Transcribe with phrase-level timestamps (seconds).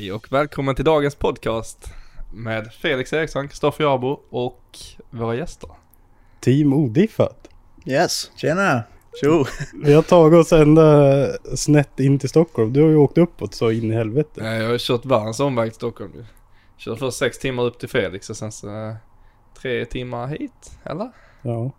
[0.00, 1.92] Hej och välkommen till dagens podcast
[2.32, 4.62] med Felix Eriksson, Kristoffer Jarbo och
[5.10, 5.70] våra gäster.
[6.40, 7.48] Team Odiffat.
[7.86, 8.30] Yes.
[8.36, 8.82] Tjena!
[9.20, 9.44] Tjo.
[9.84, 11.26] Vi har tagit oss ända
[11.56, 12.72] snett in till Stockholm.
[12.72, 14.40] Du har ju åkt uppåt så in i helvete.
[14.40, 16.24] Eh, Jag har kört världens omväg till Stockholm ju.
[16.76, 18.94] Kör först sex timmar upp till Felix och sen så eh,
[19.62, 21.10] tre timmar hit, eller?
[21.42, 21.70] Ja.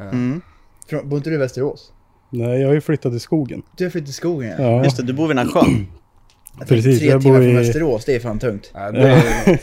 [0.00, 0.40] Mm.
[0.88, 1.92] Från- Bor inte du i Västerås?
[2.30, 3.62] Nej, jag har ju flyttat till skogen.
[3.76, 5.86] Du har flyttat till skogen Ja, Just det, du bor vid den här sjön.
[6.58, 6.98] Jag precis.
[6.98, 8.70] Tre Jag timmar bor från i, Västerås, det är fan tungt.
[8.74, 9.14] Nej, det är...
[9.46, 9.58] Nej,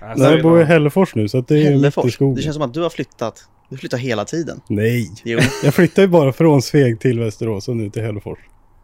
[0.00, 0.64] så Nej, jag bor i.
[0.64, 2.14] Hällefors nu så att det är ju mitt i Hällefors.
[2.14, 2.34] skogen.
[2.34, 3.44] Det känns som att du har flyttat.
[3.68, 4.60] Du flyttar hela tiden.
[4.68, 5.38] Nej, Jo.
[5.64, 8.38] jag flyttade ju bara från Sveg till Västerås och nu till Hällefors.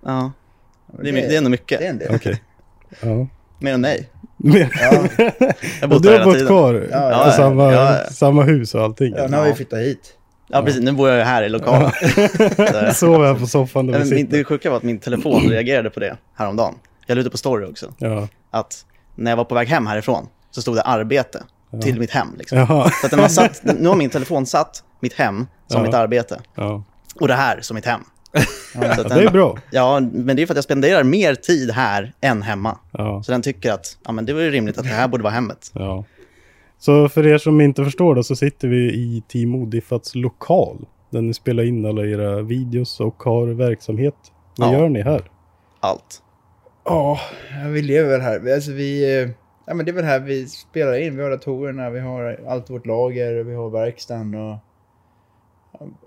[0.05, 0.33] Ja.
[1.03, 1.79] Det är, det är ändå mycket.
[1.81, 2.15] Det är en del.
[2.15, 2.43] Okej.
[3.03, 3.27] Ja.
[3.59, 4.09] Mer än mig.
[4.37, 4.69] Men, Jag
[5.89, 6.47] har och du har bott tiden.
[6.47, 8.11] kvar Ja, på ja, samma, ja, ja.
[8.11, 9.15] samma hus och allting.
[9.17, 10.13] Ja, nu har vi flyttat hit.
[10.49, 10.83] Ja, precis.
[10.83, 11.91] Nu bor jag här i lokalen.
[12.57, 14.39] Jag sover här på soffan där vi sitter.
[14.39, 16.75] det sjuka var att min telefon reagerade på det häromdagen.
[17.07, 17.93] Jag la ut det på story också.
[17.99, 18.29] Ja.
[18.51, 21.43] Att när jag var på väg hem härifrån så stod det arbete
[21.83, 22.29] till mitt hem.
[22.39, 22.67] Liksom.
[23.01, 25.87] Så att den har satt, nu har min telefon satt mitt hem som Ja.
[25.87, 26.41] mitt arbete.
[26.55, 26.83] Ja.
[27.21, 28.01] Och det här som mitt hem.
[28.75, 29.59] Ja, den- det är bra.
[29.71, 32.79] Ja, men det är för att jag spenderar mer tid här än hemma.
[32.93, 33.23] Ja.
[33.23, 35.71] Så den tycker att ja, men det var rimligt att det här borde vara hemmet.
[35.73, 36.05] Ja.
[36.79, 40.87] Så för er som inte förstår det så sitter vi i Team Odiffats lokal.
[41.11, 44.15] Där ni spelar in alla era videos och har verksamhet.
[44.57, 44.79] Vad Ja.
[44.79, 45.31] gör ni här?
[45.81, 46.23] Allt.
[46.87, 47.21] Ja,
[47.73, 48.39] vi lever väl här.
[48.39, 49.23] Vi- Alltså vi...
[49.23, 49.29] eh,
[49.69, 51.17] Ja men det är väl här vi spelar in.
[51.17, 54.57] Vi har datorerna, vi har allt vårt lager, vi har verkstaden och...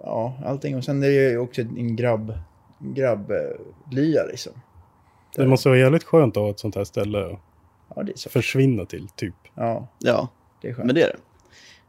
[0.03, 0.77] Ja, allting.
[0.77, 2.33] Och sen är det ju också en grabb...
[2.79, 4.53] Grabblya liksom.
[5.35, 7.39] Det måste vara jävligt skönt att ha ett sånt här ställe att
[7.95, 8.29] Ja, det är så.
[8.29, 9.35] försvinna till, typ.
[9.55, 10.27] Ja, Ja,
[10.61, 10.85] det är skönt.
[10.85, 11.17] men det är det.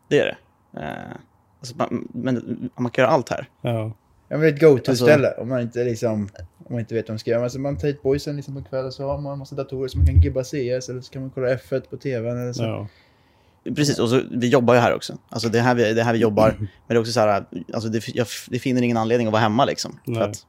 [0.08, 0.36] Det är det.
[0.80, 1.16] Eh,
[1.58, 3.48] alltså, man, men man kan göra allt här.
[3.60, 3.92] Ja.
[4.30, 6.28] Ja, men det är ett go-to-ställe Alltså- om man inte liksom...
[6.58, 7.42] Om man inte vet vad man ska göra.
[7.42, 9.98] Alltså man tar hit boysen liksom på kvällen så har man en massa datorer så
[9.98, 10.54] man kan gibba CS
[10.88, 12.62] eller så kan man kolla F1 på tvn eller så.
[12.62, 12.88] ja.
[13.76, 15.18] Precis, och så, vi jobbar ju här också.
[15.28, 16.54] Alltså det är här vi, det är här vi jobbar.
[16.58, 19.42] Men det är också så här, alltså det, jag, det finner ingen anledning att vara
[19.42, 19.98] hemma liksom.
[20.04, 20.22] För Nej.
[20.22, 20.46] att,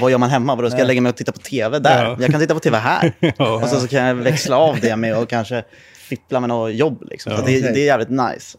[0.00, 0.54] vad gör man hemma?
[0.54, 0.88] Vadå, ska jag Nej.
[0.88, 2.04] lägga mig och titta på tv där?
[2.04, 2.16] Ja.
[2.20, 3.12] Jag kan titta på tv här.
[3.38, 3.54] Ja.
[3.62, 7.04] Och så, så kan jag växla av det med att kanske fippla med något jobb.
[7.10, 7.32] Liksom.
[7.32, 7.38] Ja.
[7.38, 8.58] Så det, det är jävligt nice.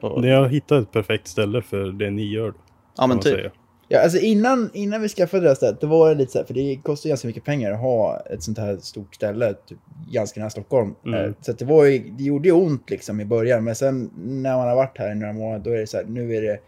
[0.00, 2.52] Och, Ni har hittat ett perfekt ställe för det ni gör.
[2.96, 3.34] Ja, men typ.
[3.34, 3.50] säga.
[3.88, 6.44] Ja, alltså innan, innan vi skaffade det här stället, då var det lite så här,
[6.44, 9.78] för det kostar ganska mycket pengar att ha ett sånt här stort ställe, typ
[10.10, 10.94] ganska nära Stockholm.
[11.06, 11.24] Mm.
[11.24, 14.56] Eh, Så det, var ju, det gjorde ju ont liksom i början, men sen när
[14.56, 16.60] man har varit här i några månader, då är det så här, nu är det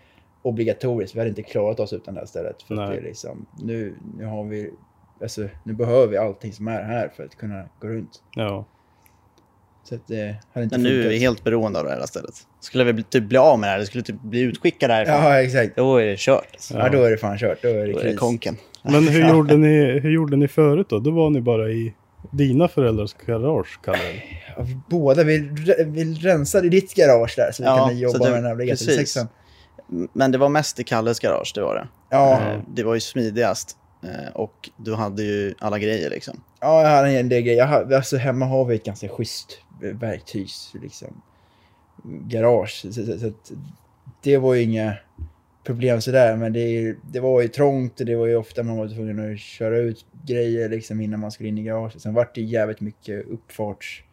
[0.42, 1.14] obligatoriskt.
[1.16, 2.62] Vi hade inte klarat oss utan det här stället.
[2.62, 4.70] För det är liksom, nu, nu har vi,
[5.22, 8.22] alltså nu behöver vi allting som är här för att kunna gå runt.
[8.34, 8.64] Ja.
[9.88, 11.12] Så att det hade inte Men nu är funkat.
[11.12, 12.34] vi helt beroende av det här stället.
[12.60, 15.42] Skulle vi bli- typ bli av med det här, skulle typ bli utskickade härifrån, Ja,
[15.42, 15.76] exakt.
[15.76, 16.48] då är det kört.
[16.52, 16.78] Alltså.
[16.78, 16.88] Ja.
[16.88, 17.58] då är det fan kört.
[17.62, 18.56] Då är det Då är det konken.
[18.82, 20.98] Men hur, gjorde ni, hur gjorde ni förut då?
[20.98, 21.94] Då var ni bara i
[22.30, 24.22] dina föräldrars garage, kallar det.
[24.56, 25.38] Ja, båda, vi,
[25.86, 28.66] vi rensade i ditt garage där så vi Ja, kunde jobba det- med den här
[28.66, 29.16] precis.
[29.16, 29.26] GT6.
[30.12, 31.88] Men det var mest i Kalles garage, det var det.
[32.10, 33.76] Ja, Eh, Det var ju smidigast.
[34.04, 36.40] Eh, Och du hade ju alla grejer liksom.
[36.60, 37.58] ja, jag hade en del grejer.
[37.58, 41.22] Jag har, alltså, hemma har vi ett ganska schysst verktygs, liksom,
[42.04, 42.80] garage.
[42.82, 43.32] Så, så, så
[44.22, 44.94] det var ju inga
[45.64, 48.88] problem sådär, men det, det var ju trångt och det var ju ofta man var
[48.88, 52.02] tvungen att köra ut grejer liksom innan man skulle in i garaget.
[52.02, 54.04] Sen vart det jävligt mycket uppfarts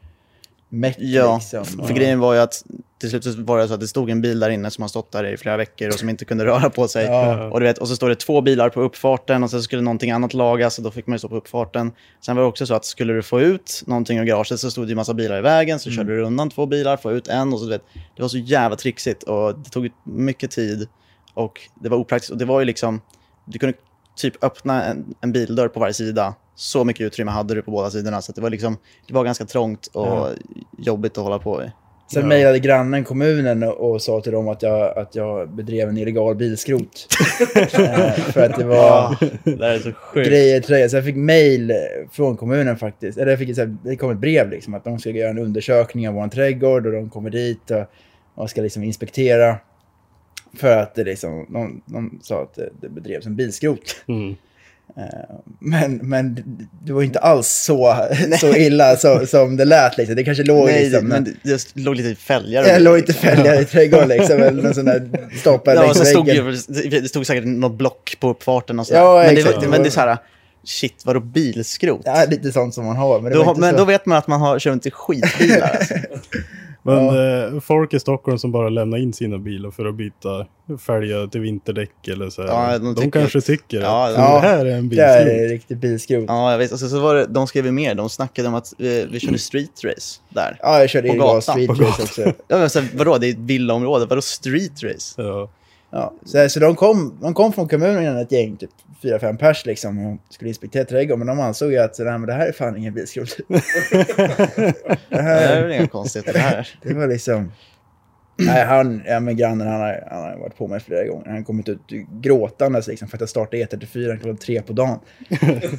[0.73, 1.87] mätt Ja, liksom.
[1.87, 2.63] för grejen var ju att
[2.99, 5.11] till slut var det så att det stod en bil där inne som har stått
[5.11, 7.05] där i flera veckor och som inte kunde röra på sig.
[7.05, 7.49] Ja.
[7.49, 10.11] Och, du vet, och så står det två bilar på uppfarten och sen skulle någonting
[10.11, 11.91] annat lagas och då fick man ju stå på uppfarten.
[12.25, 14.85] Sen var det också så att skulle du få ut någonting ur garaget så stod
[14.85, 17.53] det ju massa bilar i vägen så körde du undan två bilar, få ut en
[17.53, 17.83] och så du vet.
[18.15, 20.87] Det var så jävla trixigt och det tog mycket tid
[21.33, 23.01] och det var opraktiskt och det var ju liksom,
[23.45, 23.77] du kunde
[24.15, 26.35] typ öppna en, en bildörr på varje sida.
[26.55, 28.77] Så mycket utrymme hade du på båda sidorna så att det var liksom,
[29.07, 30.29] det var ganska trångt och Ja.
[30.77, 31.71] jobbigt att hålla på i.
[32.13, 32.27] Sen Ja.
[32.27, 37.07] mejlade grannen kommunen och, sa till dem att jag, att jag bedrev en illegal bilskrot.
[37.55, 40.29] Eh, för att det var Det där är så sjukt.
[40.29, 40.89] grejer det.
[40.89, 41.73] Så jag fick mejl
[42.11, 43.17] från kommunen faktiskt.
[43.17, 45.29] Eller jag fick, ett så här, det kom ett brev liksom att de ska göra
[45.29, 47.83] en undersökning av vår trädgård och de kommer dit och,
[48.35, 49.55] och ska liksom inspektera.
[50.57, 53.95] För att det liksom, de, de sa att det, det bedrevs en bilskrot.
[54.07, 54.35] Mm.
[54.97, 55.03] Eh,
[55.59, 56.43] Men, men det-
[56.85, 57.95] det var inte alls så,
[58.39, 59.97] så illa så, som det lät.
[59.97, 60.15] Liksom.
[60.15, 62.63] Det kanske låg Nej, liksom, det, men det, det låg lite fälgar.
[62.67, 65.09] jag låg inte fälgar i trädgården liksom, eller någon sån där
[65.39, 66.45] stapel Ja, längs stod väggen.
[66.45, 68.99] ju, det det stod säkert något block på uppfarten och sådär.
[69.01, 70.17] Ja, men, det, men det är så här,
[70.65, 72.01] shit, vadå bilskrot?
[72.05, 73.19] Ja, lite sånt som man har.
[73.21, 75.69] Men, det då, men då vet man att man har kört inte skitbilar.
[75.79, 75.93] Alltså.
[76.85, 77.07] Men
[77.53, 80.45] eh, folk i Stockholm som bara lämnar in sina bilar för att byta
[80.85, 82.49] fälgar till vinterdäck eller så här.
[82.49, 84.33] Ja, de de tycker kanske att- tycker Ja, att ja.
[84.33, 85.51] det här är en Det här är bilskrot.
[85.51, 86.23] riktigt bilskrot.
[86.27, 86.33] Ja.
[86.33, 86.71] Ja, jag vet.
[86.71, 87.95] Och så, var det, de skrev ju mer.
[87.95, 90.57] De snackade om att vi, vi körde street race där.
[90.61, 91.41] jag körde På illegal gatan.
[91.41, 92.21] street På race också.
[92.47, 94.05] Ja, men så, här, vadå, det är ett villaområde.
[94.05, 95.21] Vadå street race?
[95.21, 95.49] Ja.
[95.93, 96.13] Ja.
[96.25, 98.69] Så, så de, kom, de kom från kommunen, ett gäng, typ
[99.01, 101.19] fyra, fem pers liksom, och skulle inspektera trädgården.
[101.19, 103.37] Men de ansåg ju att nej, men det här är fan ingen bilskrot.
[103.47, 104.73] det
[105.09, 106.69] Det här är väl inga konstigheter det här.
[106.81, 107.51] det var liksom...
[108.35, 111.25] Nej, han, ja, men grannen han har, han har varit på mig flera gånger.
[111.25, 111.81] Han har kommit ut
[112.21, 114.99] gråtandes liksom, för att jag startade E34 klockan tre på dagen.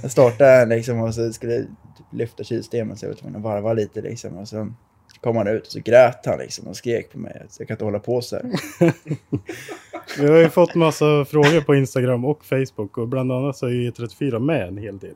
[0.02, 3.72] Jag startade liksom, och så skulle typ lyfta kylsystemet så jag var tvungen att varva
[3.72, 4.00] lite.
[4.00, 4.72] Liksom, och så
[5.24, 7.42] kom han ut och så grät han liksom, och skrek på mig.
[7.50, 8.44] Så jag kan inte hålla på så här.
[10.20, 13.70] Vi har ju fått massa frågor på Instagram och Facebook och bland annat så är
[13.70, 15.10] ju E34 med en hel del.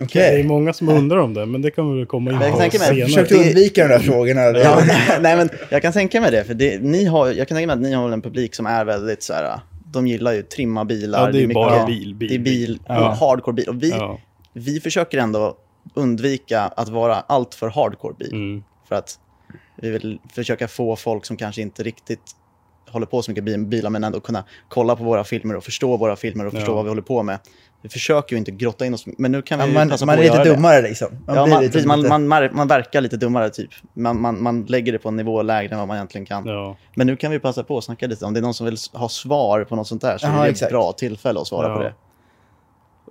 [0.00, 0.34] Okej.
[0.34, 2.52] Det är många som undrar om det, men det kan vi väl komma in Jag
[2.72, 3.04] på senare.
[3.04, 4.40] Försökte undvika de där frågorna.
[4.40, 4.82] Ja,
[5.20, 6.44] nej, men jag kan tänka mig det.
[6.44, 8.84] För det, ni har, jag kan tänka mig att ni har en publik som är
[8.84, 9.60] väldigt så här.
[9.92, 11.20] De gillar ju trimma bilar.
[11.26, 13.16] Ja, det är mycket- bara bil, bil, Det är bil, Ja.
[13.20, 13.68] hardcore bil.
[13.68, 14.18] Och vi, Ja.
[14.52, 15.56] vi försöker ändå
[15.94, 18.32] undvika att vara allt för hardcore bil.
[18.32, 18.62] Mm.
[18.88, 19.18] För att
[19.76, 22.20] vi vill försöka få folk som kanske inte riktigt
[22.90, 25.96] håller på så mycket bil- bilar men ändå kunna kolla på våra filmer och förstå
[25.96, 26.74] våra filmer och förstå Ja.
[26.74, 27.38] vad vi håller på med.
[27.82, 30.14] Vi försöker ju inte grotta in oss, men nu kan vi Ja, man, passa man
[30.16, 30.50] på är lite göra det.
[30.54, 31.08] dummare liksom.
[31.26, 33.70] Man ja, man, lite, precis, man, lite- man, man verkar lite dummare typ.
[33.94, 36.46] Man, man, man lägger det på en nivå lägre än vad man egentligen kan.
[36.46, 36.76] Ja.
[36.94, 38.24] Men nu kan vi passa på att snacka lite.
[38.24, 40.44] Om det är någon som vill ha svar på något sånt där så Jaha, är
[40.44, 40.62] det exakt.
[40.66, 41.76] ett bra tillfälle att svara Ja.
[41.76, 41.94] på det.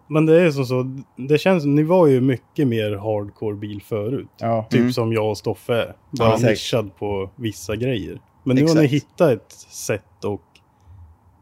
[0.07, 4.27] Men det är som så, det känns, ni var ju mycket mer hardcore bil förut.
[4.39, 4.67] Ja.
[4.69, 4.93] Typ Mm.
[4.93, 5.95] som jag och Stoffe är.
[6.11, 6.49] Bara exakt.
[6.49, 8.21] nischad på vissa grejer.
[8.43, 8.93] Men nu har ni Exakt.
[8.93, 10.39] hittat ett sätt att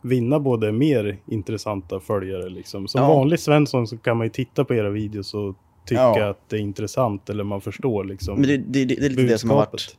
[0.03, 2.87] vinna både mer intressanta följare liksom.
[2.87, 3.07] Som Ja.
[3.07, 5.55] vanlig Svensson så kan man ju titta på era videos och
[5.85, 6.29] tycka Ja.
[6.29, 9.37] att det är intressant eller man förstår liksom Men det, det, det är lite det
[9.37, 9.97] som har varit budskapet.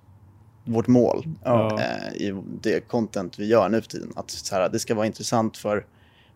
[0.65, 1.79] vårt mål Ja.
[1.81, 4.13] eh, i det content vi gör nu för tiden.
[4.17, 5.87] Att så här, det ska vara intressant för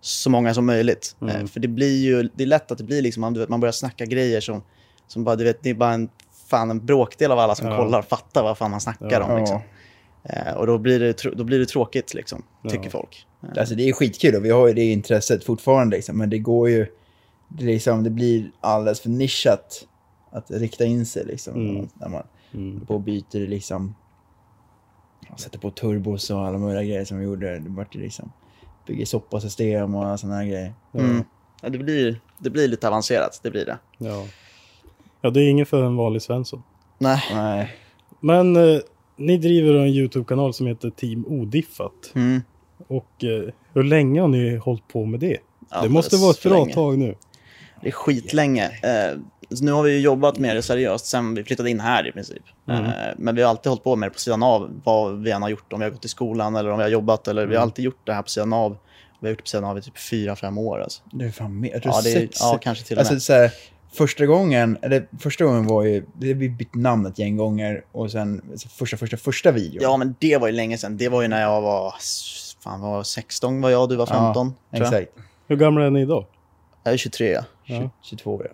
[0.00, 1.16] så många som möjligt.
[1.20, 1.37] Mm.
[1.37, 3.60] Eh, för det blir ju, det är lätt att det blir liksom, man, vet, man
[3.60, 4.62] börjar snacka grejer som,
[5.06, 6.08] som bara, du vet, det är bara en,
[6.48, 7.76] fan, en bråkdel av alla som Ja.
[7.76, 9.25] kollar fattar vad fan man snackar Ja.
[9.32, 9.38] om.
[9.40, 9.60] Liksom.
[10.25, 12.90] Eh, och då blir, det, då blir det tråkigt, liksom, tycker Ja.
[12.90, 13.26] folk.
[13.43, 16.38] Eh, Alltså det är skitkul och vi har ju det intresset fortfarande liksom, men det
[16.38, 16.87] går ju,
[17.49, 19.87] det, liksom, det blir alldeles för nischat
[20.31, 21.54] att rikta in sig liksom.
[21.54, 21.88] Mm.
[21.94, 22.22] När man
[22.54, 22.87] Mm.
[22.87, 23.94] på och byter liksom,
[25.28, 27.58] ja, sätter på turbos och alla möjliga grejer som vi gjorde.
[27.58, 28.32] Det vart ju liksom,
[28.86, 30.74] bygger soppasystem och sådana här grejer.
[30.94, 31.24] Mm.
[31.62, 33.78] Ja, det, blir, det blir lite avancerat, det blir det.
[33.98, 34.26] Ja.
[35.20, 36.62] ja, det är inget för en vanlig Svensson.
[36.98, 37.22] Nej.
[37.32, 37.76] Nej.
[38.20, 38.80] Men eh,
[39.16, 42.12] ni driver en YouTube-kanal som heter Team Odiffat.
[42.14, 42.42] Mm.
[42.88, 45.26] Och eh, hur länge har ni hållit på med det?
[45.28, 46.75] det Alldeles måste vara ett bra länge.
[46.75, 47.14] tag nu.
[47.82, 48.64] Det är skitlänge.
[48.64, 52.12] Eh, nu har vi ju jobbat med det seriöst sen vi flyttade in här i
[52.12, 52.42] princip.
[52.68, 52.84] Mm.
[52.84, 55.42] Eh, men vi har alltid hållit på med det på sidan av vad vi än
[55.42, 55.72] har gjort.
[55.72, 57.28] Om vi har gått i skolan eller om vi har jobbat.
[57.28, 57.56] Eller Vi Mm.
[57.56, 58.76] har alltid gjort det här på sidan av.
[59.20, 60.80] Vi har gjort det på sidan av i typ fyra, fem år.
[60.82, 61.02] Alltså.
[61.12, 61.80] Det är fan mer.
[61.84, 62.38] Ja, det är, sex.
[62.40, 63.10] ja, kanske till och med.
[63.12, 63.50] Alltså så här,
[63.92, 68.10] första gången, eller första gången var ju, det vi bytte namn ett gäng gånger och
[68.10, 69.78] sen alltså, första, första, första videon.
[69.82, 70.96] ja, men det var ju länge sedan.
[70.96, 71.94] Det var ju när jag var,
[72.64, 74.34] fan var 16 var jag, du var 15.
[74.50, 74.82] tror jag.
[74.82, 75.12] exakt.
[75.48, 76.26] Hur gamla är ni idag?
[76.84, 77.42] Jag är 23 ja.
[77.66, 78.50] Tjugo- 22 ja.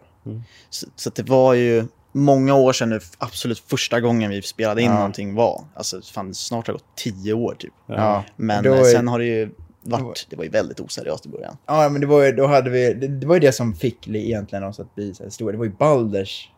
[0.71, 4.83] Så, så att det var ju många år sedan nu, absolut första gången vi spelade
[4.83, 4.95] in Ja.
[4.97, 5.65] någonting var.
[5.75, 7.73] Alltså fan, snart har det gått 10 år typ.
[7.87, 8.25] Ja.
[8.37, 9.51] Men Då eh, är- sen har det ju
[9.83, 11.57] varit, det var ju väldigt oseriöst i början.
[11.67, 14.07] Ja, men det var ju, då hade vi, det, det var ju det som fick
[14.07, 15.53] li- egentligen oss att bli så här stora.
[15.53, 16.49] Det var ju Balders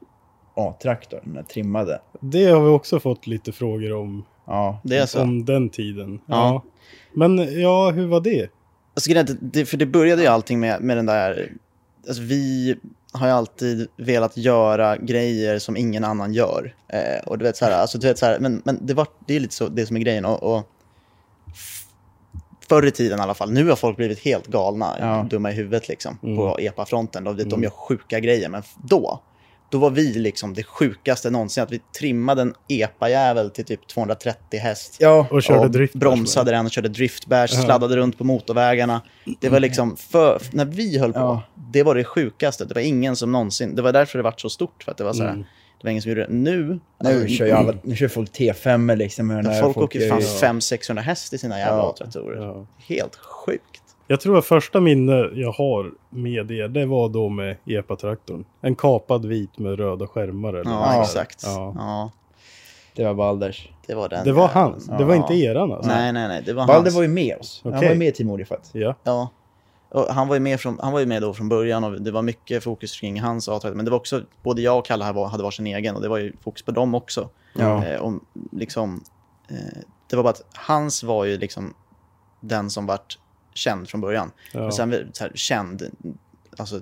[0.57, 2.01] A-traktor, den där trimmade.
[2.21, 5.23] Det har vi också fått lite frågor om, Ja, Det är så.
[5.23, 6.21] om den tiden.
[6.27, 6.63] Ja.
[7.15, 8.49] Men ja, hur var det?
[8.95, 11.53] Alltså, är det, för det började ju allting med, med den där...
[12.09, 12.77] Alltså, vi
[13.15, 16.75] har ju alltid velat göra grejer som ingen annan gör.
[16.89, 19.07] Eh, och du vet så här, alltså, du vet, så här men, men det, var,
[19.27, 20.25] det är lite så det som är grejen.
[20.25, 20.63] Och, och
[22.69, 25.27] förr i tiden i alla fall, nu har folk blivit helt galna, Ja.
[25.31, 26.37] dumma i huvudet liksom, Mm.
[26.37, 27.25] på EPA-fronten.
[27.25, 27.63] De, de Mm.
[27.63, 29.21] gör sjuka grejer, men då
[29.71, 31.63] då var vi liksom det sjukaste någonsin.
[31.63, 34.97] Att vi trimmade en epa-jävel till typ 230 häst.
[35.01, 35.95] Ja, Och körde drift.
[35.95, 37.63] bromsade den och körde driftbärs, Ja.
[37.63, 39.01] sladdade runt på motorvägarna.
[39.41, 41.43] Det var liksom, för, när vi höll på, Ja.
[41.73, 42.65] det var det sjukaste.
[42.65, 44.83] Det var ingen som någonsin, det var därför det var så stort.
[44.85, 45.43] För att det var så här, Mm.
[45.43, 46.33] det var ingen som gjorde det.
[46.33, 49.31] Nu, nu alltså, kör ju alla, nu kör folk T5 liksom.
[49.31, 51.91] och den här folk, åker fan ju- 500-600 häst i sina jävla Ja.
[51.91, 52.43] A-traktorer.
[52.43, 52.67] Ja.
[52.89, 53.81] Helt sjukt.
[54.07, 58.45] Jag tror att första minne jag har med det, det var då med EPA-traktorn.
[58.61, 61.03] En kapad vit med röda skärmar eller Ja, Ja.
[61.03, 61.43] exakt.
[61.47, 61.75] Ja.
[61.77, 62.11] Ja.
[62.97, 63.69] Det var Balders.
[63.87, 64.25] det var den.
[64.25, 65.21] Det var hans, det var Ja.
[65.23, 65.91] inte eran alltså?
[65.91, 66.43] Nej, nej, nej.
[66.47, 66.95] Det var Balder hans.
[66.95, 67.61] var ju med oss.
[67.65, 67.89] Han Okej.
[67.89, 68.71] var ju med i Team Odifat.
[68.73, 68.95] Ja.
[69.05, 69.29] Ja.
[69.91, 72.11] Och han, var ju med från, han var ju med då från början och det
[72.11, 75.13] var mycket fokus kring hans a Men det var också, både jag och Kalle här
[75.13, 77.29] var, hade varsin egen och det var ju fokus på dem också.
[77.55, 77.85] Ja.
[77.85, 78.13] Eh, och
[78.53, 79.05] liksom,
[79.51, 79.79] eh,
[80.11, 81.75] det var bara att hans var ju liksom
[82.41, 83.19] den som vart
[83.55, 84.31] känd från början.
[84.53, 84.61] Ja.
[84.61, 85.83] Men sen vi- så här, känd,
[86.57, 86.81] alltså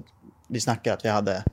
[0.49, 1.45] vi snackar att vi hade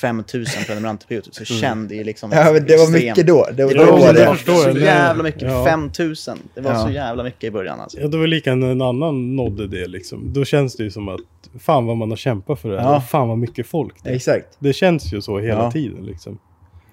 [0.00, 1.34] 5000 prenumeranter på YouTube.
[1.34, 3.46] Så känd är liksom Ja, men det var extremt- mycket då.
[3.52, 4.34] Det var, Det då var, var det var
[4.72, 5.42] så jävla mycket.
[5.42, 5.64] Ja.
[5.64, 6.38] 5000.
[6.54, 6.84] Det var Ja.
[6.86, 8.00] så jävla mycket i början alltså.
[8.00, 10.32] Ja, det var lika när en annan nådde det liksom.
[10.32, 11.20] Då känns det ju som att
[11.60, 12.92] fan vad man har kämpat för det här.
[12.92, 13.00] Ja.
[13.00, 14.10] Fan vad mycket folk det.
[14.10, 14.56] Exakt.
[14.58, 15.70] Det känns ju så hela Ja.
[15.72, 16.38] tiden liksom.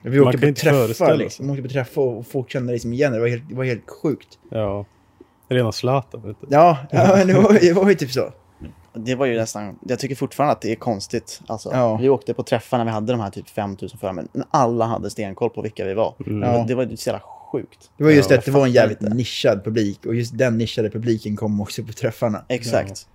[0.01, 1.45] Vi Man åkte kan på inte träffar liksom.
[1.47, 3.17] Vi åkte på träffar och folk kände liksom igen det.
[3.17, 4.27] Det var helt, det var helt sjukt.
[4.51, 4.85] Ja.
[5.49, 6.47] Rena Zlatan vet du.
[6.49, 8.33] Ja, ja men det var, det var ju typ så.
[8.93, 11.41] Det var ju nästan, jag tycker fortfarande att det är konstigt.
[11.47, 11.97] Alltså, Ja.
[11.97, 15.09] Vi åkte på träffar när vi hade de här typ 5000 förare, men alla hade
[15.09, 16.15] stenkoll på vilka vi var.
[16.25, 16.65] Ja.
[16.67, 17.91] Det var ju så jävla sjukt.
[17.97, 19.13] Det var just Ja, det att det var en jävligt inte.
[19.13, 20.05] nischad publik.
[20.05, 22.45] Och just den nischade publiken kom också på träffarna.
[22.49, 23.07] Exakt.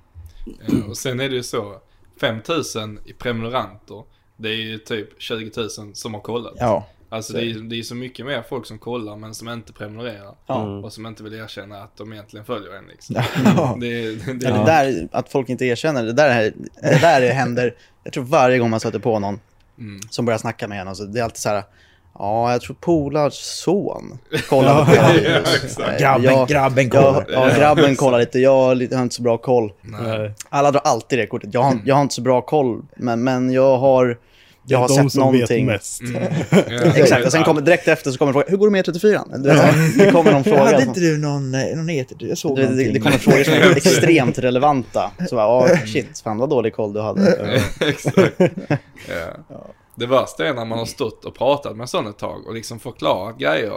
[0.44, 1.74] Ja, och sen är det ju så,
[2.20, 4.02] 5000 i prenumeranter,
[4.36, 6.54] det är ju typ 20 000 som har kollat.
[6.58, 6.86] Ja.
[7.12, 10.34] Alltså det är, det är så mycket mer folk som kollar men som inte prenumererar.
[10.46, 10.54] Ja.
[10.84, 13.16] Och som inte vill erkänna att de egentligen följer en liksom.
[13.56, 13.76] Ja.
[13.80, 14.56] Det, det, det, Ja.
[14.58, 16.52] Det där, att folk inte erkänner, det där, är-
[16.82, 19.40] det där händer, jag tror varje gång man stöter på någon
[19.78, 20.00] Mm.
[20.10, 21.62] som börjar snacka med en, alltså, det är alltid så här,
[22.18, 24.92] ja, jag tror Polars son kollade på
[25.64, 25.78] exakt.
[25.80, 27.26] Eh, Grabben, jag- grabben Ja, kollar.
[27.32, 29.72] ja, grabben kollar lite, jag har inte så bra koll.
[29.80, 30.32] Nej.
[30.48, 31.54] Alla drar alltid det kortet.
[31.54, 34.18] Jag har, jag har inte så bra koll, men, men jag har,
[34.64, 35.66] jag är har de sett som någonting.
[35.66, 36.00] vet mest.
[36.00, 36.22] Mm.
[36.50, 38.84] Ja, Exakt, och sen kommer direkt efter så kommer en fråga, hur går det med
[38.84, 40.64] 34 Du vet, Det kommer någon fråga.
[40.64, 42.16] Hade inte du någon, eh, någon eter?
[42.20, 45.10] Jag såg det, det kommer frågor som är extremt relevanta.
[45.28, 47.60] Så bara, ja shit, fan vad dålig koll du hade.
[47.80, 48.40] Exakt.
[49.48, 49.66] Ja.
[49.94, 52.78] Det värsta är när man har stått och pratat med sån ett tag och liksom
[52.78, 53.72] förklarat grejer.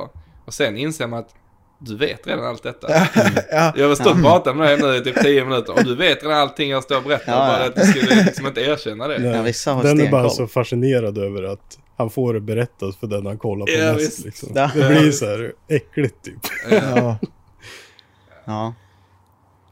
[0.45, 1.29] Och sen inser man att
[1.79, 2.87] du vet redan allt detta.
[3.51, 3.73] Ja.
[3.75, 6.23] Jag har stått och pratat med dig nu i typ 10 minuter och du vet
[6.23, 7.31] redan allting jag står och berättar.
[7.31, 7.57] Ja, ja.
[7.57, 9.21] Bara att du skulle liksom inte erkänna det.
[9.21, 13.07] Ja, vissa har Den är bara så fascinerad över att han får det berättat för
[13.07, 14.25] den han kollar på Ja, mest.
[14.25, 14.49] Liksom.
[14.55, 14.71] Ja.
[14.75, 16.39] Det blir så här äckligt typ.
[16.69, 17.17] Ja.
[18.45, 18.73] Ja.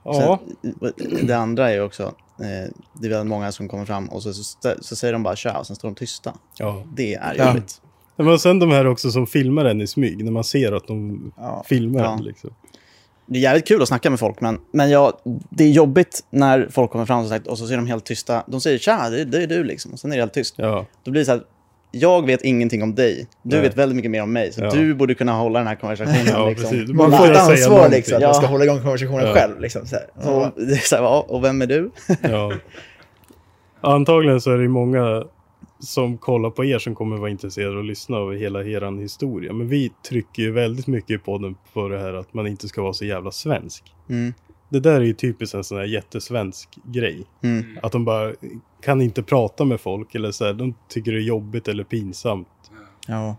[0.05, 0.39] Ja,
[0.81, 0.93] Sen,
[1.27, 4.33] det andra är ju också, eh, det är väldigt många som kommer fram och så,
[4.33, 6.33] så, så säger de bara tja och sen står de tysta.
[6.57, 6.83] ja.
[6.95, 7.47] Det är Ja.
[7.47, 7.81] jobbigt.
[8.15, 11.31] Men sen de här också som filmar en i smyg, när man ser att de
[11.37, 11.63] Ja.
[11.67, 12.13] filmar Ja.
[12.17, 12.49] en liksom.
[13.25, 15.13] Det är jävligt kul att snacka med folk, men, men jag,
[15.49, 18.43] det är jobbigt när folk kommer fram och, sagt, och så ser de helt tysta.
[18.47, 19.93] De säger tja, det, det är du liksom.
[19.93, 20.55] Och sen är det helt tyst.
[20.57, 21.41] Ja, Då blir det så här,
[21.91, 23.27] jag vet ingenting om dig.
[23.43, 23.65] Du Nej.
[23.67, 24.51] vet väldigt mycket mer om mig.
[24.53, 24.71] Så Ja.
[24.71, 26.25] du borde kunna hålla den här konversationen.
[26.27, 26.95] ja liksom.
[26.97, 28.27] Man får ett säga ansvar liksom, att Ja.
[28.27, 29.33] man ska hålla igång konversationen Ja.
[29.33, 29.59] själv.
[29.59, 29.95] Liksom, så
[30.57, 31.91] är så här, ja, och vem är du?
[32.21, 32.53] Ja.
[33.81, 35.23] Antagligen så är det många
[35.83, 39.53] som kollar på er som kommer vara intresserade och lyssna av hela er historia.
[39.53, 42.81] Men vi trycker ju väldigt mycket i podden på det här att man inte ska
[42.81, 43.83] vara så jävla svensk.
[44.09, 44.33] Mm.
[44.69, 47.25] Det där är ju typiskt en sån här jättesvensk grej.
[47.43, 47.65] Mm.
[47.83, 48.33] Att de bara
[48.83, 52.47] kan inte prata med folk eller så här, de tycker det är jobbigt eller pinsamt.
[53.07, 53.35] Ja.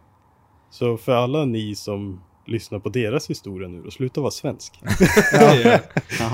[0.71, 4.81] Så för alla ni som lyssnar på deras historia nu då, sluta vara svensk.
[5.33, 5.79] Ja.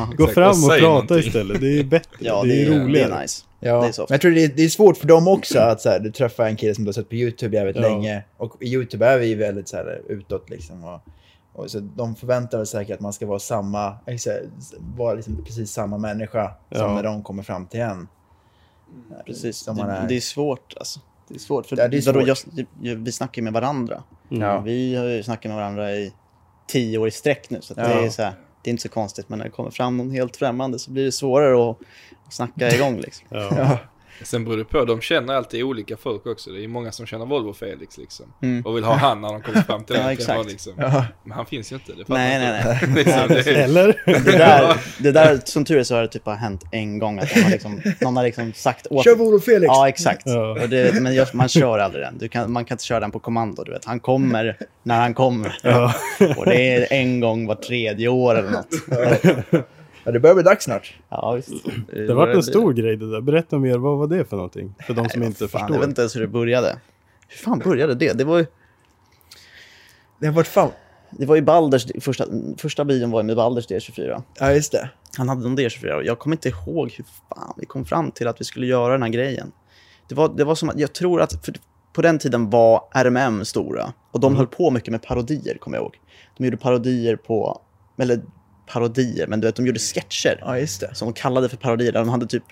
[0.17, 1.19] Gå fram och och prata någonting.
[1.19, 1.61] istället.
[1.61, 2.17] Det är bättre.
[2.19, 3.15] Ja, det är ju det roligare.
[3.15, 3.45] är nice.
[3.61, 6.01] Ja, men jag tror det är, det är svårt för dem också att så här,
[6.01, 7.83] du träffar en kille som du har sett på YouTube jävligt Ja.
[7.83, 8.25] länge.
[8.37, 10.85] Och i YouTube är vi väldigt så här, utåt liksom.
[10.85, 11.01] Och,
[11.53, 14.31] och så de förväntar sig säkert att man ska vara samma, alltså,
[14.97, 16.95] vara liksom precis samma människa som Ja.
[16.95, 18.09] när de kommer fram till en.
[19.27, 19.57] Precis.
[19.57, 20.09] Som man det, är.
[20.09, 21.01] det är svårt alltså.
[21.29, 21.67] Det är svårt.
[21.67, 22.27] För Ja, är svårt.
[22.27, 24.03] Jag, jag, vi snackar ju med varandra.
[24.31, 24.43] Mm.
[24.43, 24.61] Ja.
[24.61, 26.13] Vi har ju snackat med varandra i
[26.67, 27.59] tio år i sträck nu.
[27.61, 29.29] Så det, är så här, det är inte så konstigt.
[29.29, 31.79] Men när det kommer fram någon helt främmande så blir det svårare att,
[32.27, 32.97] att snacka igång.
[32.97, 33.27] Liksom.
[33.31, 33.79] Ja.
[34.23, 36.51] Sen beror det på, de känner alltid olika folk också.
[36.51, 38.27] Det är många som känner Volvo Felix liksom.
[38.43, 38.67] Mm.
[38.67, 40.51] Och vill ha han när de kommer fram till Ja, exakt.
[40.51, 40.73] Liksom.
[40.77, 41.05] Ja.
[41.23, 41.93] Men han finns ju inte.
[41.93, 42.87] Det Nej, inte nej, du.
[42.87, 43.05] nej.
[43.05, 44.03] liksom, det är, Eller?
[44.25, 47.19] Det där, det där, som tur är så har det typ bara hänt en gång.
[47.19, 49.67] Att någon har liksom, någon har liksom sagt åt Kör Volo Felix!
[49.67, 50.23] Ja, exakt.
[50.25, 50.51] Ja.
[50.63, 52.19] Och det, men man kör aldrig den.
[52.19, 53.65] Du kan, man kan inte köra den på kommando.
[53.65, 53.85] Du vet.
[53.85, 55.59] Han kommer när han kommer.
[55.63, 55.95] Ja.
[56.37, 59.67] Och det är en gång var tredje år eller något.
[60.11, 60.95] Ja, det börjar bli dags snart.
[61.09, 61.65] Ja, visst.
[61.93, 63.21] Det vart en stor grej det där.
[63.21, 64.75] Berätta mer, vad var det för någonting?
[64.87, 65.71] För de som inte Fan, förstår.
[65.77, 66.79] jag vet inte ens hur det började.
[67.29, 68.13] Hur fan började det?
[68.19, 68.47] Det var ju,
[70.21, 70.71] Det har varit fan...
[71.11, 72.25] det var ju Balders, första,
[72.57, 74.23] första bion var ju med Balders D24.
[74.39, 74.91] Ja, just det.
[75.17, 78.29] Han hade en D24 och jag kommer inte ihåg hur fan vi kom fram till
[78.29, 79.53] att vi skulle göra den här grejen.
[80.09, 81.55] Det var, det var som att, jag tror att, för
[81.93, 85.83] på den tiden var RMM stora och de höll på mycket med parodier, kommer jag
[85.83, 85.99] ihåg.
[86.37, 87.61] De gjorde parodier på,
[87.99, 88.21] eller
[88.73, 90.39] parodier, men du vet, de gjorde sketcher.
[90.41, 90.95] Ja, just det.
[90.95, 91.93] som de kallade för parodier.
[91.93, 92.43] De hade typ,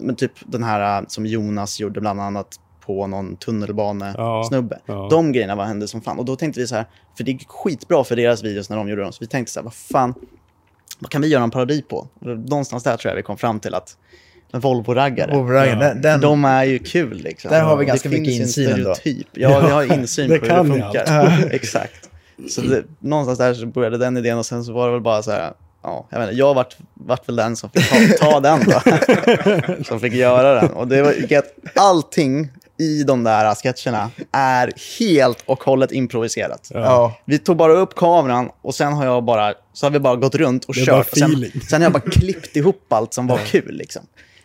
[0.00, 4.78] men typ den här äh, som Jonas gjorde bland annat på någon tunnelbanesnubbe.
[4.86, 5.08] Ja, ja.
[5.10, 6.18] De grejerna var hände som fan.
[6.18, 6.84] Och då tänkte vi så här,
[7.16, 9.12] för det gick skitbra för deras videos när de gjorde dem.
[9.12, 10.14] Så vi tänkte så här, vad fan,
[10.98, 12.08] vad kan vi göra en parodi på?
[12.20, 13.96] Någonstans där tror jag vi kom fram till att
[14.52, 15.78] en Volvo-raggare.
[15.78, 17.50] Den, den, De är ju kul liksom.
[17.50, 18.94] Där har vi ganska mycket insyn ändå.
[19.32, 21.48] Ja, vi har insyn på hur det funkar.
[21.50, 22.07] Exakt.
[22.48, 25.22] Så det, någonstans där så började den idén och sen så var det väl bara
[25.22, 25.52] så här,
[25.82, 29.84] ja, jag vet inte, jag vart, vart väl den som fick ta, ta den då.
[29.84, 30.70] som fick göra den.
[30.70, 32.48] Och det var ju att allting
[32.80, 36.70] i de där sketcherna är helt och hållet improviserat.
[36.74, 37.14] ja.
[37.24, 40.34] Vi tog bara upp kameran och sen har jag bara, så har vi bara gått
[40.34, 41.08] runt och kört.
[41.12, 41.30] Och sen,
[41.68, 43.74] sen har jag bara klippt ihop allt som var kul.
[43.76, 44.02] Liksom.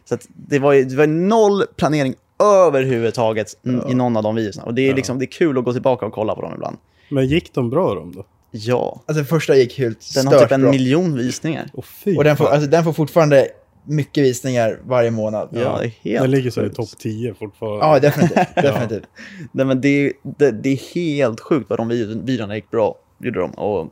[0.10, 4.36] Så att det, var, ju- det var noll planering överhuvudtaget n- i någon av de
[4.36, 4.64] videorna.
[4.64, 6.78] Och det är, liksom, det är kul att gå tillbaka och kolla på dem ibland.
[7.14, 8.26] Men gick de bra de då?
[8.52, 10.72] Ja, Alltså första gick helt den har typ en bra.
[10.72, 11.70] miljon visningar.
[11.74, 13.48] Och fy Och den får, alltså, den får fortfarande
[13.86, 15.50] mycket visningar varje månad.
[15.52, 17.86] Ja, det är helt Den ligger så i topp 10 fortfarande.
[17.86, 18.56] Ja, definitivt.
[18.56, 19.04] definitivt.
[19.52, 22.96] Nej, men det, det, det är helt sjukt vad de vid- videorna gick bra.
[23.20, 23.52] Gjorde de.
[23.52, 23.88] Och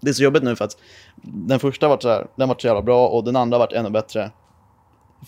[0.00, 0.76] det är så jobbigt nu för att
[1.22, 3.90] den första var så, här, den var så jävla bra och den andra var ännu
[3.90, 4.30] bättre.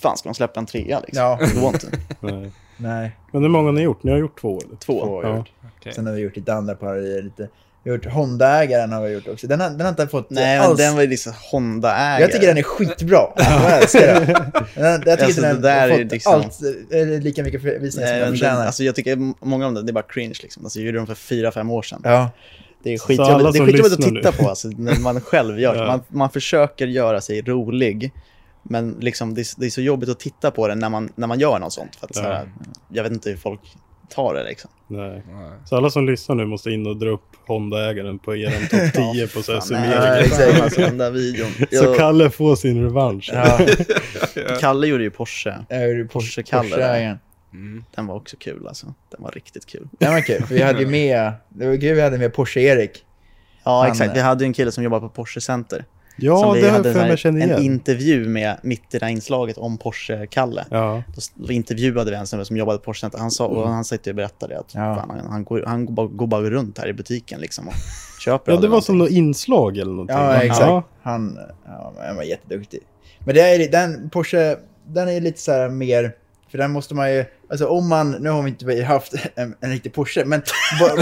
[0.02, 1.23] Fan ska de släppa en trea liksom?
[1.25, 1.38] Ja.
[1.54, 1.87] Det går inte.
[2.83, 3.17] Nej.
[3.33, 4.03] Men hur många har ni gjort?
[4.03, 4.77] Ni har gjort två eller?
[4.77, 5.05] Två.
[5.05, 5.37] två Ja.
[5.37, 5.51] gjort.
[5.79, 5.93] Okej.
[5.95, 7.23] Sen har vi gjort lite andra parodier.
[7.23, 7.49] Lite,
[7.85, 9.47] vi har gjort Honda-ägaren har vi gjort också.
[9.47, 10.79] Den har, den har inte fått Nej, men alls...
[10.79, 12.21] den var ju liksom Honda-ägare.
[12.21, 13.19] Jag tycker den är skitbra.
[13.37, 14.27] Jag älskar den.
[14.75, 16.59] jag tycker Alltså, den har är fått liksom- allt,
[16.91, 18.67] eller lika mycket visningar som den men förtjänar.
[18.67, 20.65] alltså jag tycker många av dem, det är bara cringe liksom.
[20.65, 22.01] Alltså jag gjorde dem för fyra, fem år sedan.
[22.05, 22.31] ja.
[22.85, 25.75] Det är skitjobbigt, det är som skitjobbigt att titta på alltså, när man själv gör.
[25.83, 25.87] Ja.
[25.87, 28.12] Man, man försöker göra sig rolig.
[28.62, 31.26] Men liksom, det, är, det är så jobbigt att titta på det när man, när
[31.26, 31.97] man gör något sånt.
[31.97, 32.49] För att, så här,
[32.89, 33.60] jag vet inte hur folk
[34.08, 34.71] tar det liksom.
[34.87, 35.23] Nej.
[35.32, 35.50] Nej.
[35.65, 39.26] Så alla som lyssnar nu måste in och dra upp Honda-ägaren på er topp 10
[39.28, 40.25] på så här summering.
[40.25, 41.50] exakt, alltså, den där videon.
[41.58, 43.30] Så Jag, Kalle får sin revansch.
[43.34, 43.58] ja.
[44.60, 45.54] Kalle gjorde ju Porsche.
[45.69, 46.76] Jag gjorde Porsche-Kalle där.
[46.76, 47.19] Porsche-ägaren.
[47.52, 47.84] Mm.
[47.95, 48.87] Den var också kul alltså.
[49.10, 49.89] Den var riktigt kul.
[49.99, 50.43] Den var kul.
[50.47, 53.04] för Vi hade ju med, det var kul vi hade med Porsche-Erik.
[53.65, 54.17] Ja, Han- exakt.
[54.17, 55.84] Vi hade ju en kille som jobbade på Porsche Center.
[56.17, 57.63] Ja, som vi det hade jag för här en igen.
[57.63, 60.65] intervju med mitt i det här inslaget om Porsche-Kalle.
[60.71, 61.03] Ja,
[61.35, 63.11] Då intervjuade vi en som jobbade på Porsche.
[63.15, 64.95] Han, sa, och han satt och berättade att Ja.
[64.97, 67.75] fan, han, han, går, han går, bara, går bara runt här i butiken liksom och
[68.25, 69.23] köper ja det var som någonting.
[69.23, 70.17] något inslag eller någonting.
[70.17, 70.61] Ja, exakt.
[70.61, 70.83] Ja.
[71.03, 71.39] Han,
[72.07, 72.81] han var jätteduktig.
[73.19, 76.15] Men det är, den Porsche, den är lite så här mer,
[76.51, 79.71] för den måste man ju, alltså om man, nu har vi inte haft en, en
[79.71, 80.43] riktig Porsche, men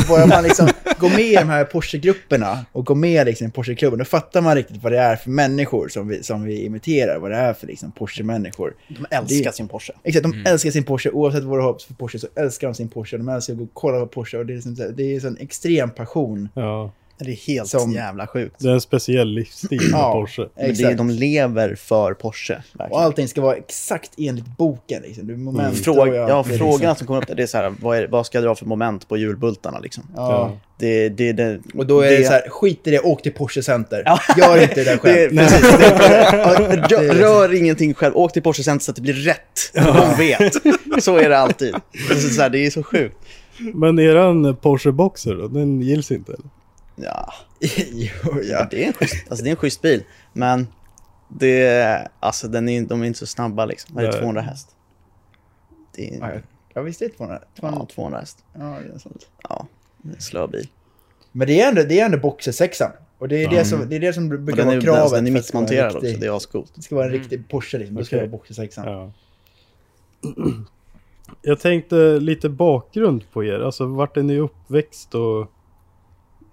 [0.09, 3.99] bara, man liksom går med i de här Porsche-grupperna och går med liksom i Porsche-klubben,
[3.99, 7.31] då fattar man riktigt vad det är för människor som vi, som vi imiterar, vad
[7.31, 8.75] det är för liksom Porsche-människor.
[8.89, 9.93] De älskar det- sin Porsche.
[10.05, 12.89] Exakt, de älskar sin Porsche, oavsett vad de har för Porsche så älskar de sin
[12.89, 15.27] Porsche, de älskar att gå och kolla på Porsche och det är, liksom, det är
[15.27, 16.49] en extrem passion.
[16.55, 16.93] ja.
[17.25, 18.57] Det är helt Som- jävla sjukt.
[18.59, 20.13] Det är en speciell livsstil med Ja.
[20.13, 20.49] Porsche.
[20.57, 22.55] Men det, de lever för Porsche.
[22.75, 23.03] Och Verkligen.
[23.03, 25.03] allting ska vara exakt enligt boken.
[25.03, 25.27] Liksom.
[25.27, 27.59] Du, moment och Fråga, ja, det är frågorna liksom- som kommer upp det är så
[27.59, 30.05] här, vad, är, vad ska jag dra för moment på hjulbultarna liksom?
[30.17, 30.53] Ja.
[30.79, 33.63] Det, det, det, Och då är det, så här, skit i det, åk till Porsche
[33.63, 34.03] Center.
[34.07, 34.19] Ja.
[34.39, 35.31] Gör inte det där själv.
[35.35, 35.63] Det, precis,
[36.91, 39.73] ja, rör, rör ingenting själv, åk till Porsche Center så att det blir rätt.
[39.75, 40.53] De vet.
[41.05, 41.75] Så är det alltid.
[42.09, 43.17] Det är så, så här, det är så sjukt.
[43.75, 46.47] Men eran Porsche Boxer då, den gills inte eller?
[47.03, 47.33] Ja,
[47.93, 48.67] jo, ja.
[48.71, 50.05] Det, är en schysst, alltså, det är en schysst bil.
[50.33, 50.67] Men
[51.29, 53.97] det, alltså, den är, de är inte så snabba liksom.
[53.97, 54.21] Det är Nej.
[54.21, 54.77] 200 häst.
[55.97, 56.43] Det är,
[56.75, 57.41] ja, visst är det 200.
[57.61, 57.79] 200.
[57.81, 58.45] ja, 200 häst.
[58.53, 59.29] Ja, det är sånt.
[59.49, 59.67] Ja,
[60.03, 60.69] det är en slö bil.
[61.33, 62.81] Men det är ändå, det är ändå Boxer 6
[63.19, 65.01] Och det är, det, som, det är det som brukar vara kravet.
[65.01, 66.73] alltså, den är för att det ska vara en mittmonterad också, riktig- det är ascoolt.
[66.75, 68.05] Det ska vara en riktig Porsche liksom.
[68.05, 68.29] Ska det Okej.
[68.29, 69.13] vara Boxer 6 Ja.
[71.43, 73.61] Jag tänkte lite bakgrund på er.
[73.61, 75.51] Alltså vart är ni uppväxt och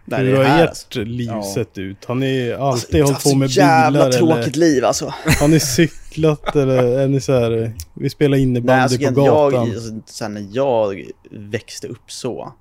[0.10, 1.04] Där hur är har här, ert alltså.
[1.04, 1.43] liv Ja.
[1.56, 2.06] sett ut?
[2.06, 5.13] Har ni alltid hållit Alltså, på med jävla bilar tråkigt eller liv alltså.
[5.39, 9.52] har ni cyklat eller är ni så här, vi spelar innebandy Nej, alltså, på jag,
[9.52, 9.62] gatan?
[9.70, 12.54] alltså, så här, när jag växte upp så,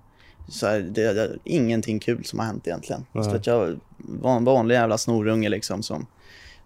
[0.49, 3.07] så här, det, det är ingenting kul som har hänt egentligen.
[3.13, 3.25] Nej.
[3.25, 6.07] Så att jag var en vanlig jävla snorunge liksom som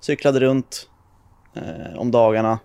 [0.01, 0.88] cyklade runt
[1.57, 2.59] eh, om dagarna.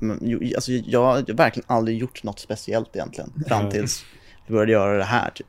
[0.00, 3.72] Men, alltså, jag har verkligen aldrig gjort något speciellt egentligen, fram Nej.
[3.72, 4.04] tills
[4.46, 5.30] vi började göra det här.
[5.30, 5.46] Typ.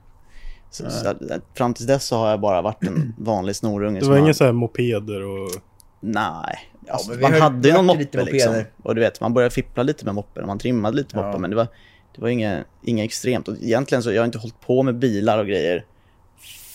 [0.70, 1.14] Så, så,
[1.54, 4.00] fram tills dess så har jag bara varit en vanlig snorunge.
[4.00, 5.50] Det var inga så här mopeder och...
[6.00, 8.26] Nej, alltså, men vi man hade ju någon moppe mopeder.
[8.32, 8.64] liksom.
[8.84, 11.26] Och du vet, man började fippla lite med moppen och man trimmade lite Ja.
[11.26, 11.42] moppen.
[11.42, 11.68] Men det var,
[12.16, 13.48] det var inget, inget extremt.
[13.48, 15.86] Och egentligen så jag har inte hållit på med bilar och grejer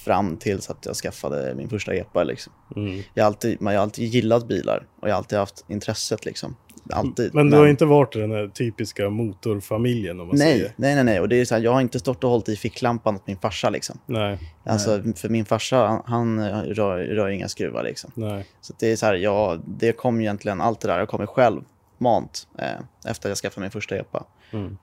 [0.05, 2.25] fram tills att jag skaffade min första epa.
[2.25, 2.53] Liksom.
[2.77, 3.03] Mm.
[3.15, 6.25] Jag, har alltid, jag har alltid gillat bilar och jag har alltid haft intresset.
[6.25, 6.57] Liksom.
[6.93, 7.35] Alltid.
[7.35, 10.73] Men du har inte varit i den här typiska motorfamiljen om man nej, säger?
[10.77, 11.21] nej, nej, nej.
[11.21, 13.37] Och det är så här, jag har inte stått och hållit i ficklampan åt min
[13.39, 13.71] farsa.
[13.71, 13.99] Liksom.
[14.07, 17.83] Nej, Alltså, för min farsa, han, han rör, rör inga skruvar.
[17.83, 18.11] Liksom.
[18.15, 18.47] nej.
[18.61, 21.63] Så det är så här, ja, det kom egentligen, allt det där, jag kommer själv
[21.99, 24.25] mant eh, efter att jag skaffade min första epa.
[24.53, 24.77] Mm.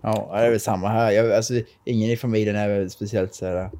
[0.00, 1.10] Ja, det är väl samma här.
[1.10, 3.70] Jag, alltså, ingen i familjen är väl speciellt så här,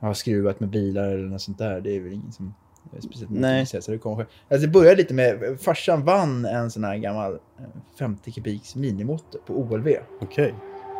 [0.00, 1.80] har skruvat med bilar eller något sånt där.
[1.80, 2.54] Det är väl ingen som
[3.02, 3.66] speciellt Nej.
[3.66, 4.28] Så det, kommer själv.
[4.50, 7.64] alltså, det började lite med, farsan vann en sån här gammal eh,
[7.98, 9.88] 50 kubiks minimotor på OLV.
[10.20, 10.54] Okej.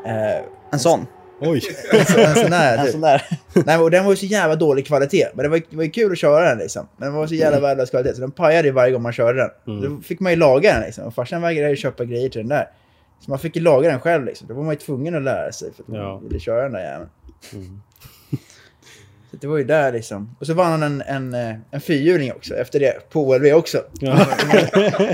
[0.06, 1.06] Eh, En sån.
[1.40, 1.60] Oj.
[1.92, 2.78] en, sån- en sån här.
[2.78, 2.92] En typ.
[2.92, 3.22] sån där.
[3.66, 5.26] Nej, och den var ju så jävla dålig kvalitet.
[5.34, 6.88] Men det var, det var ju kul att köra den liksom.
[6.96, 8.14] Men den var så jävla värdelös kvalitet.
[8.14, 9.76] Så den pajade ju varje gång man körde den.
[9.78, 9.96] Mm.
[9.96, 11.04] Då fick man ju laga den liksom.
[11.04, 12.68] Och farsan vägrade ju köpa grejer till den där.
[13.20, 14.48] Så man fick ju laga den själv liksom.
[14.48, 16.18] Då var man ju tvungen att lära sig för att man Ja.
[16.18, 17.10] ville köra den där jäveln.
[17.54, 17.80] Mm.
[19.30, 20.36] Så det var ju där liksom.
[20.40, 23.10] Och så vann han en, en, eh, en fyrhjuling också efter det.
[23.10, 23.82] På OLV också.
[24.00, 24.26] Ja.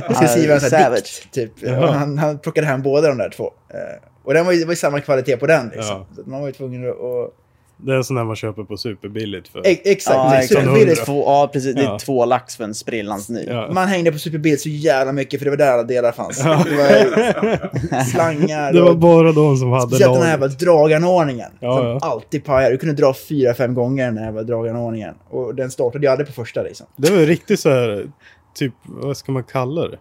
[0.09, 1.53] Jag ska skriva en sån här dikt, typ.
[1.61, 1.91] Ja.
[1.93, 3.45] Han, han plockade hem båda de där två.
[3.69, 3.79] Eh,
[4.25, 5.85] Och den var ju, det var ju samma kvalitet på den liksom.
[5.97, 6.07] Ja.
[6.17, 6.97] Så man var ju tvungen att...
[7.79, 9.59] Det är en sån här man köper på superbilligt för.
[9.59, 10.61] e- exakt, Ja, exakt.
[10.61, 11.05] superbilligt.
[11.05, 11.75] Två, ja, precis.
[11.75, 11.99] Det är Ja.
[11.99, 13.45] två lax för en sprillans ny.
[13.49, 13.71] Ja.
[13.73, 16.39] Man hängde på Superbil så jävla mycket för det var där alla delar fanns.
[16.43, 21.51] Det var slangar Det var och bara de som hade speciellt den här jävla draganordningen.
[21.61, 21.99] Ja, som ja.
[22.03, 22.75] alltid pajade.
[22.75, 25.15] Du kunde dra fyra, fem gånger den här jävla draganordningen.
[25.31, 26.87] Och den startade ju aldrig på första liksom.
[26.97, 28.11] Det var ju riktigt så här,
[28.55, 29.99] typ, vad ska man kalla det?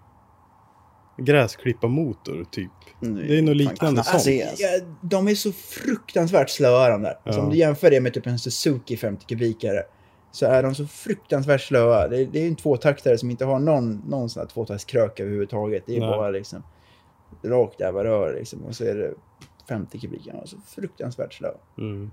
[1.18, 2.72] Gräsklipparmotor, typ.
[3.14, 4.14] Det är nog liknande sånt.
[4.14, 7.20] alltså, Ja, de är så fruktansvärt slöa de där.
[7.24, 7.42] Ja.
[7.42, 9.84] Om du jämför det med typ en Suzuki 50 kubikare.
[10.32, 12.08] Så är de så fruktansvärt slöa.
[12.08, 15.84] Det är, det är en tvåtaktare som inte har någon, någon sån här tvåtaktskrök överhuvudtaget.
[15.86, 16.10] Det är Nej.
[16.10, 16.64] bara liksom
[17.44, 18.64] rakt jävla rör liksom.
[18.64, 19.14] Och så är det
[19.70, 20.26] 50 kubik.
[20.26, 21.54] De är så fruktansvärt slöa.
[21.78, 22.12] Mm.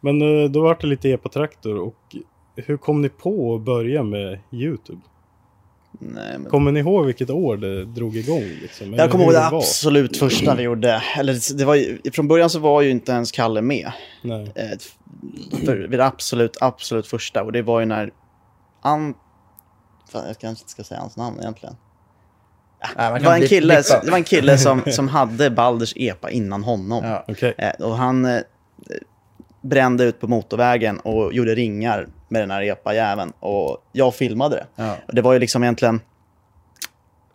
[0.00, 2.16] Men eh, då var det lite epatraktor och
[2.56, 5.00] hur kom ni på att börja med YouTube?
[5.98, 6.50] Nej, men...
[6.50, 8.44] Kommer ni ihåg vilket år det drog igång?
[8.62, 8.94] Liksom?
[8.94, 9.58] Jag kommer ihåg det var?
[9.58, 11.02] absolut första vi gjorde.
[11.18, 13.92] Eller det var ju, från början så var ju inte ens Kalle med.
[14.22, 14.52] Nej.
[14.54, 14.78] Eh,
[15.64, 17.42] för, vid det absolut, absolut första.
[17.42, 18.10] Och det var ju när...
[18.82, 19.14] An...
[20.12, 21.76] Fan, jag kanske inte ska säga hans namn egentligen.
[22.96, 24.04] Man Det var en kille, blippa.
[24.04, 27.04] det var en kille som, som hade Balders epa innan honom.
[27.04, 27.24] Ja.
[27.28, 27.54] Okej.
[27.58, 28.40] Eh, och han eh,
[29.62, 33.32] brände ut på motorvägen och gjorde ringar med den här epa-jäveln.
[33.40, 34.66] Och jag filmade det.
[34.82, 34.96] Ja.
[35.08, 36.00] Och det var ju liksom egentligen...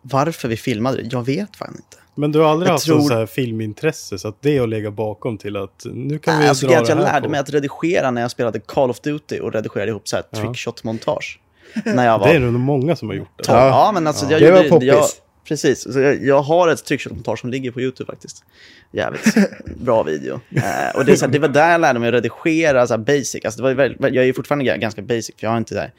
[0.02, 1.96] Varför vi filmade det, jag vet fan inte.
[2.14, 4.68] Men du har aldrig Jag haft tror- så här filmintresse så att det är att
[4.68, 7.22] lägga bakom till att nu kan vi Nej, alltså, dra är att det jag lärde
[7.26, 7.30] på.
[7.30, 10.38] mig att redigera när jag spelade Call of Duty och redigerade ihop så här Ja.
[10.38, 11.38] trickshot-montage.
[11.84, 13.44] när jag var Det är det nog många som har gjort det.
[13.44, 13.58] tolv.
[13.58, 14.68] Ja, men alltså jag Det var gjorde...
[14.68, 15.22] poppis.
[15.44, 15.92] Precis.
[15.92, 18.44] Så jag, jag har ett trickshot-montage som ligger på YouTube faktiskt.
[18.92, 19.34] Jävligt
[19.80, 20.40] bra video.
[20.50, 22.92] Eh, och det, är så här, det var där jag lärde mig att redigera så
[22.92, 23.44] här basic.
[23.44, 25.74] Alltså det var, ju väl- jag är fortfarande ga- ganska basic, för jag har inte,
[25.74, 25.92] där,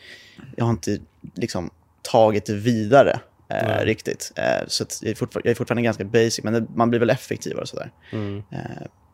[0.55, 0.97] jag har inte
[1.35, 1.69] liksom,
[2.01, 3.85] tagit det vidare eh, Nej.
[3.85, 4.31] riktigt.
[4.35, 7.61] Eh, så jag, är jag är fortfarande ganska basic, men det, man blir väl effektivare
[7.61, 7.91] och sådär.
[8.11, 8.43] Mm.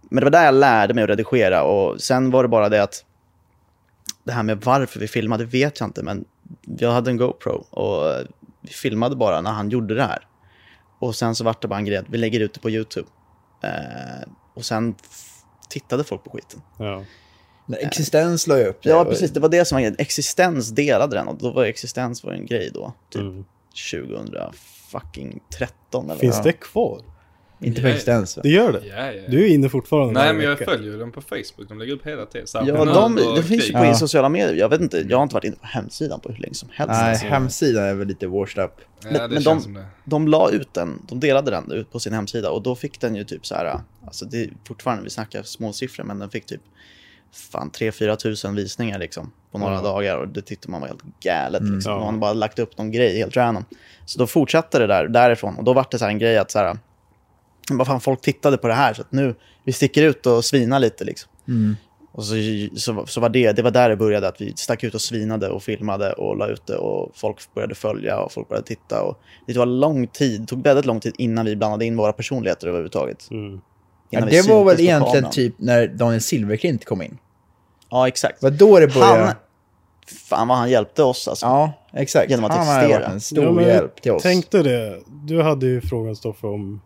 [0.10, 2.84] Men det var där jag lärde mig att redigera och sen var det bara det
[2.84, 3.04] att
[4.24, 6.26] det här med varför vi filmade vet jag inte, men
[6.78, 8.24] jag hade en GoPro och
[8.68, 10.28] vi filmade bara när han gjorde det här.
[11.00, 13.08] Och sen så vart det bara en grej att vi lägger ut det på YouTube.
[13.64, 14.96] Eh, och sen
[15.70, 16.62] tittade folk på skiten.
[16.80, 17.04] Ja.
[17.66, 18.90] När Existens la ju upp det.
[18.90, 19.32] Ja, precis.
[19.32, 19.96] Det var det som var grejen.
[20.00, 22.94] Existens delade den och då var Existens var en grej då.
[23.10, 23.46] Typ Mm.
[23.92, 26.44] 2013 eller Finns vad.
[26.44, 27.02] det kvar?
[27.62, 28.44] Inte på Existens va?
[28.44, 28.82] Det gör det?
[28.88, 29.22] Ja, ja.
[29.30, 30.66] Du är inne fortfarande Nej, men jag vecka.
[30.72, 31.70] följer dem på Facebook.
[31.70, 32.48] De lägger upp hela tiden.
[32.48, 33.94] Så Ja, de, det finns ju på Ja.
[33.94, 34.54] sociala medier.
[34.56, 36.94] Jag vet inte, jag har inte varit inne på hemsidan på hur länge som helst.
[36.94, 37.26] Nej, alltså.
[37.26, 38.72] hemsidan är väl lite washed up.
[39.04, 39.86] Ja, Men- det men känns de- som det.
[40.06, 43.16] de la ut den, de delade den ut på sin hemsida och då fick den
[43.16, 46.46] ju typ så här, alltså det är fortfarande, vi snackar små siffror, men den fick
[46.46, 46.62] typ
[47.52, 49.82] fan 3-4 tusen visningar liksom på några Ja.
[49.82, 51.62] dagar och det tyckte man var helt galet.
[51.62, 51.92] Liksom.
[51.92, 51.98] Ja.
[51.98, 53.66] Man hade bara lagt upp någon grej helt random.
[54.06, 56.52] Så då fortsatte det där, därifrån och då var det så här en grej att
[56.52, 56.78] så här,
[57.72, 60.80] vad fan folk tittade på det här så att nu, vi sticker ut och svinar
[60.80, 61.32] lite liksom.
[62.12, 62.34] Och så,
[62.76, 65.50] så, så var det, det var där det började, att vi stack ut och svinade
[65.50, 69.02] och filmade och la ut det och folk började följa och folk började titta.
[69.04, 72.14] Och det var lång tid, det tog väldigt lång tid innan vi blandade in våra
[72.14, 73.32] personligheter överhuvudtaget.
[73.32, 73.62] Mm.
[74.10, 75.32] Ja, det var väl egentligen kameran.
[75.32, 77.18] typ när Daniel Silverklint kom in.
[77.90, 78.42] Ja, exakt.
[78.42, 79.24] Det var då det började.
[79.24, 79.34] Han,
[80.30, 81.46] fan vad han hjälpte oss alltså.
[81.46, 82.30] Ja, exakt.
[82.30, 83.00] Genom att Han har existera.
[83.00, 84.24] varit en stor Ja, hjälp till oss.
[84.24, 85.02] Tänkte det.
[85.08, 86.82] Du hade ju frågan Stoffe om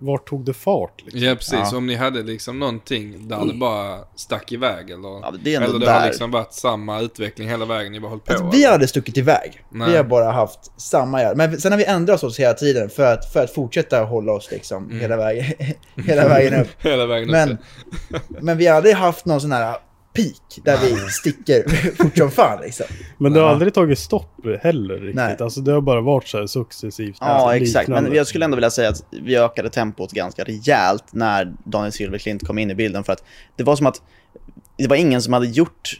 [0.00, 1.02] vart tog det fart?
[1.04, 1.20] Liksom?
[1.20, 1.58] Ja, precis.
[1.72, 1.76] Ja.
[1.76, 5.08] Om ni hade liksom någonting där det bara stack iväg eller...
[5.08, 6.06] Ja, det eller det har där.
[6.06, 8.32] liksom varit samma utveckling hela vägen ni bara hållit på.
[8.32, 8.72] Alltså, vi eller?
[8.72, 9.62] hade stuckit iväg.
[9.70, 9.90] Nej.
[9.90, 11.34] Vi har bara haft samma.
[11.34, 14.50] Men sen har vi ändrat oss hela tiden för att, för att fortsätta hålla oss
[14.50, 15.00] liksom Mm.
[15.00, 15.44] hela, vägen,
[16.06, 16.68] hela vägen upp.
[16.78, 18.22] Hela vägen Men, upp.
[18.40, 19.76] men vi har aldrig haft någon sån här
[20.16, 22.86] peak där vi sticker fort som fan liksom.
[23.18, 25.14] Men det har aldrig tagit stopp heller riktigt.
[25.14, 25.36] Nej.
[25.40, 27.16] Alltså det har bara varit så här successivt.
[27.20, 27.88] Ja, alltså, exakt.
[27.88, 32.46] Men jag skulle ändå vilja säga att vi ökade tempot ganska rejält när Daniel Silverklint
[32.46, 33.04] kom in i bilden.
[33.04, 33.24] För att
[33.56, 34.02] det var som att
[34.78, 35.98] det var ingen som hade gjort...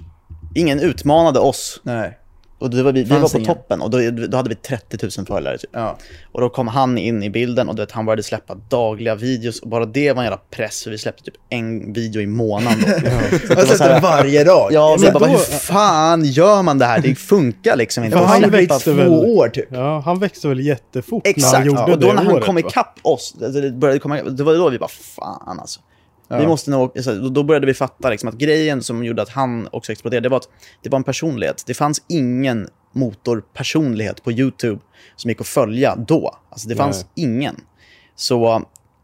[0.54, 1.80] Ingen utmanade oss.
[1.82, 2.18] Nej.
[2.58, 3.46] Och var vi, vi var på ingen.
[3.54, 5.70] toppen och då, då hade vi 30 000 följare typ.
[5.72, 5.96] Ja.
[6.32, 9.60] Och då kom han in i bilden och du vet, han började släppa dagliga videos.
[9.60, 12.78] Och bara det var en jävla press, för vi släppte typ en video i månaden
[12.80, 12.86] då.
[13.54, 14.72] Det Jag släppte varje dag.
[14.72, 16.98] Ja, Men men bara, då- hur fan gör man det här?
[17.00, 18.16] Det funkar liksom inte.
[18.18, 19.68] Och han släppa- växte väl- två år typ.
[19.70, 22.54] Ja, han växte väl jättefort när han Exakt, gjorde och då när han året, kom
[22.54, 22.60] va?
[22.60, 25.80] ikapp oss, alltså det, började komma, det var då vi bara fan alltså.
[26.28, 26.48] Vi Ja.
[26.48, 29.92] måste nog, så då- började vi fatta liksom att grejen som gjorde att han också
[29.92, 30.48] exploderade, det var att
[30.82, 31.62] det var en personlighet.
[31.66, 34.80] Det fanns ingen motorpersonlighet på YouTube
[35.16, 36.38] som gick att följa då.
[36.50, 37.56] Alltså det fanns ingen.
[38.14, 38.54] Så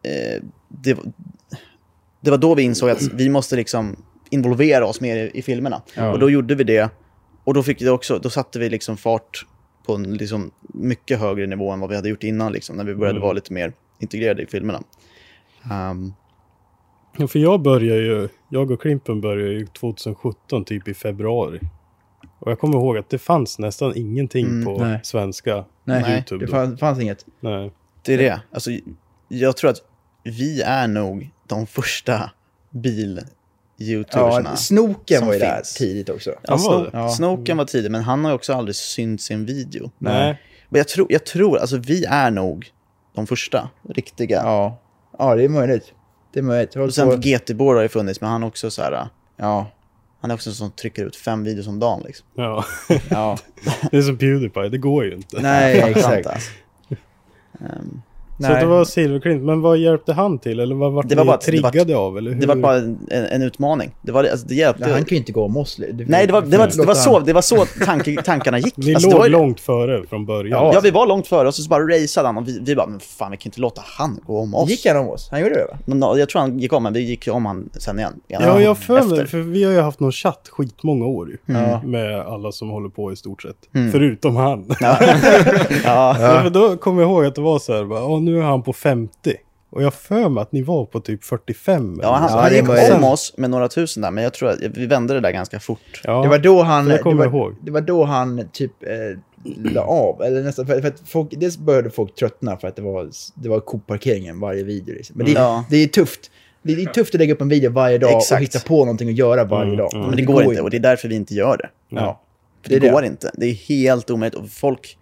[0.02, 0.98] eh, det,
[2.20, 3.96] det var då vi insåg att vi måste liksom
[4.30, 5.82] involvera oss mer i, i filmerna.
[6.12, 6.90] Och då gjorde vi det.
[7.44, 9.46] Och då fick det också, då satte vi liksom fart
[9.87, 12.94] på en liksom mycket högre nivå än vad vi hade gjort innan, liksom, när vi
[12.94, 14.82] började vara lite mer integrerade i filmerna.
[15.70, 16.12] Ehm,
[17.16, 21.61] Ja, för jag började ju, jag och Klimpen började ju 2017, typ i februari.
[22.38, 25.01] Och jag kommer ihåg att det fanns nästan ingenting Mm, på nej.
[25.03, 26.44] svenska Nej, YouTube.
[26.44, 26.57] det då.
[26.57, 27.27] fanns, fanns inget.
[27.40, 27.72] Nej.
[28.03, 28.40] det är det.
[28.53, 28.70] Alltså,
[29.29, 29.77] jag tror att
[30.25, 32.31] vi är nog de första
[32.70, 34.51] bil-youtubersarna.
[34.51, 36.31] Ja, Snoken var ju där tidigt också.
[36.31, 36.90] Ja, Han var Sno- det?
[36.98, 37.09] Ja.
[37.09, 39.90] Snoken var tidig, men han har ju också aldrig synts i en video.
[39.98, 40.40] Nej.
[40.68, 42.66] Men jag tror, jag tror, alltså vi är nog
[43.14, 44.37] de första riktiga.
[44.44, 44.79] Ja.
[45.18, 45.92] ja, det är möjligt.
[46.32, 46.76] Det är möjligt.
[46.76, 47.20] Och sen
[47.56, 49.70] Bård har ju funnits, men han är också så här, Ja.
[50.20, 52.26] han är också en som trycker ut fem videos om dagen liksom.
[52.34, 52.64] Ja.
[53.10, 53.38] Ja.
[53.90, 55.40] det är som Pewdiepie, det går ju inte.
[55.42, 56.26] Nej, exakt.
[56.26, 56.50] alltså.
[58.44, 58.61] Ehm, Så Nej.
[58.62, 60.61] det var Silverklint, men vad hjälpte han till?
[60.61, 62.18] Eller vad var Det var ni bara det var- triggade av?
[62.18, 62.40] Eller hur?
[62.40, 63.90] det var bara en, en, utmaning.
[64.02, 64.85] Det, var, alltså, det hjälpte.
[64.85, 65.76] Nej, han kan ju inte gå om oss.
[65.76, 68.76] Det- Nej, det var, det var, det var så, det var så tanke, tankarna gick.
[68.76, 70.70] Ni Alltså, låg var långt före från början.
[70.74, 73.00] Ja, vi var långt före och så bara raceade han och vi, vi bara, men
[73.00, 74.70] fan vi kan inte låta han gå om oss.
[74.70, 75.28] Gick han om oss?
[75.31, 75.78] Han gjorde det va?
[75.87, 78.12] Men, ja, jag tror han gick om, men vi gick om han sen igen.
[78.28, 81.37] igen Ja, jag för mig, för vi har ju haft någon chatt skitmånga år ju.
[81.46, 81.83] Ja.
[81.85, 83.57] Med alla som håller på i stort sett.
[83.74, 83.92] Mm.
[83.92, 84.64] Förutom han.
[84.81, 84.96] Ja.
[85.85, 86.16] ja.
[86.20, 86.40] Ja.
[86.42, 88.62] för då kommer jag ihåg att det var så här, bara, "Åh, nu är han
[88.62, 89.34] på 50.
[89.70, 91.98] Och jag för mig att ni var på typ 45.
[92.02, 94.48] Ja, han, han det gick var om oss med några tusen där, men jag tror
[94.48, 96.00] att vi vände det där ganska fort.
[96.04, 96.22] Ja.
[96.22, 96.84] Det var då han...
[96.84, 97.54] det Det kommer var, jag ihåg.
[97.62, 99.18] det var då han typ eh,
[99.72, 100.22] la av.
[100.22, 103.48] Eller nästan, för, för att folk, dels började folk tröttna för att det var, det
[103.48, 104.94] var koparkeringen varje video.
[104.94, 105.16] Liksom.
[105.16, 105.42] Men det, Mm.
[105.42, 105.64] Ja.
[105.70, 106.30] det är tufft.
[106.62, 108.32] Det är tufft att lägga upp en video varje dag Exakt.
[108.32, 109.94] och hitta på någonting att göra varje Mm, dag.
[109.94, 110.06] mm.
[110.06, 111.68] Men det går inte och det är därför vi inte gör det.
[111.88, 112.20] Ja.
[112.62, 112.92] För det, Det det.
[112.92, 113.30] går inte.
[113.34, 114.34] Det är helt omöjligt.
[114.38, 114.98] Och folk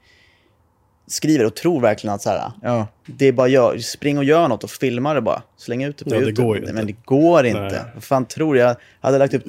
[1.10, 2.86] skriver och tror verkligen att så här, Ja.
[3.06, 5.42] det är bara gör, spring och gör något och filma det bara.
[5.56, 6.46] Släng ut det på Ja, det YouTube.
[6.46, 6.72] går ju inte.
[6.72, 7.60] Men det går inte.
[7.60, 7.80] Nej.
[7.94, 8.68] Vad fan tror jag?
[8.68, 8.76] Jag
[9.08, 9.44] hade lagt upp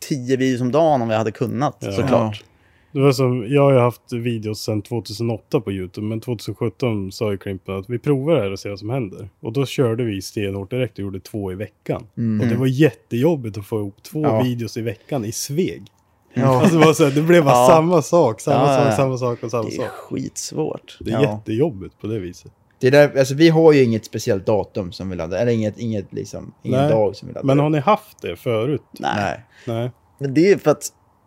[0.00, 1.92] tio videos om dagen om jag hade kunnat, Ja.
[1.92, 2.44] såklart.
[2.92, 7.30] Det var som, jag har ju haft videos sedan 2008 på YouTube, men 2017 sa
[7.32, 9.28] ju Klimpen att vi provar det här och ser vad som händer.
[9.40, 12.06] Och då körde vi stenhårt direkt och gjorde två i veckan.
[12.40, 14.42] Och det var jättejobbigt att få ihop två Ja.
[14.42, 15.82] videos i veckan i sveg.
[16.36, 16.60] Ja.
[16.62, 17.66] Alltså var så här, det blev bara Ja.
[17.70, 18.96] samma sak, samma Ja, sak, ja.
[18.96, 19.90] samma sak och samma Det är sak.
[19.90, 20.96] skitsvårt.
[21.00, 21.22] Det är Ja.
[21.22, 22.52] jättejobbigt på det viset.
[22.78, 25.38] Det är där, alltså, vi har ju inget speciellt datum som vi laddar.
[25.38, 26.90] Eller inget, inget liksom, ingen Nej.
[26.90, 27.46] dag som vi laddar.
[27.46, 28.82] Men har ni haft det förut?
[28.92, 29.14] Nej.
[29.16, 29.40] Nej.
[29.66, 29.90] Nej.
[30.18, 30.82] Men det är för att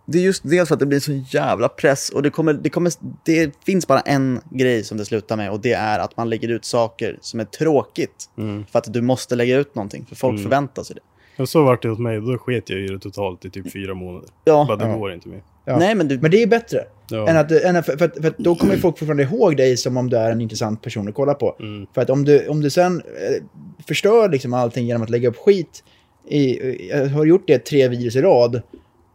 [0.06, 2.70] det är just dels för att det blir så jävla press och det kommer, det
[2.70, 2.92] kommer,
[3.26, 6.50] det finns bara en grej som det slutar med och det är att man lägger
[6.50, 8.30] ut saker som är tråkigt.
[8.38, 8.66] Mm.
[8.72, 11.02] För att du måste lägga ut någonting, för folk förväntar sig det.
[11.40, 13.94] Och så vart det hos mig, då sket jag i det totalt i typ fyra
[13.94, 14.30] månader.
[14.46, 14.98] Ja, Bara det Ja.
[14.98, 15.42] går inte mer.
[15.66, 15.78] Ja.
[15.80, 16.84] nej men du, Men det är bättre.
[17.10, 17.28] Ja.
[17.28, 20.10] Än att, än att, för, för, för då kommer folk fortfarande ihåg dig som om
[20.10, 21.56] du är en intressant person att kolla på.
[21.60, 21.88] Mm.
[21.94, 23.44] För att om du, om du sen eh,
[23.88, 25.84] förstör liksom allting genom att lägga upp skit,
[26.28, 28.62] i, i, har du gjort det tre videos i rad,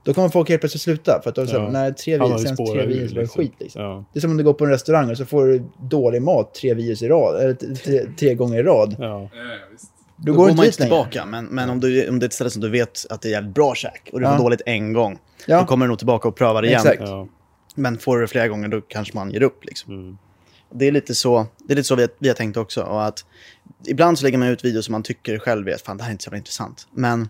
[0.05, 1.21] då kommer folk helt plötsligt sluta.
[1.23, 1.71] För att de säger, Ja.
[1.71, 3.43] när tre videos, ju sen spårat tre videos var liksom.
[3.43, 3.83] skit liksom.
[3.83, 4.05] Ja.
[4.13, 6.55] Det är som om du går på en restaurang och så får du dålig mat
[6.55, 8.97] tre videos i rad, eller tre, tre gånger i rad.
[8.99, 9.29] Ja.
[10.17, 10.91] Då, då går går du inte man inte längre.
[11.05, 11.27] tillbaka.
[11.27, 13.33] Men, men om, du, om det är ett ställe som du vet att det är
[13.33, 14.37] jävligt bra käk och du Ja.
[14.37, 15.61] får dåligt en gång, Ja.
[15.61, 16.77] då kommer du nog tillbaka och prövar igen.
[16.77, 17.01] Exakt.
[17.01, 17.29] Ja.
[17.75, 19.65] Men får du det flera gånger, då kanske man ger upp.
[19.65, 19.93] Liksom.
[19.95, 20.19] Mm.
[20.75, 22.83] Det är lite så, det är lite så vi, har- vi har tänkt också.
[22.83, 23.25] Och att
[23.87, 26.11] ibland så lägger man ut videos som man tycker själv är att fan, det här
[26.11, 26.87] är inte så jävla intressant.
[26.93, 27.29] Men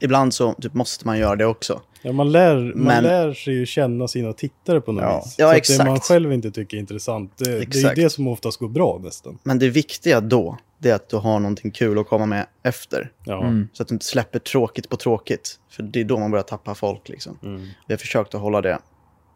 [0.00, 1.80] ibland så typ, måste man göra det också.
[2.02, 5.22] Ja, man lär, man Men- lär sig ju känna sina tittare på något Ja.
[5.24, 5.34] vis.
[5.38, 8.28] Ja, så att det man själv inte tycker är intressant, det, det är det som
[8.28, 9.38] oftast går bra nästan.
[9.42, 13.12] Men det viktiga då, det är att du har någonting kul att komma med efter.
[13.24, 13.40] Ja.
[13.42, 13.68] Mm.
[13.72, 15.58] Så att du inte släpper tråkigt på tråkigt.
[15.70, 17.08] För det är då man börjar tappa folk.
[17.08, 17.38] Liksom.
[17.42, 17.60] Mm.
[17.86, 18.78] Vi har försökt att hålla det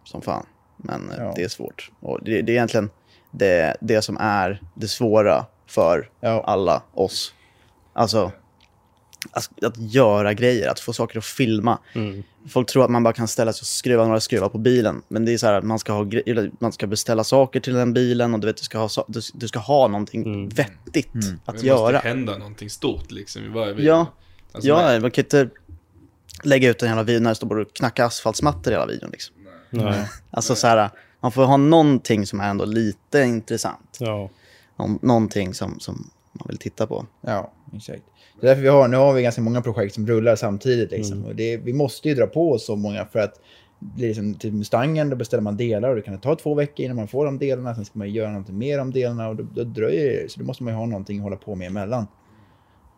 [0.05, 0.47] som fan.
[0.77, 1.33] Men eh, Ja.
[1.37, 1.91] det är svårt.
[2.01, 2.91] Och det, det är egentligen
[3.31, 6.43] det, det som är det svåra för Ja.
[6.47, 7.35] alla oss.
[7.93, 8.33] Alltså,
[9.31, 11.79] att, att göra grejer, att få saker att filma.
[11.93, 12.23] Mm.
[12.49, 15.03] Folk tror att man bara kan ställa sig och skruva några skruvar på bilen.
[15.09, 16.07] Men det är så här att man ska, ha,
[16.59, 19.49] man ska beställa saker till den bilen och du, vet, du, ska, ha, du, du
[19.49, 20.49] ska ha någonting Mm.
[20.49, 21.09] vettigt
[21.45, 21.93] att det göra.
[21.93, 23.89] måste hända någonting stort liksom i varje video.
[23.93, 24.07] Ja,
[24.53, 25.49] Alltså, ja man- man kan inte
[26.43, 29.11] lägga ut en jävla video när det står bara och knacka asfaltsmattor i hela videon.
[29.11, 29.35] Liksom.
[29.71, 30.09] Nej.
[30.31, 33.97] Alltså så här, man får ha någonting som är ändå lite intressant.
[34.01, 34.31] Ja.
[34.77, 37.07] Någon, någonting som, som man vill titta på.
[37.21, 38.03] Ja, exakt.
[38.41, 40.91] Det är därför vi har, nu har vi ganska många projekt som rullar samtidigt.
[40.91, 41.25] Liksom.
[41.25, 43.41] Och det, vi måste ju dra på oss så många för att
[43.97, 47.09] liksom, till Mustangen då beställer man delar och det kan ta två veckor innan man
[47.09, 47.75] får de delarna.
[47.75, 50.31] Sen ska man göra något mer om delarna och då, då dröjer det.
[50.31, 52.07] Så då måste man ju ha någonting att hålla på med emellan.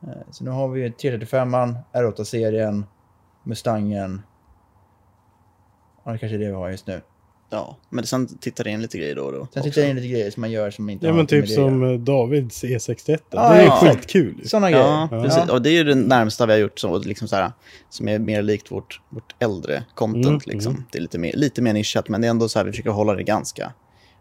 [0.03, 2.85] Eh, Så nu har vi 335an, R8-serien,
[3.45, 4.23] Mustangen.
[6.05, 7.01] Ja, det kanske är det vi har just nu.
[7.51, 9.49] Ja, men sen tittar det in lite grejer då och då.
[9.55, 11.47] Sen tittar jag in lite grejer som man gör som inte ja, har men typ
[11.47, 13.19] det som eh, Davids E61.
[13.31, 13.71] Ja, det är ja.
[13.83, 14.43] skitkul.
[14.49, 15.25] Sådana Ja, grejer.
[15.25, 15.51] precis.
[15.51, 17.53] Och det är ju det närmsta vi har gjort som, liksom så här,
[17.91, 20.27] som är mer likt vårt, vårt äldre content.
[20.27, 20.73] Mm, liksom.
[20.73, 20.85] mm.
[20.93, 22.91] Det är lite mer, lite mer nischat, men det är ändå så här, vi försöker
[22.91, 23.73] hålla det ganska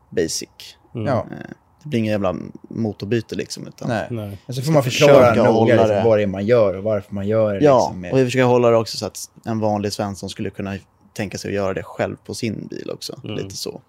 [0.10, 0.50] basic.
[0.96, 1.08] Mm.
[1.08, 1.28] Ja.
[1.32, 1.38] Eh,
[1.84, 2.36] Det blir ingen jävla
[2.70, 3.68] motorbyte liksom.
[3.68, 4.08] Utan, Nej.
[4.10, 4.38] Nej.
[4.56, 6.02] Så får man förklara noga liksom, det.
[6.06, 7.66] vad det är man gör och varför man gör det.
[7.66, 10.50] Ja, liksom, med- och vi försöker hålla det också så att en vanlig Svensson skulle
[10.50, 10.76] kunna
[11.16, 13.20] tänka sig att göra det själv på sin bil också.
[13.24, 13.36] Mm.
[13.36, 13.82] Lite så.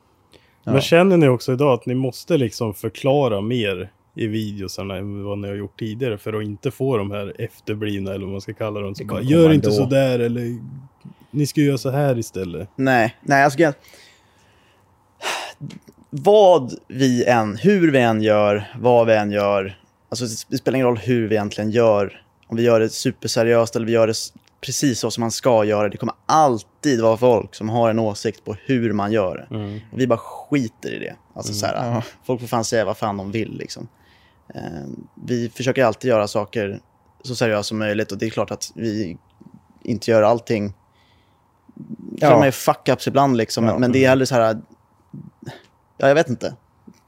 [0.65, 5.39] Men känner ni också idag att ni måste liksom förklara mer i videosarna än vad
[5.39, 8.55] ni har gjort tidigare för att inte få de här efterblivna eller vad man ska
[8.55, 8.95] kalla dem.
[8.99, 10.59] Det bara, gör inte ändå." så där eller
[11.31, 12.69] ni ska göra så här istället.
[12.77, 13.75] Nej, nej, alltså grejen-
[16.11, 20.87] vad vi än, hur vi än gör, vad vi än gör, alltså det spelar ingen
[20.87, 24.15] roll hur vi egentligen gör, om vi gör det superseriöst eller vi gör det
[24.67, 28.45] precis så som man ska göra, det kommer alltid vara folk som har en åsikt
[28.45, 29.57] på hur man gör det.
[29.93, 31.17] Och vi bara skiter i det.
[31.35, 33.89] Alltså så här, folk får fan säga vad fan de vill liksom.
[34.55, 34.61] Eh,
[35.27, 36.81] vi försöker alltid göra saker
[37.23, 39.17] så seriöst som möjligt och det är klart att vi
[39.83, 40.75] inte gör allting
[42.19, 42.31] Ja.
[42.31, 43.73] man är fuck-ups ibland liksom, Ja.
[43.73, 44.61] men, men det är hellre så här...
[45.99, 46.55] Ja, jag vet inte.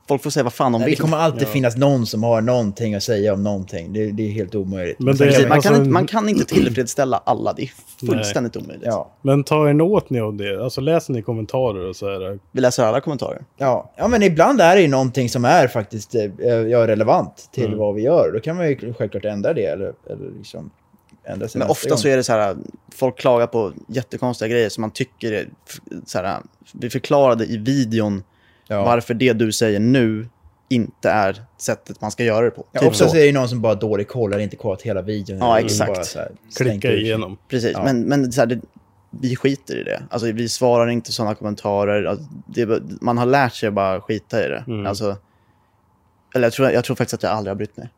[0.08, 0.98] Folk får säga vad fan de Nej, det vill.
[1.00, 1.46] kommer alltid Ja.
[1.52, 3.92] finnas någon som har någonting att säga om någonting.
[3.92, 4.98] Det, det är helt omöjligt.
[4.98, 7.52] Men det- man, kan alltså- inte, man kan inte tillfredsställa alla.
[7.52, 7.70] Det är
[8.06, 8.86] fullständigt omöjligt.
[8.86, 9.10] ja.
[9.22, 10.64] Men tar er åt ni av det?
[10.64, 12.38] Alltså läser ni kommentarer och så här?
[12.52, 13.42] Vi läser alla kommentarer.
[13.56, 13.92] Ja.
[13.96, 17.78] ja, men ibland är det ju någonting som är faktiskt eh, ja, relevant till Mm.
[17.78, 18.30] vad vi gör.
[18.34, 20.70] Då kan man ju självklart ändra det eller, eller liksom
[21.24, 21.98] ändra sig Men ofta gång.
[21.98, 22.56] så är det så här,
[22.94, 25.48] folk klagar på jättekonstiga grejer som man tycker är,
[26.06, 26.38] så här,
[26.72, 28.22] vi förklarade i videon
[28.68, 28.84] ja.
[28.84, 30.28] varför det du säger nu
[30.68, 32.64] inte är sättet man ska göra det på.
[32.72, 33.10] Ja, typ ofta så.
[33.10, 35.38] så är det ju någon som bara har dålig koll eller inte kollat hela videon.
[35.38, 36.14] Ja, exakt.
[36.16, 37.38] bara Klicka igenom.
[37.48, 37.84] Precis, Ja.
[37.84, 38.60] men, men så här, det,
[39.10, 40.02] vi skiter i det.
[40.10, 42.04] Alltså, vi svarar inte sådana kommentarer.
[42.04, 44.64] Alltså, det, man har lärt sig att bara skita i det.
[44.66, 44.86] Mm.
[44.86, 45.16] Alltså,
[46.34, 47.88] eller jag tror, jag tror faktiskt att jag aldrig har brytt mig.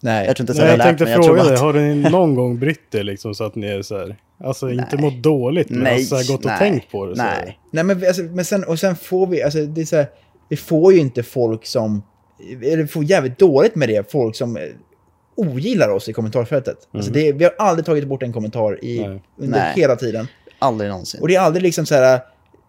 [0.00, 0.26] Nej.
[0.26, 1.12] Jag tror inte ens Nej, jag jag tänkte mig.
[1.12, 3.54] Jag tror fråga bara dig, att, har ni någon gång brytt er liksom så att
[3.54, 5.04] ni är så här, alltså inte Nej.
[5.04, 7.16] mått dåligt men Nej, alltså, så här, gått och nej, tänkt på det?
[7.16, 7.58] Så nej.
[7.70, 10.06] Nej, men, alltså, men, sen, och sen får vi, alltså, det är så här,
[10.48, 12.02] vi får ju inte folk som,
[12.62, 14.62] eller vi får jävligt dåligt med det, folk som eh,
[15.36, 16.76] ogillar oss i kommentarsfältet.
[16.92, 19.22] Alltså, det, vi har aldrig tagit bort en kommentar i, Nej.
[19.36, 19.72] under Nej.
[19.76, 20.26] hela tiden.
[20.58, 21.20] Aldrig någonsin.
[21.20, 22.20] Och det är aldrig liksom så här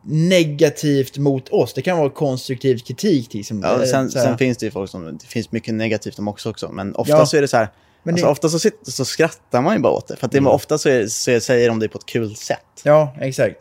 [0.10, 1.74] negativt mot oss.
[1.74, 3.34] Det kan vara konstruktiv kritik.
[3.34, 6.50] Liksom, Ja, sen, sen finns det ju folk som, det finns mycket negativt om också,
[6.50, 7.26] också men ofta Ja.
[7.26, 7.68] så är det så här,
[8.04, 10.16] Men alltså, det- ofta så, sitter, så skrattar man ju bara åt det.
[10.16, 10.52] För att det, Mm.
[10.52, 12.60] ofta så, är, så säger de det på ett kul sätt.
[12.84, 13.56] Ja, exakt.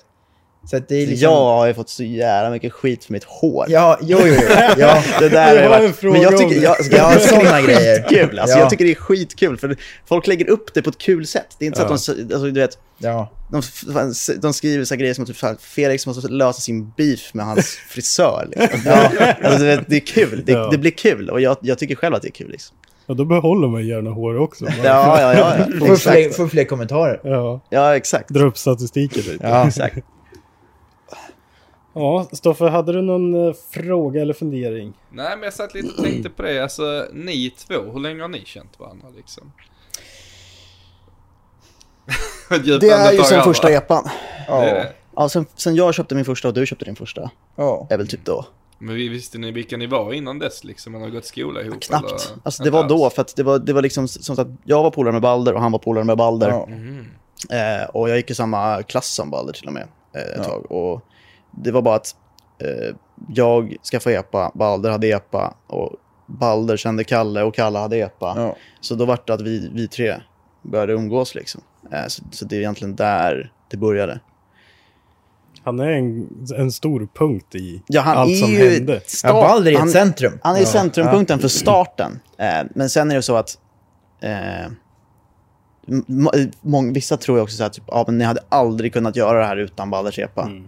[0.71, 1.23] Så att det är liksom...
[1.31, 3.67] Jag har ju fått så jävla mycket skit för mitt hår.
[3.69, 4.55] Ja, jo, jo, jo.
[4.79, 7.23] Ja, Det där Jag är har en varit, fråga men jag tycker, jag, Ja, jag
[7.23, 8.03] tycker såna det är grejer.
[8.03, 8.39] skitkul.
[8.39, 8.61] Alltså, Ja.
[8.63, 9.77] Jag tycker det är skitkul, för
[10.09, 11.47] folk lägger upp det på ett kul sätt.
[11.59, 13.31] Det är inte så att de, alltså, du vet, ja.
[13.51, 13.63] de,
[14.43, 17.67] de skriver så här grejer som typ här, Felix måste lösa sin beef med hans
[17.89, 18.49] frisör.
[18.57, 18.81] Liksom.
[18.85, 19.11] Ja,
[19.43, 20.69] alltså, vet, det är kul, det, Ja.
[20.71, 22.51] det blir kul och jag, jag tycker själv att det är kul.
[22.51, 22.77] Liksom.
[23.07, 24.65] Ja, då behåller man gärna hår också.
[24.65, 25.65] Bara Ja, ja, ja.
[25.79, 25.97] Får ja.
[25.97, 27.21] fler, får fler kommentarer.
[27.25, 28.29] ja, Ja, exakt.
[28.29, 29.47] dra upp statistiken lite.
[29.47, 29.67] Ja.
[29.69, 29.99] exakt.
[31.99, 34.93] Ja, Stoffe, hade du någon eh, fråga eller fundering?
[35.11, 36.63] Nej, men jag satt lite och tänkte på det.
[36.63, 39.53] Alltså, ni två, hur länge har ni känt varandra liksom?
[42.49, 42.57] Det
[42.91, 44.05] är ju här, första epan.
[44.49, 44.61] Ja.
[44.61, 44.93] det.
[45.16, 47.87] Ja, sen, sen jag köpte min första och du köpte din första, ja.
[47.91, 48.45] är väl typ då.
[48.79, 50.93] Men vi- visste ni vilka ni var innan dess liksom?
[50.93, 52.05] Man har gått skola ihop Knappt.
[52.07, 52.20] eller?
[52.43, 54.91] Alltså det var då, för att det var, det var liksom som att jag var
[54.91, 56.49] polare med Balder och han var polare med Balder.
[56.49, 56.66] Ja.
[56.68, 57.07] Mhm.
[57.51, 60.45] Eh, och jag gick i samma klass som Balder till och med eh, ett Ja.
[60.45, 60.72] tag.
[60.72, 61.03] Och
[61.65, 62.15] det var bara att
[62.63, 62.97] eh,
[63.29, 65.93] jag skaffade epa, Balder hade epa och
[66.27, 68.35] Balder kände Kalle och Kalle hade EPA.
[68.37, 68.57] Ja.
[68.81, 70.15] Så då var det att vi, vi tre
[70.63, 71.61] började umgås liksom.
[71.93, 74.21] Eh, så, så det är egentligen där det började.
[75.65, 78.97] Han är en, en stor punkt i Ja, han allt är som ju hände.
[78.97, 80.39] ett start, Ja, Balder är ett han, centrum.
[80.43, 80.67] han är ja.
[80.67, 82.21] centrumpunkten för starten.
[82.39, 83.59] Eh, men sen är det så att
[84.21, 84.65] eh,
[85.89, 88.93] m- m- mång, vissa tror ju också så här, typ, ja, men ni hade aldrig
[88.93, 90.47] kunnat göra det här utan Balders EPA.
[90.47, 90.63] Typ.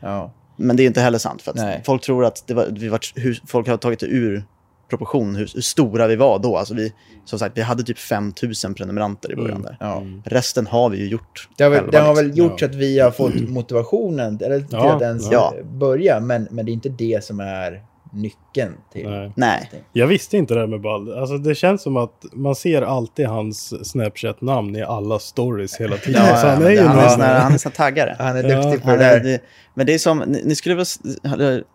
[0.00, 0.32] Ja.
[0.56, 1.42] Men det är inte heller sant.
[1.42, 4.44] För folk tror att det var, vi var, hur, folk har tagit det ur
[4.88, 6.56] proportion hur, hur stora vi var då.
[6.56, 6.92] Alltså vi,
[7.24, 9.62] som sagt, vi hade typ 5000 prenumeranter i början.
[9.62, 9.76] Där.
[9.80, 10.02] Ja.
[10.24, 12.28] Resten har vi ju gjort Det har, väl, själva, det har liksom.
[12.28, 15.54] väl gjort så att vi har fått motivationen eller, till Ja, att ens ja.
[15.64, 17.82] börja, men, men det är inte det som är
[18.12, 19.08] nyckeln till...
[19.10, 19.32] Nej.
[19.34, 19.70] Nej.
[19.92, 21.20] Jag visste inte det här med Balder.
[21.20, 26.22] Alltså det känns som att man ser alltid hans Snapchat-namn i alla stories hela tiden.
[26.26, 27.72] Ja, så ja, han men är det- ju han, är sån här, han är sån
[27.72, 28.16] taggare.
[28.18, 29.24] Han är Ja, duktig på Han det är, där.
[29.24, 29.40] det,
[29.74, 30.84] men det är som, ni, ni skulle väl,
[31.22, 31.30] ni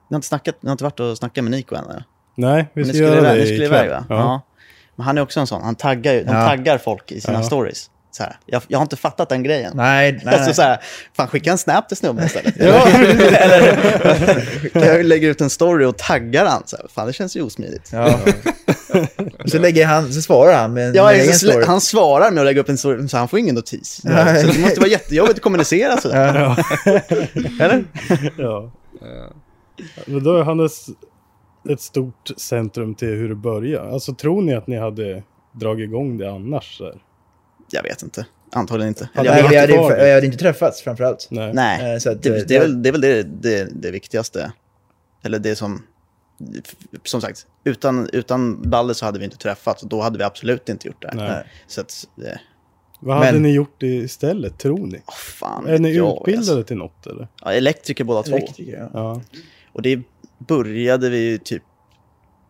[0.09, 1.83] har inte snackat, ni har inte varit och snackat med Nico än?
[1.89, 2.03] Eller?
[2.35, 3.85] Nej, vi Ni ska skulle, göra det ni skulle ikväll.
[3.85, 4.05] iväg va?
[4.09, 4.41] Ja.
[4.95, 6.47] Men han är också en sån, han taggar, han Ja.
[6.47, 7.43] taggar folk i sina Ja.
[7.43, 7.89] stories.
[8.15, 9.73] Så här, jag, jag har inte fattat den grejen.
[9.75, 10.35] Nej, nej.
[10.35, 10.79] Alltså så här,
[11.17, 12.55] fan skicka en snap till snubben istället.
[12.59, 12.87] Ja.
[13.37, 13.77] Eller,
[14.73, 16.63] jag lägger ut en story och taggar han.
[16.65, 17.89] Så här, fan det känns ju osmidigt.
[17.93, 18.19] Ja.
[19.45, 21.65] så, lägger han, så svarar han med en Ja, med egen story.
[21.65, 24.01] han svarar med att lägga upp en story, så han får ingen notis.
[24.03, 24.41] Nej.
[24.41, 26.39] Så det måste vara jättejobbigt att kommunicera sådär.
[26.39, 26.57] Ja.
[27.59, 27.85] Eller?
[28.37, 28.71] Ja.
[30.05, 30.71] Men då är han ett,
[31.69, 33.91] ett stort centrum till hur det börjar.
[33.91, 36.77] Alltså tror ni att ni hade dragit igång det annars?
[36.77, 36.95] Så här?
[37.73, 38.25] Jag vet inte.
[38.51, 39.09] Antagligen inte.
[39.13, 41.27] Ja, Nej, jag vi hade, vi hade inte träffats framförallt.
[41.31, 41.53] Nej.
[41.53, 43.91] Nej, Eh, Så att, det, eh, det, är väl, det är väl det, det, det
[43.91, 44.51] viktigaste.
[45.23, 45.83] Eller det som...
[47.03, 50.69] Som sagt, utan, utan Balle så hade vi inte träffats och då hade vi absolut
[50.69, 51.11] inte gjort det.
[51.13, 51.43] Nej.
[51.67, 52.39] Så att, det,
[52.99, 54.97] Vad Men- hade ni gjort istället, tror ni?
[54.97, 56.63] oh, fan Är ni utbildade alltså.
[56.63, 57.27] till något eller?
[57.41, 58.35] Ja, elektriker båda två.
[58.35, 58.89] Elektriker, ja.
[58.93, 59.21] Ja.
[59.73, 60.01] Och det
[60.47, 61.63] började vi ju typ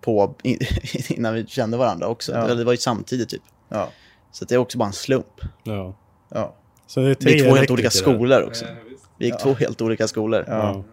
[0.02, 0.36] på
[1.10, 2.32] innan vi kände varandra också.
[2.32, 2.56] Ja.
[2.56, 3.42] Det var ju samtidigt typ.
[3.70, 3.90] Ja.
[4.34, 5.42] Så det är också bara en slump.
[5.64, 5.96] ja.
[6.30, 6.56] Ja.
[6.88, 7.90] Så det är tre Vi gick två helt olika där.
[7.90, 8.66] skolor också.
[8.66, 9.06] eh, visst.
[9.18, 10.44] Vi gick två helt olika skolor.
[10.48, 10.84] Ja.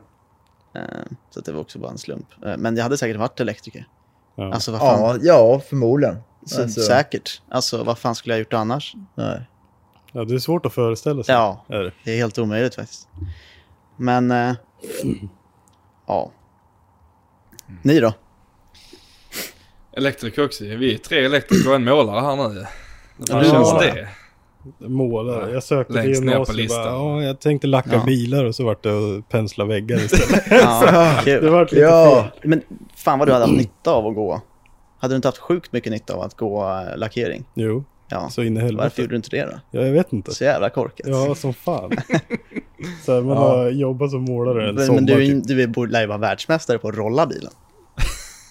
[0.75, 0.83] Eh,
[1.31, 2.27] Så det var också bara en slump.
[2.47, 3.85] Eh, Men jag hade säkert varit elektriker.
[4.35, 4.53] Ja.
[4.55, 5.01] Alltså vad fan.
[5.01, 6.17] Ja, ja, förmodligen.
[6.47, 7.43] Så, Alltså, Säkert.
[7.49, 8.95] Alltså vad fan skulle jag gjort annars?
[9.15, 9.41] Nej.
[10.13, 11.35] ja, det är svårt att föreställa sig.
[11.35, 11.93] Ja, Är det?
[12.05, 13.09] det är helt omöjligt faktiskt.
[13.97, 14.55] Men, eh,
[16.07, 16.31] ja.
[17.83, 18.13] Ni då?
[19.93, 20.65] Elektriker också.
[20.65, 22.67] Vi är tre elektriker och en målare här nu.
[23.31, 23.45] Hur Ja.
[23.45, 24.09] känns det?
[24.89, 25.53] Målare.
[25.53, 26.85] Jag sökte till Längst gymnasiet listan.
[26.85, 28.05] bara, ja, jag tänkte lacka Ja.
[28.07, 30.45] bilar och så vart det att pensla väggar istället.
[30.51, 32.29] Ja, det vart lite Ja.
[32.41, 32.49] fel.
[32.51, 32.63] Men
[32.97, 34.41] fan vad du hade haft nytta av att gå.
[34.99, 37.45] Hade du inte haft sjukt mycket nytta av att gå eh, lackering?
[37.55, 38.29] Jo, Ja.
[38.31, 39.01] så in i Varför helvete.
[39.03, 39.79] gjorde du inte det då?
[39.79, 40.35] Ja, jag vet inte.
[40.35, 41.07] Så jävla korkat.
[41.09, 41.91] Ja, som fan.
[43.05, 43.43] så här, man Ja.
[43.57, 45.47] har jobbat som målare en men, sommar men du, typ.
[45.47, 47.53] du är- lär ju vara världsmästare på att rolla bilen.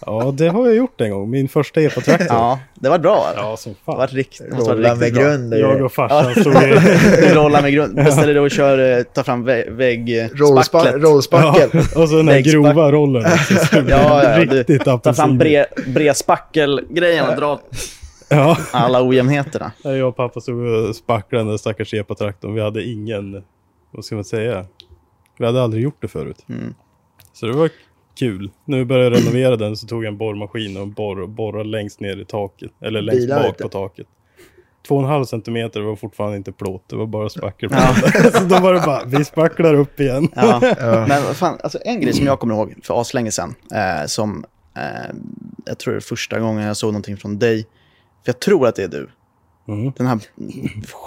[0.06, 1.30] Ja, det har jag gjort en gång.
[1.30, 2.28] Min första epa-traktor.
[2.30, 3.28] Ja, det var bra.
[3.36, 4.08] Ja, som Det var fan.
[4.08, 5.24] riktigt, det måste vara Rolla med riktigt bra.
[5.24, 5.54] grund.
[5.54, 6.68] Jag och farsan stod i...
[7.28, 7.96] Du rollar med grund.
[7.96, 11.02] Beställer du och kör, eh, tar fram väggspacklet.
[11.04, 11.70] Rollspackel.
[11.74, 13.24] Ja, och så den här grova rollen
[13.88, 15.38] Ja, ja, Riktigt tar fram apelsin.
[15.38, 17.60] bre, bredspackelgrejen och drar
[18.30, 19.72] Ja, alla ojämnheterna.
[19.84, 22.54] jag och pappa stod och spacklade den där stackars epa-traktorn.
[22.54, 23.44] Vi hade ingen,
[23.92, 24.66] vad ska man säga?
[25.40, 26.46] Vi hade aldrig gjort det förut.
[26.50, 26.74] Mm.
[27.34, 27.70] Så det var
[28.20, 28.52] kul.
[28.66, 32.26] Vi började renovera den så tog jag en borrmaskin och borr, borrade längst ner i
[32.26, 32.72] taket.
[32.82, 33.64] Eller längst Bilar bak inte.
[33.64, 34.08] på taket.
[34.88, 36.84] Två och en halv centimeter var fortfarande inte plåt.
[36.90, 37.94] Det var bara spackel Ja.
[38.34, 40.30] Så då var det bara, vi spacklar upp igen.
[40.36, 40.60] Ja.
[40.80, 41.06] Ja.
[41.08, 44.46] Men fan, alltså en grej som jag kommer ihåg för aslänge sedan, eh, som
[44.78, 45.16] eh,
[45.66, 47.64] jag tror det är första gången jag såg någonting från dig,
[48.24, 49.10] för jag tror att det är du.
[49.68, 49.92] Mm.
[49.98, 50.20] Den här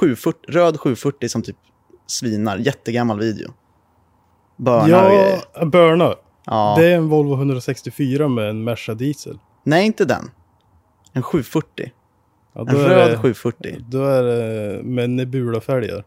[0.01, 1.57] 740, röd 740 som typ
[2.07, 3.51] svinar, jättegammal video.
[4.57, 5.39] Börnar och grejer.
[5.55, 6.15] Ja, Burna.
[6.47, 6.75] Ja.
[6.79, 9.39] Det är en Volvo 164 med en Merca diesel.
[9.65, 10.31] Nej, inte den.
[11.13, 11.93] En 740.
[12.55, 13.77] Ja, En röd det- 740.
[13.89, 16.05] Då är det med Nebula-fälgar.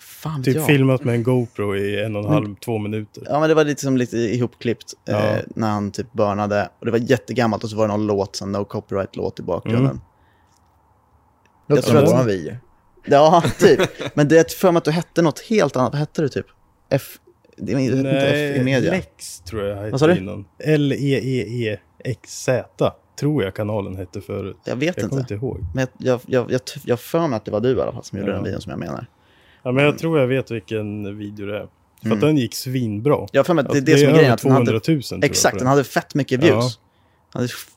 [0.00, 0.64] Fan Typ ja.
[0.66, 3.22] filmat med en GoPro i en och en halv, två minuter.
[3.26, 5.36] Ja, men det var lite som lite ihopklippt eh, Ja.
[5.48, 6.68] när han typ börnade.
[6.78, 9.84] Och det var jättegammalt och så var det någon låt, en no copyright-låt i bakgrunden.
[9.84, 10.00] Mm.
[11.66, 12.56] Jag tror att- video.
[13.04, 13.80] Ja, typ.
[14.16, 15.92] Men det är för mig att du hette något helt annat.
[15.92, 16.46] Vad hette du typ?
[16.90, 17.18] F...
[17.60, 18.90] Det är inte i media.
[18.90, 20.24] Lex tror jag Vad sa hette du?
[20.24, 20.40] innan.
[20.58, 20.74] E
[21.58, 24.56] L-E-E-E-X-Z tror jag kanalen hette förut.
[24.64, 25.34] Jag vet Jag kommer inte.
[25.34, 25.64] inte ihåg.
[25.74, 28.18] Men jag, jag, jag, jag för mig att det var du i alla fall som
[28.18, 28.34] gjorde Ja.
[28.36, 29.06] den videon som jag menar.
[29.62, 31.66] Ja, men jag tror jag vet vilken video det är.
[32.00, 32.18] För Mm.
[32.18, 33.26] att den gick svinbra.
[33.32, 34.24] Jag har för mig att det är Alltså, det, som är grejen.
[34.24, 36.52] över Att den hade, 200 000 tror jag exakt, på den hade fett mycket views.
[36.54, 36.70] Ja.
[37.32, 37.70] Den hade f-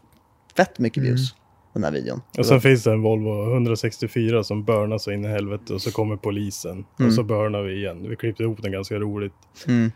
[0.58, 1.36] fett mycket views,
[1.74, 2.22] den här videon.
[2.38, 5.92] Och sen finns det en Volvo 164 som börnar så in i helvete och så
[5.92, 6.86] kommer polisen.
[7.00, 7.08] Mm.
[7.10, 8.10] Och så börnar vi igen.
[8.10, 9.34] Vi klippte ihop den ganska roligt.
[9.68, 9.92] Mm.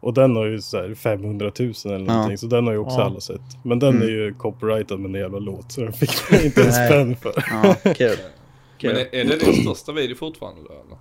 [0.00, 2.98] Och den har ju så här 500 000 eller någonting, så den har ju också
[2.98, 3.04] Ja.
[3.04, 3.40] alla sett.
[3.64, 4.02] Men den Mm.
[4.02, 7.32] är ju copyrightad med en jävla låt, så den fick jag inte en spänn för.
[7.50, 8.16] Ja, kul.
[8.82, 10.98] Men är, är det din största video fortfarande då eller?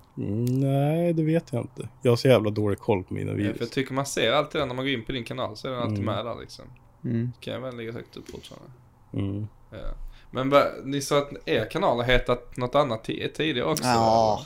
[0.59, 1.89] Nej, det vet jag inte.
[2.01, 3.57] Jag har så jävla dålig koll på mina Ja, videos.
[3.57, 5.67] för jag tycker man ser alltid den när man går in på din kanal så
[5.67, 6.15] är den alltid Mm.
[6.15, 6.65] med där liksom.
[7.03, 7.31] Mm.
[7.39, 8.71] Kan jag väl ligga högt upp fortfarande.
[9.13, 9.47] Mm.
[9.71, 9.77] Ja.
[10.31, 13.83] Men va, ni sa att er kanal har hetat något annat ti- tidigare också?
[13.83, 14.45] Ja,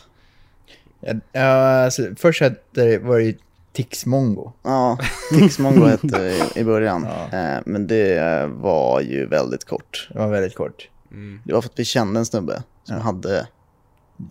[1.32, 3.38] Ja, alltså, först hette det, var det ju
[3.74, 4.52] Tixmongo.
[4.64, 4.98] ja.
[5.40, 7.08] Tixmongo hette det i, i början.
[7.32, 7.38] Ja.
[7.40, 10.08] Eh, men det eh, var ju väldigt kort.
[10.14, 10.90] Det var väldigt kort.
[11.12, 11.42] Mm.
[11.46, 13.48] Det var för att vi kände en snubbe som hade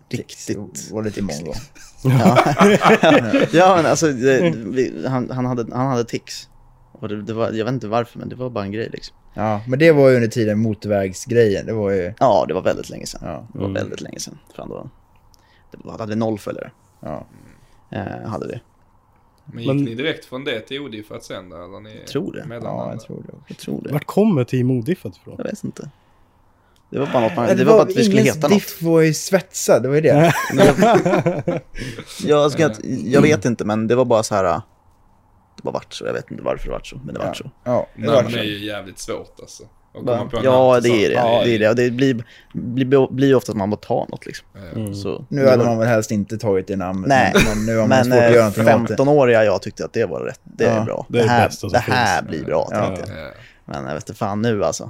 [0.09, 0.91] riktigt...
[0.91, 1.53] var lite mongo.
[2.03, 2.37] Ja,
[3.51, 6.49] ja men alltså det, vi, han, han, hade, han hade tics.
[6.99, 9.15] Och det, det var, jag vet inte varför, men det var bara en grej liksom.
[9.33, 11.65] Ja, men det var ju under tiden motorvägsgrejen.
[11.65, 12.13] Det var ju...
[12.19, 13.21] Ja, det var väldigt länge sedan.
[13.23, 13.47] Ja.
[13.53, 13.73] Det var Mm.
[13.81, 14.37] väldigt länge sedan.
[14.55, 14.89] Fan, då,
[15.71, 16.71] det var, hade vi noll följare.
[16.99, 17.25] Ja.
[17.91, 18.61] Eh, hade vi.
[19.45, 21.55] Men gick Men- ni direkt från det till OD för att sen då?
[21.55, 22.45] Eller ni Tror det.
[22.63, 23.33] ja, jag tror det.
[23.47, 23.91] Jag tror det.
[23.93, 25.35] Vart kommer Team Odiffat ifrån?
[25.37, 25.89] Jag vet inte.
[26.89, 28.49] Det var bara något man, Ja, det var bara att vi skulle heta något.
[28.51, 30.33] diff var ju svetsad, det var ju det.
[32.23, 32.71] Jag, jag,
[33.05, 34.61] jag vet inte, men det var bara så här.
[35.65, 36.05] Det bara vart så.
[36.05, 37.51] Jag vet inte varför det vart så, men det vart så.
[37.63, 39.63] Ja, det var Namn är ju jävligt svårt alltså.
[40.43, 41.15] Ja, det är det.
[41.21, 41.43] sånt.
[41.45, 41.69] det, är det.
[41.69, 44.47] Och det blir, blir, blir ofta att man bara tar något liksom.
[44.53, 44.79] Ja.
[44.79, 44.95] Mm.
[44.95, 47.89] Så, Nu hade man väl helst inte tagit det namnet, Nej, men, nu har man
[47.89, 49.03] Men svårt att göra eh, någonting åt det.
[49.03, 50.39] 15-åriga jag tyckte att det var rätt.
[50.43, 51.05] Det är Ja, bra.
[51.09, 52.29] det är Det, det här, det här finns.
[52.29, 52.85] blir bra Ja.
[52.85, 53.25] tänkte jag.
[53.25, 53.31] Ja.
[53.65, 54.89] Men jag vet inte fan nu alltså.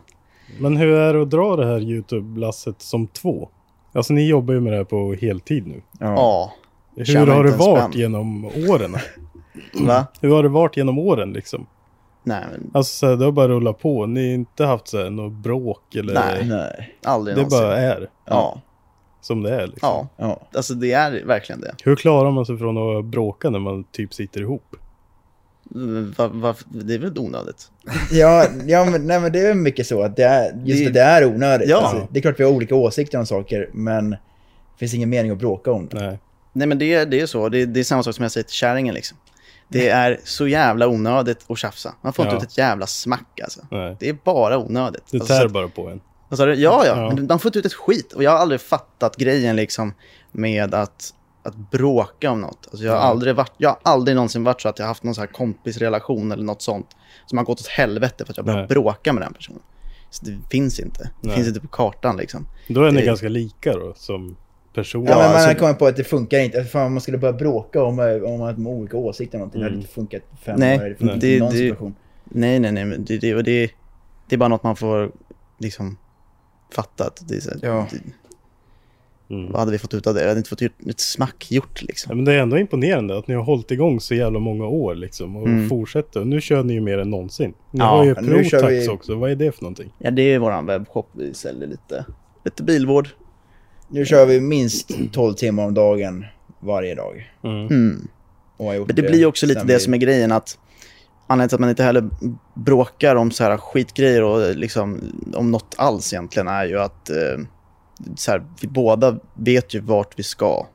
[0.60, 3.50] Men hur är det att dra det här YouTube-lasset som två?
[3.94, 5.82] Alltså ni jobbar ju med det här på heltid nu.
[6.00, 6.14] Ja.
[6.16, 6.54] Ja.
[6.96, 7.92] Hur Tjänar har det varit spänn.
[8.00, 8.96] genom åren?
[9.74, 10.06] Va?
[10.22, 11.68] Hur har det varit genom åren liksom?
[12.24, 14.06] Nej, men Alltså här, det har bara rullat på.
[14.06, 16.14] Ni har inte haft så här, något bråk eller?
[16.14, 16.46] Nej.
[16.46, 16.96] Nej.
[17.04, 17.60] aldrig Det någonsin.
[17.60, 18.62] bara är Ja.
[19.22, 19.90] som det är liksom.
[19.90, 20.08] Ja.
[20.18, 20.42] Ja.
[20.56, 21.76] Alltså det är verkligen det.
[21.84, 24.76] Hur klarar man sig från att bråka när man typ sitter ihop?
[26.18, 27.72] Va, va, det är väl onödigt?
[28.12, 31.00] Ja, ja men, nej, men det är mycket så att det är, just Det- det,
[31.02, 31.70] är onödigt.
[31.70, 31.78] Ja.
[31.82, 34.18] Alltså, det är klart vi har olika åsikter om saker, men det
[34.80, 36.00] finns ingen mening att bråka om det.
[36.00, 36.20] Nej.
[36.54, 37.50] Nej men det, är- det är så.
[37.50, 39.18] Det, det är samma sak som jag säger till kärringen liksom.
[39.68, 41.96] Det är så jävla onödigt att tjafsa.
[42.02, 42.42] Man får inte Ja.
[42.42, 43.62] ut ett jävla smack alltså.
[43.72, 43.98] Nej.
[44.00, 45.04] Det är bara onödigt.
[45.12, 46.02] Det Alltså, tär så att- bara på en.
[46.30, 46.54] Du?
[46.54, 47.12] Ja, ja, Ja.
[47.16, 48.14] men man får inte ut ett skit.
[48.14, 49.94] Och jag har aldrig fattat grejen liksom
[50.32, 51.14] med att,
[51.44, 52.68] att bråka om något.
[52.72, 53.04] Alltså jag, har Ja.
[53.06, 55.28] aldrig varit, jag har aldrig någonsin varit så att jag har haft någon så här
[55.28, 56.88] kompisrelation eller något sånt
[57.26, 59.62] som har gått åt helvete för att jag börjat bråka med den personen.
[60.10, 61.04] Så det finns inte.
[61.22, 61.36] Det Nej.
[61.36, 62.48] finns inte på kartan liksom.
[62.68, 64.36] Då är ni Det- ganska lika då som
[64.76, 65.12] personer.
[65.12, 66.64] Ja, men man alltså- har kommit på att det funkar inte.
[66.64, 69.60] Fan, man skulle börja bråka om, eh, om att de har olika åsikter om någonting.
[69.62, 69.82] Det hade Mm.
[69.82, 70.84] inte funkat fem Nej, år.
[70.90, 71.96] Det funkar inte i någon det- situation.
[72.24, 72.86] Nej, nej, nej.
[72.86, 73.72] Men det, det, och det,
[74.30, 75.12] det är bara något man får
[75.60, 75.98] liksom
[76.72, 77.04] fatta.
[77.08, 77.88] Att det är Ja.
[77.92, 77.98] det,
[79.30, 79.52] Mm.
[79.52, 80.22] vad hade vi fått ut av det?
[80.22, 82.10] Jag hade inte fått ut ett smack gjort liksom.
[82.12, 84.96] Ja, men det är ändå imponerande att ni har hållit igång så jävla många år
[84.96, 85.70] liksom och Mm.
[85.70, 86.20] fortsätter.
[86.20, 87.54] Och nu kör ni ju mer än någonsin.
[87.72, 89.16] Ni Ja, har ju ProTax vi- också.
[89.16, 89.94] Vad är det för någonting?
[90.00, 91.10] Ja, det är våran webbshop.
[91.14, 92.06] Vi säljer lite,
[92.46, 93.10] lite bilvård.
[93.88, 96.26] Nu kör vi minst 12 timmar om dagen
[96.60, 97.32] varje dag.
[97.44, 97.68] Mm.
[97.68, 98.08] Mm.
[98.58, 100.58] Men det blir ju också lite det vi- som är grejen att
[101.28, 102.10] anledningen till att man inte heller
[102.54, 105.02] bråkar om så här skitgrejer och liksom
[105.36, 107.16] om något alls egentligen är ju att eh,
[108.16, 110.66] så här, vi båda vet ju vart vi ska.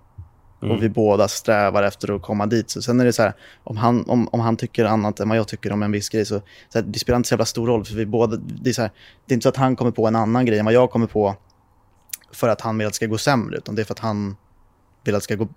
[0.63, 0.77] Mm.
[0.77, 2.71] Och vi båda strävar efter att komma dit.
[2.71, 3.33] Så sen är det så här,
[3.65, 6.25] om han, om, om han tycker annat än vad jag tycker om en viss grej
[6.27, 7.85] så, så här, det spelar inte så jävla stor roll.
[7.85, 8.91] För vi båda, det, är så här,
[9.27, 11.07] det är inte så att han kommer på en annan grej än vad jag kommer
[11.07, 11.37] på
[12.33, 13.57] för att han vill att det ska gå sämre.
[13.57, 14.37] Utan det är för att han
[15.05, 15.49] vill att det ska gå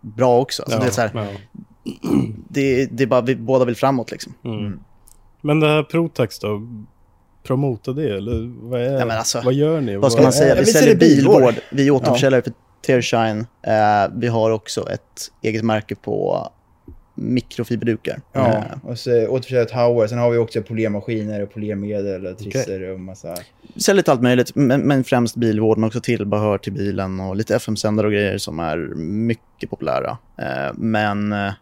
[0.00, 0.62] bra också.
[0.66, 1.26] Så Ja, det är så här, ja.
[2.48, 4.34] det, det är bara vi båda vill framåt liksom.
[4.44, 4.80] Mm.
[5.40, 6.62] Men det här ProTax då?
[7.42, 9.96] Promota det eller vad, är, Ja, men alltså, vad gör ni?
[9.96, 10.54] Vad ska man säga?
[10.54, 11.54] Vi säljer bilvård.
[11.70, 12.52] Vi är återförsäljare för
[12.86, 13.46] Tearshine.
[13.62, 16.48] Eh, vi har också ett eget märke på
[17.18, 18.20] mikrofiberdukar.
[18.32, 20.06] Ja, Eh, och så återförsäljare Tower.
[20.06, 23.36] Sen har vi också polérmaskiner och polérmedel och trisser och massa...
[23.76, 27.56] säljer lite allt möjligt, men, men främst bilvård, men också tillbehör till bilen och lite
[27.56, 30.18] FM-sändare och grejer som är mycket populära.
[30.38, 31.52] Eh, men, eh,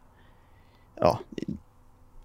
[1.01, 1.21] ja,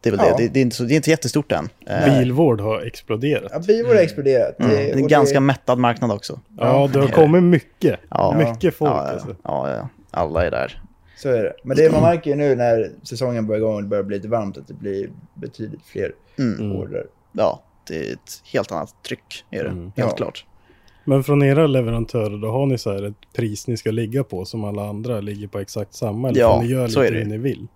[0.02, 0.36] det är väl Ja.
[0.38, 0.44] det.
[0.44, 0.54] det.
[0.54, 1.70] Det är, inte så, det är inte jättestort än.
[2.06, 3.52] Bilvård har exploderat.
[3.54, 4.60] Ja, bilvård har exploderat.
[4.60, 6.40] mm, det är en ganska mättad marknad också.
[6.58, 8.00] Ja, det har kommit mycket.
[8.10, 8.36] Ja.
[8.38, 9.36] Mycket folk Ja, ja, alltså.
[9.44, 10.82] ja, ja, alla är där.
[11.22, 11.54] Så är det.
[11.64, 14.28] Men det man märker ju nu när säsongen börjar igång och det börjar bli lite
[14.28, 16.72] varmt att det blir betydligt fler Mm.
[16.72, 17.06] order.
[17.32, 19.70] Ja, det är ett helt annat tryck, är det.
[19.70, 19.84] Mm.
[19.84, 20.10] Helt Ja.
[20.16, 20.46] klart.
[21.06, 24.46] Men från era leverantörer, då har ni så här ett pris ni ska ligga på
[24.46, 26.30] som alla andra ligger på exakt samma?
[26.30, 27.20] Eller Ja, ni göra så lite är det.
[27.24, 27.68] hur ni vill?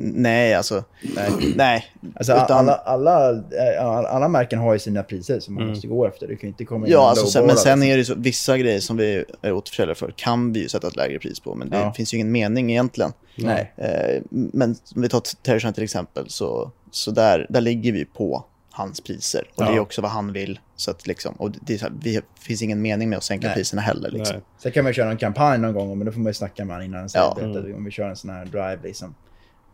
[0.00, 0.84] Nej, alltså.
[1.16, 1.52] Nej.
[1.56, 1.84] nej.
[2.16, 5.86] Alltså, Utan- alla, alla, eh, alla, alla märken har ju sina priser som man måste
[5.86, 6.26] gå efter.
[6.28, 7.92] Du kan inte komma in Ja, alltså, sen, men lowballa, sen liksom.
[7.92, 10.96] är det så, vissa grejer som vi är återförsäljare för kan vi ju sätta ett
[10.96, 11.92] lägre pris på, men det Ja.
[11.92, 13.12] finns ju ingen mening egentligen.
[13.36, 13.72] Nej.
[13.76, 18.44] Eh, men om vi tar Terrorshine till exempel, så, så där, där ligger vi på
[18.70, 19.48] hans priser.
[19.54, 19.80] Och det är Ja.
[19.80, 20.60] också vad han vill.
[20.76, 23.56] Så att liksom, och det här, vi, finns ingen mening med att sänka Nej.
[23.56, 24.10] priserna heller.
[24.10, 24.36] Liksom.
[24.36, 24.44] Nej.
[24.62, 26.76] Sen kan man köra en kampanj någon gång, men då får man ju snacka med
[26.76, 27.08] honom innan.
[27.08, 27.36] Så Ja.
[27.40, 27.50] ja.
[27.50, 29.14] att om vi kör en sån här drive liksom.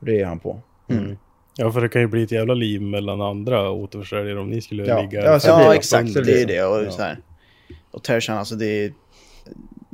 [0.01, 0.61] Det är han på.
[1.57, 4.87] Ja, för det kan ju bli ett jävla liv mellan andra återförsäljare om ni skulle
[4.87, 5.01] Ja.
[5.03, 5.25] ligga...
[5.25, 6.13] Ja, så Ja, exakt.
[6.13, 6.65] Så Det är det.
[6.65, 6.91] Och, Ja.
[6.91, 7.19] så här.
[7.91, 8.93] och Terrorshine, alltså det är,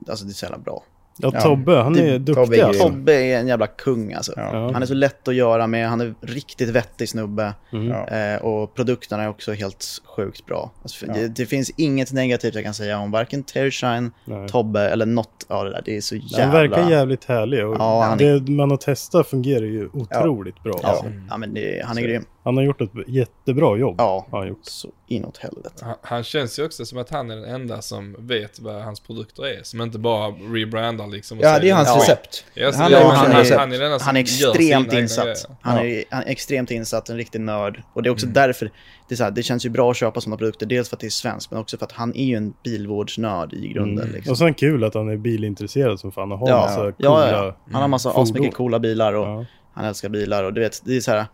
[0.09, 0.85] alltså det är så jävla bra.
[1.23, 1.41] Ja.
[1.41, 2.83] Tobbe, han Det- är Tobbe duktig är alltså.
[2.89, 4.33] Tobbe är en jävla kung alltså.
[4.37, 4.71] Ja.
[4.73, 7.55] Han är så lätt att göra med, han är riktigt vettig snubbe.
[7.73, 7.91] Mm.
[8.35, 9.85] Eh, och produkterna är också helt
[10.16, 10.71] sjukt bra.
[10.83, 11.12] Alltså, Ja.
[11.14, 14.49] det, det finns inget negativt jag kan säga om varken Terrorshine, Nej.
[14.49, 15.83] Tobbe eller något av det där.
[15.85, 16.45] Det är så jävla...
[16.61, 20.79] Han verkar jävligt härlig och Ja, han det man har testat fungerar ju otroligt bra.
[20.83, 21.05] Ja, Alltså.
[21.31, 22.25] ja men det, han är Så- grym.
[22.45, 23.95] Han har gjort ett jättebra jobb.
[23.99, 24.59] Ja, Har han gjort.
[24.62, 25.84] så inåt helvete.
[25.84, 29.01] Han, han känns ju också som att han är den enda som vet vad hans
[29.01, 29.62] produkter är.
[29.62, 31.38] Som inte bara rebrandar liksom.
[31.38, 32.03] och Ja, det är hans skit.
[32.03, 32.45] recept.
[32.55, 33.59] Ja, så Han är- han, han, recept.
[33.61, 35.47] han är den enda som Han är extremt insatt.
[35.61, 35.84] Han Ja.
[35.84, 37.82] är, han är extremt insatt, en riktig nörd.
[37.93, 38.70] Och det är också därför
[39.09, 40.66] det, är så här, det känns ju bra att köpa sådana produkter.
[40.66, 43.53] Dels för att det är svenskt, men också för att han är ju en bilvårdsnörd
[43.53, 44.05] i grunden.
[44.05, 44.14] Mm.
[44.16, 44.30] Liksom.
[44.32, 47.30] Och sen kul att han är bilintresserad som fan och har Ja, massa ja, coola...
[47.45, 49.45] ja, Han har massa asmycket coola bilar och Ja.
[49.74, 50.45] han älskar bilar.
[50.45, 51.24] Och du vet, det är så här,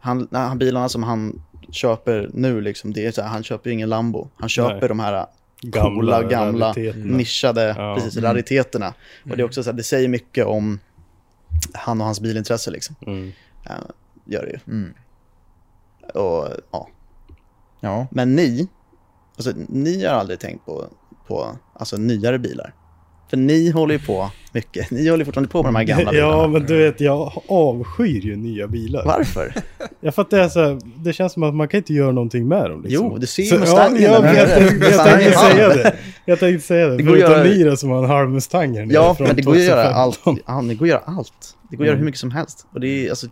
[0.00, 3.74] han, han, bilarna som han köper nu, liksom, det är så här, han köper ju
[3.74, 4.28] ingen Lambo.
[4.36, 4.88] Han köper Nej.
[4.88, 5.26] de här
[5.60, 7.94] Gamla coola, gamla, nischade Ja.
[7.94, 8.94] precis, rariteterna.
[9.30, 10.78] Och det är också så här, det säger mycket om
[11.74, 12.96] han och hans bilintresse liksom.
[13.06, 13.32] Mm.
[13.62, 13.72] Ja,
[14.24, 14.58] gör det ju.
[14.72, 14.94] Mm.
[16.14, 16.88] Och, ja.
[17.80, 18.06] Ja.
[18.10, 18.68] Men ni,
[19.36, 20.86] alltså, ni har aldrig tänkt på,
[21.26, 22.74] på alltså, nyare bilar.
[23.30, 24.90] För ni håller ju på mycket.
[24.90, 26.32] Ni håller fortfarande på med de här gamla bilarna.
[26.32, 29.04] Ja, men du vet, jag avskyr ju nya bilar.
[29.04, 29.54] Varför?
[30.00, 32.12] Ja, för att det är så här, det känns som att man kan inte göra
[32.12, 32.82] någonting med dem.
[32.82, 33.06] Liksom.
[33.06, 34.88] Jo, du ser ju Mustangen Ja, där jag, nere.
[34.90, 35.96] jag, tänkte säga det.
[36.24, 36.96] Jag tänkte säga det.
[37.04, 39.62] Förutom göra- Mira som har en halv Mustang här nere Ja, men det går att
[39.62, 40.34] göra 2015.
[40.34, 40.42] allt.
[40.46, 41.32] Ja, det går att göra allt.
[41.70, 41.98] Det går att göra Mm.
[41.98, 42.66] hur mycket som helst.
[42.74, 43.26] Och det är, alltså,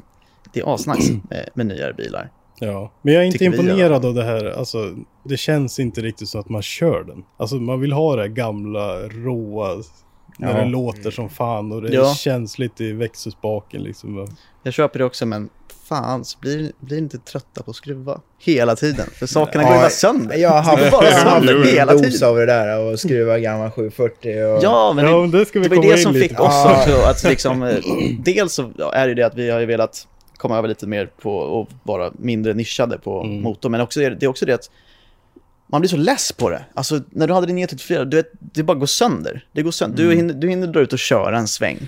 [0.53, 2.31] det är asnice med, med nyare bilar.
[2.61, 4.45] Ja, men jag är inte Tycker vi, imponerad av det här.
[4.59, 4.95] Alltså,
[5.25, 7.23] det känns inte riktigt så att man kör den.
[7.37, 9.83] Alltså, man vill ha det gamla, råa,
[10.39, 10.65] när Ja.
[10.65, 12.15] det låter som fan och det Ja.
[12.15, 14.29] känns lite i växelspaken liksom.
[14.63, 15.49] Jag köper det också, men
[15.89, 19.07] fan, så blir, blir inte trötta på att skruva hela tiden.
[19.19, 20.37] För sakerna Ja, går ju bara sönder.
[20.37, 22.29] Jag har haft, bara sönder hela en dos tiden.
[22.29, 24.65] av det där och skruva gammal 740 och...
[24.65, 26.47] Ja, men Ja, det, men det ska vi det var det som lite fick oss
[26.51, 26.77] Ja.
[26.81, 27.77] också att liksom, eh,
[28.19, 30.07] dels så är det det att vi har ju velat
[30.45, 33.43] komma över lite mer på att vara mindre nischade på Mm.
[33.43, 34.71] motorn, men också, det är också det att
[35.67, 36.65] man blir så less på det.
[36.75, 39.47] Alltså när du hade din E34, du vet, det bara går sönder.
[39.53, 39.97] Det går sönder.
[40.05, 41.79] Du, hinner, du hinner dra ut och köra en sväng.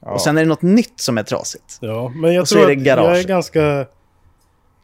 [0.00, 0.10] Ja.
[0.12, 1.78] Och sen är det något nytt som är trasigt.
[1.80, 3.86] Ja, men jag Och så tror är det att jag är ganska...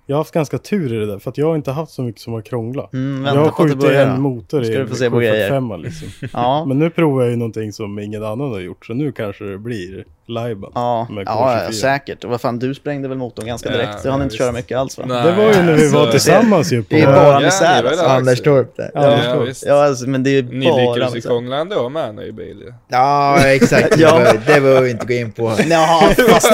[0.06, 2.02] Jag har haft ganska tur i det där, för att jag har inte haft så
[2.02, 2.92] mycket som har krånglat.
[2.92, 5.50] Mm, jag har skjutit en motor i du få se på grejer.
[5.50, 6.28] 745 liksom.
[6.32, 9.44] Ja, Men nu provar jag ju någonting som ingen annan har gjort, så nu kanske
[9.44, 11.64] det blir Laiban ja, ja, K24.
[11.66, 12.24] ja, säkert.
[12.24, 14.02] Och vad fan, du sprängde väl motorn ganska Ja, direkt?
[14.02, 14.38] Du hann ja, inte visst.
[14.38, 15.04] köra mycket alls va?
[15.08, 16.94] Nej, Det var ju när vi alltså, var tillsammans ju på...
[16.94, 18.04] Det är bara Ja, misär ni alltså.
[18.04, 18.16] där.
[18.16, 18.90] Anderstorp där.
[18.94, 19.64] Ja, Ja, ja, visst.
[19.66, 22.56] Ja, alltså, men det är Ni bara lyckades ju krångla ändå med en ny bil
[22.66, 22.72] ju.
[22.88, 23.90] ja exakt.
[23.96, 24.32] Det Ja.
[24.46, 25.52] Det behöver vi inte gå in på.
[25.70, 26.52] Jaha, fast...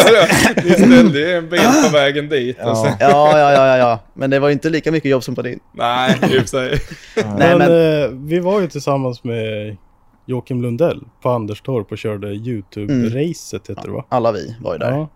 [0.64, 2.96] Ni ställde ju en bil på vägen dit och Ja.
[3.00, 3.98] Ja, ja, ja, ja, ja.
[4.14, 5.60] Men det var ju inte lika mycket jobb som på din.
[5.72, 6.80] Nej, i och för sig.
[7.16, 8.02] Nej, men men...
[8.02, 9.76] eh, vi var ju tillsammans med
[10.26, 14.04] Joakim Lundell på Anderstorp och körde YouTube-racet heter det va?
[14.08, 14.90] Alla vi var ju där.
[14.90, 15.08] Ja.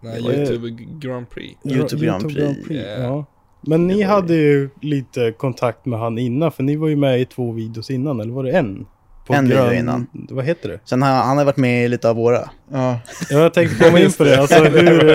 [0.00, 1.58] Nej, Det var ju- YouTube Grand Prix.
[1.66, 2.66] YouTube Grand Prix.
[2.70, 3.02] Ja.
[3.02, 3.24] Ja.
[3.60, 7.24] Men ni hade ju lite kontakt med han innan, för ni var ju med i
[7.24, 8.86] två videos innan, eller var det en?
[9.26, 10.06] På En video innan.
[10.12, 10.78] Vad heter det?
[10.84, 12.50] Sen har han har varit med i lite av våra.
[12.72, 12.98] Ja.
[13.30, 14.40] Ja, jag tänkte komma in på det.
[14.40, 15.12] Alltså, hur,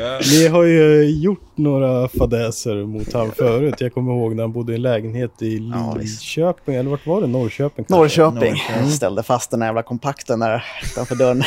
[0.00, 0.18] Ja.
[0.32, 3.74] ni har ju gjort några fadäser mot han förut.
[3.78, 5.94] Jag kommer ihåg när han bodde i en lägenhet i Ja.
[5.98, 7.26] Linköping, eller vart var det?
[7.26, 7.84] Norrköping?
[7.84, 7.96] kanske?
[7.96, 8.50] Norrköping.
[8.50, 8.90] Norrköping.
[8.90, 11.42] Ställde fast den här jävla kompakten där utanför dörren.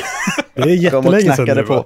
[0.54, 1.86] Det är jättelänge sedan knackade nu, på.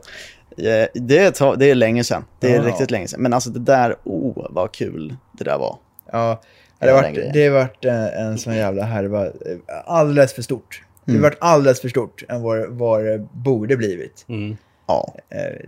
[0.56, 2.24] Ja, Det är, det är länge sedan.
[2.40, 2.68] Det är Ja.
[2.68, 3.22] riktigt länge sedan.
[3.22, 5.76] Men alltså det där, oh vad kul det där var.
[6.12, 6.42] Ja, Ja,
[6.80, 9.32] det har varit, det har varit en, en sån jävla härva.
[9.86, 10.84] Alldeles för stort.
[11.06, 11.24] Det Mm.
[11.24, 14.26] har varit alldeles för stort än vad, vad det borde blivit.
[14.30, 14.58] Mm.
[14.88, 15.16] Ja.
[15.30, 15.66] Eh,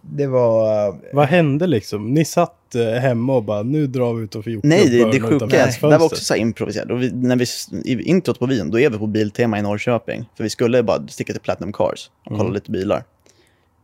[0.00, 0.94] Det var...
[1.12, 2.14] Vad hände liksom?
[2.14, 5.20] Ni satt eh, hemma och bara, nu drar vi ut och får Nej, det, det
[5.20, 5.46] sjuka
[5.80, 6.90] det var också så här improviserat.
[6.90, 7.44] Och vi, när vi,
[7.92, 10.28] I introt på videon, då är vi på Biltema i Norrköping.
[10.36, 12.54] För vi skulle bara sticka till Platinum Cars och kolla Mm.
[12.54, 13.04] lite bilar.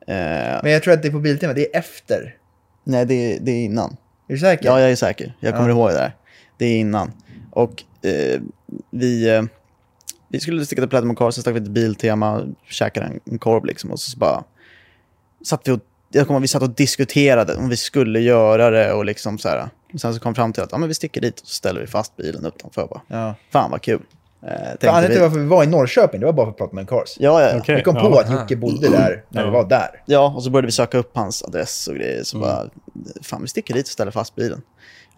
[0.06, 2.34] Eh, Men jag tror att det är på Biltema, det är efter.
[2.84, 3.96] nej, det, det är innan.
[4.28, 4.66] Är du säker?
[4.66, 5.34] Ja, jag är säker.
[5.40, 5.74] Jag kommer Ja.
[5.74, 6.12] ihåg det där.
[6.56, 7.12] Det är innan.
[7.50, 8.40] Och eh,
[8.90, 9.42] vi, eh,
[10.28, 13.64] vi skulle sticka till Platinum Cars, så stack vi till Biltema, käkade en, en korv
[13.64, 14.44] liksom och så bara
[15.44, 15.80] satt vi och
[16.10, 19.68] jag kommer vi satt och diskuterade om vi skulle göra det och liksom så här.
[19.98, 21.80] Sen så kom vi fram till att ja, men vi sticker dit och så ställer
[21.80, 22.86] vi fast bilen utanför.
[22.86, 23.00] Bara.
[23.08, 23.34] Ja.
[23.50, 24.00] Fan vad kul.
[24.42, 25.20] Eh, tänkte anledningen till vi.
[25.28, 27.16] varför vi var i Norrköping, det var bara för att prata med Cars.
[27.18, 27.58] Ja, ja, ja.
[27.58, 27.76] Okej.
[27.76, 28.20] Vi kom på ja.
[28.20, 30.02] att Jocke bodde där när vi var där.
[30.06, 32.22] ja, och så började vi söka upp hans adress och grejer.
[32.22, 32.48] Så Mm.
[32.48, 32.68] bara,
[33.22, 34.62] fan vi sticker dit och ställer fast bilen.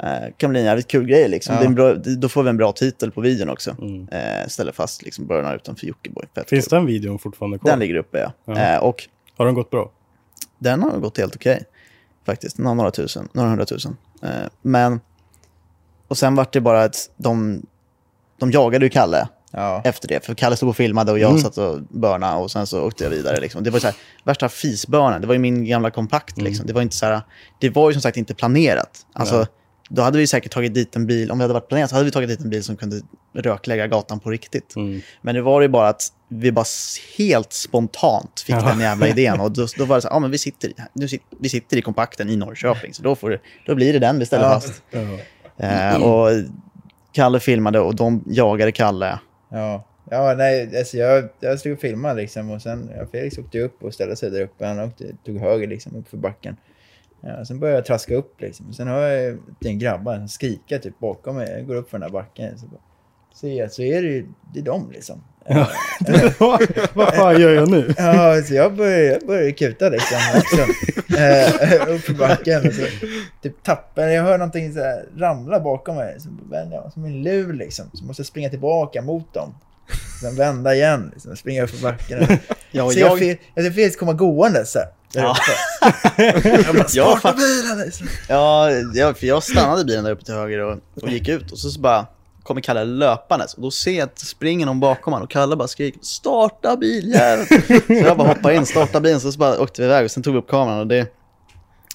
[0.02, 1.56] Eh, kan bli en jävligt kul grej liksom.
[1.62, 1.68] Ja.
[1.68, 3.76] Bra, då får vi en bra titel på videon också.
[3.82, 4.08] Mm.
[4.08, 6.24] Eh, ställer fast liksom burnar utanför Jockiboi.
[6.46, 7.70] Finns den videon fortfarande kvar?
[7.70, 8.32] Den ligger uppe ja.
[8.54, 8.74] Ja.
[8.74, 9.90] Eh, och Har den gått bra?
[10.58, 11.64] Den har gått helt okej.
[12.26, 12.56] Faktiskt.
[12.56, 13.96] Den har några tusen, några hundratusen.
[14.22, 14.28] Eh,
[14.62, 15.00] men...
[16.08, 17.62] Och sen vart det bara att de,
[18.38, 19.82] de jagade ju Kalle Ja.
[19.84, 20.24] efter det.
[20.26, 21.42] För Kalle stod och filmade och jag Mm.
[21.42, 23.40] satt och börna och sen så åkte jag vidare.
[23.40, 23.62] Liksom.
[23.64, 25.20] Det var så här, värsta fisbörnen.
[25.20, 26.36] Det var ju min gamla kompakt.
[26.38, 26.66] Liksom.
[26.66, 27.20] Det var inte så här,
[27.60, 29.06] det var ju som sagt inte planerat.
[29.12, 29.46] Alltså.
[29.88, 32.04] Då hade vi säkert tagit dit en bil, om vi hade varit planerat så hade
[32.04, 33.00] vi tagit dit en bil som kunde
[33.34, 34.76] röklägga gatan på riktigt.
[34.76, 35.00] Mm.
[35.22, 36.64] Men det var ju bara att vi bara
[37.18, 38.62] helt spontant fick Ja.
[38.62, 39.40] den jävla idén.
[39.40, 41.76] Och då, då var det så här, ja men vi sitter, nu sit, vi sitter
[41.76, 44.82] i kompakten i Norrköping, så då, får det, då blir det den vi ställer fast.
[44.90, 45.18] Ja.
[45.66, 46.28] Eh, och
[47.12, 49.18] Kalle filmade och de jagade Kalle.
[49.50, 53.60] Ja, ja nej, alltså jag, jag stod och filmade liksom och sen, ja, Felix åkte
[53.60, 54.66] upp och ställde sig där uppe.
[54.66, 56.56] Han åkte, tog höger liksom upp för backen.
[57.20, 58.72] Ja, sen började jag traska upp liksom.
[58.72, 61.50] Sen hör jag gäng grabbar skrika typ bakom mig.
[61.50, 62.58] Jag går upp för den här backen.
[62.58, 62.80] Så bara,
[63.34, 65.24] ser jag, så är det ju, det är de liksom.
[65.50, 65.68] Ja,
[66.94, 67.94] Vad fan gör jag nu?
[67.98, 70.18] ja så jag började, jag började kuta liksom.
[71.18, 72.72] Eh, upp för backen.
[72.72, 72.82] Så,
[73.42, 76.20] typ tappar, jag hör någonting så här, ramla bakom mig.
[76.20, 77.90] Så vänder jag som en lur liksom.
[77.92, 79.54] Så måste jag springa tillbaka mot dem.
[80.20, 82.38] Sen vända igen, liksom, springa upp för backen.
[82.70, 83.22] Ja, och Så jag,
[83.54, 84.88] jag, ser Felix komma gående så här.
[85.12, 85.36] Ja.
[86.66, 87.78] Jag bara, Ja, starta bilen!
[87.86, 88.06] Liksom.
[88.28, 91.52] ja, jag, för jag stannade bilen där uppe till höger och, och gick ut.
[91.52, 92.06] Och så, så bara
[92.42, 93.54] kommer Kalle löpandes.
[93.54, 96.76] Och då ser jag att det springer någon bakom honom och Kalle bara skriker starta
[96.76, 97.46] biljäveln.
[97.86, 100.22] så jag bara hoppade in, startade bilen, så, så bara åkte vi iväg och sen
[100.22, 100.78] tog vi upp kameran.
[100.78, 101.12] Och det,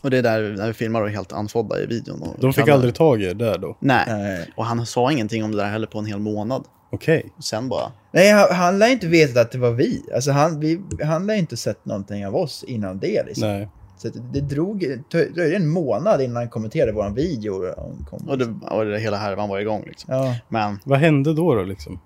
[0.01, 2.21] och det är där när vi filmar och är helt anfodda i videon.
[2.21, 3.77] Och De fick Kalle- aldrig tag i er där då?
[3.79, 4.05] Nej.
[4.07, 4.53] Nej.
[4.55, 6.63] Och han sa ingenting om det där heller på en hel månad.
[6.93, 7.33] Okej.
[7.37, 7.91] Och sen bara...
[8.11, 10.03] Nej, han, han lär inte veta att det var vi.
[10.15, 13.23] Alltså han, vi, han lär inte sett någonting av oss innan det.
[13.25, 13.47] Liksom.
[13.47, 13.69] Nej.
[13.97, 14.79] Så att det drog,
[15.09, 17.73] det dröjde en månad innan han kommenterade vår video.
[18.09, 20.13] Kom, Och, det, och det hela härvan var igång liksom.
[20.15, 20.35] ja.
[20.49, 21.99] Men Vad hände då då liksom?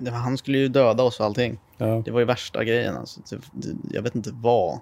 [0.00, 1.58] det var, han skulle ju döda oss och allting.
[1.78, 2.02] Ja.
[2.04, 2.96] Det var ju värsta grejen.
[2.96, 3.20] Alltså.
[3.30, 4.78] Det, det, jag vet inte vad,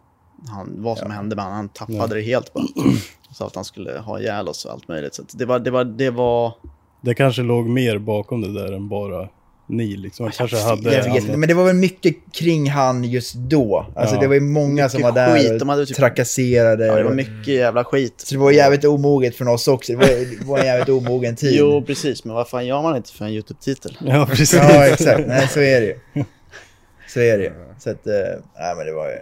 [0.49, 2.09] han, vad som hände, men han tappade Nej.
[2.09, 2.65] det helt bara.
[3.33, 5.15] Så att han skulle ha ihjäl oss och allt möjligt.
[5.15, 6.53] Så det, var, det, var, det var...
[7.01, 9.29] Det kanske låg mer bakom det där än bara
[9.71, 10.25] ni liksom.
[10.25, 10.95] Han kanske hade...
[10.95, 13.87] Jag vet inte, men det var väl mycket kring han just då.
[13.97, 14.21] Alltså Ja.
[14.21, 16.87] det var ju många som var Mycket där skit, och de hade typ- trakasserade.
[16.87, 18.15] Ja, det var mycket jävla skit.
[18.17, 19.93] Så det var jävligt omoget från oss också.
[19.93, 20.07] Det var,
[20.39, 21.55] det var en jävligt omogen tid.
[21.55, 22.25] Jo, precis.
[22.25, 23.97] Men vad fan gör man inte för en YouTube-titel?
[24.07, 24.55] Ja, precis.
[24.55, 25.27] Ja, exakt.
[25.27, 26.25] Nej, så är det ju.
[27.09, 27.53] Så är det ju.
[27.79, 28.13] Så att, eh,
[28.61, 29.17] nej men det var ju...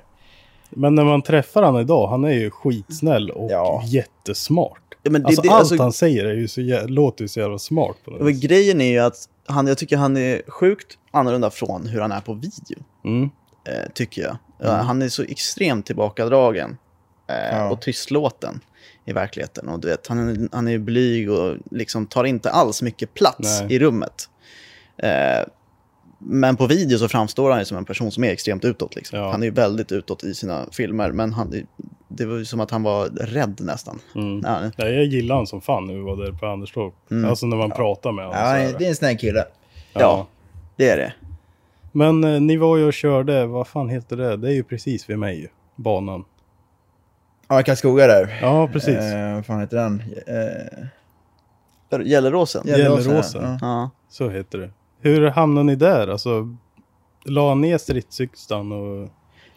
[0.70, 3.82] Men när man träffar han idag, han är ju skitsnäll och Ja.
[3.86, 4.87] jättesmart.
[5.02, 7.40] Ja, det, Alltså det, allt alltså, han säger är ju så jä- låter ju så
[7.40, 8.40] jävla smart på något vis.
[8.40, 12.20] grejen är ju att han, jag tycker han är sjukt annorlunda från hur han är
[12.20, 12.78] på video.
[13.04, 13.22] Mm.
[13.64, 14.36] eh, tycker jag.
[14.60, 16.76] Ja, Han är så extremt tillbakadragen
[17.28, 17.70] eh, Ja.
[17.70, 18.60] och tystlåten
[19.04, 19.68] i verkligheten.
[19.68, 23.60] Och du vet, han, är- han är blyg och liksom tar inte alls mycket plats
[23.60, 23.74] Nej.
[23.74, 24.28] i rummet.
[25.02, 25.46] Eh,
[26.18, 28.96] men på video så framstår han ju som en person som är extremt utåt.
[28.96, 29.18] Liksom.
[29.18, 29.30] Ja.
[29.30, 31.54] Han är ju väldigt utåt i sina filmer, men han,
[32.08, 33.98] det var ju som att han var rädd nästan.
[34.14, 34.42] Mm.
[34.44, 36.94] Ja, Nej, jag gillar han som fan vi var där på Anderstorp.
[37.10, 37.30] Mm.
[37.30, 38.40] Alltså när man pratar med honom.
[38.42, 39.44] Ja, det är en snäll kille.
[39.92, 40.26] ja,
[40.76, 41.12] det är det.
[41.92, 44.36] Men eh, ni var ju och körde, vad fan heter det?
[44.36, 45.50] Det är ju precis vid mig.
[45.76, 46.24] Banan.
[47.48, 48.38] Ja, Karlskoga där.
[48.42, 48.98] Ja, precis.
[48.98, 50.02] Eh, vad fan heter den?
[50.26, 52.62] Eh, Gelleråsen?
[52.66, 53.58] Ja.
[53.60, 53.90] Ja.
[54.08, 54.70] Så heter det.
[55.00, 56.08] Hur hamnade ni där?
[56.08, 56.56] Alltså,
[57.24, 59.08] la ner stridsyxan och...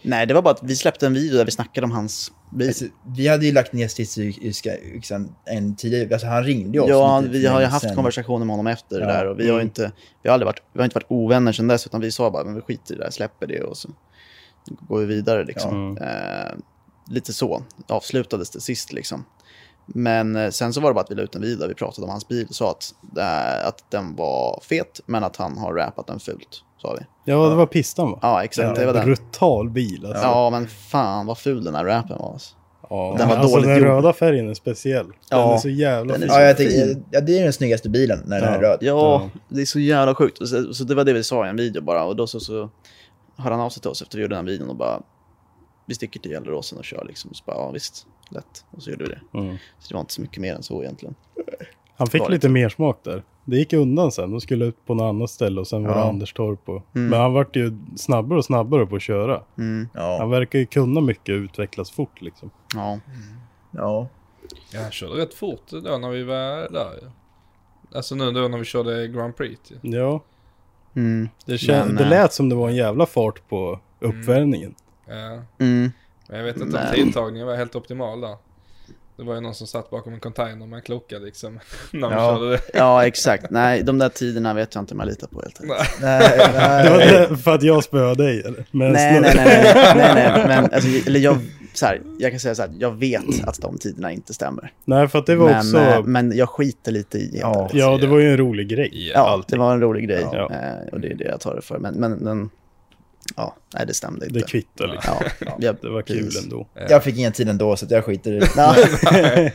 [0.03, 2.67] Nej, det var bara att vi släppte en video där vi snackade om hans bil.
[2.67, 2.85] Alltså,
[3.15, 6.13] vi hade ju lagt ner stridsyxan en tidigare.
[6.13, 6.89] Alltså, han ringde oss.
[6.89, 7.95] Ja, vi har ju haft sedan.
[7.95, 9.11] konversationer med honom efter det Ja.
[9.13, 9.63] där och vi har Mm.
[9.67, 9.91] inte,
[10.23, 12.43] vi har aldrig varit, vi har inte varit ovänner sedan dess utan vi sa bara,
[12.43, 13.89] men vi skiter i det där, släpper det och så
[14.87, 15.97] går vi vidare liksom.
[15.99, 16.05] Ja.
[16.05, 16.51] Eh,
[17.09, 19.25] lite så avslutades det sist liksom.
[19.85, 21.73] Men eh, sen så var det bara att vi la ut en video där vi
[21.73, 25.57] pratade om hans bil och sa att, det, att den var fet men att han
[25.57, 27.05] har rappat den fult, sa vi.
[27.31, 28.19] Ja, det var pistan va?
[28.21, 29.05] Ja, exakt, det var den.
[29.05, 30.23] Brutal bil alltså.
[30.23, 32.31] Ja, men fan vad ful den här rappen var.
[32.33, 32.55] Alltså.
[32.89, 33.87] Ja, Den var alltså, dåligt den gjord.
[33.87, 35.05] röda färgen är speciell.
[35.05, 37.05] Den Ja, är så jävla den är så- Ja, jag tänkte, fin.
[37.11, 38.55] ja, det är den snyggaste bilen när den Ja.
[38.57, 38.77] är röd.
[38.81, 39.29] Ja, Ja.
[39.49, 40.37] det är så jävla sjukt.
[40.47, 42.03] Så, så det var det vi sa i en video bara.
[42.03, 42.69] Och då så, så
[43.37, 45.01] hörde han av sig till oss efter vi gjorde den här videon och bara
[45.85, 47.33] vi sticker till Gelleråsen och kör liksom.
[47.33, 48.65] Så bara, ja visst, lätt.
[48.71, 49.39] Och så gjorde vi det.
[49.39, 49.57] Mm.
[49.79, 51.15] Så det var inte så mycket mer än så egentligen.
[51.95, 53.23] Han fick lite mer smak där.
[53.45, 54.31] Det gick undan sen.
[54.31, 56.09] De skulle ut på något annat ställe och sen var det Ja.
[56.09, 56.69] Anderstorp.
[56.69, 57.09] Och, Mm.
[57.09, 59.41] Men han vart ju snabbare och snabbare på att köra.
[59.57, 60.25] Mm, Han Ja.
[60.25, 62.49] verkar ju kunna mycket och utvecklas fort liksom.
[62.75, 62.99] ja.
[63.71, 64.07] ja.
[64.73, 67.09] Ja, han körde rätt fort då när vi var där ju.
[67.95, 69.71] Alltså nu då när vi körde Grand Prix.
[69.71, 69.97] ju.
[69.97, 70.21] Ja,
[70.95, 74.75] Mm, det, kän- Men, det eh, lät som det var en jävla fart på uppvärmningen.
[75.07, 75.41] Ja.
[75.65, 75.91] mm.
[76.31, 78.35] Men jag vet inte om Men- tidtagningen var helt optimal där.
[79.17, 81.59] Det var ju någon som satt bakom en container med en klocka liksom.
[81.91, 82.37] när Ja.
[82.37, 82.61] körde det.
[82.73, 83.45] Ja, exakt.
[83.49, 85.79] Nej, de där tiderna vet jag inte om jag litar på helt enkelt.
[86.01, 86.19] Nej.
[86.53, 87.27] Nej, Det var nej.
[87.29, 88.65] det, för att jag spöade dig eller?
[88.71, 90.47] Med en Nej, nej, nej, nej, nej, nej.
[90.47, 91.37] Men alltså, eller jag,
[91.73, 94.71] så här, jag kan säga så här, jag vet att de tiderna inte stämmer.
[94.85, 95.77] Nej, för att det var men, också...
[95.77, 97.63] eh, men jag skiter lite i Ja.
[97.65, 97.73] ärligt.
[97.81, 99.11] Ja, det var ju en rolig grej.
[99.15, 99.59] Ja, allting.
[99.59, 100.25] det var en rolig grej.
[100.31, 100.51] Ja.
[100.51, 101.77] Eh, och det är det jag tar det för.
[101.79, 102.49] Men, men, men
[103.37, 104.39] ja, nej det stämde inte.
[104.39, 105.13] Det kvittar liksom.
[105.39, 106.43] Ja, ja, Det var kul precis.
[106.43, 106.67] ändå.
[106.89, 108.47] Jag fick ingen tid ändå så att jag skiter i det.
[108.57, 108.75] Ja,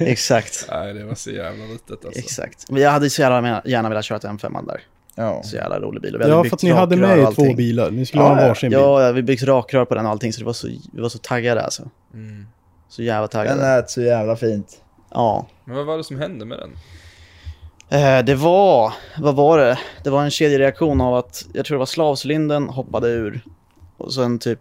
[0.06, 0.66] exakt.
[0.70, 2.20] Nej, det var så jävla litet alltså.
[2.20, 2.70] Exakt.
[2.70, 4.80] Men jag hade så jävla gärna velat köra en 5 där.
[5.14, 5.42] Ja.
[5.42, 6.14] Så jävla rolig bil.
[6.14, 7.90] Och vi hade Ja, för att ni hade med er två bilar.
[7.90, 8.78] Ni skulle ha en varsin bil.
[8.78, 11.08] Ja, ja, vi byggt rakrör på den och allting så det var så, vi var
[11.08, 11.82] så taggade alltså.
[12.14, 12.46] Mm.
[12.88, 13.60] Så jävla Den taggade.
[13.76, 14.76] lät så jävla fint.
[15.10, 15.46] Ja.
[15.64, 16.70] Men vad var det som hände med den?
[17.88, 19.78] Eh, det var, vad var det?
[20.04, 23.40] Det var en kedjereaktion av att, jag tror det var slavcylinden hoppade ur.
[23.96, 24.60] Och sen typ,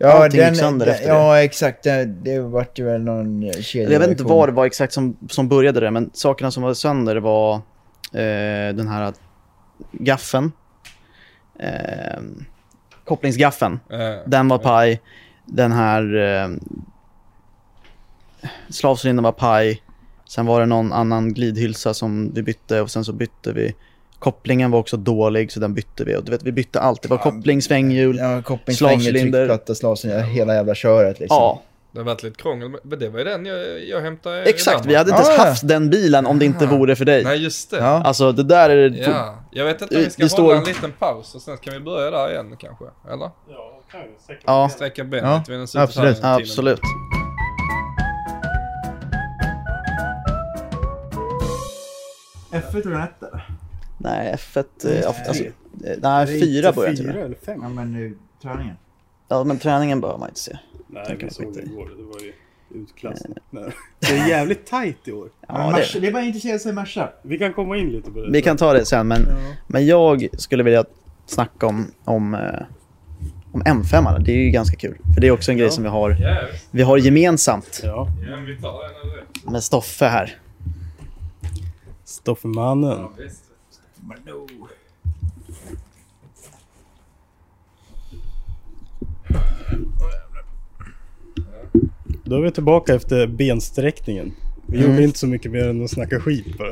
[0.00, 1.82] Ja, Allting gick sönder den, efter Ja, exakt.
[1.84, 3.92] Det, det vart ju väl någon kedja.
[3.92, 6.74] jag vet inte vad det var exakt som, som började det, men sakerna som var
[6.74, 7.54] sönder var
[8.12, 9.12] eh, den här
[9.92, 10.52] gaffen.
[11.58, 12.20] Eh,
[13.04, 13.80] kopplingsgaffen.
[13.90, 15.00] Eh, Den var paj.
[15.44, 16.48] Den här eh,
[18.68, 19.82] slavcylindern var paj.
[20.28, 23.74] Sen var det någon annan glidhylsa som vi bytte och sen så bytte vi.
[24.18, 26.16] Kopplingen var också dålig så den bytte vi.
[26.16, 27.02] Och du vet, vi bytte allt.
[27.02, 28.16] Det var koppling, svänghjul.
[28.16, 29.38] Ja, koppling, svänger, Slavcylinder.
[29.46, 31.36] tryckplatta, slavcylinder, hela jävla köret liksom.
[31.36, 31.62] Ja,
[31.92, 34.86] Det varit lite krångel, men det var ju den jag, jag hämtade exakt.
[34.86, 35.44] Vi hade inte Ah.
[35.46, 36.68] haft den bilen om det inte Ah.
[36.68, 37.24] vore för dig.
[37.24, 37.76] Nej, just det.
[37.76, 38.02] Ja.
[38.04, 38.90] Alltså det där är...
[39.10, 41.56] Ja, jag vet inte om vi ska Det hålla står- en liten paus och sen
[41.58, 43.30] kan vi börja där igen kanske, eller?
[44.46, 46.18] Ja, Sträcka benet Ja, vid den absolut.
[46.24, 46.80] absolut.
[52.52, 53.57] F1 tror jag ett eller?
[53.98, 54.64] Nej, F1...
[55.00, 55.52] eh, Alltså, eh,
[56.02, 57.16] nej, fyra börjar och med.
[57.16, 57.58] eller fem?
[57.62, 58.76] Ja, men nu, träningen.
[59.28, 60.58] Ja, men träningen bör man inte se.
[60.86, 61.90] Nej, jag såg det igår.
[61.98, 62.32] Det var ju
[62.82, 63.34] utklassning.
[63.50, 63.64] Nej.
[64.00, 65.28] Det är jävligt tajt i år.
[65.48, 67.10] Ja, det, det är bara intresserad sig Merca.
[67.22, 68.30] Vi kan komma in lite på det.
[68.32, 69.20] vi kan ta det sen, men,
[69.66, 70.84] men jag skulle vilja
[71.26, 72.40] snacka om, om, eh,
[73.52, 74.18] om M5.
[74.18, 74.98] Det är ju ganska kul.
[75.14, 76.68] För det är också en grej som vi har, Ja, visst.
[76.70, 78.08] vi har gemensamt Ja.
[78.30, 79.52] Ja, men vi tar den eller?
[79.52, 80.36] med Stoffe här.
[82.04, 82.90] Stoffmannen.
[82.98, 83.44] Ja, visst.
[92.24, 94.32] Då är vi tillbaka efter bensträckningen.
[94.66, 96.70] Vi gjorde inte så mycket mer än att snacka skit bara.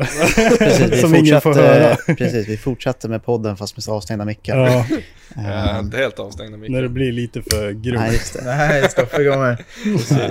[0.59, 1.97] Precis, vi Som ingen får höra.
[1.97, 4.57] precis, vi fortsatte med podden fast med avstängda mickar.
[4.59, 4.87] Ja,
[5.37, 6.89] Ja, inte helt avstängda när det mickar.
[6.89, 8.13] blir lite för Nej, grovt.
[8.13, 8.45] just det.
[8.45, 9.65] Nej, Stoffe kommer.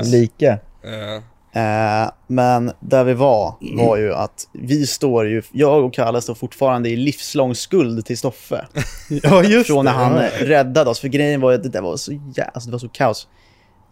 [0.12, 0.58] Lika.
[0.84, 1.22] Ja.
[1.56, 6.36] Eh, men där vi var, var ju att vi står ju, jag och Kalle står
[6.36, 8.68] fortfarande i livslång skuld till Stoffe.
[9.24, 9.98] Ja, just Från när det.
[9.98, 10.30] han ja.
[10.40, 11.00] räddade oss.
[11.00, 12.44] För grejen var ju att det där var så jä...
[12.44, 13.28] alltså, det var så kaos.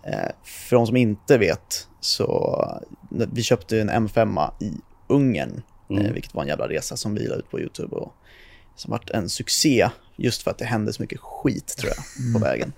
[0.03, 4.71] Eh, för de som inte vet så vi köpte en M5 i
[5.07, 5.61] Ungern.
[5.89, 6.05] Mm.
[6.05, 7.95] Eh, vilket var en jävla resa som vi la ut på YouTube.
[7.95, 8.13] Och
[8.75, 12.39] som vart en succé just för att det hände så mycket skit tror jag på
[12.39, 12.73] vägen.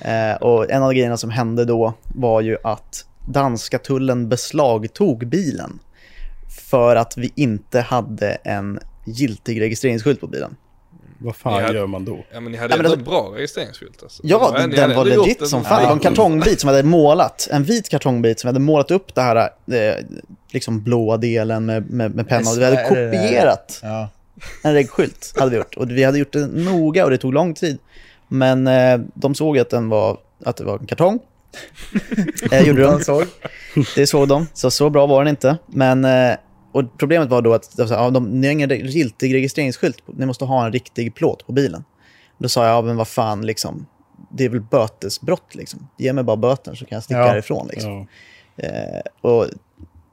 [0.00, 5.78] Eh, och en av grejerna som hände då var ju att danska tullen beslagtog bilen.
[6.70, 10.56] För att vi inte hade en giltig registreringsskylt på bilen.
[11.18, 11.72] Vad fan Ja.
[11.72, 12.24] gör man då?
[12.32, 14.22] ja, men ni hade Ja, men ändå alltså- bra registreringsskylt alltså.
[14.26, 15.80] Ja, hade den ändå var legit som fan.
[15.80, 17.48] Det var en kartongbit som hade målat.
[17.52, 20.04] En vit kartongbit som hade målat upp det här eh,
[20.50, 22.50] liksom blåa delen med, med, med penna.
[22.56, 24.08] Vi hade det det kopierat Ja.
[24.62, 25.34] en regskylt.
[25.38, 25.76] Hade vi gjort.
[25.76, 27.78] Och vi hade gjort det noga och det tog lång tid.
[28.28, 31.18] Men eh, de såg att, den var, att det var en kartong.
[32.52, 33.00] Eh, gjorde de.
[33.00, 33.24] Såg.
[33.94, 35.58] Det såg de, så så bra var den inte.
[35.66, 36.36] Men, eh,
[36.72, 40.26] och problemet var då att de sa, ja, de, ni har ingen giltig registreringsskylt, ni
[40.26, 41.84] måste ha en riktig plåt på bilen.
[42.38, 43.86] Då sa jag, ja men vad fan, liksom,
[44.30, 45.88] det är väl bötesbrott liksom.
[45.98, 47.26] Ge mig bara böten så kan jag sticka Ja.
[47.26, 47.68] härifrån.
[47.72, 48.06] Liksom.
[48.56, 48.64] Ja.
[48.64, 49.46] Eh, och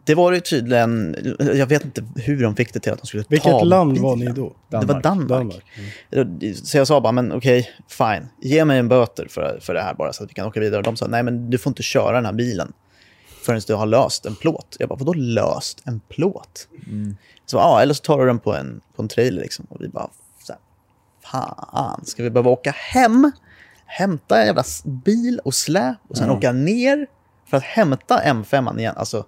[0.05, 3.23] det var ju tydligen, jag vet inte hur de fick det till att de skulle
[3.23, 4.03] ta Vilket land bilen.
[4.03, 4.55] var ni då?
[4.69, 5.29] Det var Danmark.
[5.29, 5.65] Danmark.
[6.11, 6.55] Mm.
[6.55, 8.27] Så jag sa bara, men okej, fine.
[8.41, 10.77] Ge mig en böter för, för det här bara så att vi kan åka vidare.
[10.77, 12.73] Och de sa, nej men du får inte köra den här bilen
[13.43, 14.75] förrän du har löst en plåt.
[14.79, 16.67] Jag bara, vadå löst en plåt?
[17.45, 19.65] Så ja, eller så tar du den på en, på en trailer liksom.
[19.69, 20.09] Och vi bara,
[20.43, 20.61] så här,
[21.31, 23.31] fan, ska vi behöva åka hem,
[23.85, 27.07] hämta en jävla bil och släp och sen åka ner
[27.45, 28.95] för att hämta M5 igen?
[28.97, 29.25] Alltså,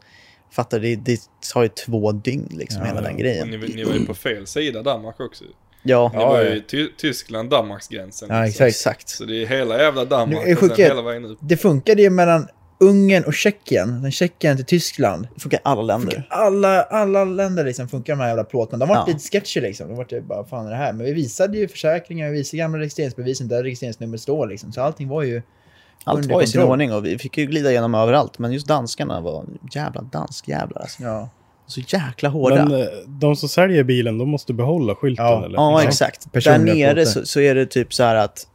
[0.56, 0.96] Fattar du?
[0.96, 1.20] Det, det
[1.54, 3.50] tar ju två dygn liksom, Ja, hela den grejen.
[3.50, 5.44] ni, ni var ju på fel sida Danmark också.
[5.84, 6.54] Ja, Ni Ja, var ja.
[6.54, 8.30] ju Ty- Tyskland, Danmarksgränsen.
[8.32, 8.66] Ja, liksom.
[8.66, 8.76] exakt.
[9.02, 9.10] exakt.
[9.10, 11.38] Så det är hela jävla Danmark Nu och hela vägen upp.
[11.42, 12.48] Det funkade ju mellan
[12.80, 14.02] Ungern och Tjeckien.
[14.02, 15.28] Från Tjeckien till Tyskland.
[15.36, 16.28] Det funkar alla länder.
[16.30, 18.86] Alla, alla länder liksom funkar de här jävla plåtarna.
[18.86, 19.06] De var Ja.
[19.08, 19.88] lite sketchy liksom.
[19.88, 20.94] De var typ bara, fan är det här?
[20.94, 24.72] Men vi visade ju försäkringar, vi visade gamla registreringsbevisen där registreringsnumret står liksom.
[24.72, 25.42] Så allting var ju
[26.08, 28.40] Allt var i sin ordning och vi fick ju glida igenom överallt.
[28.40, 31.04] Men just danskarna var jävla danskjävlar alltså.
[31.04, 31.30] Ja.
[31.68, 32.66] Så jäkla hårda.
[32.66, 35.46] Men eh, de som säljer bilen, de måste behålla skylten Ja.
[35.46, 35.56] eller?
[35.58, 35.88] Ja, Ja.
[35.88, 36.24] exakt.
[36.24, 37.12] Där Personliga nere plåtar.
[37.12, 38.48] så, så är det typ så här att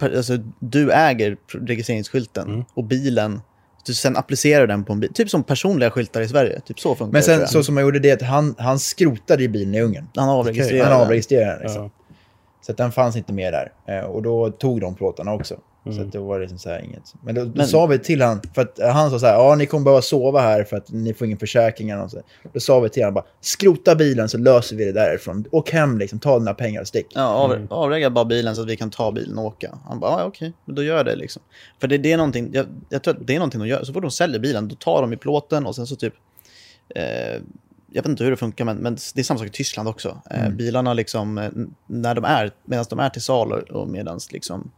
[0.00, 1.36] alltså, du äger
[1.66, 2.64] registreringsskylten Mm.
[2.74, 3.40] och bilen,
[3.86, 5.12] du sen applicerar den på en bil.
[5.14, 6.60] Typ som personliga skyltar i Sverige.
[6.60, 7.48] Typ så funkar Men det, sen jag.
[7.50, 10.08] så som man gjorde det att han, han skrotade ju bilen i Ungern.
[10.16, 11.00] Han avregistrerar Han den.
[11.06, 11.82] avregistrerade den liksom.
[11.82, 11.90] Ja.
[12.66, 13.72] Så att den fanns inte med där.
[13.98, 15.54] Eh, och då tog de plåtarna också.
[15.84, 16.06] Så Mm.
[16.06, 17.14] att det var liksom så här inget.
[17.24, 19.32] Men då, då Men- sa vi till han, för att eh, han sa så här,
[19.34, 22.10] ja ni kommer behöva sova här för att ni får ingen försäkring eller något.
[22.10, 22.20] så.
[22.52, 25.44] Då sa vi till honom bara, skrota bilen så löser vi det därifrån.
[25.50, 27.06] Åk hem liksom, ta dina pengar och stick.
[27.14, 27.66] Ja, av, Mm.
[27.70, 29.78] avregga bara bilen så att vi kan ta bilen och åka.
[29.88, 31.42] Han bara, ja okej, men då gör jag det liksom.
[31.80, 33.84] För det, det är någonting, jag, jag tror att det är någonting de gör.
[33.84, 36.14] Så fort de säljer bilen, då tar de i plåten och sen så typ,
[36.94, 37.02] eh,
[37.92, 40.20] jag vet inte hur det funkar, men, men det är samma sak i Tyskland också.
[40.30, 40.56] Eh, Mm.
[40.56, 41.50] bilarna liksom, eh,
[41.86, 44.70] när de är, medan de är till salu och medan liksom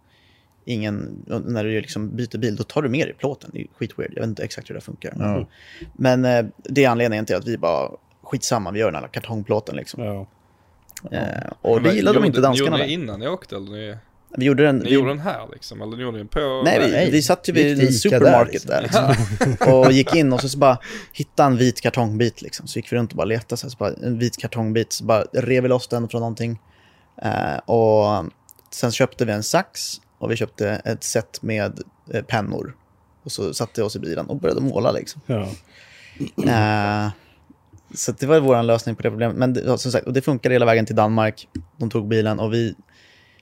[0.65, 3.51] ingen, när du liksom byter bil, då tar du med dig plåten.
[3.53, 5.15] Det är skitweird, jag vet inte exakt hur det funkar.
[5.19, 5.49] Ja.
[5.93, 7.91] Men eh, det är anledningen till att vi bara,
[8.23, 10.03] skitsamma, vi gör den här kartongplåten liksom.
[10.05, 10.27] Ja.
[11.11, 12.71] Eh, och det Men gillade de gjorde- inte danskarna.
[12.71, 12.87] Gjorde där.
[12.87, 13.71] ni innan ni åkte eller?
[13.71, 13.97] Ni,
[14.37, 15.83] Vi gjorde den, ni vi, gjorde den här liksom?
[15.83, 16.63] Eller ni gjorde den på...
[16.65, 18.71] nej, vi, Nej, vi satt ju vid en där, supermarket liksom.
[18.71, 19.75] där, liksom.
[19.75, 20.79] och gick in och så, så bara
[21.13, 22.67] hittade en vit kartongbit liksom.
[22.67, 25.05] Så gick vi runt och bara letade, så, här, så bara en vit kartongbit, så
[25.05, 26.61] bara rev vi loss den från någonting.
[27.23, 28.25] Eh, och
[28.71, 31.81] sen köpte vi en sax och vi köpte ett set med
[32.12, 32.77] eh, pennor.
[33.25, 35.20] Och så satte vi oss i bilen och började måla liksom.
[35.27, 35.49] Ja.
[36.47, 37.11] Eh,
[37.95, 39.37] så det var vår lösning på det problemet.
[39.37, 41.49] Men det, som sagt, och det funkade hela vägen till Danmark.
[41.77, 42.75] De tog bilen och vi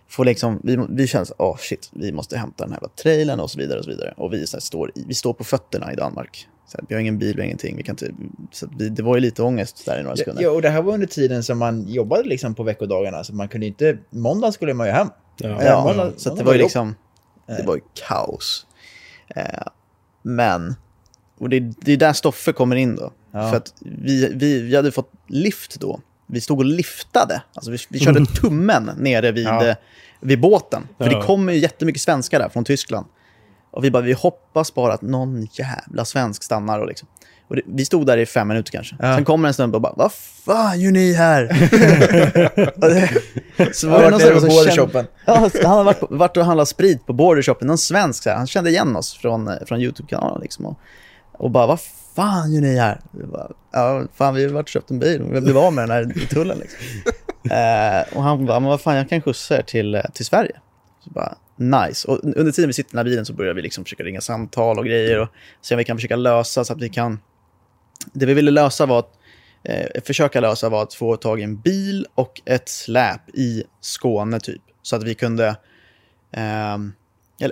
[0.09, 3.51] får liksom, vi, vi känner så åh shit, vi måste hämta den här trailern och
[3.51, 4.14] så vidare och så vidare.
[4.16, 6.47] Och vi, så här, står, i- vi står på fötterna i Danmark.
[6.66, 7.76] Så här, vi har ingen bil, vi har ingenting.
[7.76, 8.11] Vi kan inte,
[8.53, 10.43] så vi, det var ju lite ångest där i några Ja, sekunder.
[10.43, 13.24] ja, och det här var under tiden som man jobbade liksom på veckodagarna.
[13.24, 15.09] Så man kunde inte, måndag skulle man ju hem.
[15.41, 15.49] Ja.
[15.49, 16.95] Ja, Ja, måndag- så att det var ju liksom,
[17.47, 18.66] det var ju kaos.
[19.36, 19.45] Eh,
[20.22, 20.74] men,
[21.38, 23.12] och det, det är där Stoffe kommer in då.
[23.32, 23.51] Ja.
[23.51, 26.01] För att vi, vi, vi hade fått lift då.
[26.26, 27.43] Vi stod och liftade.
[27.55, 29.66] Alltså vi, vi körde tummen nere vid, Ja.
[29.66, 29.76] eh,
[30.20, 30.88] vid båten.
[30.99, 31.18] För Ja.
[31.20, 33.07] det kommer ju jättemycket svenskar där från Tyskland.
[33.70, 36.78] Och vi bara, vi hoppas bara att någon jävla svensk stannar.
[36.80, 37.09] Och liksom.
[37.51, 38.96] Och det, vi stod där i fem minuter kanske.
[38.98, 39.14] Ja.
[39.14, 41.42] Sen kommer en snubbe och bara, vad fan gör ni här?
[43.57, 45.07] Det, så har det någon på bordershopen.
[45.24, 48.22] Ja, han har varit, varit och handlat sprit på bordershopen, någon svensk.
[48.22, 48.36] Så här.
[48.36, 50.42] Han kände igen oss från, från YouTube-kanalen.
[50.42, 50.78] Liksom, och,
[51.32, 51.80] och bara, vad
[52.16, 53.01] fan gör ni här?
[53.32, 55.90] Bara, ja, fan vi har varit och köpt en bil vi blev av med den
[55.90, 56.59] här i tullen.
[56.59, 56.78] Liksom.
[57.51, 60.57] eh, och han bara, men vad fan jag kan skjutsa er till, eh, till Sverige.
[61.05, 62.09] Så bara, nice.
[62.09, 64.20] Och under tiden vi sitter i den här bilen så börjar vi liksom försöka ringa
[64.20, 65.28] samtal och grejer och
[65.62, 67.18] se om vi kan försöka lösa så att vi kan...
[68.12, 69.12] Det vi ville lösa var att
[69.64, 74.40] eh, försöka lösa var att få tag i en bil och ett släp i Skåne
[74.40, 74.62] typ.
[74.82, 75.57] Så att vi kunde,
[76.32, 76.92] ehm,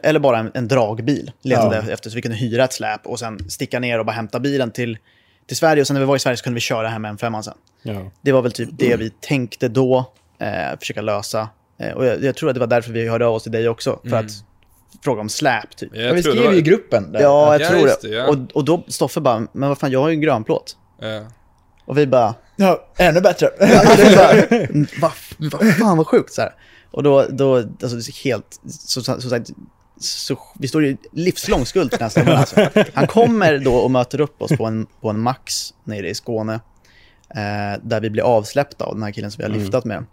[0.03, 1.93] eller, bara en, en dragbil letade Ja.
[1.93, 4.71] efter så vi kunde hyra ett släp och sen sticka ner och bara hämta bilen
[4.71, 4.99] till,
[5.47, 5.81] till Sverige.
[5.81, 7.55] Och sen när vi var i Sverige så kunde vi köra hem en femman sen.
[7.83, 8.11] Ja.
[8.21, 11.49] Det var väl typ det vi tänkte då, eh, försöka lösa.
[11.79, 13.69] Eh, och jag, jag tror att det var därför vi hörde av oss till dig
[13.69, 14.31] också, för att
[15.05, 15.91] fråga om släp typ.
[15.95, 17.21] Ja, vi skrev ju i gruppen där.
[17.21, 18.03] Ja, jag Ja, tror det.
[18.03, 18.27] det, ja.
[18.27, 20.77] Och, och då Stoffe bara, men vad fan, jag har ju en grönplåt.
[21.01, 21.23] Ja.
[21.85, 23.51] Och vi bara, Ja, ännu bättre.
[25.01, 25.13] vad
[25.51, 26.55] va fan vad sjukt så här.
[26.91, 29.51] Och då, då alltså det är helt, så, så, så, sagt,
[30.01, 32.69] så, vi står i livslång skuld till snubben alltså.
[32.95, 36.61] Han kommer då och möter upp oss på en, på en Max nere i Skåne.
[37.35, 40.05] Eh, där vi blir avsläppta av den här killen som vi har liftat med.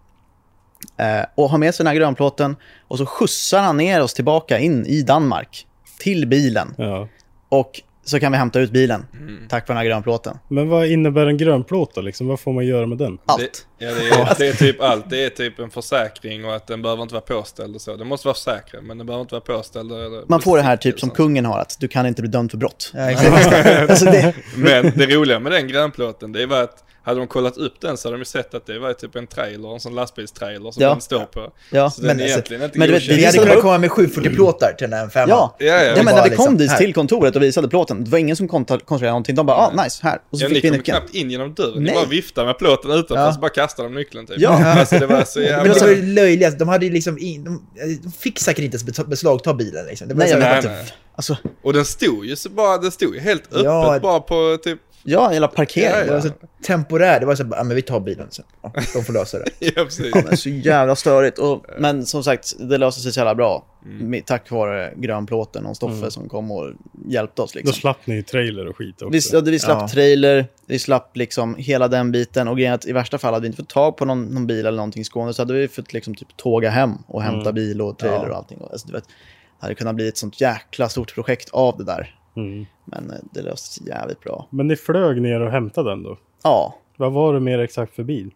[0.97, 2.55] Eh, och har med sig den här grönplåten
[2.87, 5.67] och så skjutsar han ner oss tillbaka in i Danmark.
[5.99, 6.75] Till bilen.
[6.77, 7.07] Ja.
[7.49, 9.05] Och så kan vi hämta ut bilen.
[9.49, 10.37] Tack vare den här grönplåten.
[10.47, 12.01] Men vad innebär en grönplåt då?
[12.01, 12.27] Liksom?
[12.27, 13.17] Vad får man göra med den?
[13.25, 13.67] Allt.
[13.79, 15.09] Det, ja, det, är, det är typ allt.
[15.09, 17.95] Det är typ en försäkring och att den behöver inte vara påställd och så.
[17.95, 19.91] Den måste vara försäkrad, men den behöver inte vara påställd.
[19.91, 22.51] Eller Man får det här typ som kungen har, att du kan inte bli dömd
[22.51, 22.91] för brott.
[22.93, 23.89] Ja, exakt.
[23.89, 27.81] alltså det, Men det roliga med den grönplåten, det var att hade de kollat upp
[27.81, 30.71] den så hade de ju sett att det var typ en trailer, en sån lastbilstrailer
[30.71, 30.89] som Ja.
[30.89, 31.51] den står på.
[31.71, 31.89] ja.
[31.89, 33.19] Så den Men är alltså- egentligen inte men du vet, godkänd.
[33.19, 35.29] Vi hade kunnat komma med 740-plåtar till den här femman.
[35.29, 36.77] Ja, Ja, ja, ja, det men när vi liksom kom dit här.
[36.77, 39.35] till kontoret och visade plåten, det var ingen som kontrollerade någonting.
[39.35, 40.19] De bara, ah, nice, här.
[40.29, 40.83] Och så Ja, fick vi nyckeln.
[40.97, 41.83] knappt in genom dörren.
[41.83, 43.33] Ni bara viftade med plåten utanför Ja.
[43.33, 44.35] så bara kastade de nyckeln typ.
[44.39, 44.49] Ja.
[44.79, 45.73] Alltså det var så Men jävla...
[45.73, 47.65] det var ju löjligt, de hade ju liksom in, de,
[48.03, 50.07] de fick säkert inte ens beslagta bilen liksom.
[50.07, 50.85] Det var Nej, så nej, nej.
[51.17, 53.99] Alltså, Och den stod ju så bara, den stod ju helt öppet Ja.
[54.01, 55.89] bara på typ Ja, hela parkering.
[55.89, 56.21] Ja, Det var ja.
[56.21, 56.29] så
[56.63, 57.19] temporärt.
[57.19, 58.45] Det var så bara, ja, men vi tar bilen sen.
[58.61, 59.45] Ja, de får lösa det.
[59.75, 60.11] Ja, precis.
[60.15, 61.37] Ja, men så jävla störigt.
[61.39, 63.65] Och, men som sagt, det löste sig så jävla bra.
[63.83, 66.71] Med, tack vare grönplåten och Stoffe som kom och
[67.07, 67.51] hjälpte oss.
[67.53, 67.73] Då Liksom.
[67.73, 69.09] slapp ni trailer och skit också.
[69.09, 69.87] Vi, ja, vi slapp Ja.
[69.87, 72.47] trailer, vi slapp liksom hela den biten.
[72.47, 74.59] Och grejen att i värsta fall hade vi inte fått tag på någon, någon bil
[74.65, 77.81] eller någonting i Skåne så hade vi fått liksom typ tåga hem och hämta bil
[77.81, 78.29] och trailer Ja.
[78.31, 78.57] och allting.
[78.71, 79.13] Alltså, du vet, det
[79.59, 82.15] hade kunnat bli ett sånt jäkla stort projekt av det där.
[82.35, 82.65] Mm.
[82.85, 84.47] Men eh, det löste sig jävligt bra.
[84.49, 86.17] Men ni flög ner och hämtade den då?
[86.43, 88.31] Ja, Vad var det mer exakt för bil?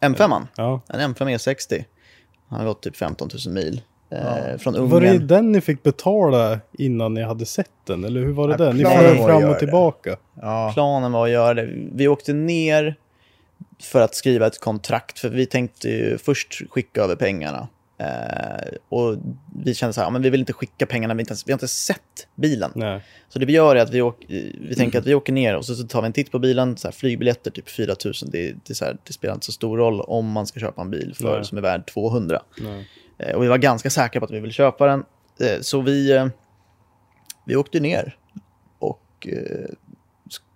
[0.00, 0.46] M5.
[0.56, 0.80] Ja.
[0.88, 1.84] En M5 E60.
[2.48, 3.82] Han har gått typ 15 000 mil.
[4.10, 4.90] Eh, från Ungern.
[4.90, 8.04] Var det den ni fick betala innan ni hade sett den?
[8.04, 8.72] Eller hur var det Ja, där?
[8.72, 10.16] Ni flög fram och tillbaka.
[10.42, 10.70] Ja.
[10.74, 11.68] Planen var att göra det.
[11.92, 12.94] Vi åkte ner
[13.82, 15.18] för att skriva ett kontrakt.
[15.18, 17.68] För vi tänkte ju först skicka över pengarna.
[17.98, 19.16] Eh, och
[19.64, 21.56] vi kände så här, men vi vill inte skicka pengarna, vi, inte ens, vi har
[21.56, 22.72] inte sett bilen.
[22.74, 23.02] Nej.
[23.28, 25.64] Så det vi gör är att vi, åk, vi tänker att vi åker ner och
[25.64, 26.76] så, så tar vi en titt på bilen.
[26.76, 28.12] Så här, flygbiljetter, typ 4 000.
[28.26, 30.82] Det, det, är så här, det spelar inte så stor roll om man ska köpa
[30.82, 31.44] en bil för, Nej.
[31.44, 32.42] som är värd 200.
[32.60, 32.88] Nej.
[33.18, 35.04] Eh, och vi var ganska säkra på att vi ville köpa den.
[35.40, 36.26] Eh, så vi, eh,
[37.46, 38.16] vi åkte ner
[38.78, 39.68] och eh,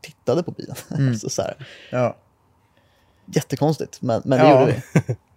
[0.01, 0.77] tittade på bilen.
[1.19, 1.55] så, så här,
[1.91, 2.17] Ja.
[3.35, 4.61] jättekonstigt, men, men det Ja.
[4.61, 5.17] gjorde vi.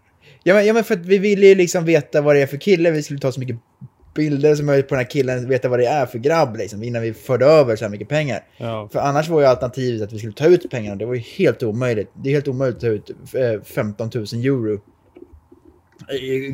[0.43, 2.57] Ja, men, ja, men för att vi ville ju liksom veta vad det är för
[2.57, 2.91] kille.
[2.91, 3.57] Vi skulle ta så mycket
[4.15, 7.01] bilder som möjligt på den här killen, veta vad det är för grabb liksom, innan
[7.01, 8.43] vi förde över så här mycket pengar.
[8.57, 8.89] Ja.
[8.91, 10.95] För annars var ju alternativet att vi skulle ta ut pengarna.
[10.95, 12.11] Det var ju helt omöjligt.
[12.23, 14.79] Det är helt omöjligt att ta ut eh, 15 000 euro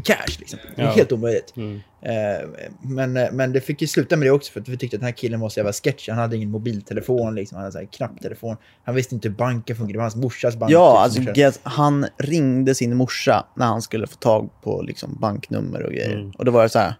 [0.03, 0.59] cash liksom.
[0.75, 0.91] Det är Ja.
[0.91, 1.53] helt omöjligt.
[1.57, 1.81] Mm.
[2.01, 2.47] Eh,
[2.81, 5.01] Men, eh, men det fick ju sluta med det också för att vi tyckte att
[5.01, 6.11] den här killen var så jävla sketchy.
[6.11, 8.55] Han hade ingen mobiltelefon liksom, han hade så här knapptelefon.
[8.83, 10.71] Han visste inte hur banken fungerade, det var hans morsas bank.
[10.71, 15.83] Ja, typ, alltså han ringde sin morsa när han skulle få tag på liksom, banknummer
[15.83, 16.13] och grejer.
[16.15, 16.31] Mm.
[16.31, 16.93] Och då var det så här,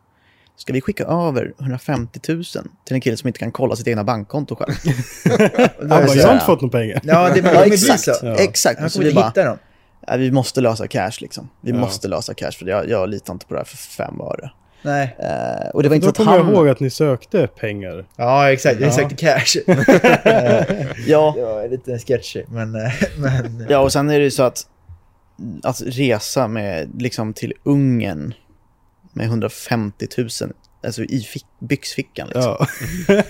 [0.58, 2.64] ska vi skicka över 150 000 till
[2.95, 4.74] en kille som inte kan kolla sitt egna bankkonto själv?
[5.80, 7.02] Han bara, jag har inte fått några pengar.
[7.04, 8.08] Ja, det, Ja, exakt.
[8.24, 8.36] Ja.
[8.36, 8.80] Exakt.
[8.80, 9.58] Han kommer inte hitta dem.
[10.08, 11.50] "Ja, vi måste lösa cash liksom.
[11.62, 11.78] Vi Ja.
[11.78, 14.52] måste lösa cash för jag, jag litar inte på det här för fem öre.
[14.82, 15.16] Nej.
[15.20, 16.54] Eh, och det var inte Då kommer jag han...
[16.54, 18.06] ihåg att ni sökte pengar.
[18.16, 18.82] Ja, exakt.
[18.82, 19.60] Exakt cash.
[21.08, 22.76] Ja, det var lite sketchy, men...
[22.76, 24.68] eh, men ja, och sen är det ju så att,
[25.64, 28.34] att resa med, liksom, till Ungern
[29.14, 30.30] med 150 000
[30.84, 32.28] alltså i fick, byxfickan.
[32.28, 32.56] Liksom.
[32.60, 32.66] Ja.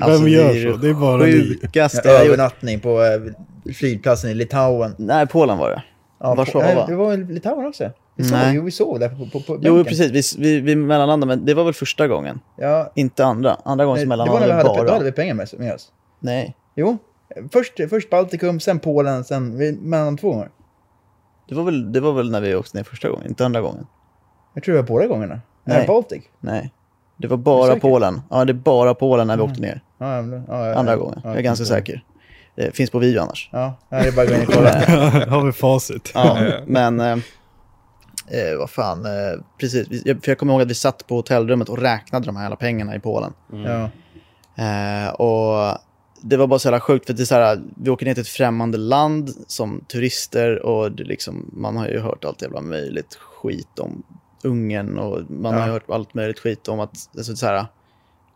[0.00, 0.76] Alltså, Vem gör det är så?
[0.78, 1.32] Det är bara ni.
[1.32, 2.20] Sjukaste gjort.
[2.20, 4.94] övernattning på eh, flygplatsen i Litauen.
[4.98, 5.82] Nej, Polen var det.
[6.20, 6.64] Ja, Warszawa.
[6.64, 7.90] nej, Det var i Litauen också.
[8.16, 8.54] Vi sov, Nej.
[8.56, 10.36] jo, vi sov där på, på, på Jo, precis.
[10.36, 12.40] Vi, vi, vi mellanlandade, men det var väl första gången.
[12.58, 13.56] Ja, Inte andra.
[13.64, 14.86] Andra gången nej, som det var när mellanlandade vi hade, bara.
[14.86, 15.92] då hade vi pengar med, med oss.
[16.20, 16.98] Nej, Jo,
[17.52, 20.48] först, först Baltikum, sen Polen, sen vi- mellan två gånger.
[21.48, 23.86] det var, väl, det var väl när vi åkte ner första gången, inte andra gången.
[24.54, 25.40] Jag tror det var båda gångerna.
[25.64, 25.78] Nej.
[25.78, 25.86] Nej.
[25.86, 26.22] Baltic.
[26.40, 26.72] Nej.
[27.16, 27.76] Det var bara?
[27.76, 28.22] Polen.
[28.30, 29.80] Ja, det är bara Polen när vi åkte ner.
[29.98, 31.20] Ja, ja, ja, ja, Andra gången.
[31.24, 32.04] ja, Jag är ganska säker.
[32.56, 33.48] Det finns på video annars.
[33.52, 34.70] Ja, ja, det är bara att gå in och kolla.
[35.28, 36.10] Har vi facit.
[36.14, 37.00] Ja, men...
[37.00, 37.12] Eh,
[38.28, 39.86] eh, vad fan, eh, precis.
[40.04, 42.56] Jag, för jag kommer ihåg att vi satt på hotellrummet och räknade de här alla
[42.56, 43.32] pengarna i Polen.
[43.52, 43.90] ja.
[44.64, 45.78] Eh, och
[46.22, 48.20] det var bara så jävla sjukt, för det är så här, vi åker ner till
[48.20, 53.14] ett främmande land som turister och det liksom, man har ju hört allt jävla möjligt
[53.14, 54.02] skit om
[54.44, 55.60] Ungern och man Ja.
[55.60, 57.66] har hört allt möjligt skit om att, alltså så här,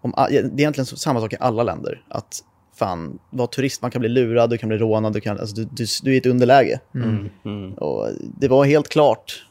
[0.01, 2.03] om, det är egentligen samma sak i alla länder.
[2.09, 2.45] Att
[2.75, 5.65] fan, vara turist, man kan bli lurad, du kan bli rånad, du, kan, alltså, du,
[5.65, 6.81] du, du är i ett underläge.
[6.95, 7.29] Mm.
[7.45, 7.73] Mm.
[7.75, 9.47] Och det var helt klart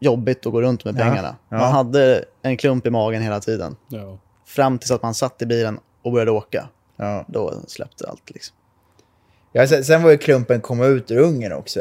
[0.00, 1.36] jobbigt att gå runt med Ja, pengarna.
[1.48, 1.56] ja.
[1.58, 3.76] Man hade en klump i magen hela tiden.
[3.88, 4.18] Ja.
[4.46, 6.68] Fram tills att man satt i bilen och började åka.
[6.96, 7.24] ja.
[7.28, 8.56] Då släppte allt liksom.
[9.52, 11.80] Ja, sen, sen var ju klumpen komma ut ur Ungern också.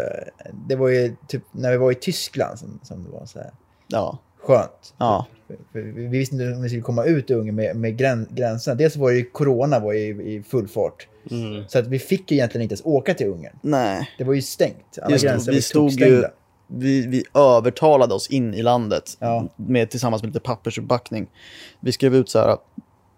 [0.68, 3.52] Det var ju typ när vi var i Tyskland som, som det var så här
[3.92, 4.94] Ja, skönt.
[4.98, 5.26] ja,
[5.74, 8.76] vi vi visste inte om vi skulle komma ut ur Ungern med, med grän, gränserna.
[8.76, 11.08] Dels var ju corona var i, i full fart.
[11.32, 11.64] Mm.
[11.68, 13.60] Så att vi fick ju egentligen inte ens åka till Ungern.
[13.62, 14.10] nej.
[14.18, 15.00] Det var ju stängt.
[15.02, 16.24] Alla Just, gränser vi stod ju,
[16.68, 19.48] vi, vi övertalade oss in i landet Ja.
[19.56, 21.28] med, tillsammans med lite pappersuppbackning.
[21.80, 22.58] Vi skrev ut så här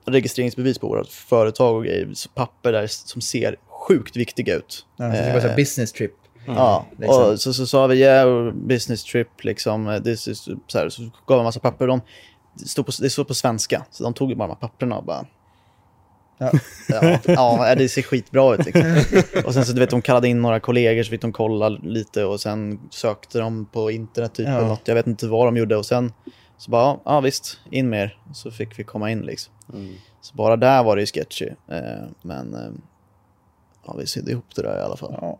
[0.06, 4.86] registreringsbevis på vårt företag och grejer, papper där som ser sjukt viktiga ut.
[4.98, 6.12] Ja, det var så Eh, business trip.
[6.46, 7.32] Ja, liksom.
[7.32, 11.38] och så, så sa vi yeah, business trip, liksom, this is, så, här, så gav
[11.38, 11.88] en massa papper.
[11.88, 12.02] De,
[12.54, 15.04] det, stod på, det stod på svenska, så de tog bara de här papperna och
[15.04, 15.26] bara...
[16.38, 16.52] Ja.
[16.90, 18.66] Ja, ja, det ser skitbra ut.
[18.66, 18.84] Liksom.
[19.46, 22.26] Och sen så du vet, de kallade in några kollegor så fick de kolla lite
[22.26, 24.58] och sen sökte de på internet typ Ja.
[24.58, 24.88] eller något.
[24.88, 26.14] Jag vet inte vad de gjorde och sen
[26.58, 28.18] så bara, ja, visst, in mer.
[28.34, 29.54] Så fick vi komma in liksom.
[29.74, 29.94] Mm.
[30.22, 31.50] Så bara där var det ju sketchy.
[31.68, 32.72] Eh, men eh,
[33.86, 35.16] ja, vi sydde ihop det där i alla fall.
[35.22, 35.40] Ja.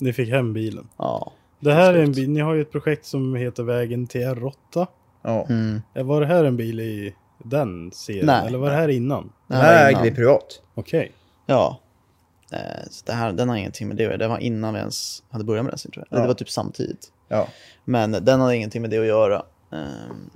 [0.00, 0.88] Ni fick hem bilen.
[0.96, 1.32] Ja.
[1.60, 4.86] Det här är en bil, ni har ju ett projekt som heter Vägen till R8.
[5.22, 5.46] Ja.
[5.48, 5.82] Mm.
[5.94, 8.26] Eh, Var det här en bil i den serien?
[8.26, 8.46] Nej.
[8.46, 9.22] Eller var det här innan?
[9.22, 10.62] Den Det här här ägde vi privat.
[10.74, 11.12] Okej.
[11.46, 11.80] Ja.
[12.52, 12.58] Eh,
[12.90, 14.16] så det här, den har ingenting med det att göra.
[14.18, 16.18] Det var innan vi ens hade börjat med racing tror jag.
[16.18, 16.22] Ja.
[16.22, 17.12] Det var typ samtidigt.
[17.28, 17.48] Ja.
[17.84, 19.42] Men den hade ingenting med det att göra.
[19.72, 20.30] Ehm,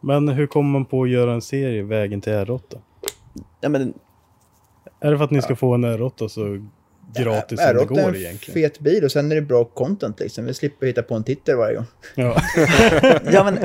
[0.00, 2.60] Men hur kommer man på att göra en serie, Vägen till R8?
[3.60, 3.94] ja, men,
[5.00, 6.66] Är det för att ni ska få en R8 så
[7.24, 8.54] gratis som det R8 är går en egentligen?
[8.54, 10.44] fet bil och sen är det bra content liksom.
[10.44, 11.86] Vi slipper hitta på en titel varje gång.
[12.14, 12.42] Ja.
[13.32, 13.58] ja, men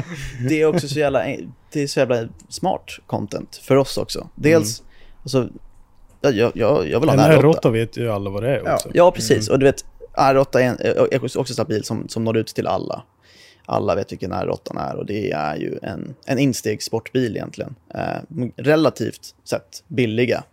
[0.50, 1.24] det är också så jävla,
[1.72, 4.30] det är så jävla smart content för oss också.
[4.36, 4.84] Dels,
[5.22, 5.50] alltså,
[6.22, 7.60] jag, jag, jag vill ha En en R8.
[7.62, 8.74] R8 vet ju alla vad det är Ja.
[8.74, 8.90] också.
[8.94, 9.50] Ja, precis.
[9.50, 10.78] Och du vet, R8 är, en,
[11.12, 13.04] är också en sån bil som, som når ut till alla.
[13.66, 17.76] Alla vet vilken R8 är och det är ju en, en instegssportbil egentligen.
[17.94, 20.44] Eh, relativt sett billiga.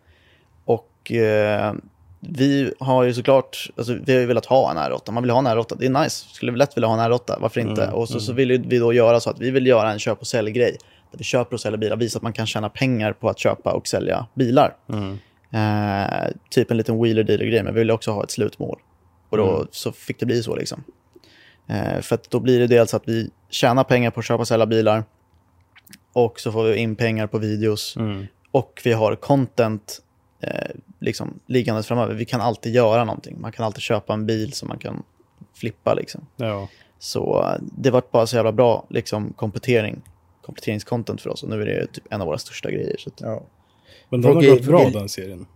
[0.64, 1.74] Och eh,
[2.20, 5.10] vi har ju såklart, alltså, vi har ju velat ha en R8.
[5.10, 6.26] Man vill ha en R8, det är nice.
[6.32, 7.82] Skulle vi lätt vilja ha en R8, varför inte?
[7.82, 10.20] Mm, och så, så vill vi då göra så att vi vill göra en köp
[10.20, 10.76] och sälj-grej.
[11.10, 13.72] Där vi köper och säljer bilar, visa att man kan tjäna pengar på att köpa
[13.72, 14.76] och sälja bilar.
[14.92, 15.18] Mm.
[15.50, 18.78] Eh, typ en liten wheeler dealer grej men vi ville också ha ett slutmål.
[19.30, 19.68] Och då Mm.
[19.70, 20.84] så fick det bli så liksom.
[21.68, 24.66] Eh, för då blir det dels att vi tjänar pengar på att köpa och sälja
[24.66, 25.04] bilar.
[26.12, 27.96] Och så får vi in pengar på videos.
[27.96, 28.26] Mm.
[28.50, 30.00] Och vi har content
[30.40, 30.50] eh,
[30.98, 32.14] liksom liggandes framöver.
[32.14, 33.40] Vi kan alltid göra någonting.
[33.40, 35.02] Man kan alltid köpa en bil som man kan
[35.54, 36.26] flippa liksom.
[36.36, 36.68] Ja.
[36.98, 40.02] Så eh, det var bara så jävla bra liksom komplettering.
[40.42, 42.96] Kompletteringscontent för oss och nu är det typ en av våra största grejer.
[42.98, 43.42] Så att, Ja.
[44.08, 45.46] Men den Folk har är- gått bra den serien.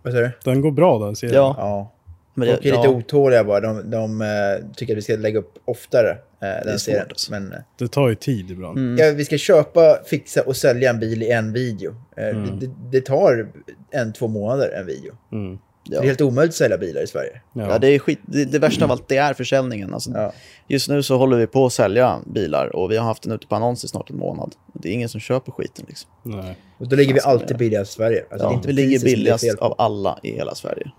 [0.45, 1.37] Den går bra den serien.
[1.37, 1.93] ja, Ja.
[2.35, 3.61] Men Folk är lite ja, otåliga bara.
[3.61, 4.29] De, de eh,
[4.77, 7.07] tycker att vi ska lägga upp oftare eh, den svårt, serien.
[7.09, 7.31] alltså.
[7.33, 8.79] Men eh, Det tar ju tid ibland.
[8.79, 8.97] Mm.
[9.07, 11.95] ja, vi ska köpa, fixa och sälja en bil i en video.
[12.17, 12.59] Eh, Mm.
[12.59, 13.49] det, det tar
[13.91, 15.13] en, två månader en video.
[15.33, 15.59] Mm.
[15.91, 17.41] Det är helt omöjligt att sälja bilar i Sverige.
[17.53, 17.69] Ja.
[17.71, 19.95] Ja, det, är skit, det, det värsta av allt det är försäljningen.
[19.95, 20.33] Alltså, Ja.
[20.69, 23.47] Just nu så håller vi på att sälja bilar och vi har haft den ute
[23.47, 24.55] på annons i snart en månad.
[24.75, 25.85] Det är ingen som köper skiten.
[25.89, 26.11] Liksom.
[26.23, 26.57] Nej.
[26.79, 28.21] Och då ligger vi Alltså, alltid det- billigast i Sverige.
[28.31, 30.91] Alltså, det är Ja, inte vi ligger det billigast av alla i hela Sverige.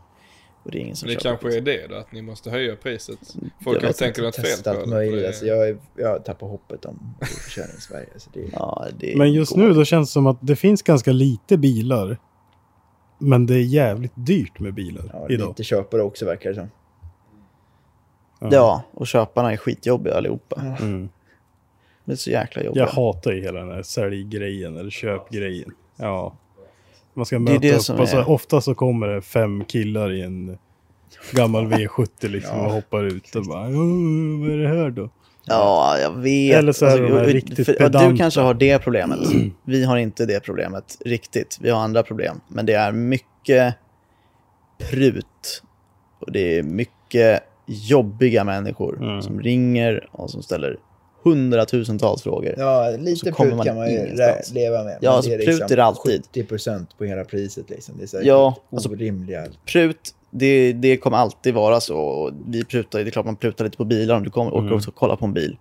[0.63, 1.63] Och det är ingen som Det kanske är skiten.
[1.65, 3.19] det då, att ni måste höja priset.
[3.41, 4.87] Jag Folk kanske tänker något fel på det.
[4.87, 5.25] möjligt.
[5.27, 8.07] Alltså, jag, är- jag tappar hoppet om bilförsäljning i Sverige.
[8.13, 8.49] Alltså, det är...
[8.53, 9.61] Ja, det Men just går.
[9.61, 12.17] nu då känns det som att det finns ganska lite bilar.
[13.17, 15.47] Men det är jävligt dyrt med bilar Ja, idag.
[15.47, 16.69] lite köpare också verkar det som.
[18.51, 20.61] Ja, och köparna är skitjobbiga allihopa.
[20.81, 21.09] Mm.
[22.05, 22.83] Det är så jäkla jobbiga.
[22.83, 25.71] Jag hatar ju hela den här säljgrejen eller köpgrejen.
[25.95, 26.35] Ja.
[27.13, 30.11] Man ska möta det upp som och så är- ofta så kommer det fem killar
[30.11, 30.57] i en
[31.31, 35.09] gammal V70 liksom och hoppar ut och bara "Åh, vad är det här då?
[35.45, 36.55] Ja, jag vet.
[36.57, 38.17] Eller så är de här och- riktigt för, ja, Du pedanta.
[38.17, 39.19] kanske har det problemet.
[39.65, 41.57] Vi har inte det problemet riktigt.
[41.61, 42.41] Vi har andra problem.
[42.47, 43.75] Men det är mycket
[44.89, 45.61] prut.
[46.19, 49.21] Och det är mycket jobbiga människor Mm.
[49.21, 50.77] som ringer och som ställer
[51.23, 52.53] hundratusentals frågor.
[52.57, 54.51] Ja, Så lite kommer prut man kan man ju ingenstans.
[54.53, 54.97] leva med.
[55.01, 56.23] Ja, alltså, det prut är det alltid.
[56.33, 57.95] 70% på hela priset liksom.
[57.97, 59.45] Det är så Ja, alltså- orimliga.
[59.65, 62.31] Prut, det, det kommer alltid vara så.
[62.47, 64.95] Vi prutar, det är klart man prutar lite på bilar om du kommer, åker och
[64.95, 65.57] kollar på en bil.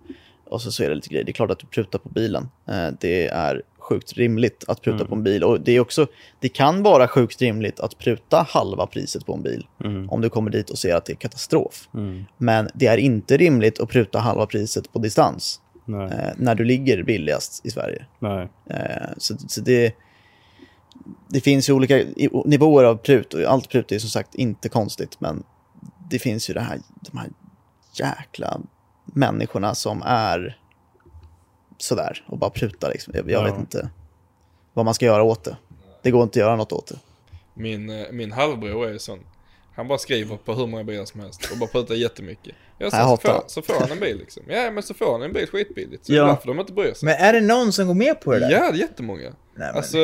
[0.49, 1.23] Och så, så är det lite grejer.
[1.25, 2.49] Det är klart att du prutar på bilen.
[2.69, 5.43] Eh, det är sjukt rimligt att pruta på en bil.
[5.43, 6.07] Och det, är också,
[6.39, 9.67] det kan vara sjukt rimligt att pruta halva priset på en bil.
[10.09, 11.89] Om du kommer dit och ser att det är katastrof.
[11.93, 12.25] Mm.
[12.37, 15.59] Men det är inte rimligt att pruta halva priset på distans.
[15.87, 18.05] Eh, när du ligger billigast i Sverige.
[18.69, 19.95] Eh, så, så det,
[21.27, 22.01] det finns ju olika
[22.45, 25.43] nivåer av prut och allt prut är som sagt inte konstigt men
[26.09, 26.79] det finns ju det här,
[27.11, 27.29] de här
[27.93, 28.61] jäkla
[29.05, 30.57] människorna som är
[31.83, 33.13] sådär och bara prutar liksom.
[33.15, 33.43] Jag, jag Ja.
[33.51, 33.89] vet inte
[34.73, 35.57] vad man ska göra åt det.
[36.01, 36.99] Det går inte att göra något åt det.
[37.53, 39.19] Min, eh, min halvbror är ju sån.
[39.75, 42.55] Han bara skriver på hur många bilar som helst och bara prutar jättemycket.
[42.77, 44.43] Ja, så, Jag så, får, så får han en bil liksom.
[44.47, 46.05] Ja, men så får han en bil skitbilligt.
[46.05, 46.23] Så Ja.
[46.23, 47.05] det är därför de inte bryr sig.
[47.05, 48.51] Men är det någon som går med på det där?
[48.51, 49.21] Ja, det är jättemånga.
[49.21, 49.97] Nej, men, Alltså,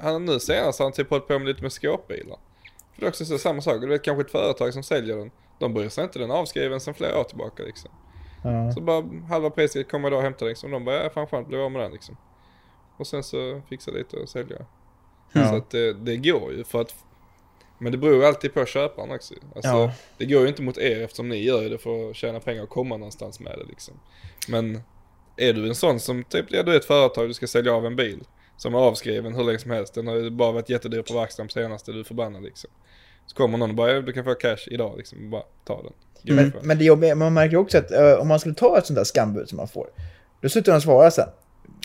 [0.00, 2.36] han nu senast har han typ hållit på med lite med skåpbilar.
[2.94, 5.30] För det är också så, samma sak, du vet kanske ett företag som säljer den,
[5.60, 7.90] de bryr sig inte, den är avskriven sedan flera år tillbaka liksom.
[8.44, 8.72] Ja.
[8.72, 11.64] Så bara halva priset kommer idag och hämtar liksom, de bara, ja fan skönt, blir
[11.64, 12.16] av med den liksom.
[12.96, 14.66] Och sen så fixar lite och säljer.
[15.32, 15.48] Ja.
[15.48, 16.94] Så att det, det går ju för att,
[17.78, 19.34] men det beror ju alltid på köparen också.
[19.54, 19.92] Alltså, Ja.
[20.18, 22.68] det går ju inte mot er eftersom ni gör det för att tjäna pengar och
[22.68, 23.94] komma någonstans med det liksom.
[24.48, 24.80] Men
[25.36, 27.86] är du en sån som typ, ja du är ett företag, du ska sälja av
[27.86, 28.24] en bil.
[28.56, 31.48] Som är avskriven hur länge som helst, den har ju bara varit jättedyr på verkstaden
[31.48, 32.70] på senaste, du är förbannad liksom.
[33.26, 35.92] Så kommer någon och bara, du kan få cash idag liksom, bara ta den.
[36.22, 38.54] Gud, Men, vad- men det jobbiga, man märker ju också att eh, om man skulle
[38.54, 39.86] ta ett sånt där skambud som man får,
[40.42, 41.28] då slutar de svara sen.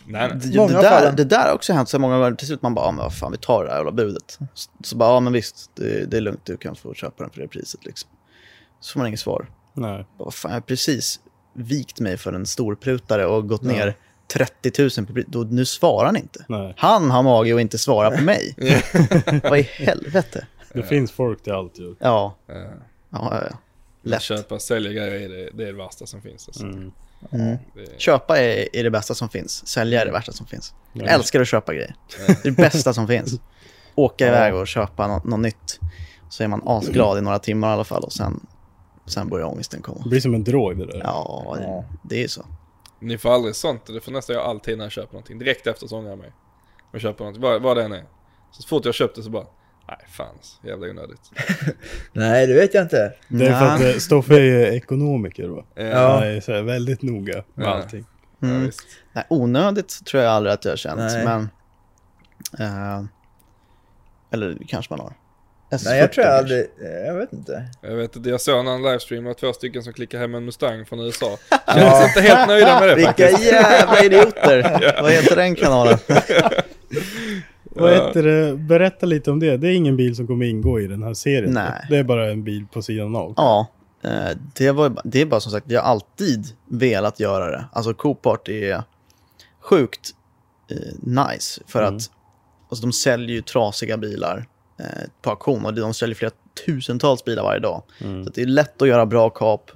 [0.07, 0.38] nej, nej.
[0.39, 1.15] Det, det, där, fallen.
[1.15, 2.31] det där har också hänt så många gånger.
[2.35, 4.39] Till slut man bara, ja, men vad fan, vi tar det här jävla budet.
[4.53, 7.30] Så, så bara, ja men visst, det, det är lugnt, du kan få köpa den
[7.34, 8.09] för det priset liksom.
[8.80, 9.49] Så får man inget svar.
[9.73, 10.05] nej.
[10.18, 11.19] Bara, Vad fan, jag har precis
[11.53, 13.95] vikt mig för en storprutare och gått ner
[14.34, 15.26] 30 000 på pris.
[15.27, 16.45] Då, Nu svarar han inte.
[16.49, 16.73] Nej.
[16.77, 18.55] Han har mage att inte svara på mig.
[19.43, 20.47] Vad i helvete?
[20.73, 21.95] Det finns folk till allt ju.
[21.99, 23.57] Ja, Eh, ja, ja, ja.
[24.07, 24.21] Att Lätt.
[24.21, 26.47] köpa och sälja grejer är det, det är det värsta som finns.
[26.47, 26.63] Alltså.
[26.63, 26.91] Mm.
[27.31, 27.57] Mm.
[27.75, 29.67] Det Köpa är, är det bästa som finns.
[29.67, 30.73] Sälja är det värsta som finns.
[30.93, 31.09] Jag Ja.
[31.11, 31.95] älskar att köpa grejer.
[32.17, 33.39] Det är det bästa som finns.
[33.95, 35.79] Åka iväg och köpa något, något nytt.
[36.29, 38.47] Så är man asglad i några timmar i alla fall och sen,
[39.05, 39.99] sen börjar ångesten komma.
[40.03, 41.01] Det blir som en drog det där.
[41.03, 42.45] Ja, det, det är ju så.
[42.99, 45.39] Ni får aldrig sånt, det får nästan jag alltid när jag köper någonting.
[45.39, 46.31] Direkt efter så ångrar jag mig.
[46.93, 48.05] Och köper någonting, vad, vad det än är.
[48.51, 49.45] Så fort jag köpt det så bara,
[49.88, 51.22] nej fan jävla onödigt.
[52.14, 53.14] Nej, det vet jag inte.
[53.27, 53.99] Det är för att Ja.
[53.99, 55.65] Stoffe är ekonomiker va?
[55.76, 56.07] Ja.
[56.14, 57.69] Han är så här väldigt noga med Ja.
[57.76, 58.05] allting.
[58.39, 58.65] Ja, Mm.
[58.65, 58.80] visst.
[59.14, 61.26] Nej, onödigt tror jag aldrig att jag har känt, Nej.
[61.26, 61.49] men...
[62.59, 63.03] eh,
[64.31, 65.14] eller kanske man har.
[65.85, 67.65] Nej, jag S40 tror jag aldrig, eh, jag vet inte.
[67.81, 70.85] Jag vet inte, jag såg en livestream, var två stycken som klickade hem en Mustang
[70.85, 71.38] från USA.
[71.73, 73.43] Känns inte helt nöjda med det Vilka faktiskt.
[73.51, 74.61] jävla idioter!
[75.01, 75.97] Vad heter den kanalen?
[77.80, 78.58] Vad heter det?
[78.58, 79.58] Berätta lite om det.
[79.58, 81.54] Det är ingen bil som kommer ingå i den här serien.
[81.54, 81.86] Nej.
[81.90, 83.34] Det är bara en bil på sidan av.
[83.38, 83.68] Ja,
[84.04, 87.66] eh, det, var, det är bara som sagt, vi har alltid velat göra det.
[87.72, 88.84] Alltså Copart är
[89.62, 90.12] sjukt
[90.72, 90.78] eh,
[91.28, 91.95] nice för Mm.
[91.95, 92.12] att
[92.70, 94.45] alltså, de säljer ju trasiga bilar
[94.80, 94.86] eh,
[95.22, 96.32] på auktion och de säljer flera
[96.66, 97.84] tusentals bilar varje dag.
[98.02, 98.26] Mm.
[98.26, 99.72] Så det är lätt att göra bra kap.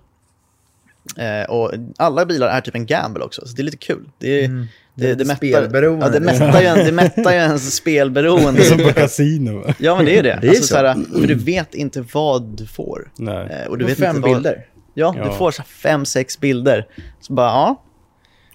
[1.18, 4.10] Eh, och alla bilar är typ en gamble också, så det är lite kul.
[4.18, 6.05] Det, är, det, det, mättar, Spelberoende.
[6.05, 8.51] ja, det, mättar ju, en- det mättar ju ens spelberoende.
[8.61, 9.63] Det är som på kasino?
[9.80, 10.38] Ja, men det är ju det.
[10.41, 10.68] Det är alltså, så.
[10.73, 13.11] såhär, för du vet inte vad du får.
[13.18, 13.47] Nej.
[13.63, 14.65] Eh, och Du vet fem inte vad, bilder.
[14.93, 15.23] Ja, Ja.
[15.26, 16.88] du får så fem, sex bilder.
[17.22, 17.81] Så bara, ja,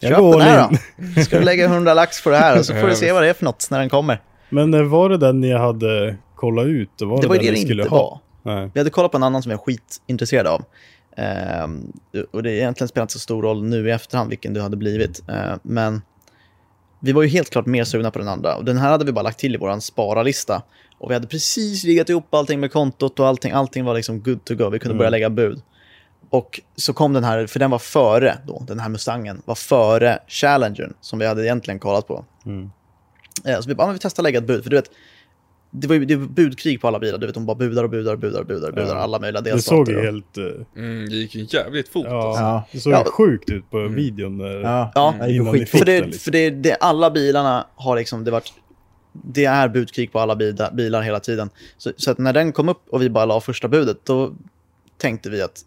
[0.00, 0.68] Jag köp går den här
[1.16, 1.22] då.
[1.22, 3.28] Ska du lägga 100 lax på det här och så får du se vad det
[3.28, 4.20] är för något när den kommer.
[4.48, 6.90] Men eh, var det den ni hade kollat ut?
[7.00, 8.20] Var Det var ju den det ni det skulle inte ha?
[8.42, 8.54] var.
[8.54, 8.70] Nej.
[8.74, 10.62] Vi hade kollat på en annan som jag är skitintresserad av.
[11.16, 11.92] Ehm,
[12.32, 15.22] och det är egentligen spelat så stor roll nu i efterhand vilken du hade blivit.
[15.28, 16.02] Ehm, men
[17.06, 18.56] vi var ju helt klart mer sugna på den andra.
[18.56, 20.62] Och den här hade vi bara lagt till i vår spararlista.
[20.98, 23.52] Och vi hade precis riggat ihop allting med kontot och allting.
[23.52, 24.68] Allting var liksom good to go.
[24.70, 25.62] Vi kunde börja lägga bud.
[26.30, 30.18] Och så kom den här, för den var före då, den här Mustangen, var före
[30.28, 32.24] Challengern som vi hade egentligen kollat på.
[32.46, 32.70] Mm.
[33.44, 34.62] Eh, Så vi bara, ja, men vi testar att lägga ett bud.
[34.62, 34.90] För du vet,
[35.70, 37.18] det var ju det var budkrig på alla bilar.
[37.18, 39.00] Du vet, de bara budar och budar och budar och budar, och budar Ja.
[39.02, 39.76] alla möjliga Det delstater.
[39.84, 40.38] såg ju helt...
[40.38, 40.44] eh,
[40.82, 42.42] Mm, det gick ju jävligt fort Ja, alltså.
[42.42, 42.64] Ja.
[42.72, 42.98] det såg Ja.
[43.06, 44.38] ju sjukt ut på videon.
[44.38, 46.00] Där, Ja, Ja, det innan ni För, det.
[46.00, 46.20] Liksom.
[46.20, 48.52] för det, det, alla bilarna har liksom, det varit,
[49.12, 51.50] det är budkrig på alla bilar, bilar hela tiden.
[51.78, 54.32] Så, så att när den kom upp och vi bara la första budet, då
[54.98, 55.60] tänkte vi att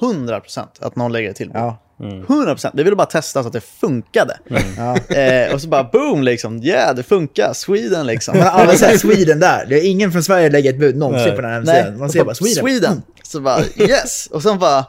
[0.00, 1.56] 100% att någon lägger till bud.
[1.56, 2.70] Ja, 100%.
[2.74, 4.38] Vi ville bara testa så att det funkade.
[4.76, 5.16] ja.
[5.16, 8.40] Eh, och så bara boom liksom, yeah det funkar, Sweden liksom.
[8.40, 9.66] Har aldrig sett Sweden där.
[9.68, 11.36] Det är ingen från Sverige lägger ett bud någonsin Nej.
[11.36, 11.98] på den här hemsidan.
[11.98, 12.64] Man ser bara Sweden.
[12.64, 13.02] Sweden.
[13.22, 14.84] Så bara yes, och sen bara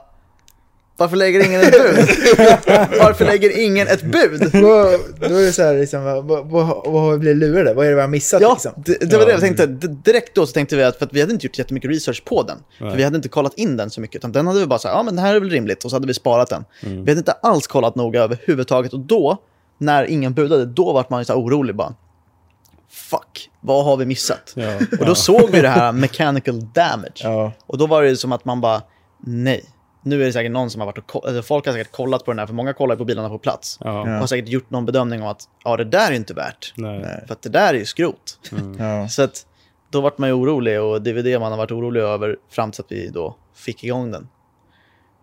[0.97, 1.95] varför lägger ingen ett bud?
[2.99, 4.41] Varför lägger ingen ett bud?
[4.53, 4.99] Vad-
[5.29, 6.67] Då är det så här, liksom, vad, vad, vad,
[7.01, 7.73] har vi blivit lurade?
[7.73, 8.71] Vad är det vi har missat Ja, liksom?
[8.85, 9.65] det, det var det jag tänkte.
[9.87, 12.43] Direkt då så tänkte vi att, för att vi hade inte gjort jättemycket research på
[12.43, 12.57] den.
[12.77, 14.87] För vi hade inte kollat in den så mycket, utan den hade vi bara så
[14.87, 16.65] här, ja men det här är väl rimligt, och så hade vi sparat den.
[16.81, 19.37] Vi hade inte alls kollat noga överhuvudtaget, och då,
[19.77, 21.93] när ingen budade, då vart man ju så här orolig bara.
[22.91, 24.53] Fuck, vad har vi missat?
[24.55, 24.73] Ja.
[24.99, 27.21] Och då såg vi det här mechanical damage.
[27.23, 27.51] Ja.
[27.67, 28.81] Och då var det som att man bara,
[29.25, 29.63] nej.
[30.05, 32.31] Nu är det säkert någon som har varit och eller folk har säkert kollat på
[32.31, 33.79] den här, för många kollar på bilarna på plats.
[33.83, 34.01] Ja.
[34.01, 36.73] Och har säkert gjort någon bedömning om att, ja det där är inte värt.
[36.75, 37.23] Nej.
[37.27, 38.39] För att det där är ju skrot.
[38.79, 39.07] Ja.
[39.07, 39.45] Så att
[39.91, 42.35] då vart man ju orolig och det är väl det man har varit orolig över
[42.49, 44.27] fram till att vi då fick igång den.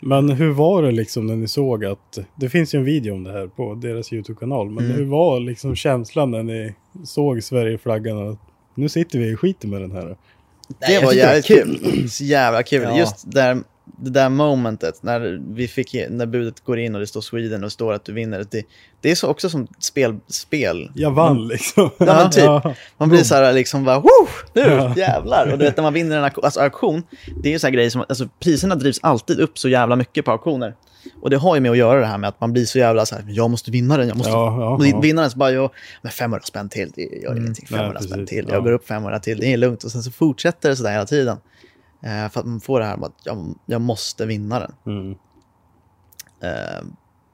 [0.01, 2.19] Men hur var det liksom när ni såg att...
[2.37, 4.71] Det finns ju en video om det här på deras YouTube-kanal.
[4.71, 4.97] Men Mm.
[4.97, 8.39] hur var liksom känslan när ni såg Sverigeflaggan och
[8.75, 10.17] nu sitter vi i skiten med den här?
[10.79, 12.09] Det jag var tyckte det var jävligt kul.
[12.11, 12.83] Så jävla kul.
[12.83, 12.99] Ja.
[12.99, 17.21] Just där, det där momentet när, vi fick, när budet går in och det står
[17.21, 18.47] Sweden och det står att du vinner.
[18.51, 18.63] Det,
[19.01, 20.19] det är så också som spel.
[20.29, 20.91] spel.
[20.95, 21.91] Jag vann liksom.
[21.99, 22.45] Ja, men typ.
[22.45, 22.75] Ja.
[22.99, 24.29] Man blir så här liksom bara, Woo!
[24.55, 24.95] nu Ja.
[24.97, 25.53] jävlar.
[25.53, 27.03] Och du vet när man vinner en auktion, alltså, auktion,
[27.43, 30.25] det är ju så här grejer som, alltså priserna drivs alltid upp så jävla mycket
[30.25, 30.75] på auktioner.
[31.23, 33.07] Och det har ju med att göra det här med att man blir så jävla
[33.07, 35.01] så här, jag måste vinna den, jag måste Ja, ja, ja.
[35.01, 35.31] vinna den.
[35.31, 35.71] Så bara, jag,
[36.03, 37.67] men 500 spänn till, det gör ingenting.
[37.71, 38.29] nej, 500 spänn precis.
[38.29, 38.55] till, Ja.
[38.55, 39.85] jag går upp 500 till, det är lugnt.
[39.85, 41.37] Och sen så fortsätter det så där hela tiden.
[42.05, 44.73] Eh, för att man får det här med att jag, jag måste vinna den.
[44.87, 45.11] Mm.
[46.43, 46.83] Eh,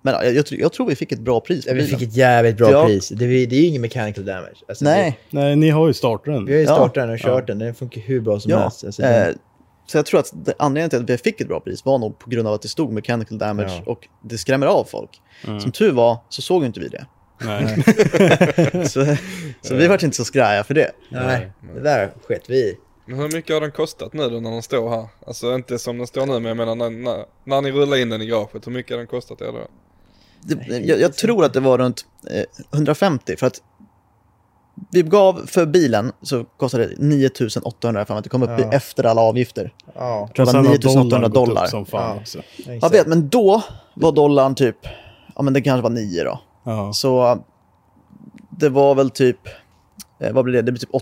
[0.02, 2.02] men ja, jag, jag, tror- jag tror vi fick ett bra pris Ja, vi fick
[2.02, 2.84] ett jävligt bra Ja.
[2.86, 3.08] pris.
[3.08, 4.54] Det, är- det är ju ingen mechanical damage.
[4.68, 5.18] Alltså, Nej.
[5.30, 6.44] Nej, ni har ju startat den.
[6.44, 6.90] Vi, har ju Ja.
[6.94, 7.58] den och kört den.
[7.58, 8.84] Den funkar hur bra som Ja, helst.
[8.84, 9.34] Alltså, eh,
[9.86, 12.18] så jag tror att det, anledningen till att vi fick ett bra pris var nog
[12.18, 13.92] på grund av att det stod mechanical damage Ja.
[13.92, 15.20] och det skrämmer av folk.
[15.44, 17.06] Som tur var så såg inte vi det.
[17.40, 17.82] Nej.
[18.88, 19.16] så
[19.62, 20.90] så vi vart inte så skraja för det.
[21.10, 22.74] nej, det där sket vi i.
[23.08, 25.06] Men hur mycket har den kostat nu då när den står här?
[25.26, 28.08] Alltså inte som den står nu, men jag menar när, när, när ni rullar in
[28.10, 29.58] den i garaget, hur mycket har den kostat er då?
[30.40, 32.44] det jag, jag tror att det var runt eh,
[32.74, 33.62] 150 för att
[34.90, 38.72] vi gav för bilen så kostade det 9800 för att det kom upp i Ja.
[38.72, 39.72] efter alla avgifter.
[39.94, 41.66] Ja, Det var Sen har 9800 dollarn gått upp dollar.
[41.66, 42.20] Som fan
[42.66, 42.72] Ja.
[42.82, 43.62] Jag vet, men då
[43.94, 44.76] var dollarn typ,
[45.36, 46.40] ja men det kanske var 9 då.
[46.64, 46.92] Ja.
[46.92, 47.38] Så
[48.50, 49.38] det var väl typ,
[50.20, 50.62] eh, vad blir det?
[50.62, 50.94] Det blir typ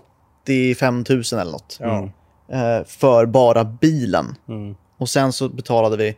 [0.46, 1.78] 85 000 eller något.
[1.80, 2.10] Ja.
[2.48, 4.34] Eh, för bara bilen.
[4.48, 4.74] Mm.
[4.98, 6.16] Och sen så betalade vi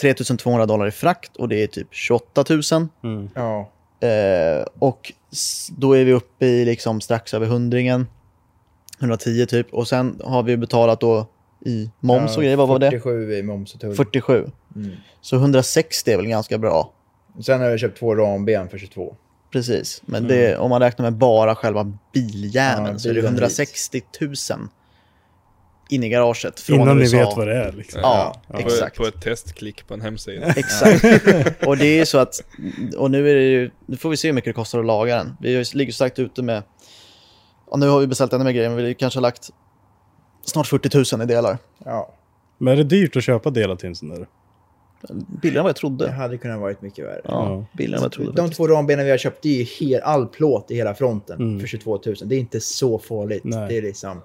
[0.00, 2.88] 3200 dollar i frakt och det är typ 28 000.
[3.04, 3.30] Mm.
[3.34, 3.70] Ja.
[4.08, 5.12] Eh, och
[5.76, 8.06] då är vi uppe i liksom strax över hundringen.
[9.00, 9.74] 110 typ.
[9.74, 11.26] Och sen har vi betalat då
[11.66, 12.56] i moms och grejer.
[12.56, 12.90] Vad var det?
[12.90, 13.94] 47 i moms och tull.
[13.94, 14.50] 47.
[14.76, 14.90] Mm.
[15.20, 16.92] Så 160 är väl ganska bra.
[17.40, 19.16] Sen har jag köpt två ramben för 22.
[19.56, 20.02] Precis.
[20.06, 24.02] Men det, om man räknar med bara själva biljäveln Ja, så är det bilen 160
[24.20, 24.34] 000
[25.88, 27.16] in i garaget från Innan USA.
[27.16, 27.72] ni vet vad det är.
[27.72, 28.00] Liksom.
[28.02, 28.96] Ja, På, exakt.
[28.96, 30.46] på ett testklick på en hemsida.
[30.56, 31.04] Exakt.
[31.66, 32.40] och det är ju så att,
[32.96, 35.16] och nu är det ju, nu får vi se hur mycket det kostar att laga
[35.16, 35.36] den.
[35.40, 36.62] Vi ligger sagt ute med,
[37.66, 39.50] och nu har vi beställt ännu mer grejer, men vi kanske har lagt
[40.44, 41.58] snart 40 000 i delar.
[41.84, 42.14] Ja,
[42.58, 44.26] Men är det dyrt att köpa delar till en sån där?
[45.42, 46.10] Billigare än vad jag det trodde.
[46.10, 47.20] hade kunnat varit mycket värre.
[47.24, 48.30] Ja, billigare än vad jag trodde.
[48.30, 48.56] De faktiskt.
[48.56, 51.60] två rambenen vi har köpt, det är ju hel, all plåt i hela fronten Mm.
[51.60, 52.14] för 22 000.
[52.24, 53.44] Det är inte så farligt.
[53.44, 53.68] Nej.
[53.68, 54.22] Det är liksom,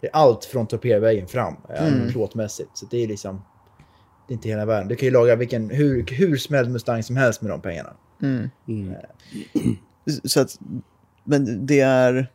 [0.00, 1.94] det är allt från torpedvägen fram, Mm.
[1.94, 2.08] mm.
[2.12, 2.70] plåtmässigt.
[2.74, 3.42] Så det är liksom,
[4.28, 4.88] det är inte hela världen.
[4.88, 7.92] Du kan ju laga vilken, hur, hur smälld Mustang som helst med de pengarna.
[8.22, 8.50] Mm.
[8.68, 8.94] Mm.
[10.24, 10.58] Så att,
[11.24, 12.32] men det är...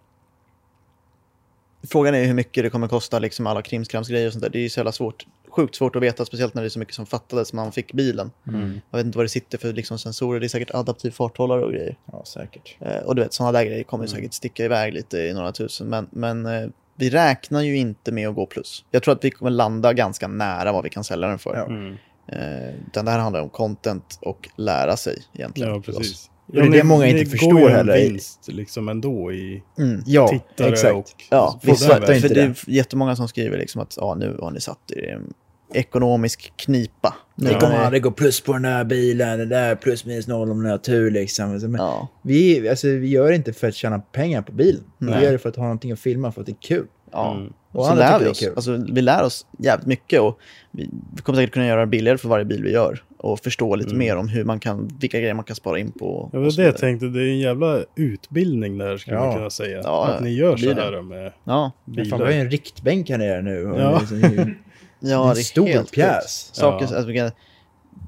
[1.88, 4.50] Frågan är hur mycket det kommer kosta, liksom alla krimskramsgrejer och sånt där.
[4.50, 5.26] Det är ju så jävla svårt.
[5.56, 7.94] Sjukt svårt att veta, speciellt när det är så mycket som fattades när man fick
[7.94, 8.32] bilen.
[8.48, 8.82] Mm.
[8.92, 10.40] Jag vet inte vad det sitter för liksom, sensorer.
[10.40, 11.98] Det är säkert adaptiv farthållare och grejer.
[12.12, 12.78] Ja, säkert.
[12.80, 15.52] Eh, och du vet, sådana där grejer kommer ju säkert sticka iväg lite i några
[15.52, 15.88] tusen.
[15.90, 18.86] Men, men eh, vi räknar ju inte med att gå plus.
[18.92, 21.56] Jag tror att vi kommer landa ganska nära vad vi kan sälja den för.
[21.56, 21.66] Ja.
[21.66, 21.98] Mm.
[22.28, 25.74] Eh, utan det här handlar om content och lära sig egentligen.
[25.74, 26.30] Ja, precis.
[26.48, 27.98] det är det många inte förstår går ju en heller.
[28.10, 30.04] vinst liksom ändå i Mm.
[30.06, 30.94] Ja, tittare exakt.
[30.96, 32.68] och Ja, vissa, för det är det.
[32.68, 35.34] jättemånga som skriver liksom att ja, nu har ni satt er i en
[35.74, 37.16] ekonomisk knipa.
[37.36, 40.28] Nu Det kommer aldrig gå plus på den här bilen, det där är plus minus
[40.28, 41.52] noll om ni har tur liksom.
[41.52, 44.84] Men Ja, vi, alltså, vi gör det inte för att tjäna pengar på bilen.
[44.98, 45.20] Nej.
[45.20, 46.86] Vi gör det för att ha någonting att filma för att det är kul.
[47.12, 47.36] ja.
[47.36, 47.54] Mm.
[47.72, 48.40] Och så lär vi det är oss.
[48.40, 48.54] kul.
[48.56, 50.40] Alltså, vi lär oss jävligt mycket och
[50.72, 53.76] vi, vi kommer säkert kunna göra det billigare för varje bil vi gör och förstå
[53.76, 56.30] lite mer om hur man kan, vilka grejer man kan spara in på.
[56.34, 57.06] Ja, det var det jag tänkte.
[57.06, 59.26] Det är en jävla utbildning där skulle Ja.
[59.26, 59.82] man kunna säga.
[59.84, 61.02] Ja, att ni gör så här det.
[61.02, 62.46] med Ja, Men fan, vi har ju bilar.
[62.46, 63.66] en riktbänk här nere nu.
[63.72, 64.00] Och Ja.
[64.00, 64.56] liksom,
[65.04, 66.50] det är ju ja en det är stor helt pjäs.
[66.54, 66.96] Saker, Ja.
[66.96, 67.32] alltså, vi, kan,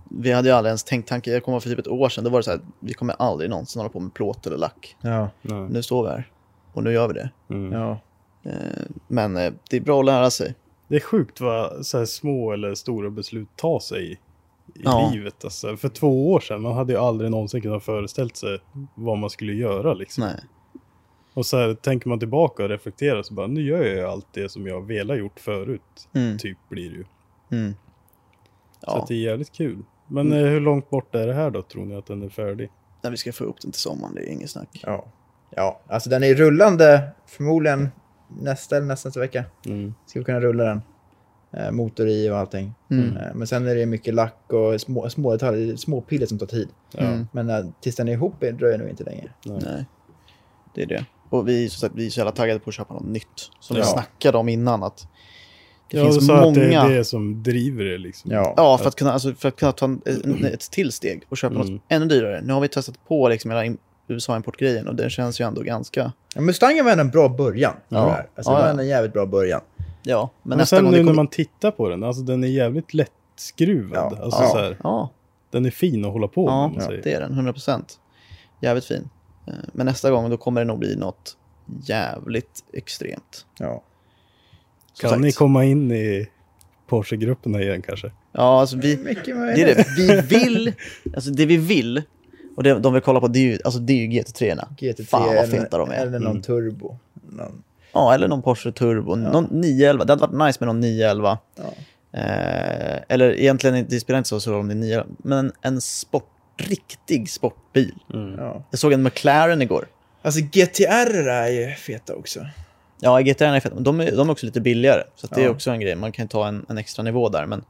[0.09, 2.29] vi hade ju aldrig ens tänkt tanken, jag kommer för typ ett år sedan, då
[2.29, 4.95] var det så här, vi kommer aldrig någonsin hålla på med plåt eller lack.
[5.01, 5.67] ja, Nej.
[5.69, 6.29] Nu står vi här
[6.73, 7.29] och nu gör vi det.
[7.49, 7.71] Mm.
[7.71, 7.99] ja.
[8.43, 8.51] Eh,
[9.07, 10.55] Men eh, det är bra att lära sig.
[10.87, 14.17] Det är sjukt vad så här små eller stora beslut tar sig i, i
[14.83, 15.09] Ja.
[15.13, 15.43] livet.
[15.43, 18.59] Alltså, för två år sedan, man hade ju aldrig någonsin kunnat föreställt sig
[18.95, 19.93] vad man skulle göra.
[19.93, 20.23] Liksom.
[20.23, 20.39] Nej.
[21.35, 24.27] Och så här, tänker man tillbaka och reflekterar så bara, nu gör jag ju allt
[24.33, 26.09] det som jag velat gjort förut.
[26.13, 26.37] Mm.
[26.37, 27.05] Typ blir det ju.
[27.51, 27.73] Mm.
[28.79, 29.83] Så Ja, att det är jävligt kul.
[30.07, 32.69] Men eh, hur långt bort är det här då, tror ni att den är färdig?
[33.01, 34.81] när vi ska få upp den till sommaren, det är inget snack.
[34.83, 35.05] Ja.
[35.55, 37.89] ja, alltså den är rullande förmodligen
[38.41, 39.45] nästa eller nästa, vecka.
[39.65, 39.93] Mm.
[40.05, 40.81] Ska vi kunna rulla den.
[41.53, 42.73] Eh, motor i och allting.
[42.91, 43.17] Mm.
[43.17, 46.45] Eh, men sen är det mycket lack och små, små detaljer, små piller som tar
[46.45, 46.69] tid.
[46.97, 47.27] Mm.
[47.31, 49.29] Men eh, tills den är ihop är- dröjer nog inte länge.
[49.45, 49.59] Nej.
[49.65, 49.85] Nej,
[50.75, 51.05] det är det.
[51.29, 53.51] Och vi, sagt, vi är så jävla taggade på att köpa något nytt.
[53.59, 53.85] Som vi Ja.
[53.85, 55.07] snackade om innan, att
[55.91, 56.41] det Ja, finns många...
[56.47, 58.31] att det är det som driver det liksom.
[58.31, 58.53] Ja.
[58.57, 61.37] Ja, för att kunna, alltså, för att kunna ta en, en, ett till steg och
[61.37, 61.73] köpa Mm.
[61.73, 62.41] något ännu dyrare.
[62.41, 63.75] Nu har vi testat på liksom hela
[64.07, 66.11] USA-importgrejen och den känns ju ändå ganska...
[66.35, 67.73] Ja, Mustangen var en bra början.
[67.89, 67.99] Ja.
[68.05, 68.27] det här.
[68.35, 68.79] Alltså, Ja, det var ja.
[68.81, 69.61] en jävligt bra början.
[70.03, 71.15] Ja, men, Men, nästa sen gång nu det när kommer...
[71.15, 74.13] man tittar på den, alltså den är jävligt lättskruvad.
[74.19, 74.23] Ja.
[74.23, 75.09] Alltså, Ja, så här, ja,
[75.51, 76.77] den är fin att hålla på ja, med.
[76.77, 77.01] man säger.
[77.03, 77.31] det är den.
[77.31, 77.99] 100 procent.
[78.61, 79.09] Jävligt fin.
[79.47, 81.37] Eh, Men nästa gång då kommer det nog bli något
[81.83, 83.45] jävligt extremt.
[83.59, 83.83] Ja.
[85.01, 85.37] Kan ni sagt.
[85.37, 86.27] komma in i
[86.87, 88.11] Porsche-grupperna igen kanske?
[88.31, 88.95] Ja, alltså vi...
[88.95, 89.85] Det är det.
[89.97, 90.73] Vi vill...
[91.15, 92.01] Alltså det vi vill,
[92.55, 94.67] och det de vill kolla på, det är ju, alltså, det är ju GT3-erna.
[94.79, 95.95] GT3 Fan vad eller, feta de är.
[95.95, 96.41] eller någon Mm.
[96.41, 96.97] turbo.
[97.29, 97.63] Någon,
[97.93, 99.15] Ja, eller någon Porsche Turbo.
[99.15, 100.05] Någon 911.
[100.05, 101.37] Det hade varit nice med någon 911.
[101.55, 101.63] ja.
[102.19, 105.05] Eh, eller egentligen, det spelar inte så stor roll om det är 911.
[105.17, 107.95] Men en sport, riktig sportbil.
[108.37, 108.63] Ja.
[108.71, 109.87] Jag såg en McLaren igår.
[110.21, 112.45] Alltså GTR är ju feta också.
[112.99, 115.03] Ja, GT är men De är, de är också lite billigare.
[115.15, 115.51] Så det är Ja.
[115.51, 115.95] också en grej.
[115.95, 117.45] Man kan ta en, en extra nivå där.
[117.45, 117.63] Men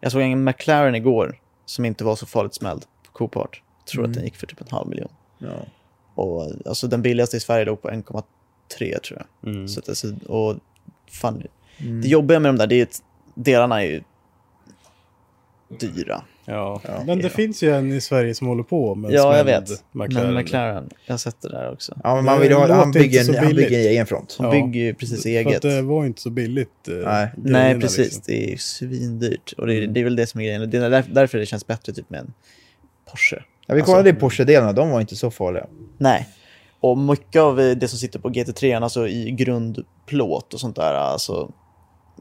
[0.00, 3.62] jag såg en McLaren igår som inte var så farligt smälld på Copart.
[3.78, 5.08] Jag tror att den gick för typ en halv miljon.
[5.38, 5.56] Ja.
[6.14, 9.52] Och alltså den billigaste i Sverige låg på 1,3 tror jag.
[9.52, 9.68] Mm.
[9.68, 10.56] Så att, alltså, och
[11.10, 11.42] fan,
[12.02, 13.02] Det jobbiga med de där, det är att
[13.34, 14.02] delarna är ju
[15.68, 16.22] dyra.
[16.44, 16.80] Ja.
[16.84, 17.02] Ja.
[17.06, 19.70] Men det finns ju en i Sverige som håller på med Ja, jag vet.
[19.92, 20.34] McLaren.
[20.34, 21.98] Men McLaren, jag har sett det där också.
[22.04, 24.34] Ja, men man vill ha, han, bygger en, han bygger en egen front.
[24.38, 24.50] De Ja.
[24.52, 25.56] bygger ju precis För eget.
[25.56, 26.88] att det var inte så billigt.
[26.88, 27.30] eh, Nej.
[27.36, 27.98] Nej, grejerna, precis.
[27.98, 28.22] liksom.
[28.26, 29.52] Det är svindyrt.
[29.58, 30.70] Och det är, det är väl det som är grejen.
[30.70, 32.32] Det är där, därför det känns bättre typ med en
[33.10, 33.36] Porsche.
[33.66, 35.66] Ja, vi Alltså- kollade i Porsche-delarna, de var inte så farliga.
[35.98, 36.28] Nej.
[36.80, 41.52] Och mycket av det som sitter på GT3, alltså i grundplåt och sånt där, alltså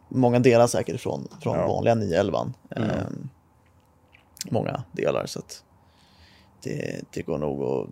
[0.09, 1.67] många delar säkert från, från Ja.
[1.67, 2.53] vanliga 911.
[2.75, 3.29] Ehm,
[4.49, 5.63] många delar, så att
[6.63, 7.87] det, det går nog att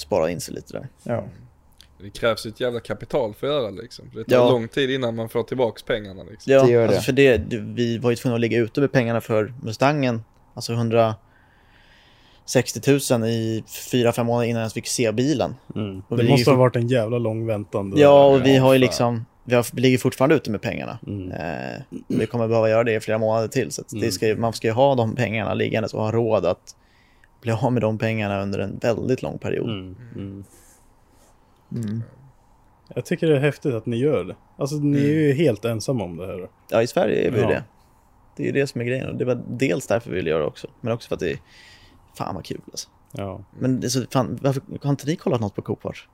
[0.00, 0.88] spara in sig lite där.
[1.02, 1.24] Ja.
[2.00, 4.10] Det krävs ju ett jävla kapital för att göra det liksom.
[4.14, 4.50] Det tar Ja.
[4.50, 6.52] lång tid innan man får tillbaks pengarna liksom.
[6.52, 7.04] Ja, Det gör alltså det.
[7.04, 7.38] för det,
[7.74, 10.22] vi var ju tvungna att ligga ute med pengarna för Mustangen,
[10.54, 15.54] alltså 160 000 i fyra fem månader innan jag fick se bilen.
[15.74, 16.02] Mm.
[16.08, 17.92] Det måste ju ha varit en jävla lång väntan.
[17.96, 20.98] Ja, och vi har ju liksom, vi, har, vi ligger fortfarande ute med pengarna.
[21.06, 21.32] Mm.
[21.32, 23.70] Eh, vi kommer behöva göra det i flera månader till.
[23.72, 26.46] Så att det ska, ju- man ska ju ha de pengarna liggandes och ha råd
[26.46, 26.76] att
[27.40, 29.68] bli av med de pengarna under en väldigt lång period.
[29.70, 29.96] Mm.
[30.16, 30.44] Mm.
[31.74, 32.02] Mm.
[32.94, 34.36] Jag tycker det är häftigt att ni gör det.
[34.56, 36.48] Alltså ni är ju helt ensamma om det här.
[36.70, 37.48] Ja, i Sverige är vi ju Ja.
[37.48, 37.64] det.
[38.36, 39.08] Det är ju det som är grejen.
[39.08, 40.68] Och det var dels därför vi ville göra det också.
[40.80, 41.38] Men också för att det är,
[42.18, 42.88] fan vad kul alltså.
[43.12, 43.40] Ja.
[43.58, 46.08] Men det är så, fan, varför har inte ni kollat något på Coopart?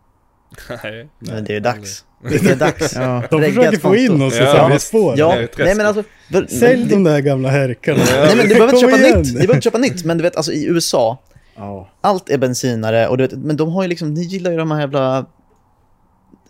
[0.84, 1.08] Nej.
[1.18, 2.04] Men det är dags.
[2.30, 2.92] Det är dags.
[2.96, 3.22] Ja.
[3.30, 5.14] De försöker få in oss i Ja, samma spår.
[5.18, 6.02] Ja, Det nej men alltså.
[6.32, 7.98] För, Sälj det, de där gamla härkarna.
[8.12, 9.18] Nej men du behöver inte köpa igen.
[9.18, 9.26] nytt.
[9.26, 10.04] Du behöver inte köpa nytt.
[10.04, 11.18] Men du vet alltså i USA,
[11.56, 11.90] Ja.
[12.00, 14.70] allt är bensinare och du vet, men de har ju liksom, ni gillar ju de
[14.70, 15.26] här jävla,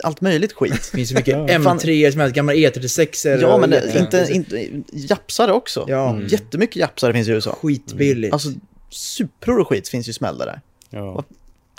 [0.05, 0.73] allt möjligt skit.
[0.93, 1.47] Det finns så mycket Ja.
[1.47, 5.85] M3 som helst, gamla E36 Ja, men och- inte, inte, japsare också.
[5.89, 6.21] Ja.
[6.29, 7.57] Jättemycket japsare finns i USA.
[7.63, 8.33] Skitbilligt.
[8.33, 8.49] Alltså,
[8.91, 10.61] Supror och skit finns ju smällda där.
[10.91, 11.25] Ja.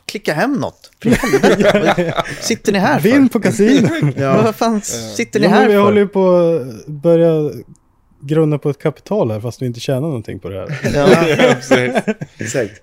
[0.10, 0.91] Klicka hem något.
[1.03, 2.14] För helvete.
[2.41, 3.10] Sitter ni här för?
[3.10, 3.90] Vinn på kasino.
[4.18, 4.41] Ja.
[4.44, 5.99] Vad fan sitter ni Ja, här vi håller för?
[5.99, 7.52] ju på att börja
[8.22, 10.80] grunna på ett kapital här fast vi inte tjänar någonting på det här.
[10.95, 11.10] Ja.
[11.48, 12.15] Ja, precis.
[12.38, 12.81] Exakt.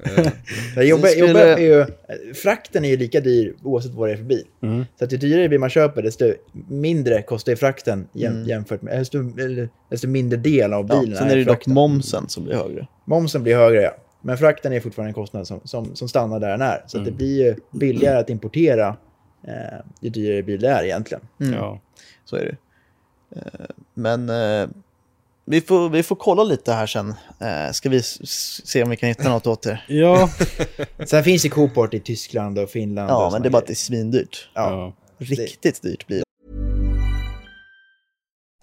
[0.77, 1.86] Jag jobbar, skulle- jobbar är ju,
[2.35, 4.44] frakten är ju lika dyr oavsett vad det är för bil.
[4.62, 4.85] Mm.
[4.98, 6.32] Så att ju dyrare bil man köper, desto
[6.69, 8.48] mindre kostar ju frakten jäm, Mm.
[8.48, 9.19] jämfört med, desto,
[9.90, 12.86] desto mindre del av Ja, bilen sen är det dock momsen som blir högre.
[13.07, 13.90] Momsen blir högre, ja.
[14.27, 16.85] Men frakten är fortfarande en kostnad som, som, som stannar där den är.
[16.86, 18.97] Så att det blir ju billigare att importera
[19.47, 21.23] eh, ju dyrare bil det är egentligen.
[21.40, 21.55] Mm.
[21.55, 21.81] Ja.
[22.24, 22.57] Så är det.
[23.40, 24.69] Eh, Men eh,
[25.44, 27.15] vi, får, vi får kolla lite här sen.
[27.40, 29.85] Eh, Ska vi se om vi kan hitta något åt er.
[29.89, 30.31] Ja.
[31.07, 33.11] Sen finns det Cooport i Tyskland och Finland.
[33.11, 34.48] Ja, och men det är bara att det är svindyrt.
[34.55, 34.70] Ja.
[34.70, 34.93] ja.
[35.19, 36.24] Riktigt dyrt blir det.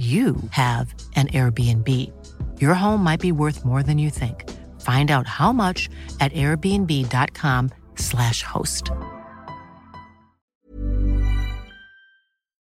[0.00, 1.88] you have an Airbnb.
[2.60, 4.44] Your home might be worth more than you think.
[4.80, 5.88] Find out how much
[6.20, 8.84] at airbnb.com/slash host.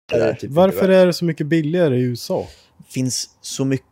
[0.08, 2.46] Det är typ Varför är det så mycket billigare i USA?
[2.88, 3.86] finns så mycket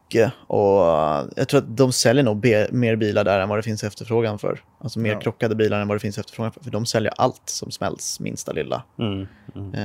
[0.47, 3.84] och uh, jag tror att de säljer nog mer bilar där än vad det finns
[3.84, 4.60] efterfrågan för.
[4.80, 5.20] Alltså mer Ja.
[5.20, 6.60] krockade bilar än vad det finns efterfrågan för.
[6.64, 8.82] För de säljer allt som smälls minsta lilla.
[8.98, 9.26] Mm.
[9.74, 9.80] Eh,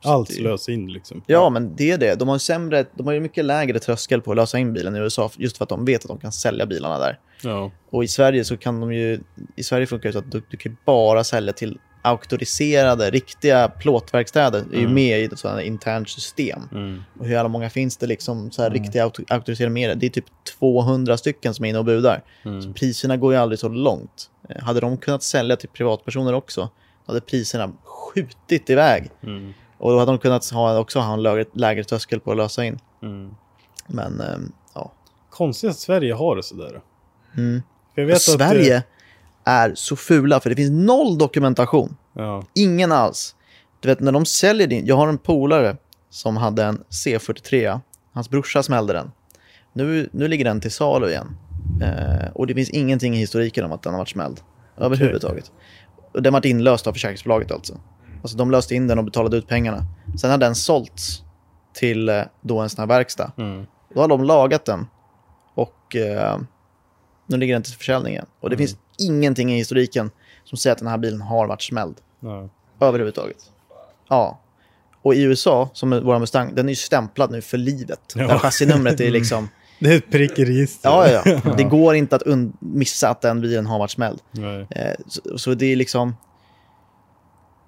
[0.00, 1.22] så Allt det- slös in liksom.
[1.26, 2.14] Ja, men det är det.
[2.14, 4.96] De har, ju sämre, de har ju mycket lägre tröskel på att lösa in bilen
[4.96, 7.18] i USA just för att de vet att de kan sälja bilarna där.
[7.42, 7.70] Ja.
[7.90, 9.20] Och i Sverige så kan de ju,
[9.56, 14.64] i Sverige funkar det så att du, du kan bara sälja till auktoriserade, riktiga plåtverkstäder.
[14.70, 16.62] Det är ju med i ett sådant internt system.
[16.72, 17.02] Mm.
[17.18, 20.10] Och hur jävla många finns det liksom så här riktiga auto- auktoriserade med Det är
[20.10, 20.24] typ
[20.58, 22.22] 200 stycken som är inne och budar.
[22.62, 24.30] Så priserna går ju aldrig så långt.
[24.48, 26.60] Eh, Hade de kunnat sälja till privatpersoner också,
[27.06, 29.10] då hade priserna skjutit iväg.
[29.22, 29.54] Mm.
[29.78, 32.64] Och då hade de kunnat ha, också ha en lägre, lägre tröskel på att lösa
[32.64, 32.78] in.
[33.02, 33.34] Mm.
[33.86, 34.92] Men ehm, ja,
[35.30, 36.80] Konstigt att Sverige har det sådär.
[37.36, 37.62] Mm.
[37.94, 38.84] Vet Sverige Att,
[39.44, 41.96] är så fula för det finns noll dokumentation.
[42.12, 42.42] ja.
[42.54, 43.34] Ingen alls.
[43.80, 45.76] Du vet när de säljer din, jag har en polare
[46.10, 47.80] som hade en C43,
[48.12, 49.10] hans brorsa smällde den.
[49.72, 51.36] Nu, nu ligger den till salu igen.
[51.82, 54.40] Eh, och det finns ingenting i historiken om att den har varit smälld.
[54.76, 55.52] Överhuvudtaget.
[56.12, 57.80] Och den varit inlöst av försäkringsbolaget alltså.
[58.22, 59.86] Alltså de löste in den och betalade ut pengarna.
[60.20, 61.22] Sen har den sålts
[61.74, 63.32] till eh, då en sån här verkstad.
[63.38, 63.66] Mm.
[63.94, 64.86] Då har de lagat den.
[65.54, 66.38] Och eh,
[67.26, 68.26] nu ligger den till försäljning igen.
[68.40, 70.10] Och det finns ingenting i historiken
[70.44, 71.96] som säger att den här bilen har varit smälld.
[72.20, 72.48] Ja.
[72.80, 73.50] Överhuvudtaget.
[74.08, 74.40] Ja.
[75.02, 78.00] Och i USA, som vår Mustang, den är ju stämplad nu för livet.
[78.14, 78.26] Ja.
[78.26, 79.48] Där chassinumret är liksom...
[79.80, 80.84] Det är ett prick i registret.
[80.84, 81.54] Ja, ja, ja.
[81.56, 84.20] Det går inte att und- missa att den bilen har varit smälld.
[84.30, 84.66] Nej.
[84.70, 86.16] Eh, så, så det är liksom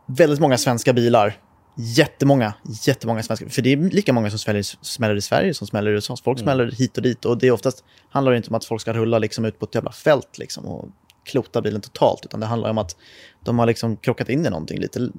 [0.07, 1.39] väldigt många svenska bilar.
[1.77, 2.55] Jättemånga,
[2.87, 3.49] jättemånga svenska.
[3.49, 6.17] För det är lika många som smäller, smäller i Sverige som smäller i USA.
[6.25, 7.25] Folk smäller hit och dit.
[7.25, 9.65] Och det är oftast, handlar det inte om att folk ska rulla liksom ut på
[9.65, 10.89] ett jävla fält liksom och
[11.27, 12.25] klota bilen totalt.
[12.25, 12.97] Utan det handlar om att
[13.41, 15.11] de har liksom krockat in i någonting lite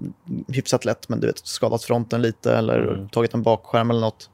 [0.47, 1.09] hyfsat lätt.
[1.09, 4.29] Men du vet, skadat fronten lite eller tagit en bakskärm eller något.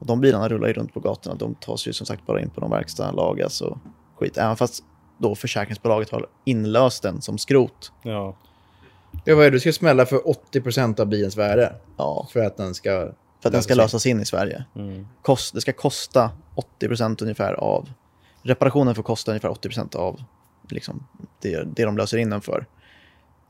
[0.00, 1.36] Och de bilarna rullar ju runt på gatorna.
[1.36, 3.78] De tas ju som sagt bara in på någon verkstad, lagas och
[4.18, 4.38] skit.
[4.38, 4.84] Även fast
[5.18, 7.92] då försäkringsbolaget har inlöst den som skrot.
[8.02, 8.36] Ja.
[9.24, 11.74] Det var det, du ska smälla för 80% av bilens värde.
[11.96, 12.90] Ja, För att den ska...
[13.42, 14.64] för att den ska lösas in i Sverige.
[14.76, 15.06] Mm.
[15.22, 16.30] Kost, det ska kosta
[16.80, 17.88] 80% ungefär av...
[18.42, 20.20] Reparationen får kosta ungefär 80% av
[20.72, 21.06] liksom,
[21.42, 22.66] det, det de löser in den för.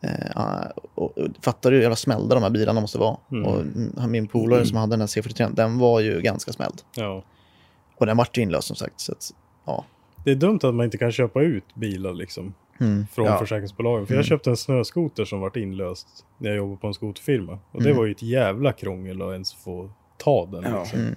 [0.00, 3.16] Eh, och, och, fattar du hur jävla smällda de här bilarna måste vara?
[3.46, 6.82] Och mm, min polare som hade den här C43, den var ju ganska smälld.
[6.96, 7.24] ja.
[7.96, 9.00] Och den vart ju inlöst som sagt.
[9.00, 9.30] Så att,
[9.64, 9.84] ja.
[10.24, 12.54] Det är dumt att man inte kan köpa ut bilar liksom.
[12.80, 13.06] Mm.
[13.12, 13.38] Från Ja.
[13.38, 14.06] försäkringsbolagen.
[14.06, 16.08] För jag köpte en snöskoter som vart inlöst
[16.38, 17.52] när jag jobbade på en skoterfirma.
[17.70, 17.92] Och Mm.
[17.92, 20.62] det var ju ett jävla krångel att ens få ta den.
[20.62, 20.80] Ja.
[20.80, 21.14] Liksom.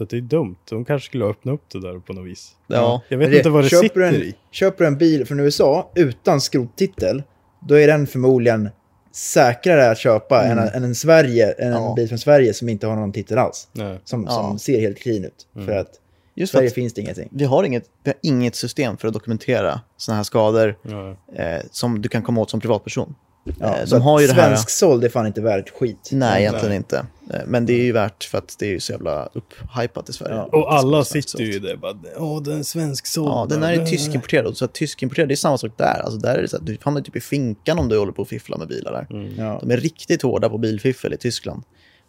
[0.00, 0.08] Mm.
[0.08, 0.56] Så det är dumt.
[0.70, 2.52] De kanske skulle öppna upp det där på något vis.
[2.66, 3.02] Ja.
[3.08, 4.34] Jag vet Men inte vad det köper sitter en, i.
[4.50, 7.22] Köper du en bil från USA utan skrottitel,
[7.68, 8.68] då är den förmodligen
[9.12, 11.88] säkrare att köpa än, än en, Sverige, än Ja.
[11.88, 13.68] en bil från Sverige som inte har någon titel alls.
[13.72, 14.00] Nej.
[14.04, 14.30] Som, Ja.
[14.30, 15.46] som ser helt clean ut.
[15.66, 15.88] För att
[16.34, 17.28] Just för Sverige att finns det ingenting.
[17.32, 21.16] vi har, inget, vi har inget system för att dokumentera sådana här skador Ja.
[21.44, 23.14] eh, som du kan komma åt som privatperson.
[23.58, 24.48] Ja, Eh, så de har ju att det här...
[24.48, 26.08] Svensk såld är fan inte värt skit.
[26.12, 27.06] Nej, egentligen inte.
[27.30, 30.12] Eh, Men det är ju värt för att det är ju så jävla upphypat i
[30.12, 30.34] Sverige.
[30.34, 30.44] Ja.
[30.52, 33.28] Och alla Svenskt sitter ju där bara, åh den är svensk såld.
[33.28, 34.56] Ja, den här är tyskimporterad.
[34.56, 36.00] Så tyskimporterad, det är samma sak där.
[36.04, 38.22] Alltså där är det så att du hamnar typ i finkan om du håller på
[38.22, 39.32] och fifflar med bilar där.
[39.38, 39.58] Ja.
[39.62, 41.62] De är riktigt hårda på bilfiffel i Tyskland.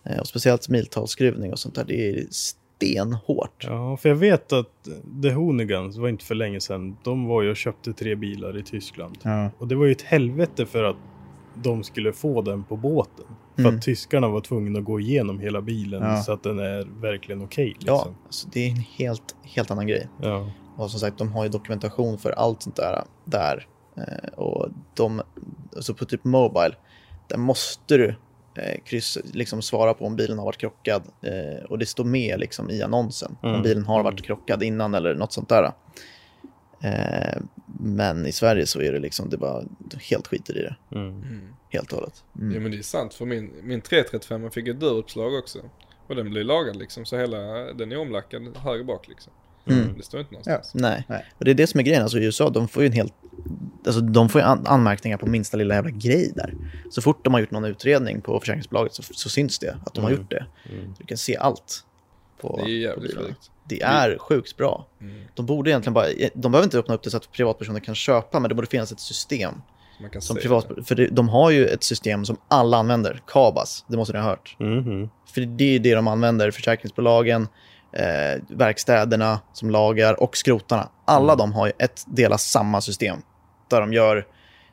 [0.06, 1.84] Eh, Och speciellt miltalsskruvning och sånt där.
[1.88, 3.64] Det är stenhårt.
[3.68, 4.68] Ja, för jag vet att
[5.24, 6.98] The Hoonigans var inte för länge sedan.
[7.03, 9.18] De var ju och köpte tre bilar i Tyskland.
[9.24, 9.49] Ja.
[9.57, 10.95] Och det var ju ett helvete för att
[11.64, 13.26] de skulle få den på båten.
[13.56, 13.76] För Mm.
[13.76, 16.22] att tyskarna var tvungna att gå igenom hela bilen Ja.
[16.22, 17.76] så att den är verkligen okej.
[17.80, 18.15] Ja, liksom.
[18.26, 20.07] alltså det är en helt, helt annan grej.
[20.22, 20.52] ja.
[20.77, 23.03] Och som sagt, de har ju dokumentation för allt sånt där.
[23.26, 23.68] där.
[23.98, 25.22] Eh, och de,
[25.76, 26.76] alltså på typ Mobile,
[27.27, 28.07] där måste du
[28.56, 31.03] eh, kryss, liksom svara på om bilen har varit krockad.
[31.22, 33.61] Eh, och det står med liksom i annonsen om Mm.
[33.61, 35.72] bilen har varit krockad innan eller något sånt där.
[36.82, 37.42] Eh,
[37.80, 39.64] men i Sverige så är det liksom, det bara
[40.10, 40.76] helt skiter i det.
[41.00, 41.24] Mm.
[41.70, 42.24] Helt och hållet.
[42.34, 45.60] Jo men det är sant för min, min 335 fick ett dörruppslag också.
[46.08, 47.38] Och den blir lagad liksom så hela,
[47.74, 49.34] den är omlackad höger bak liksom.
[49.66, 49.98] Mm.
[49.98, 50.72] Det står inte någonstans.
[50.74, 51.06] Nej.
[51.08, 51.26] Nej.
[51.38, 52.02] och det är det som är grejen.
[52.04, 53.14] Alltså i USA, de får ju en helt...
[53.86, 56.54] Alltså de får ju an- anmärkningar på minsta lilla jävla grej där.
[56.92, 60.04] Så fort de har gjort någon utredning på försäkringsbolaget så, så syns det att de
[60.04, 60.46] har gjort det.
[61.00, 61.86] Du kan se allt.
[62.41, 63.28] På, Det är på jävligt bilarna.
[63.28, 63.52] sjukt.
[63.66, 64.88] Det är sjukt bra.
[65.36, 66.06] De borde egentligen bara...
[66.34, 68.91] De behöver inte öppna upp det så att privatpersoner kan köpa, men det borde finnas
[68.91, 69.53] ett system.
[69.98, 73.22] Så man kan Som privat, för det, de har ju ett system som alla använder,
[73.28, 74.56] Kabas, det måste ni ha hört.
[74.60, 75.10] Mhm.
[75.34, 77.48] För det är det de använder, försäkringsbolagen,
[77.94, 80.90] eh, verkstäderna som lagar och skrotarna.
[81.06, 83.18] Alla de har ju ett delar samma system.
[83.70, 84.28] Där de gör,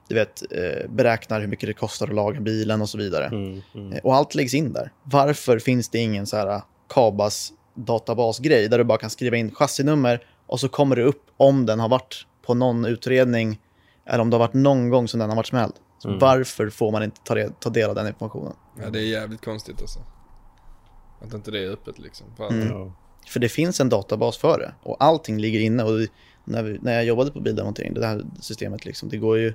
[0.08, 3.24] du vet, eh, beräknar hur mycket det kostar att laga bilen och så vidare.
[3.26, 3.62] Mm.
[3.74, 3.92] Mm.
[3.92, 4.92] Eh, Och allt läggs in där.
[5.02, 9.54] Varför finns det ingen så här eh, Kabas databasgrej där du bara kan skriva in
[9.54, 13.60] chassinummer och så kommer det upp om den har varit på någon utredning
[14.06, 15.72] eller om det har varit någon gång som den har varit smälld.
[15.98, 18.52] Så Varför får man inte ta, ta del av den informationen?
[18.82, 20.00] Ja det är jävligt konstigt alltså.
[21.20, 22.26] Att inte det är öppet liksom.
[22.36, 22.92] För Mm.
[23.26, 25.82] För det finns en databas för det och allting ligger inne.
[25.82, 26.08] Och
[26.44, 29.54] när, vi, när jag jobbade på bildemontering, det här systemet, liksom, det går ju...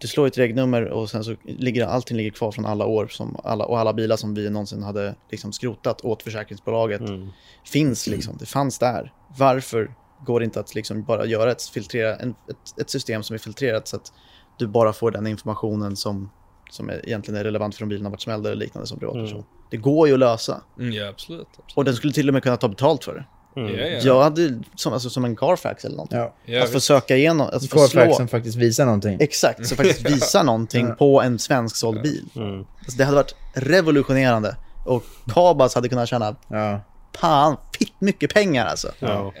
[0.00, 3.36] Du slår ett regnummer och sen så ligger allting ligger kvar från alla år som
[3.44, 7.28] alla, och alla bilar som vi någonsin hade liksom skrotat åt försäkringsbolaget Mm.
[7.64, 8.36] finns liksom.
[8.38, 9.12] Det fanns där.
[9.38, 9.94] Varför
[10.26, 13.38] går det inte att liksom bara göra ett, filtrera, en, ett, ett system som är
[13.38, 14.12] filtrerat så att
[14.58, 16.30] du bara får den informationen som,
[16.70, 19.44] som är, egentligen är relevant för om bilen har varit smälld eller liknande som privatperson.
[19.70, 20.62] Det går ju att lösa.
[20.78, 21.46] mm, ja absolut.
[21.48, 21.76] absolut.
[21.76, 23.24] Och den skulle till och med kunna ta betalt för det.
[23.56, 23.74] Mm.
[23.74, 23.98] Ja, ja.
[24.02, 26.18] Jag hade som, alltså, som en Carfax eller någonting.
[26.44, 26.62] Ja.
[26.62, 26.86] att få visst.
[26.86, 28.14] söka igenom, att få Carfax slå.
[28.14, 29.18] som faktiskt visar någonting.
[29.20, 32.24] Exakt, så faktiskt visa någonting på en svensk såld bil.
[32.36, 32.58] Mm.
[32.78, 34.56] Alltså, det hade varit revolutionerande.
[34.84, 35.04] Och
[35.34, 36.80] Kabas hade kunnat tjäna Ja.
[37.20, 38.88] pan, fitt mycket pengar alltså.
[38.98, 39.32] Ja.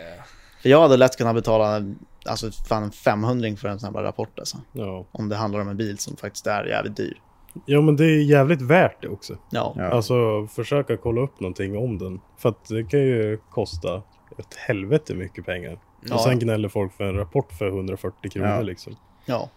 [0.62, 1.82] För jag hade lätt kunnat betala
[2.24, 4.56] alltså, fan en 500 för en sån här rapport alltså.
[4.72, 5.06] Ja.
[5.12, 7.20] Om det handlar om en bil som faktiskt är jävligt dyr.
[7.66, 9.36] Ja, men det är jävligt värt det också.
[9.50, 9.84] Ja, Ja.
[9.90, 12.20] Alltså försöka kolla upp någonting om den.
[12.38, 14.02] För att det kan ju kosta
[14.38, 15.78] ett helvete mycket pengar.
[16.08, 16.14] Ja.
[16.14, 18.60] Och sen gnäller folk för en rapport för 140 kronor Ja.
[18.60, 18.96] liksom.
[19.26, 19.48] ja.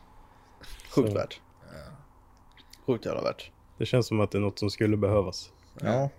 [0.95, 1.15] Sjukt Så.
[1.18, 1.40] värt.
[2.88, 3.52] Sjukt jävla värt.
[3.78, 5.52] Det känns som att det är något som skulle behövas.
[5.82, 6.10] Ja.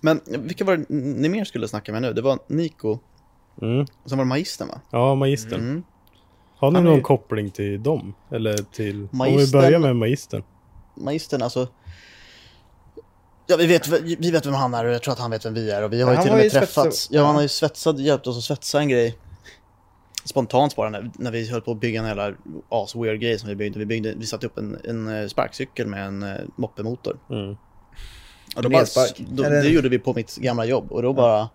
[0.00, 2.12] Men vilka var det ni mer skulle snacka med nu?
[2.12, 2.98] Det var Nico,
[3.62, 3.80] Mm.
[4.02, 4.80] och sen var det Magistern va?
[4.90, 5.60] Ja, magistern.
[5.60, 5.82] Mm.
[6.56, 8.14] Har ni Han är någon koppling till dem?
[8.30, 8.96] Eller till...
[9.02, 10.42] Om vi Magistern- börjar med magistern.
[10.94, 11.68] Magistern alltså.
[13.46, 15.54] Ja, vi vet, vi vet vem han är och jag tror att han vet vem
[15.54, 15.82] vi är.
[15.82, 16.74] Och vi har ju till och med träffats.
[16.74, 19.18] svetsad- Ja, han har ju svetsat, hjälpt oss att svetsa en grej.
[20.24, 22.32] Spontant bara när, när vi höll på att bygga en jävla
[22.68, 23.78] as-weird grej som vi byggde.
[23.78, 27.18] Vi, byggde, vi satte upp en, en eh, sparkcykel med en uh, moppemotor.
[27.30, 27.56] Mm.
[28.56, 28.84] Och då bara,
[29.18, 31.48] då, det gjorde vi på mitt gamla jobb och då bara...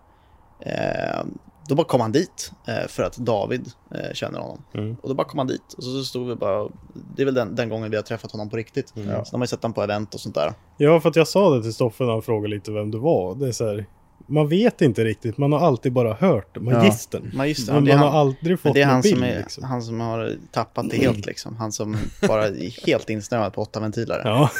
[0.60, 1.24] Eh,
[1.70, 4.62] då bara kom han dit eh, för att David eh, känner honom.
[4.74, 4.96] Mm.
[5.02, 6.68] Och då bara kom han dit och så, så stod vi bara...
[7.16, 8.92] Det är väl den, den gången vi har träffat honom på riktigt.
[8.94, 9.24] Ja.
[9.24, 10.52] Så de har ju sett honom på event och sånt där.
[10.76, 13.34] Ja, för att jag sa det till Stoffe när han frågade lite vem du var.
[13.34, 13.86] Det är så här,
[14.26, 17.30] man vet inte riktigt, man har alltid bara hört magistern.
[17.34, 19.64] Magistern, Men man han- har aldrig fått det är han bild som, är, liksom.
[19.64, 21.56] han som har tappat det helt liksom.
[21.56, 21.96] Han som
[22.28, 24.22] bara är helt insnöad på åtta ventiler.
[24.24, 24.50] Ja.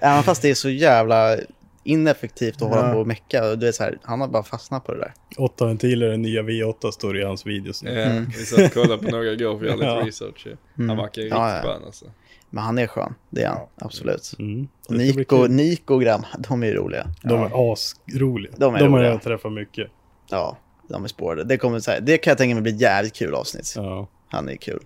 [0.00, 1.36] Även fast det är så jävla
[1.84, 2.92] ineffektivt att hålla Ja.
[2.92, 3.56] på och mecka.
[3.56, 5.12] Du vet, så här, han har bara fastnat på det där.
[5.38, 7.90] Åtta ventiler, den nya V8 står i hans videos nu.
[7.90, 10.06] Ja, vi satt och kollade på några igår för att göra lite Ja.
[10.06, 10.46] research.
[10.76, 11.74] Han verkar ju Ja, riktigt ja.
[11.74, 12.04] skön alltså.
[12.50, 13.58] Men han är skön, det är han.
[13.80, 14.32] Absolut.
[14.38, 14.68] Mm.
[14.88, 15.46] Och Nico.
[15.46, 17.06] Nico och grabbarna, de är ju roliga.
[17.22, 18.52] De är asroliga.
[18.56, 19.10] De är de har roliga.
[19.10, 19.90] jag träffat mycket.
[20.30, 20.56] Ja,
[20.88, 21.44] de är spårade.
[21.44, 23.72] Det, kommer, så här, det kan jag tänka mig bli jävligt kul avsnitt.
[23.76, 24.08] Ja.
[24.28, 24.80] Han är kul.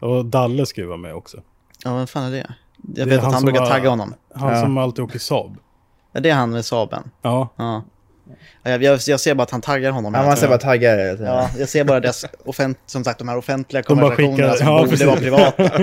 [0.00, 1.42] Och Dalle ska ju vara med också.
[1.84, 2.36] Ja, vem fan är det?
[2.36, 2.46] Jag
[2.94, 4.14] Det är vet att han brukar var- tagga honom.
[4.34, 4.62] Han Ja.
[4.62, 5.56] som alltid åker Saab.
[6.16, 7.10] Ja, det är han med Saben.
[7.22, 7.48] Ja.
[7.56, 7.84] Ja.
[8.62, 10.14] Ja, Jag, jag, jag ser bara att han taggar honom.
[10.14, 10.98] Ja, man ser bara taggar.
[11.24, 14.66] Ja, jag ser bara dess offent, som sagt, de här offentliga De konversationerna skickar- som
[14.66, 15.06] ja, borde precis.
[15.06, 15.62] vara privata.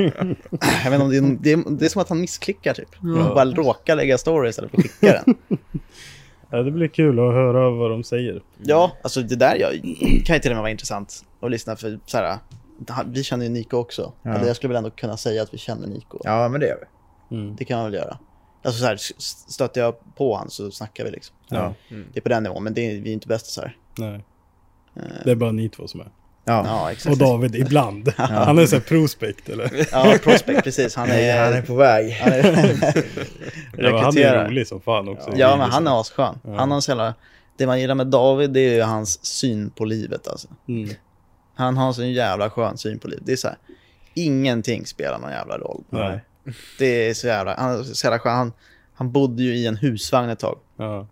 [0.84, 2.90] Jag vet inte om det, är, det, är, det är som att han missklickar typ.
[3.02, 5.36] Han bara råkar lägga story istället för att skicka den.
[6.50, 8.42] ja, det blir kul att höra vad de säger.
[8.64, 9.72] Ja, alltså det där jag,
[10.26, 12.38] kan ju till och med vara intressant att lyssna för så här,
[13.06, 14.14] vi känner ju Nico också.
[14.24, 14.34] Ja.
[14.36, 16.20] Eller jag skulle väl ändå kunna säga att vi känner Nico.
[16.24, 16.78] Ja, men det gör
[17.30, 17.36] vi.
[17.38, 17.56] Mm.
[17.56, 18.18] Det kan man väl göra.
[18.64, 18.98] Alltså så här,
[19.52, 21.36] stöter jag på han så snackar vi liksom.
[21.50, 21.74] Ja.
[21.90, 23.78] Det är på den nivån, men det är, vi är inte bästisar.
[23.98, 24.24] Nej.
[25.24, 26.12] Det är bara ni två som är.
[26.46, 26.64] Ja.
[26.66, 27.20] Ja, Och exakt.
[27.20, 28.14] David ibland.
[28.18, 29.88] Han är så här prospect eller?
[29.92, 30.96] Ja, Prospect, precis.
[30.96, 31.44] Han är...
[31.44, 32.12] han är på väg.
[32.22, 33.04] han är
[33.78, 35.32] Ja, men han är rolig som fan också.
[35.36, 36.40] Ja, men han är asskön.
[36.44, 37.14] Han har en så jävla...
[37.58, 40.48] Det man gillar med David, det är ju hans syn på livet alltså.
[40.68, 40.90] Mm.
[41.56, 43.26] Han har en jävla skön syn på livet.
[43.26, 43.58] Det är så här,
[44.14, 45.84] ingenting spelar någon jävla roll.
[45.90, 46.20] Nej.
[46.80, 48.32] Det är så jävla, han, så jävla.
[48.32, 48.54] Han,
[48.94, 51.08] han bodde ju i en husvagn ett tag, Ja.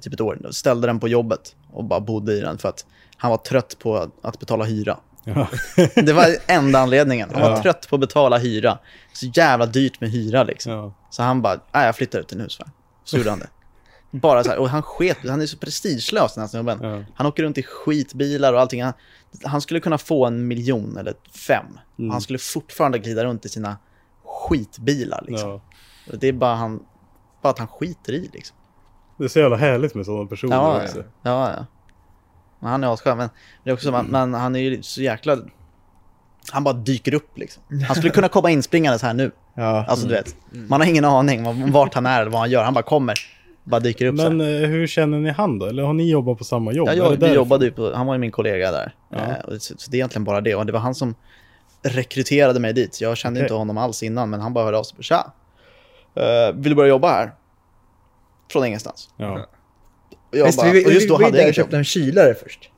[0.00, 0.48] typ ett år.
[0.50, 2.86] Ställde den på jobbet och bara bodde i den för att
[3.16, 4.98] han var trött på att betala hyra.
[5.24, 5.48] Ja.
[5.94, 7.30] Det var enda anledningen.
[7.32, 7.62] Han var Ja.
[7.62, 8.78] trött på att betala hyra.
[9.12, 10.72] Så jävla dyrt med hyra liksom.
[10.72, 10.94] Ja.
[11.10, 12.70] Så han bara, nej jag flyttar ut till en husvagn.
[13.04, 13.48] Så gjorde han det.
[14.10, 17.04] Bara så här, och han sket, han är så prestigelös den här snubben.
[17.14, 18.82] Han åker runt i skitbilar och allting.
[18.84, 18.92] Han,
[19.44, 21.14] han skulle kunna få en miljon eller
[21.46, 21.66] fem.
[21.98, 22.10] Mm.
[22.10, 23.76] Han skulle fortfarande glida runt i sina
[24.28, 25.50] skitbilar liksom.
[25.50, 25.60] Ja.
[26.12, 26.80] Och Det är bara, han,
[27.42, 28.56] bara att han skiter i liksom.
[29.16, 30.98] Det är så jävla härligt med sådana personer Ja, också.
[31.22, 31.66] ja, ja.
[32.60, 33.18] Men han är asskön.
[33.18, 33.28] Men,
[33.64, 35.36] det är också, men, men han är ju så jäkla...
[36.52, 37.62] Han bara dyker upp liksom.
[37.86, 39.30] Han skulle kunna komma inspringandes här nu.
[39.54, 39.84] Ja.
[39.88, 42.64] Alltså du vet, man har ingen aning om vart han är eller vad han gör.
[42.64, 43.14] Han bara kommer,
[43.64, 45.66] bara dyker upp Men eh, hur känner ni han då?
[45.66, 46.88] Eller har ni jobbat på samma jobb?
[46.88, 48.94] Ja, jag, vi jobbade ju på, han var ju min kollega där.
[49.10, 49.18] Ja.
[49.18, 50.54] Eh, så, så det är egentligen bara det.
[50.54, 51.14] Och det var han som
[51.82, 53.00] rekryterade mig dit.
[53.00, 53.44] Jag kände Okej.
[53.44, 54.96] inte honom alls innan, men han bara hörde av sig.
[55.00, 55.32] Tja!
[56.16, 57.34] Uh, vill du börja jobba här?
[58.52, 59.10] Från ingenstans.
[59.16, 59.32] Ja.
[59.32, 61.76] Och, jag Visst, bara, vi, vi, och just då vi, vi hade där jag köpte
[61.76, 62.70] en kylare först.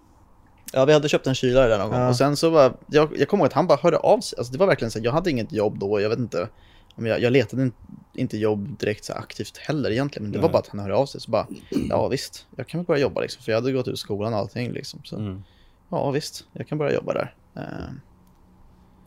[0.73, 2.01] Ja, vi hade köpt en kylare där någon gång.
[2.01, 2.09] Ja.
[2.09, 4.39] Och sen så var, jag, jag kommer ihåg att han bara hörde av sig.
[4.39, 6.01] Alltså det var verkligen så här, jag hade inget jobb då.
[6.01, 6.49] Jag vet inte,
[6.95, 7.73] om jag, jag letade in-
[8.15, 10.23] inte jobb direkt så aktivt heller egentligen.
[10.25, 10.53] Men det var Nej.
[10.53, 11.21] bara att han hörde av sig.
[11.21, 11.47] Så bara,
[11.89, 13.43] ja visst, jag kan väl börja jobba liksom.
[13.43, 15.01] För jag hade gått ut skolan och allting liksom.
[15.05, 15.43] Så Mm.
[15.91, 17.35] ja visst, jag kan börja jobba där.
[17.57, 17.63] Eh,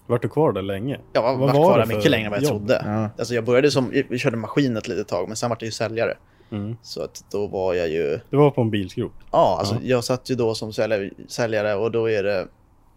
[0.08, 1.00] Vart du kvar där länge?
[1.14, 2.58] Jag var, var var kvar där för mycket längre än vad jag jobb?
[2.68, 2.82] trodde.
[2.86, 3.10] Ja.
[3.18, 5.72] Alltså jag började som, vi körde maskin ett litet tag, men sen var jag ju
[5.72, 6.18] säljare.
[6.52, 6.76] Mm.
[6.82, 9.12] Så att då var jag ju, Det var på en bilskrot?
[9.32, 9.80] ja alltså Ja.
[9.84, 12.48] jag satt ju då som säljare, säljare och då är det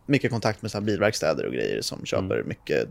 [0.07, 2.49] mycket kontakt med så här bilverkstäder och grejer som köper Mm.
[2.49, 2.89] mycket.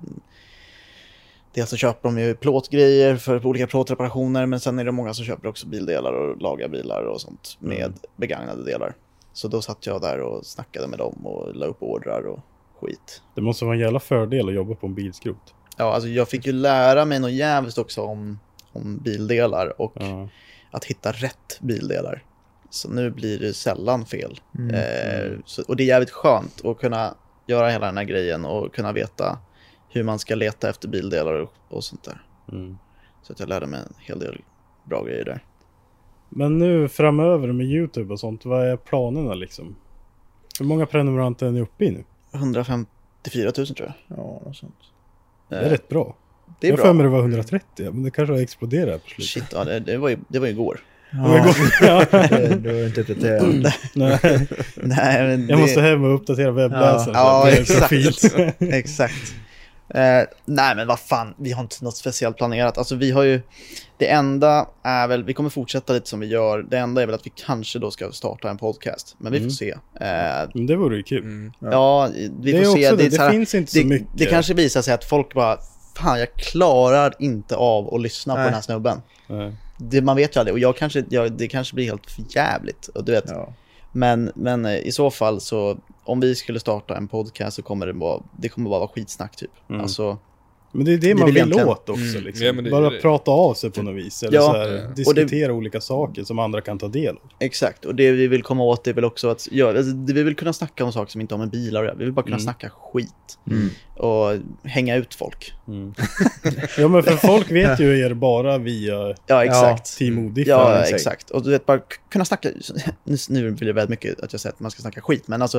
[1.53, 5.25] Dels så köper de ju plåtgrejer för olika plåtreparationer, men sen är det många som
[5.25, 7.93] köper också bildelar och lagar bilar och sånt med Mm.
[8.15, 8.93] begagnade delar.
[9.33, 12.39] Så då satt jag där och snackade med dem och la upp ordrar och
[12.85, 13.21] skit.
[13.35, 15.53] Det måste vara en jävla fördel att jobba på en bilskrot.
[15.77, 18.39] Ja, alltså jag fick ju lära mig något jävligt också om,
[18.73, 20.29] om bildelar och Ja.
[20.71, 22.23] att hitta rätt bildelar.
[22.69, 24.39] Så nu blir det sällan fel.
[24.57, 24.75] Mm.
[24.75, 27.15] Eh, så, och det är jävligt skönt att kunna
[27.47, 29.39] göra hela den här grejen och kunna veta
[29.89, 32.21] hur man ska leta efter bildelar och, och sånt där.
[32.51, 32.77] Mm.
[33.23, 34.41] Så att jag lärde mig en hel del
[34.85, 35.43] bra grejer där.
[36.29, 39.75] Men nu framöver med YouTube och sånt, vad är planerna liksom?
[40.59, 42.03] Hur många prenumeranter är ni uppe i nu?
[42.35, 44.17] 154 000 tror jag.
[44.17, 44.75] Ja, något sånt.
[45.49, 46.15] Det är Eh, rätt bra.
[46.59, 47.11] det är jag har för mig bra.
[47.11, 49.29] det var 130, men det kanske har exploderat på slutet.
[49.29, 50.79] Shit, ja, det, det, var ju, det var ju igår.
[51.11, 51.45] Ja,
[51.81, 52.05] Ja.
[52.11, 53.43] det- du har inte uppdaterat.
[53.93, 54.19] Nej,
[54.75, 57.13] Nej, men jag det- måste hem och uppdatera webbläsaren.
[57.13, 57.91] Ja, är exakt.
[58.61, 59.35] Exakt.
[59.89, 62.77] Eh, nej men vad fan, vi har inte något speciellt planerat.
[62.77, 63.41] Alltså vi har ju,
[63.97, 66.63] det enda är väl, vi kommer fortsätta lite som vi gör.
[66.69, 69.15] Det enda är väl att vi kanske då ska starta en podcast.
[69.17, 69.51] Men vi får Mm.
[69.51, 69.69] se.
[69.71, 71.23] Eh, Men det vore ju kul.
[71.23, 71.51] Mm.
[71.59, 72.09] ja.
[72.39, 72.91] vi Det får se.
[72.91, 74.07] det, det så här- finns inte så det, mycket.
[74.17, 75.57] det kanske visar sig att folk bara,
[75.97, 78.45] fan jag klarar inte av att lyssna på Nej.
[78.45, 79.01] den här snubben.
[79.27, 79.53] Nej.
[79.77, 82.87] Det, man vet ju aldrig och jag kanske, jag, det kanske blir helt för jävligt.
[82.87, 83.53] Och du vet, Ja.
[83.91, 87.87] men, men eh, i så fall så, om vi skulle starta en podcast så kommer
[87.87, 89.51] det vara, det kommer bara vara skitsnack typ.
[89.69, 89.81] Mm.
[89.81, 90.17] Alltså,
[90.75, 92.01] Men det är det Det man vill egentligen- åt också.
[92.03, 92.23] Mm.
[92.23, 92.45] Liksom.
[92.45, 94.23] Ja, Bara det- prata av sig på något vis.
[94.23, 94.41] Eller Ja.
[94.41, 94.81] så här, Ja.
[94.83, 97.21] Och det- diskutera olika saker som andra kan ta del av.
[97.39, 100.35] Exakt, och det vi vill komma åt är väl också att göra, alltså, vi vill
[100.35, 101.95] kunna snacka om saker som inte har med bilar att göra.
[101.97, 102.43] Vi vill bara kunna Mm.
[102.43, 103.69] snacka skit Mm.
[103.95, 105.53] och hänga ut folk.
[106.77, 109.97] Ja men för folk vet ju er bara via Ja, exakt.
[109.97, 110.51] Team Odiffer.
[110.51, 110.95] Ja, exakt.
[110.95, 111.29] exakt.
[111.29, 111.79] Och du vet, bara
[112.11, 112.49] kunna snacka,
[113.03, 115.41] nu, nu vill jag väldigt mycket att jag säger att man ska snacka skit, men
[115.41, 115.57] alltså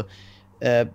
[0.61, 0.89] eh,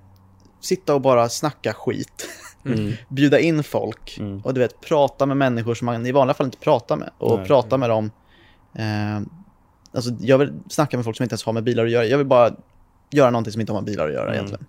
[0.61, 2.27] sitta och bara snacka skit.
[2.65, 2.91] Mm.
[3.09, 4.41] Bjuda in folk Mm.
[4.43, 7.09] och du vet, prata med människor som man i vanliga fall inte pratar med.
[7.17, 7.47] Och Nej.
[7.47, 8.11] prata med dem.
[8.75, 9.21] Eh,
[9.91, 12.05] alltså, jag vill snacka med folk som inte ens har med bilar att göra.
[12.05, 12.51] Jag vill bara
[13.11, 14.33] göra någonting som inte har med bilar att göra Mm.
[14.35, 14.65] egentligen.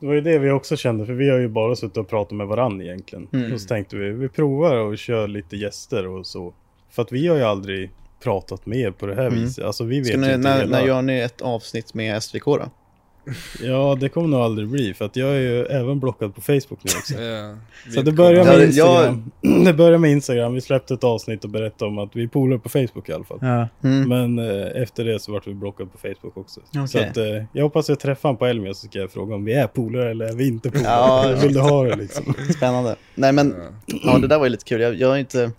[0.00, 2.32] Det var ju det vi också kände, för vi har ju bara suttit och pratat
[2.36, 3.28] med varandra egentligen.
[3.32, 3.52] Mm.
[3.52, 6.54] Och så tänkte vi, vi provar och kör lite gäster och så.
[6.90, 7.90] För att vi har ju aldrig
[8.22, 9.40] pratat med er på det här Mm.
[9.40, 9.64] viset.
[9.64, 10.78] Alltså vi vet Ska ni, inte när, hela...
[10.78, 12.70] när gör ni ett avsnitt med SVK då?
[13.62, 16.78] Ja, det kommer nog aldrig bli, för att jag är ju även blockad på Facebook
[16.82, 17.14] nu också.
[17.22, 17.54] Ja.
[17.94, 19.30] Så det börjar med Ja, Instagram.
[19.64, 20.54] Det börjar med Instagram.
[20.54, 23.24] Vi släppte ett avsnitt och berättade om att vi är polare på Facebook i alla
[23.24, 23.38] fall.
[23.40, 23.68] Ja.
[23.88, 24.08] Mm.
[24.08, 26.60] Men eh, efter det så vart vi blockade på Facebook också.
[26.72, 27.08] Så Okej.
[27.08, 29.52] att, eh, jag hoppas jag träffar honom på Elmia så ska jag fråga om vi
[29.52, 30.86] är polare eller är vi inte polare.
[30.86, 32.34] Ja, Vill du ha det liksom?
[32.56, 32.96] Spännande.
[33.14, 33.54] Nej men,
[34.04, 34.80] ja det där var ju lite kul.
[34.80, 35.50] Jag, jag har inte,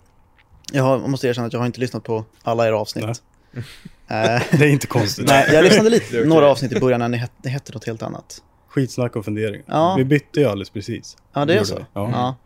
[0.72, 3.04] jag, har, jag måste erkänna att jag har inte lyssnat på alla era avsnitt.
[3.52, 3.64] Nej.
[4.08, 5.26] Eh, Det är inte konstigt.
[5.28, 6.28] nej, jag lyssnade lite, Det okej.
[6.28, 8.42] några avsnitt i början när ni hette, det hette något helt annat.
[8.68, 9.64] Skitsnack och funderingar.
[9.66, 9.94] Ja.
[9.98, 11.16] Vi bytte ju alldeles precis.
[11.34, 11.76] Ja, det är så.
[11.76, 11.82] vi.
[11.94, 12.10] Ja.
[12.12, 12.36] Ja.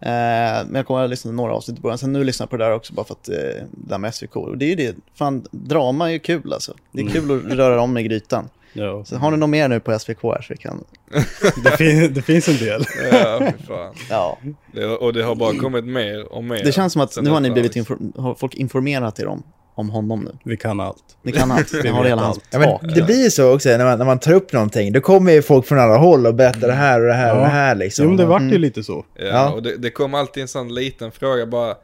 [0.00, 1.98] Eh, men jag kommer att lyssna några avsnitt i början.
[1.98, 4.14] Sen nu lyssnar jag på det där också bara för att eh, det där med
[4.14, 4.36] SVK.
[4.36, 6.74] Och det är ju det, fan drama är ju kul alltså.
[6.92, 7.12] Det är Mm.
[7.12, 8.48] kul att röra om i grytan.
[8.72, 9.04] Ja.
[9.04, 10.84] Så har ni något mer nu på SVK här så vi kan,
[11.64, 12.84] Det, fin- det finns en del.
[13.12, 13.94] Ja, fy fan.
[14.10, 14.38] ja.
[14.72, 16.64] Det, och det har bara kommit mer och mer.
[16.64, 17.96] Det känns som att nu har ni blivit, liksom.
[18.14, 19.42] infor- har folk informerat er om,
[19.78, 20.38] om honom nu.
[20.44, 21.04] Vi kan allt.
[21.22, 22.44] Ni kan allt, ni Vi har hela hans allt.
[22.64, 24.92] Ja, men det blir ju så också när man, när man tar upp någonting.
[24.92, 27.38] Då kommer ju folk från alla håll och berättar det här och det här och
[27.40, 27.42] Ja.
[27.44, 28.04] det här liksom.
[28.10, 28.60] Jo, det vart ju Mm.
[28.60, 29.04] lite så.
[29.14, 29.50] Ja, Ja.
[29.52, 31.74] och det, det kom alltid en sån liten fråga bara,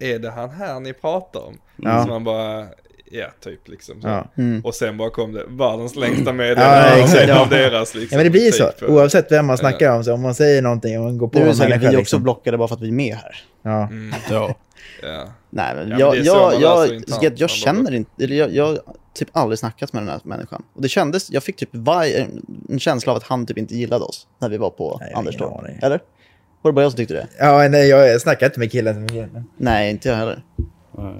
[0.00, 1.58] är det han här ni pratar om?
[1.76, 2.02] Ja.
[2.02, 2.66] Så man bara,
[3.10, 4.02] ja typ liksom.
[4.02, 4.08] Så.
[4.08, 4.28] Ja.
[4.38, 4.64] Mm.
[4.64, 7.30] Och sen bara kom det, världens längsta Ja, meddelande exakt.
[7.30, 8.08] av deras liksom.
[8.10, 8.88] Ja men det blir så, typ.
[8.88, 10.04] oavsett vem man snackar om.
[10.04, 12.22] Så om man säger någonting och man går på är en människa vi också liksom.
[12.22, 13.36] blockade bara för att vi är med här.
[13.62, 13.82] Ja.
[13.86, 14.54] Mm, Ja.
[15.02, 15.28] ja.
[15.50, 18.78] Nej, men men jag, är så jag, jag, jag, jag känner inte, eller jag, jag
[19.14, 20.62] typ aldrig snackat med den här människan.
[20.74, 21.70] Och det kändes, jag fick typ
[22.68, 25.36] en känsla av att han typ inte gillade oss när vi var på Nej, Anders
[25.36, 25.58] då.
[25.64, 25.78] aning.
[25.82, 26.00] Eller?
[26.62, 27.26] Var det bara jag som tyckte det?
[27.38, 29.08] ja, nej jag snackar inte med killen.
[29.08, 30.42] som är men- Nej, inte jag heller.
[30.98, 31.14] Nej.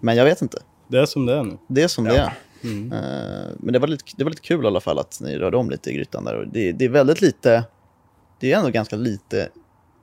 [0.00, 0.58] Men jag vet inte.
[0.88, 1.58] Det är som det är nu.
[1.68, 2.32] Det är som det är.
[2.64, 2.92] Mm.
[2.92, 5.56] Eh, men det var, lite, det var lite kul i alla fall att ni rörde
[5.56, 6.48] om lite i grytan där.
[6.52, 7.64] Det, det är väldigt lite,
[8.40, 9.48] det är ändå ganska lite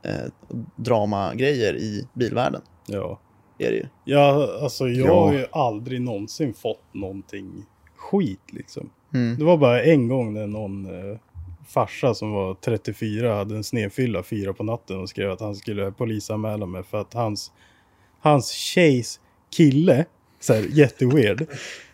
[0.04, 0.32] eh,
[0.76, 2.62] dramagrejer i bilvärlden.
[2.88, 3.20] Ja.
[3.58, 3.86] Är det ju.
[4.06, 5.26] Ja, alltså jag Ja.
[5.26, 8.90] har ju aldrig någonsin fått någonting skit liksom.
[9.14, 9.38] Mm.
[9.38, 11.18] Det var bara en gång när någon eh,
[11.68, 15.92] farsa som var 34 hade en snedfylla fyra på natten och skrev att han skulle
[15.92, 17.52] polisanmäla mig för att hans,
[18.20, 19.20] hans tjejs
[19.56, 20.06] kille,
[20.42, 21.46] så här jätteweird,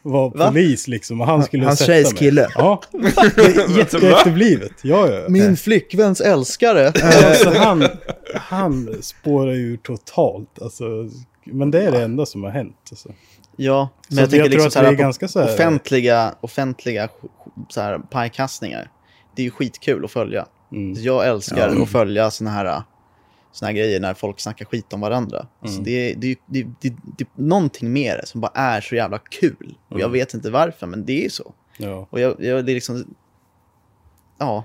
[0.02, 0.48] var Va?
[0.48, 2.20] polis liksom och han skulle Hans sätta tjejs mig.
[2.20, 2.48] kille?
[2.56, 2.98] Ja, det
[3.42, 4.72] är jätteefterblivet.
[4.82, 5.26] Ja, ja.
[5.30, 6.88] Min flickväns älskare.
[6.88, 7.88] Alltså han,
[8.36, 10.62] han spårar ju totalt.
[10.62, 10.84] Alltså,
[11.46, 12.76] men det är det enda som har hänt.
[12.92, 13.10] Alltså.
[13.56, 16.34] Ja, men Så jag tänker jag tror liksom så här, är ganska så här- offentliga,
[16.42, 17.10] offentliga
[17.70, 18.92] så här, pajkastningar.
[19.36, 20.46] Det är ju skitkul att följa.
[20.72, 20.94] Mm.
[21.04, 22.82] Jag älskar att följa såna här,
[23.58, 25.48] såna här grejer när folk snackar skit om varandra.
[25.62, 25.84] Alltså Mm.
[25.84, 28.96] det, är- det, det, är- det, det är någonting med det som bara är så
[28.96, 29.76] jävla kul.
[29.90, 30.12] Och jag Mm.
[30.14, 31.54] vet inte varför, men det är ju så.
[31.78, 32.08] Ja.
[32.10, 33.16] Och jag, jag, det är liksom...
[34.40, 34.64] Ja.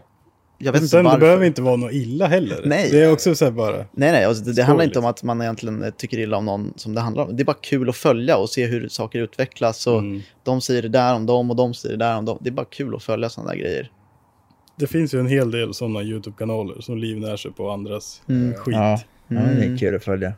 [0.59, 1.19] jag vet Men inte sen varför.
[1.19, 2.63] det behöver inte vara något illa heller.
[2.65, 2.89] Nej.
[2.91, 3.77] Det är också så bara.
[3.77, 6.73] Nej, nej, alltså det, det handlar inte om att man egentligen tycker illa om någon
[6.77, 7.37] som det handlar om.
[7.37, 9.87] Det är bara kul att följa och se hur saker utvecklas.
[9.87, 10.21] Och Mm.
[10.43, 12.39] De säger det där om dem och de säger det där om dem.
[12.41, 13.91] Det är bara kul att följa sådana där grejer.
[14.77, 18.55] Det finns ju en hel del sådana YouTube-kanaler som livnär sig på andras Mm.
[18.55, 18.75] skit.
[18.75, 19.79] Ja, ja, det är Mm.
[19.79, 20.33] kul att följa.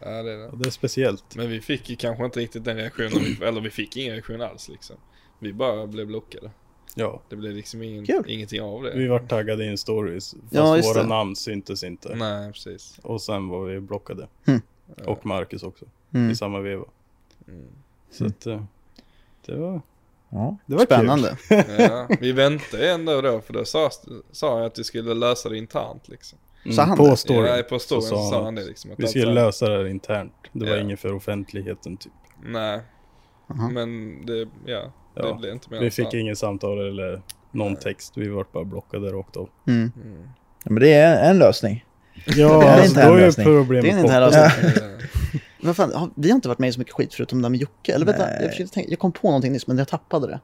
[0.00, 0.50] Ja, det är det.
[0.56, 1.36] Det är speciellt.
[1.36, 4.42] Men vi fick ju kanske inte riktigt den reaktionen, vi, eller vi fick ingen reaktion
[4.42, 4.96] alls liksom.
[5.38, 6.50] Vi bara blev blockade.
[6.94, 8.24] Ja, Det blev liksom ingen, Kul.
[8.26, 8.92] ingenting av det.
[8.98, 10.30] vi vart taggade i en stories.
[10.42, 11.08] Fast Ja, våra det.
[11.08, 12.14] namn syntes inte.
[12.16, 12.98] Nej, precis.
[13.02, 14.28] Och sen var vi blockade.
[14.46, 14.60] Mm.
[15.06, 15.84] Och Marcus också.
[16.14, 16.30] Mm.
[16.30, 16.84] I samma veva.
[18.10, 18.62] Så att eh,
[19.46, 19.80] det var,
[20.30, 20.56] Ja.
[20.66, 21.36] det var Spännande.
[21.78, 23.90] Ja, vi väntade ändå då, för då sa,
[24.32, 26.38] sa jag att vi skulle lösa det internt liksom.
[26.64, 26.72] kul.
[26.72, 27.16] Sa han på det?
[27.16, 27.44] storyn.
[27.56, 28.90] Ja, på storyn så sa han det att liksom.
[28.92, 30.32] Att Vi skulle var- lösa det internt.
[30.52, 30.82] Det var Ja.
[30.82, 32.12] inget för offentligheten typ.
[32.44, 32.80] Nej,
[33.50, 33.68] Aha.
[33.68, 38.12] men det, ja, det Ja, blev inte mer Vi fick inget samtal eller någon text.
[38.16, 39.48] Vi vart bara blockade rakt av.
[39.66, 39.92] Mm.
[40.64, 41.84] Ja, Men det är en lösning.
[42.26, 43.46] Ja, är alltså, inte då en är ju lösning.
[43.46, 44.30] problemet Det är inte borta.
[44.30, 45.00] här
[45.60, 45.66] Ja.
[45.66, 47.50] Vad fan, har, vi har inte varit med i så mycket skit förutom det där
[47.50, 47.92] med Jocke.
[47.94, 50.40] Eller vänta, jag, försökte tänka, jag kom på någonting nyss men jag tappade det.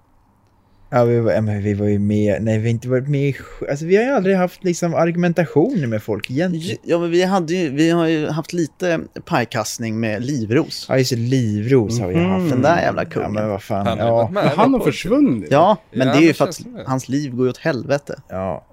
[0.90, 3.34] Ja, vi var, ja, men vi var ju med, nej vi har inte varit med
[3.70, 6.76] alltså vi har ju aldrig haft liksom argumentation med folk egentligen.
[6.82, 10.86] Ja, men vi, hade ju, vi har ju haft lite pajkastning med Livros.
[10.88, 12.30] Ja, just det, Livros har vi Mhm.
[12.30, 12.51] haft.
[12.51, 13.32] Den där jävla Ja, kungen.
[13.32, 13.86] men vad fan.
[13.86, 14.28] Han Ja.
[14.32, 15.48] Men han har försvunnit.
[15.51, 18.20] Ja, men Ja, det är ju för att hans liv går ju åt helvete.
[18.28, 18.64] ja.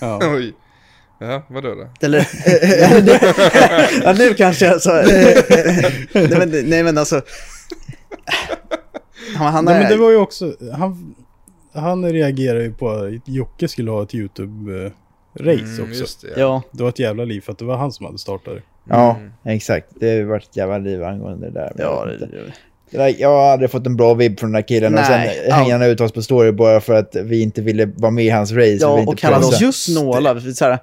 [0.00, 0.20] Ja.
[1.18, 1.88] Ja, vadå då?
[2.00, 2.18] Eller...
[4.04, 4.92] ja, nu kanske jag så...
[6.12, 7.20] nej, men, nej, men alltså...
[9.36, 9.80] Han, han Nej, är...
[9.80, 11.14] men det var ju också, han,
[11.72, 14.92] han reagerade ju på att Jocke skulle ha ett YouTube-race
[15.40, 16.00] Mm, också.
[16.00, 16.40] just det.
[16.40, 18.62] Ja, Det var ett jävla liv för att det var han som hade startat det.
[18.84, 19.32] ja, Mm.
[19.44, 19.86] exakt.
[19.90, 21.72] Det har varit ett jävla liv angående det där.
[21.78, 22.26] ja, det, det
[22.90, 25.72] jag har aldrig fått en bra vibb från den där killen och Nej, sen hänger
[25.72, 28.52] han ut oss på story bara för att vi inte ville vara med i hans
[28.52, 28.62] race.
[28.66, 30.36] vi ja och kallade oss just snåla.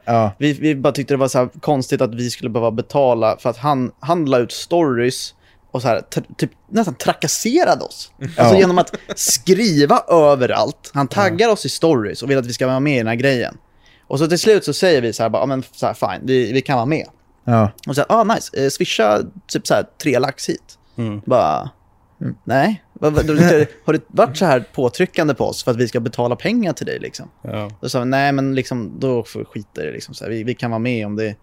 [0.06, 3.38] Ja, vi, vi bara tyckte det var så här konstigt att vi skulle behöva betala
[3.40, 5.34] för att han, han la ut stories
[5.72, 6.02] och så här,
[6.38, 8.12] typ nästan trakasserade oss.
[8.22, 8.60] Alltså Ja.
[8.60, 10.92] genom att skriva överallt.
[10.94, 13.16] Han taggar oss i stories och vill att vi ska vara med i den här
[13.16, 13.58] grejen.
[14.08, 16.28] Och så till slut så säger vi så här, bara, ja, men så här, fine,
[16.28, 17.06] vi, vi kan vara med.
[17.46, 17.72] ja.
[17.88, 20.64] Och så här, ah nice, eh, swisha typ så här tre lax hit.
[20.98, 21.22] Mm.
[21.26, 21.70] Bara,
[22.24, 22.84] mm, nej.
[23.00, 26.74] Du- Har det varit så här påtryckande på oss för att vi ska betala pengar
[26.74, 27.30] till dig liksom?
[27.42, 27.70] Ja.
[27.82, 30.14] Då sa vi, nej men liksom, då får vi skita i det liksom.
[30.14, 31.36] Så här, vi, vi kan vara med om det,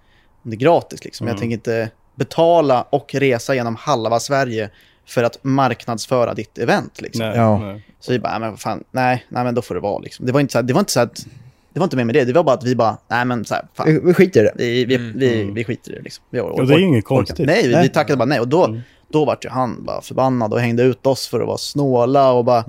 [0.44, 1.27] om det är gratis liksom.
[1.27, 4.70] Jag tänker inte betala och resa genom halva Sverige
[5.07, 7.27] för att marknadsföra ditt event liksom.
[7.27, 7.59] Nej, Ja.
[7.59, 7.86] nej.
[8.01, 10.27] Så vi bara, nej men fan, nej, nej men då får det vara liksom.
[10.27, 11.27] Det var inte så, här, det var inte så att,
[11.73, 12.24] det var inte mer med det.
[12.24, 13.86] Det var bara att vi bara, nej men så här, fan.
[13.86, 14.52] Vi, vi skiter i det.
[14.57, 16.24] Vi, vi, vi, vi skiter i det liksom.
[16.31, 17.47] Vi, Och det är inget konstigt.
[17.47, 18.40] Nej, vi, vi tackade bara nej.
[18.40, 18.81] Och då,
[19.12, 22.45] då vart ju han bara förbannad och hängde ut oss för att vara snåla och
[22.45, 22.65] bara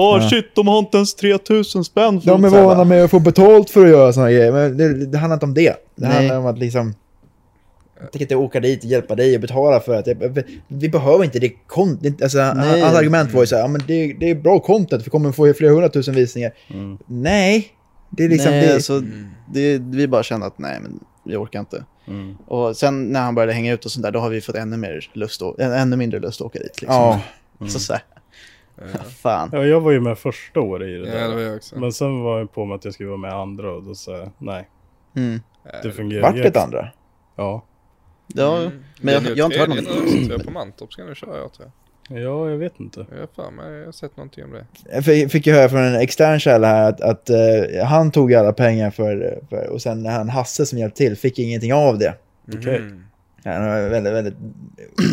[0.00, 3.20] Åh shit, de har inte ens 3000 spänn för De är vana med att få
[3.20, 5.76] betalt för att göra sådana grejer, men det, det handlar inte om det.
[5.96, 6.12] Det Nej.
[6.12, 6.94] handlar om att liksom...
[8.00, 10.06] Jag tänker inte åka dit och hjälpa dig och betala för att...
[10.06, 12.22] Jag, vi behöver inte det content.
[12.22, 12.80] Alltså, Nej.
[12.80, 15.32] hans argument var ju så här, ja, men det, det är bra content, vi kommer
[15.32, 16.52] få flera hundratusen visningar.
[17.06, 17.68] Nej,
[18.10, 18.50] det är liksom...
[18.50, 19.02] nej, det, alltså,
[19.52, 21.84] det, vi bara kände att nej, men vi orkar inte.
[22.06, 22.36] Mm.
[22.46, 24.76] Och sen när han började hänga ut och sånt där, då har vi fått ännu,
[24.76, 26.80] mer lust att, ännu mindre lust att åka dit.
[26.82, 26.94] Liksom.
[26.96, 27.20] ja,
[27.68, 28.02] Så, så här.
[29.22, 29.48] Fan.
[29.52, 31.28] Ja, jag var ju med första året i det Ja, där.
[31.28, 31.78] det var jag också.
[31.78, 34.16] Men sen var jag på mig att jag skulle vara med andra och då sa
[34.16, 34.68] jag nej.
[35.16, 35.40] Mm.
[35.82, 36.88] Det fungerar vart det andra?
[37.36, 37.64] Ja.
[38.34, 38.84] Ja, Mm.
[39.00, 41.38] men jag, är jag har inte hört tror jag, På Mantorp ska jag nu köra
[41.38, 41.72] jag tror jag.
[42.08, 43.06] Ja, jag vet inte.
[43.10, 44.66] Jag har mig, jag har sett någonting om det.
[44.92, 48.34] Jag fick- fick ju höra från en extern källa här att, att eh, han tog
[48.34, 49.66] alla pengar för, för...
[49.68, 52.14] Och sen han Hasse som hjälpte till fick ingenting av det.
[52.54, 52.76] Okej.
[52.76, 53.04] Mm.
[53.44, 54.34] Han har väldigt, väldigt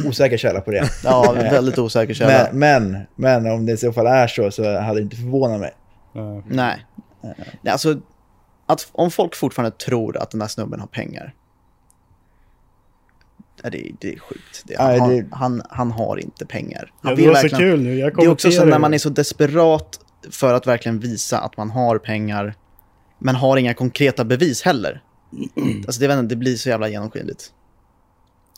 [0.08, 0.90] osäker källa på det.
[1.04, 2.48] Ja, väldigt osäker källa.
[2.54, 2.60] Men,
[2.92, 3.02] men,
[3.44, 5.74] men om det i så fall är så så hade det inte förvånat mig.
[6.14, 6.44] Ja.
[6.50, 6.86] Nej.
[7.62, 8.00] Nej, alltså,
[8.66, 11.34] att, om folk fortfarande tror att den där snubben har pengar.
[13.70, 14.64] Det, det är sjukt.
[14.66, 16.92] Det, han, Nej, har- det- han, han har inte pengar.
[17.02, 17.96] Han Ja, det var så kul nu.
[18.00, 20.00] Jag Det är också så när man är så desperat
[20.32, 22.54] för att verkligen visa att man har pengar,
[23.20, 25.02] men har inga konkreta bevis heller.
[25.88, 27.52] Alltså det, inte, det blir så jävla genomskinligt.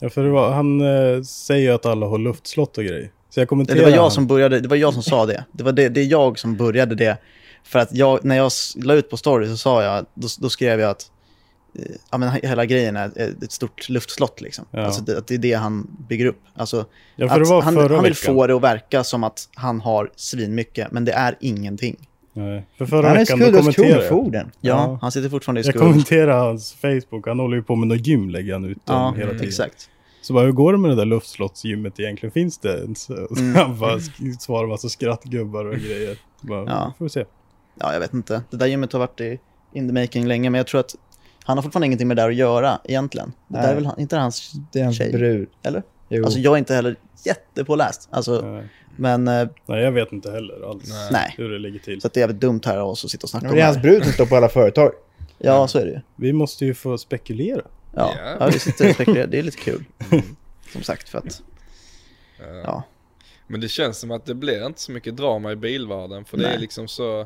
[0.01, 3.11] Ja, för det var, han eh, säger ju att alla har luftslott och grejer.
[3.29, 4.11] Så jag Det kommenterade var jag han.
[4.11, 5.45] som började, det var jag som sa det.
[5.51, 7.17] Det var det, det är jag som började det.
[7.63, 10.79] För att jag, när jag la ut på story så sa jag, då, då skrev
[10.79, 11.11] jag att
[12.11, 13.11] ja, men hela grejen är
[13.43, 14.65] ett- stort luftslott liksom.
[14.71, 14.85] Ja.
[14.85, 16.41] Alltså det, att det är det han bygger upp.
[16.55, 16.85] Alltså,
[17.15, 21.11] Ja, han, han vill få det att verka som att han har svinmycket, men det
[21.11, 22.07] är ingenting.
[22.33, 22.65] Nej.
[22.77, 23.85] För förra Han är veckan då skuld hos jag.
[23.87, 24.51] Kronofogden.
[24.61, 24.97] Ja, Ja.
[25.01, 25.83] han sitter fortfarande i Jag skuld.
[25.91, 27.27] kommenterade hans Facebook.
[27.27, 29.47] Han håller ju på med något gym lägger han ut Ja, hela tiden.
[29.47, 29.89] exakt.
[30.21, 32.31] Så bara, hur går det med det där luftslottsgymmet egentligen?
[32.31, 33.07] Finns det ens?
[33.37, 33.55] Mm.
[33.55, 33.99] Han bara
[34.39, 36.17] svarar massa skrattgubbar och grejer.
[36.41, 36.93] Bara, Ja.
[36.97, 37.25] Får vi se.
[37.79, 38.41] Ja, jag vet inte.
[38.49, 39.39] Det där gymmet har varit i
[39.73, 40.95] in the making länge, men jag tror att
[41.47, 43.33] han har fortfarande ingenting med det där att göra egentligen.
[43.47, 45.49] Det där är väl han- inte hans Det är hans tjej, brud.
[45.63, 45.83] eller?
[46.09, 46.25] Jo.
[46.25, 46.95] Alltså jag är inte heller
[47.25, 48.07] jättepåläst.
[48.11, 48.67] Alltså, Nej.
[48.95, 51.33] men eh, Nej, jag vet inte heller alls nej.
[51.37, 52.01] hur det ligger till.
[52.01, 53.55] Så att det är jävligt dumt här av oss att sitta och snacka Men om
[53.55, 53.83] det är det hans här.
[53.83, 54.91] brud som står på alla företag.
[55.37, 55.99] Ja, så är det ju.
[56.15, 57.61] Vi måste ju få spekulera.
[57.95, 58.35] Ja, Ja.
[58.39, 59.27] ja vi sitter och spekulerar.
[59.27, 59.83] Det är lite kul.
[60.73, 61.41] Som sagt, för att...
[62.63, 62.83] Ja.
[63.47, 66.25] Men det känns som att det blir inte så mycket drama i bilvärlden.
[66.25, 66.55] För det Nej.
[66.55, 67.25] är liksom så,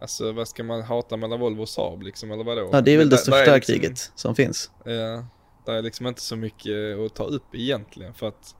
[0.00, 2.68] alltså vad ska man hata mellan Volvo och Saab liksom, eller vadå?
[2.72, 4.70] ja, det är väl det är största liksom- kriget som finns.
[4.84, 5.24] Ja,
[5.66, 8.54] det är liksom inte så mycket att ta upp egentligen för att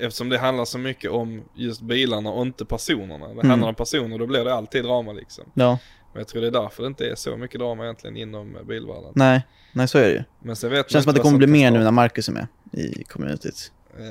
[0.00, 3.26] Eftersom det handlar så mycket om just bilarna och inte personerna.
[3.26, 3.50] Det Mm.
[3.50, 5.44] handlar om personer då blir det alltid drama liksom.
[5.54, 5.78] Ja,
[6.12, 9.12] Men jag tror det är därför det inte är så mycket drama egentligen inom bilvärlden.
[9.14, 10.22] nej, nej så är det ju.
[10.42, 12.32] Men sen vet Det känns som att det kommer bli mer nu när Marcus är
[12.32, 13.72] med i communityt.
[13.98, 14.04] Ja.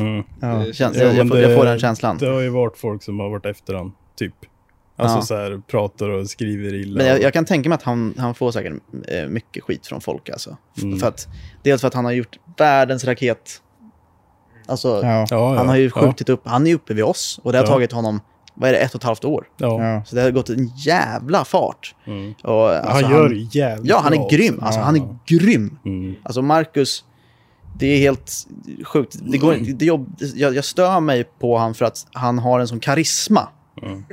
[0.00, 0.24] Mm.
[0.40, 0.46] Ja.
[0.46, 2.18] Det Känns, känns- Ja, jag, jag, får, jag det- får den känslan.
[2.18, 4.34] Det har ju varit folk som har varit efter han, typ.
[4.96, 5.22] Alltså Ja.
[5.22, 6.98] så här, pratar och skriver illa.
[6.98, 8.72] Men jag, jag kan tänka mig att han, han får säkert
[9.08, 10.56] eh, mycket skit från folk alltså.
[10.82, 10.98] Mm.
[10.98, 11.28] För att,
[11.62, 13.62] dels för att han har gjort världens raket.
[14.68, 15.00] Alltså,
[15.30, 15.54] Ja.
[15.56, 17.70] han har ju ja, skjutit upp, han är uppe vid oss och det har Ja.
[17.70, 18.20] tagit honom,
[18.54, 19.46] vad är det, ett och ett halvt år.
[19.56, 20.02] Ja.
[20.06, 21.94] Så det har gått en jävla fart.
[22.06, 22.34] Mm.
[22.44, 24.58] Och, alltså, han gör det jävligt Ja, han är grym.
[24.62, 24.84] Alltså, Ja.
[24.84, 25.78] han är grym.
[25.84, 26.14] Mm.
[26.22, 27.04] Alltså Marcus,
[27.78, 28.32] det är helt
[28.84, 29.16] sjukt.
[29.20, 32.68] Det går, det jobb, jag, jag stör mig på han för att han har en
[32.68, 33.48] sån karisma.
[33.82, 34.04] Mm.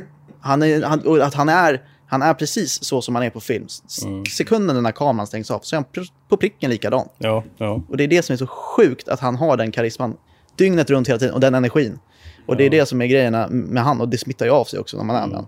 [0.44, 3.40] Han är, han, och att han är, han är precis så som han är på
[3.40, 3.68] film.
[4.04, 4.26] Mm.
[4.26, 7.08] Sekunden när kameran stängs av så är han på pricken likadan.
[7.18, 7.82] Ja, ja.
[7.90, 10.18] Och det är det som är så sjukt att han har den karisman
[10.56, 12.00] dygnet runt hela tiden och den energin.
[12.46, 14.80] Och det är det som är grejerna med han och det smittar ju av sig
[14.80, 15.48] också när man är med han.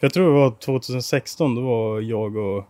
[0.00, 2.64] För jag tror det var 2016, då var jag och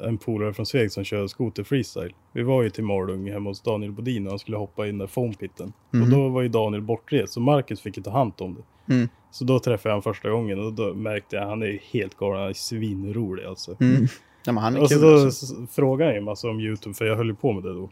[0.00, 2.14] en polare från Sveg som kör skoter freestyle.
[2.32, 5.06] Vi var ju till Malung hemma hos Daniel Bodin och han skulle hoppa in där
[5.06, 5.72] foampitten.
[5.90, 8.94] Och då var ju Daniel bortrest, så Marcus fick ju ta hand om det.
[8.94, 9.08] Mm.
[9.30, 12.16] Så då träffade jag honom första gången och då märkte jag att han är helt
[12.16, 13.76] galen, han är svinrolig alltså.
[13.80, 14.06] Mm.
[14.46, 15.66] Ja, han är Och så kul då alltså.
[15.72, 17.90] frågade jag ju massa om YouTube, för jag höll ju på med det då.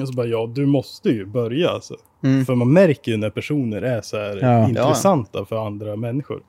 [0.00, 1.96] Och så bara, ja du måste ju börja alltså.
[2.22, 2.44] Mm.
[2.44, 4.68] För man märker ju när personer är så här Ja.
[4.68, 6.42] intressanta för andra människor.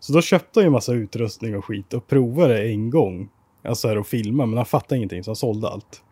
[0.00, 3.28] Så då köpte jag ju massa utrustning och skit och provade det en gång.
[3.64, 6.02] Alltså här och filma, men han fattade ingenting så han sålde allt.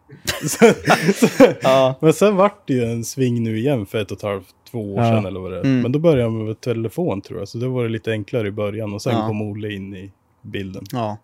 [0.43, 0.73] så,
[1.29, 1.95] så, Ja.
[2.01, 4.95] Men sen vart det ju en sving nu igen för ett och ett halvt, två
[4.95, 5.05] år Ja.
[5.11, 5.65] sedan eller vad det är.
[5.65, 5.81] Mm.
[5.83, 8.51] Men då började jag med telefon tror jag, så det var det lite enklare i
[8.51, 9.27] början och sen Ja.
[9.27, 10.11] kom Olle in i
[10.43, 10.85] bilden.
[10.93, 11.17] Ja.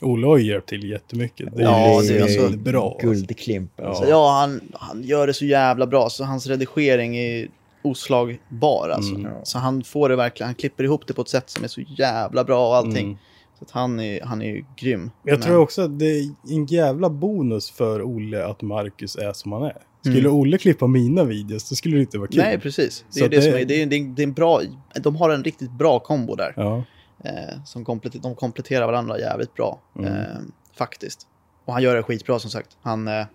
[0.00, 1.56] Olle har ju hjälpt till jättemycket.
[1.56, 2.90] Det Ja, det är alltså bra.
[2.92, 3.06] alltså.
[3.06, 3.80] Guldklimp.
[3.80, 4.02] Alltså.
[4.02, 6.08] Så ja, han, han gör det så jävla bra.
[6.10, 7.48] Så hans redigering är
[7.82, 9.14] oslagbar alltså.
[9.14, 9.32] Mm.
[9.44, 11.80] Så han får det verkligen, han klipper ihop det på ett sätt som är så
[11.80, 13.06] jävla bra och allting.
[13.06, 13.18] Mm.
[13.58, 15.10] Så han är, han är ju grym.
[15.22, 19.32] Jag Men- tror också att det är en jävla bonus för Olle att Marcus är
[19.32, 19.76] som han är.
[20.00, 20.32] Skulle Mm.
[20.34, 22.38] Olle klippa mina videos, då skulle det inte vara kul.
[22.38, 23.04] Nej, precis.
[23.14, 24.32] Det är Så ju det, det- som är, det, är, det, är, det är en
[24.32, 24.60] bra,
[25.00, 26.52] de har en riktigt bra kombo där.
[26.56, 26.82] Ja.
[27.24, 29.78] Eh, som kompletter, de kompletterar varandra jävligt bra.
[29.98, 30.12] Mm.
[30.14, 30.22] Eh,
[30.78, 31.26] faktiskt.
[31.64, 32.76] Och han gör det skitbra som sagt.
[32.82, 33.26] Han, eh,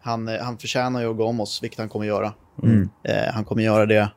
[0.00, 2.32] han, eh, han förtjänar ju att gå om oss, vilket han kommer göra.
[2.62, 2.88] Mm.
[3.02, 4.10] Eh, han kommer göra det,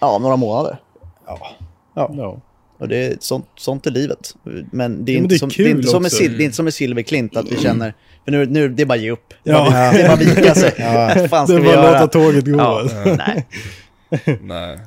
[0.00, 0.82] ja, om några månader.
[1.26, 2.40] ja.
[2.80, 4.34] Och det är, sånt, sånt är livet.
[4.72, 6.24] Men det är, Ja, men inte, det är som, det är inte, som med det
[6.42, 7.94] är inte som med Silver Klint att vi känner,
[8.24, 9.34] för nu, nu det är bara att ge upp.
[9.44, 9.64] Det är Ja.
[9.70, 10.74] bara, det är bara att vika sig.
[11.20, 11.92] Vad fan Det ska är vi bara göra?
[12.00, 12.58] låta tåget gå.
[12.58, 12.86] Ja,
[13.18, 13.46] nej.
[14.42, 14.78] Nej.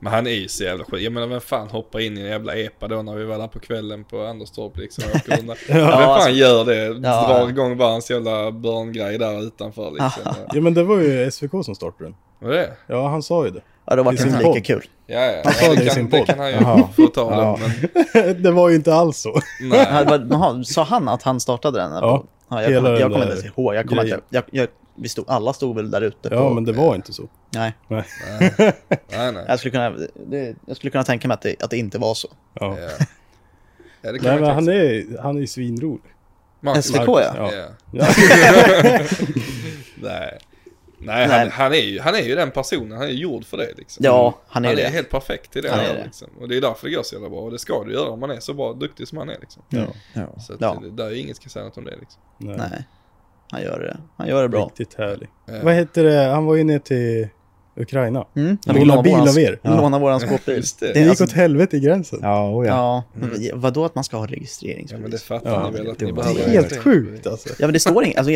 [0.00, 1.02] Men han är ju så jävla skit.
[1.02, 3.48] Jag menar vem fan hoppar in i en jävla epa då när vi var där
[3.48, 5.04] på kvällen på Anderstorp liksom.
[5.10, 5.56] och åker undan?
[5.68, 6.84] Vem fan alltså- gör det?
[7.08, 7.26] Ja.
[7.28, 10.22] Drar igång bara hans jävla barngrej där utanför liksom.
[10.54, 12.14] Ja men det var ju SVK som startade den.
[12.40, 12.70] Vad är det?
[12.86, 13.60] Ja han sa ju det.
[13.90, 14.64] Ja, det var inte lika podd.
[14.64, 14.84] kul.
[15.06, 15.40] Ja, ja.
[15.44, 16.26] Han sa det i kan, sin det podd.
[16.26, 16.88] kan han ju Jaha.
[16.96, 17.58] få ta Ja.
[18.12, 18.22] det.
[18.32, 19.40] Men, det var ju inte alls så.
[19.60, 20.06] nej.
[20.58, 21.92] Det sa han att han startade den?
[21.92, 22.06] eller?
[22.06, 23.74] Ja, ja jag, kommer- jag kommer inte ens ihåg.
[23.74, 26.28] Jag kommer inte, jag, jag, vi stod, alla stod väl där ute.
[26.32, 27.22] Ja på, men det var inte så.
[27.54, 28.04] Nej, Nej.
[28.48, 29.44] nej, nej.
[29.48, 29.90] jag skulle, kunna,
[30.26, 32.28] det, jag skulle kunna tänka mig att det, att det inte var så.
[32.60, 32.76] Ja.
[32.80, 32.88] Ja.
[34.12, 36.00] Det Nej men han är, han är ju svinrolig.
[36.82, 37.08] SVK.
[37.08, 37.50] Ja.
[37.92, 38.06] Ja.
[40.02, 40.38] Nej.
[41.00, 41.38] Nej, Nej.
[41.38, 44.04] Han, han, är ju, han är ju den personen, han är gjord för det liksom.
[44.04, 44.82] Ja, han är han det.
[44.82, 45.70] är helt perfekt i det.
[45.70, 46.04] Han är här, det.
[46.04, 46.28] Liksom.
[46.40, 47.38] Och det är därför det går så jävla bra.
[47.40, 49.62] Och det ska du göra om man är så bra, duktig som han är liksom.
[49.68, 49.84] Ja.
[50.14, 50.40] Ja.
[50.40, 50.82] Så att Ja.
[50.82, 52.22] det, där är inget ska säga något om det liksom.
[52.38, 52.56] Nej.
[52.58, 52.84] Nej,
[53.50, 53.96] han gör det.
[54.16, 54.64] Han gör det bra.
[54.66, 55.28] Riktigt härlig.
[55.46, 55.54] Ja.
[55.62, 56.18] Vad heter det?
[56.22, 57.28] Han var ju ner till
[57.76, 58.26] Ukraina.
[58.36, 58.58] Mm.
[58.66, 59.58] Låna låna bil av er.
[59.62, 60.62] Låna våran skåpbil.
[60.80, 60.92] Det.
[60.92, 62.18] Det gick alltså- åt helvete i gränsen.
[62.22, 62.72] Ja, oh ja.
[62.72, 64.92] Ja, men vadå att man ska ha registreringsbevis?
[64.92, 66.48] Ja men det fattar Ja, ni väl att det ni var- Det behöver.
[66.56, 67.48] är helt sjukt alltså.
[67.48, 68.32] Ja men det står inget, alltså,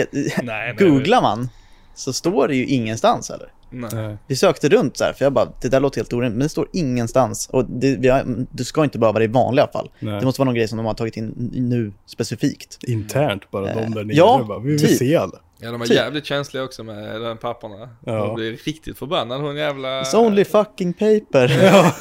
[0.85, 1.49] googlar man
[1.95, 3.53] så står det ju ingenstans eller?
[3.71, 4.17] Nej.
[4.27, 6.49] Vi sökte runt så här, för jag bara, det där låter helt orimligt, men det
[6.49, 7.49] står ingenstans.
[7.53, 9.91] Och det, vi har, du ska inte behöva det i vanliga fall.
[9.99, 10.19] Nej.
[10.21, 12.79] Det måste vara någon grej som de har tagit in nu specifikt.
[12.83, 14.17] Internt bara de där nere.
[14.17, 14.99] ja, bara, vi vill typ.
[14.99, 15.39] se alla.
[15.65, 15.97] Ja de var Typ.
[15.97, 17.89] jävligt känsliga också med den papporna.
[18.07, 18.13] Ja.
[18.13, 20.03] De blev riktigt förbannade hon jävla...
[20.03, 21.49] It's only fucking paper.
[21.63, 21.93] Ja.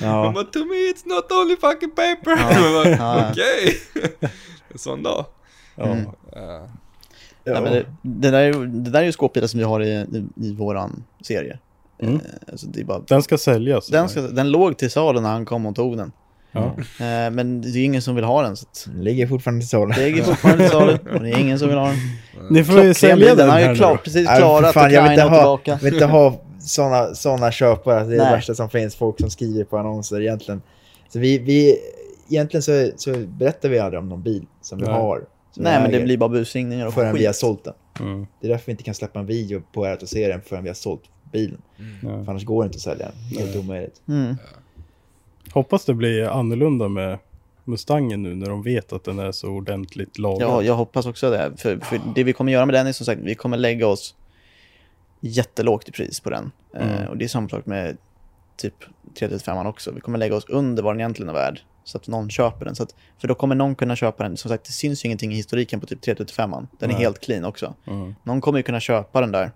[0.00, 2.36] Man bara, to me it's not only fucking paper.
[2.38, 2.88] Ja.
[2.98, 3.30] Ja.
[3.30, 3.76] Okej.
[4.72, 5.26] En sån dag.
[5.76, 5.84] Ja.
[5.86, 6.06] Mm.
[7.44, 7.52] Ja.
[7.52, 9.80] Nej, men det, det, där är, ju- det där är ju skåpbilar som vi har
[9.82, 11.58] i, i, i våran serie.
[12.02, 12.20] Mm.
[12.50, 13.88] Alltså det är bara, Den ska säljas.
[13.88, 16.12] den, ska, den låg till salu när han kom och tog den.
[16.52, 16.64] Ja.
[17.06, 18.56] Eh, men det är ju ingen som vill ha den.
[18.56, 19.92] Så att Den ligger fortfarande till salu.
[19.96, 21.96] det ligger fortfarande till salu och det är ingen som vill ha den.
[22.50, 25.02] Ni får ju sälja den den har här ju nu klar, precis klarat fan, jag
[25.02, 25.84] vill Ukraina inte och ha, tillbaka.
[25.84, 28.04] vill inte ha såna, såna köpare.
[28.04, 28.32] Det är det Nej.
[28.32, 28.96] värsta som finns.
[28.96, 30.62] Folk som skriver på annonser egentligen.
[31.12, 31.76] Så vi, vi,
[32.30, 34.94] egentligen så, så berättar vi aldrig om någon bil som vi Nej.
[34.94, 35.20] har.
[35.54, 37.40] Nej, men det blir bara busringningar och Förrän vi har skit.
[37.40, 37.74] sålt den.
[38.00, 38.26] Mm.
[38.40, 40.74] Det är därför vi inte kan släppa en video på och serien förrän vi har
[40.74, 41.02] sålt
[41.32, 41.62] bilen.
[42.02, 42.24] Ja.
[42.24, 43.38] För annars går det inte att sälja den.
[43.38, 44.02] Helt omöjligt.
[44.08, 44.36] Mm.
[45.52, 47.18] Hoppas det blir annorlunda med
[47.64, 50.48] Mustangen nu när de vet att den är så ordentligt lagad.
[50.48, 51.52] Ja, jag hoppas också det.
[51.56, 54.14] För, för det vi kommer göra med den är som sagt, vi kommer lägga oss
[55.20, 56.50] jättelågt i pris på den.
[56.74, 56.88] Mm.
[56.88, 57.96] Eh, och det är samma sak med
[58.60, 58.74] typ
[59.18, 59.90] 335 också.
[59.90, 61.60] Vi kommer lägga oss under vad den egentligen är värd.
[61.84, 62.74] Så att någon köper den.
[62.74, 64.36] Så att, för då kommer någon kunna köpa den.
[64.36, 66.50] Som sagt, det syns ju ingenting i historiken på typ 335.
[66.50, 67.02] Den är Nej.
[67.02, 67.74] helt clean också.
[67.86, 68.14] Mm.
[68.22, 69.50] Någon kommer ju kunna köpa den där.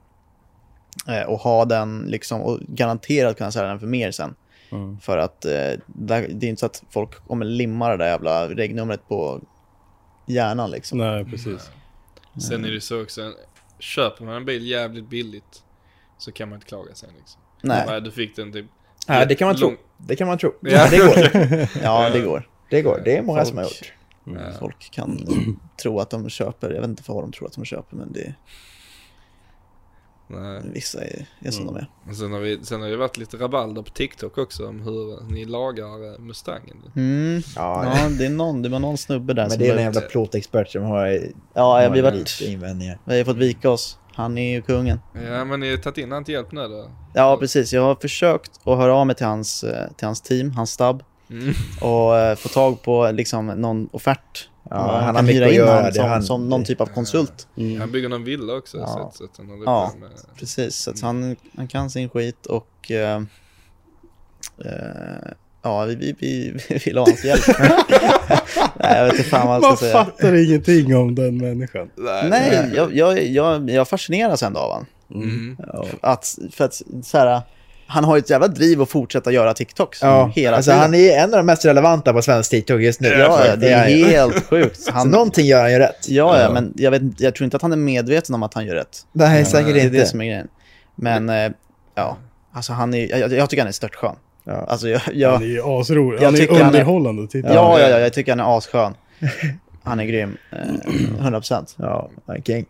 [1.09, 4.35] Eh, och ha den liksom, och garanterat kunna sälja den för mer sen.
[4.71, 5.01] Mm.
[5.01, 5.51] För att eh,
[5.87, 9.41] där, det är inte så att folk kommer limma det där jävla regnumret på
[10.27, 10.99] hjärnan liksom.
[10.99, 11.71] Nej, precis.
[12.49, 13.33] Sen är det så också,
[13.79, 15.63] köper man en bil jävligt billigt
[16.19, 17.41] så kan man inte klaga sen liksom.
[17.63, 17.85] Nej.
[17.87, 18.67] Nej, du fick den typ...
[19.07, 19.73] Ja, det kan man tro.
[19.99, 20.53] Det kan man tro.
[20.61, 20.71] Ja.
[20.71, 21.69] Ja, det går.
[21.83, 22.49] Ja, det går.
[22.71, 23.03] Det går.
[23.05, 23.93] Det är många Folk- som har gjort.
[24.25, 24.59] Ja.
[24.61, 25.27] Folk kan
[25.83, 28.35] tro att de köper, jag vet inte vad de tror att de köper, men det,
[30.29, 30.61] Nej.
[30.73, 31.87] vissa är, är som de är.
[32.09, 35.33] Och Sen har, vi, sen har det varit lite rabalder på TikTok också om hur
[35.33, 36.77] ni lagar eh, Mustangen.
[36.97, 37.43] Mm.
[37.57, 39.83] Ja, Ja, det är någon, det var någon snubbe där men som det är en
[39.83, 41.07] jävla plåtexpert som har,
[41.55, 42.99] Ja, har vi har varit, invändningar.
[43.05, 43.99] vi har fått vika oss.
[44.15, 45.01] Han är ju kungen.
[45.15, 46.91] Ja men ni har tagit in han till hjälp nu då?
[47.15, 47.73] Ja, precis.
[47.73, 51.03] Jag har försökt att höra av mig till hans, eh, till hans team, hans stab,
[51.31, 51.55] Mm.
[51.81, 54.49] och eh, få tag på liksom någon offert.
[54.71, 56.87] Ja, Man han har kan hyra in han det som, han- som någon typ av
[56.87, 57.47] konsult.
[57.81, 58.87] Han bygger någon villa också Ja.
[58.87, 59.93] så, att, så att han Ja.
[60.01, 60.09] med...
[60.39, 63.17] Precis, så att han, han kan sin skit och eh,
[64.65, 65.31] eh,
[65.63, 67.43] ja, vi, vi, vi, vi vill ha hans hjälp.
[68.91, 70.05] Nej, jag vet inte fan vad jag Man ska säga.
[70.05, 71.91] fattar ingenting om den människan.
[72.29, 74.87] Nej, jag, jag, jag, jag fascineras ändå av han.
[75.23, 75.57] Mm.
[76.01, 77.43] Att, för att så här,
[77.87, 80.81] han har ju ett jävla driv att fortsätta göra TikToks Ja, hela alltså tiden.
[80.81, 83.09] han är en av de mest relevanta på svensk TikTok just nu.
[83.09, 84.81] Ja, ja, det är helt sjukt.
[84.83, 86.09] Så Han, någonting gör han ju rätt.
[86.09, 88.55] ja, ja, men jag, vet, inte- jag tror inte att han är medveten om att
[88.55, 88.99] han gör rätt.
[89.13, 89.97] Nej, säkert Det är inte.
[89.99, 90.49] det som är grejen.
[90.97, 91.51] Men, eh,
[91.95, 92.17] ja,
[92.53, 94.15] alltså han är, jag, jag tycker han är störtskön.
[94.45, 94.53] Ja.
[94.53, 96.19] Alltså jag, jag, Han är ju asrolig.
[96.19, 98.41] Jag Han är tycker han är- underhållande att titta Ja, ja, ja, jag tycker han
[98.41, 98.95] är asskön.
[99.83, 100.37] Han är grym.
[100.53, 100.59] Eh,
[101.25, 101.75] 100%.
[101.77, 102.65] Ja, han king.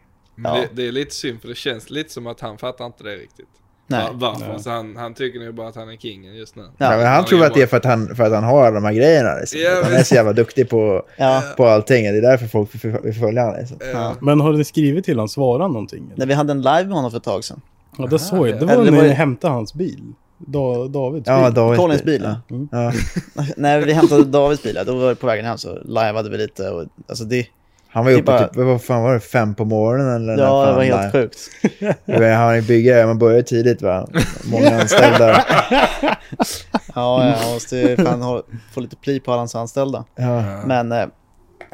[0.44, 0.54] Ja.
[0.54, 3.16] det, det är lite synd för det känns lite som att han fattar inte det
[3.16, 3.46] riktigt.
[3.86, 4.00] Nej.
[4.04, 4.52] Va- Varför?
[4.52, 6.62] Alltså han, han tycker nog bara att han är kingen just nu.
[6.62, 6.90] Ja.
[6.90, 8.74] Men han han tror att det är för att han, för att han har alla
[8.74, 9.34] de här grejerna.
[9.34, 9.60] Liksom.
[9.60, 11.42] Ja, han men- är så jävla duktig på, Ja.
[11.56, 12.02] på allting.
[12.04, 13.58] Det är därför folk vill följa honom.
[13.60, 13.76] Liksom.
[13.92, 14.14] Ja.
[14.20, 16.12] Men har ni skrivit till honom, svara någonting?
[16.16, 17.60] När vi hade en live med honom för ett tag sedan.
[17.98, 18.54] Ja, det såg jag.
[18.60, 20.12] Det Eller var när var ni ju- hämtade hans bil.
[20.38, 21.54] Da, Davids Ja, bil.
[21.54, 22.56] Davids Collins bil, ja.
[22.72, 22.92] Ja.
[23.56, 26.70] När vi hämtade Davids bil, då var vi på vägen hem så liveade vi lite.
[26.70, 27.46] Och, alltså det,
[27.88, 30.60] Han var ju uppe bara- typ, vad fan var det, fem på morgonen eller ja,
[30.60, 31.22] det fan var helt live?
[31.22, 31.38] sjukt.
[32.04, 34.08] Vet, Han är byggare, man börjar tidigt va?
[34.50, 35.44] Många anställda.
[36.94, 38.42] Ja, jag måste fan ha,
[38.72, 40.04] få lite pli på alla hans anställda.
[40.16, 40.42] Ja.
[40.66, 40.90] Men,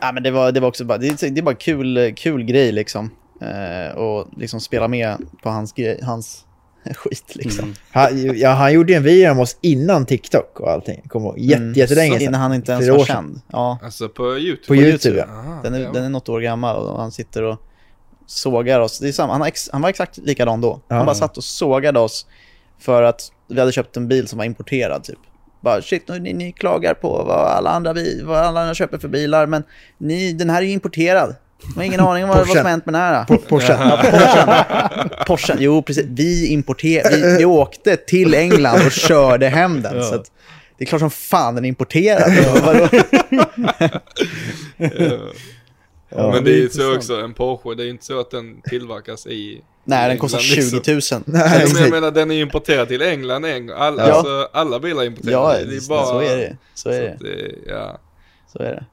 [0.01, 2.43] ja, men det, var, det var också bara, det, är- det är bara kul, kul
[2.45, 3.11] grej liksom.
[3.43, 6.45] Eh, och liksom spela med på hans, grej, hans
[6.97, 7.75] skit liksom.
[7.91, 11.03] Han, ja, han gjorde ju en video om oss innan TikTok och allting.
[11.15, 11.39] Ihåg.
[11.39, 11.73] Jätte, Mm.
[11.75, 12.23] jättelänge sedan.
[12.29, 13.41] Innan han inte ens var känd.
[13.53, 14.67] Ja, Alltså på YouTube?
[14.67, 15.25] På YouTube, ja.
[15.25, 15.91] Aha, den är, ja.
[15.93, 17.57] den är något år gammal och han sitter och
[18.27, 18.99] sågar oss.
[18.99, 20.81] Det är samma, han, ex, han var exakt likadan då.
[20.89, 20.97] Ja.
[20.97, 22.27] Han bara satt och sågade oss
[22.79, 25.19] för att vi hade köpt en bil som var importerad typ.
[25.61, 28.99] Bara shit, nu, ni, ni klagar på vad alla, andra vi, vad alla andra köper
[28.99, 29.63] för bilar, men
[29.99, 31.35] ni, den här är ju importerad.
[31.67, 32.67] Man har ingen aning om vad, vad som Porschen.
[32.71, 33.25] hänt med den här.
[33.25, 33.73] Po- Porsche.
[33.73, 35.09] Ja, Porschen.
[35.27, 35.57] Porschen.
[35.61, 36.05] Jo, precis.
[36.09, 40.05] Vi, importer, vi, vi åkte till England och körde hem den.
[40.05, 40.31] Så att,
[40.79, 42.33] det är klart som fan den är importerad.
[42.33, 42.89] Ja.
[46.33, 48.61] Men det är ju så också, en Porsche, det är ju inte så att den
[48.63, 49.61] tillverkas i...
[49.85, 51.23] Nej, den kostar England, 20 liksom.
[51.27, 51.43] 000.
[51.43, 53.77] Nej, Ja, men jag menar den är ju importerad till England en gång.
[53.79, 54.15] Alla, Ja.
[54.15, 55.59] alltså, alla bilar är importerade.
[55.61, 56.05] Ja, det är bara...
[56.07, 56.57] så är det.
[56.75, 57.31] Så är så det.
[57.35, 58.01] att ja,
[58.53, 58.85] Så är det.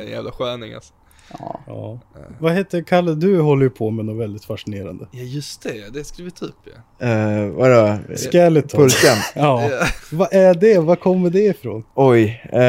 [0.00, 0.92] en jävla sköning alltså.
[1.38, 1.60] Ja.
[1.66, 1.98] Ja.
[2.38, 3.14] Vad heter Kalle?
[3.14, 5.06] Du håller ju på med något väldigt fascinerande.
[5.10, 6.54] Ja just det, det ska vi upp
[6.98, 7.06] ja.
[7.06, 7.98] Uh, vadå?
[8.30, 8.80] Skeleton.
[8.80, 9.16] Pulsen?
[9.34, 9.70] Ja.
[10.12, 10.78] Vad är det?
[10.78, 11.84] Var kommer det ifrån?
[11.94, 12.42] Oj.
[12.52, 12.60] eh,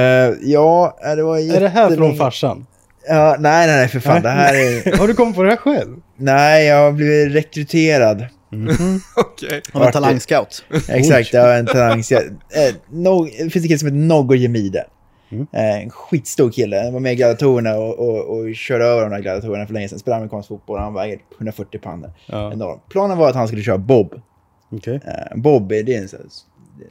[0.41, 2.65] ja, eh, det var Är det här från jättelänge- farsan?
[3.07, 4.21] Ja, nej, nej, nej, för fan.
[4.21, 4.97] Det här är...
[4.99, 5.95] Har du kommit på det här själv?
[6.17, 8.25] Nej, jag har blivit rekryterad
[9.15, 9.61] Okej.
[9.73, 10.63] Han var en talangscout.
[10.89, 12.03] Exakt, jag har en talang.
[12.03, 14.83] Så jag- eh, no, det finns en kille som heter Noggo Jemide.
[15.31, 16.77] Eh, en skitstor kille.
[16.77, 19.89] Han var med i gladiatorerna och, och, och körde över de där gladiatorerna för länge
[19.89, 19.99] sedan.
[19.99, 20.79] Spelade amerikansk fotboll.
[20.79, 22.11] Han väger 140 pannor.
[22.25, 22.53] Ja.
[22.53, 22.79] Enorm.
[22.89, 24.21] Planen var att han skulle köra bob.
[24.69, 24.99] Okej.
[25.05, 26.87] Eh, bob är, det är en, här, är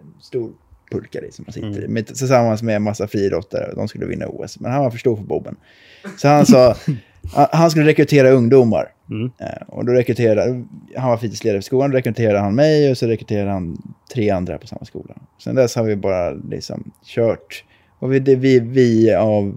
[0.00, 0.52] en stor
[0.90, 1.88] pulkare som man sitter i.
[1.88, 3.72] Med, tillsammans med en massa friidrottare.
[3.74, 4.60] De skulle vinna OS.
[4.60, 5.56] Men han var för stor för bobben.
[6.18, 6.74] Så han sa...
[7.52, 8.92] han- skulle rekrytera ungdomar.
[9.40, 10.64] Eh, och då rekryterade,
[10.96, 13.78] han var fritidsledare för skolan, då rekryterade han mig och så rekryterade han
[14.14, 15.14] tre andra på samma skola.
[15.38, 17.64] Sen dess har vi bara liksom kört.
[18.02, 19.54] Och vi, det, vi, vi av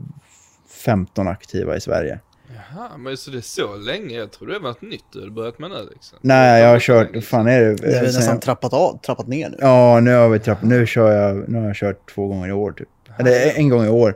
[0.70, 2.20] 15 aktiva i Sverige.
[2.56, 4.16] Jaha, men så det är så länge?
[4.16, 6.18] Jag trodde det var ett nytt du hade börjat med nu liksom.
[6.22, 7.76] Nej, jag har kört, vad fan är det?
[7.76, 9.58] Det är väl Sen- nästan trappat, av, trappat ner nu.
[9.60, 12.52] Ja, nu har vi trapp, nu kör jag, nu har jag kört två gånger i
[12.52, 12.88] år typ.
[13.20, 14.16] Eller en gång i år.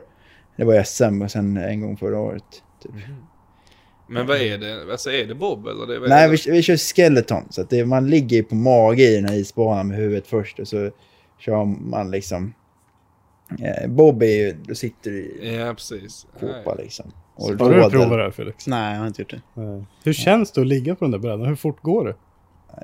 [0.56, 2.44] Det var SM och sen en gång förra året.
[2.82, 2.92] Typ.
[4.08, 4.92] Men vad är det?
[4.92, 5.86] Alltså är det bob eller?
[6.00, 6.50] Det, Nej, är vi, det?
[6.50, 7.44] vi kör skeleton.
[7.50, 10.58] Så att det, man ligger ju på mage i den här isbanan med huvudet först
[10.58, 10.90] och så
[11.38, 12.54] kör man liksom...
[13.58, 16.26] Eh, Bob är ju, då sitter du i Ja, precis.
[16.40, 17.12] kåpa liksom.
[17.34, 17.90] Och Har du rådel.
[17.90, 18.66] provat det här Felix?
[18.66, 19.40] Nej, jag har inte gjort det.
[19.62, 19.84] Nej.
[20.04, 21.46] Hur känns det att ligga på den där brädan?
[21.46, 22.14] Hur fort går det?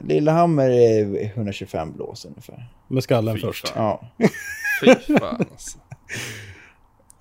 [0.05, 2.69] Lillehammer är 125 blås ungefär.
[2.89, 3.69] Med skallen Fy först.
[3.69, 3.83] fan.
[3.85, 4.09] Ja.
[4.85, 5.79] Fy fan alltså.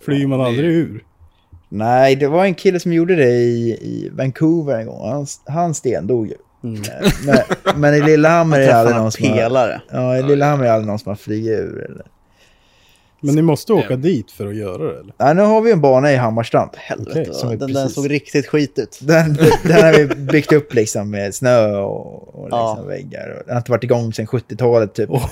[0.05, 1.03] Flyger man aldrig ur?
[1.69, 5.09] Nej, det var en kille som gjorde det i, i Vancouver en gång.
[5.09, 6.35] Han, han stendog ju.
[6.63, 6.81] Mm.
[6.81, 9.81] Eh, Men, men i Lillehammer är det aldrig någon som har...
[9.91, 11.85] Ja, i Lillehammer är det aldrig någon som har flugit ur.
[11.91, 12.05] Eller.
[13.21, 13.95] Men ni måste åka Ja.
[13.95, 15.13] dit för att göra det eller?
[15.17, 16.69] Nej, nu har vi en bana i Hammarstrand.
[16.75, 18.99] Helvete, är den, den såg riktigt skit ut.
[19.01, 19.33] Den,
[19.63, 22.83] den har vi byggt upp liksom med snö och, och liksom Ja.
[22.87, 23.29] väggar.
[23.39, 25.09] Och den har inte varit igång sedan 70-talet typ.
[25.09, 25.25] Oh.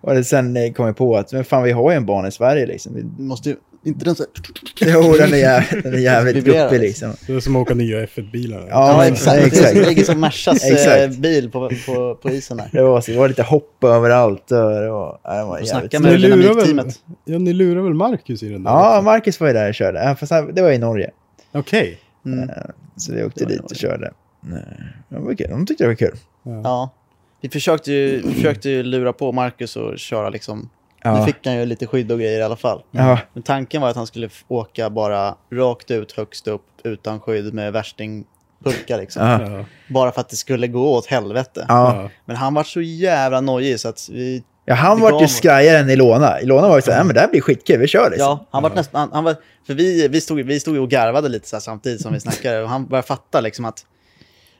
[0.00, 2.32] Och sen eh, kom jag på att men fan, vi har ju en bana i
[2.32, 2.94] Sverige liksom.
[2.94, 4.24] Vi, måste ju, inte den så
[4.80, 7.12] jo, den är, jävligt, den är jävligt guppig liksom.
[7.26, 8.66] Det är som att åka nya F1-bilar.
[8.70, 9.46] Ja, exakt.
[9.46, 9.74] exakt.
[9.74, 12.68] Det ligger som Mersas eh, bil på, på, på isen här.
[12.72, 14.50] Det var, så, det var lite hopp överallt.
[14.52, 17.00] Och det var, ja, det var jävligt Ni med lurar, väl, dynamikteamet.
[17.24, 18.70] ja, ni lurar väl Marcus i den där?
[18.70, 19.04] Ja, också?
[19.04, 19.98] Marcus var ju där och körde.
[20.04, 21.10] Ja, Fast det var i Norge.
[21.52, 21.98] Okej.
[22.26, 22.48] Mm.
[22.50, 22.56] Eh,
[22.96, 24.12] Så vi åkte var dit och körde.
[24.40, 24.62] Nej,
[25.08, 25.46] Det var kul.
[25.50, 26.16] De tyckte det var kul.
[26.44, 26.90] Ja.
[27.40, 30.68] Vi försökte ju, vi försökte ju lura på Marcus och köra liksom.
[31.04, 31.18] Ja.
[31.20, 32.82] Nu fick han ju lite skydd och grejer i alla fall.
[32.90, 33.18] Ja.
[33.32, 37.72] Men tanken var att han skulle åka bara rakt ut, högst upp, utan skydd med
[37.72, 39.26] värstingpulka liksom.
[39.26, 39.42] Ja.
[39.58, 39.64] Ja.
[39.88, 41.66] Bara för att det skulle gå åt helvete.
[41.68, 42.02] Ja.
[42.02, 42.10] Ja.
[42.24, 44.42] Men han var så jävla nojig så att vi...
[44.64, 46.40] Ja, han var ju skrajare än Ilona.
[46.40, 48.26] Ilona var ju såhär, ja men det här blir skitkul, vi kör liksom.
[48.28, 49.00] Ja, han var nästan...
[49.00, 52.00] Han, han var, för vi, vi, stod, vi stod och garvade lite så här samtidigt
[52.00, 53.84] som vi snackade och han började fatta liksom att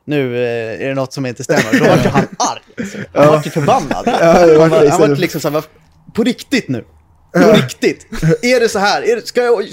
[0.05, 1.79] nu eh, är det något som inte stämmer.
[1.79, 2.61] Då var han arg.
[2.79, 2.99] Alltså.
[3.15, 4.03] Han var ju förbannad.
[4.07, 5.65] Ja, det var han var, han liksom- var liksom så här, "Vad-
[6.13, 6.85] på riktigt nu.
[7.33, 8.07] På riktigt.
[8.43, 9.03] Är det så här?
[9.03, 9.65] Är det, ska jag,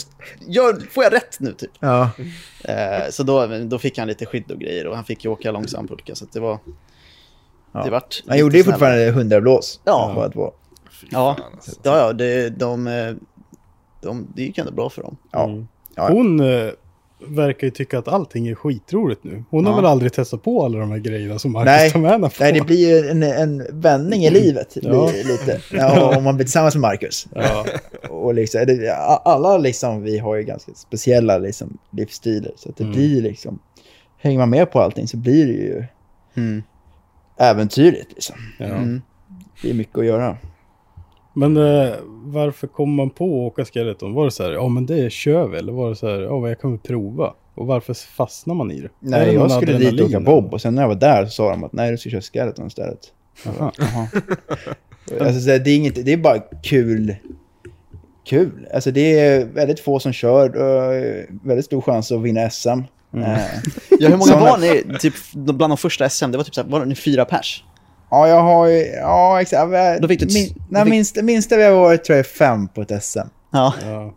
[0.48, 1.72] gör, får jag rätt nu typ?
[1.80, 2.10] Ja.
[2.64, 5.52] Eh, så då, då fick han lite skydd och grejer och han fick ju åka
[5.52, 6.60] långsam pulka så att det var...
[7.72, 7.84] Ja.
[7.84, 9.80] Det vart Han gjorde ju fortfarande 100 blås.
[9.84, 10.12] Ja.
[10.16, 10.54] Bara två.
[11.02, 11.72] Fy Ja, fan, alltså.
[11.84, 12.86] ja, ja det, de,
[14.02, 15.18] de, det gick ändå bra för dem.
[15.32, 15.44] Ja.
[15.44, 15.68] Mm.
[15.96, 16.08] Ja.
[16.08, 16.72] Hon eh,
[17.28, 19.44] verkar ju tycka att allting är skitroligt nu.
[19.50, 19.76] Hon har Ja.
[19.76, 21.92] väl aldrig testat på alla de här grejerna som Marcus Nej.
[21.92, 22.34] tar med henne på.
[22.40, 24.78] Nej, det blir ju en, en vändning i livet.
[24.82, 25.12] Ja.
[25.16, 25.62] lite.
[25.74, 27.28] Ja, om man blir tillsammans med Marcus.
[27.36, 27.66] Ja.
[28.10, 32.52] Och liksom, det, alla liksom, vi har ju ganska speciella liksom, livsstilar.
[32.56, 32.96] Så att det Mm.
[32.96, 33.60] blir liksom,
[34.18, 35.84] hänger man med på allting så blir det ju
[36.38, 36.64] Mm.
[37.40, 38.12] äventyrligt.
[38.14, 38.36] Liksom.
[38.60, 39.02] Mm.
[39.62, 40.38] Det är mycket att göra.
[41.40, 41.94] Men eh,
[42.24, 44.14] varför kom man på att åka skeleton?
[44.14, 45.58] Var det så här, ja men det kör vi?
[45.58, 47.34] Eller var det så här, ja men jag kan väl prova?
[47.56, 48.90] Och varför fastnar man i det?
[49.00, 51.32] Nej, det jag skulle dit och åka bob och sen när jag var där så
[51.32, 53.00] sa de att nej, du ska köra skeleton istället.
[53.46, 53.72] Jaha.
[55.22, 57.16] Alltså, så det, är inget, det är bara kul.
[58.26, 58.68] Kul.
[58.74, 60.50] Alltså det är väldigt få som kör.
[60.56, 60.94] och
[61.44, 62.70] väldigt stor chans att vinna SM.
[62.70, 62.84] Eh,
[64.00, 66.32] Ja, hur många Såna- var ni typ, bland de första SM?
[66.32, 67.64] Det var typ så här, var ni fyra pers?
[68.12, 68.86] Ja, jag har ju...
[68.86, 70.02] Ja, exakt.
[70.02, 72.26] Då fick du ett- Min, då nej, fick- minsta, minsta vi har varit tror jag
[72.26, 73.20] är fem på ett SM.
[73.52, 74.14] Ja, Ja.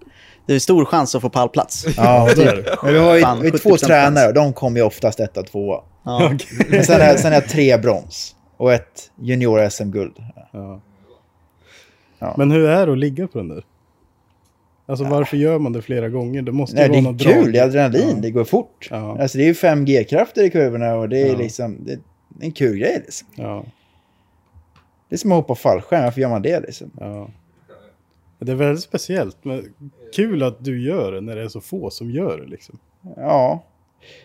[0.46, 1.86] det är stor chans att få pallplats.
[1.96, 2.76] Ja, det är det.
[2.82, 5.20] Men vi har ju Fan, vi har 70% två tränare och de kommer ju oftast
[5.20, 5.80] etta tvåa.
[6.04, 6.32] Ja.
[6.70, 10.16] Men sen har jag- sen har jag tre brons och ett junior-SM-guld.
[10.52, 10.80] Ja.
[12.18, 12.34] Ja.
[12.38, 13.64] Men hur är det att ligga på den där?
[14.86, 16.42] Alltså varför gör man det flera gånger?
[16.42, 17.52] Det måste Nej, ju det vara är något kul, drag.
[17.52, 18.20] det är adrenalin, Ja.
[18.22, 18.88] det går fort.
[18.90, 19.18] Ja.
[19.22, 21.36] Alltså det är ju 5G-krafter i kurvorna och det är Ja.
[21.38, 21.98] liksom, det är
[22.40, 23.28] en kul grej liksom.
[23.34, 23.64] Ja,
[25.12, 26.90] Det är som att hoppa fallskärm, varför gör man det liksom?
[27.00, 27.30] ja.
[28.38, 29.74] Det är väldigt speciellt, men
[30.14, 32.78] kul att du gör det när det är så få som gör det liksom.
[33.16, 33.64] Ja.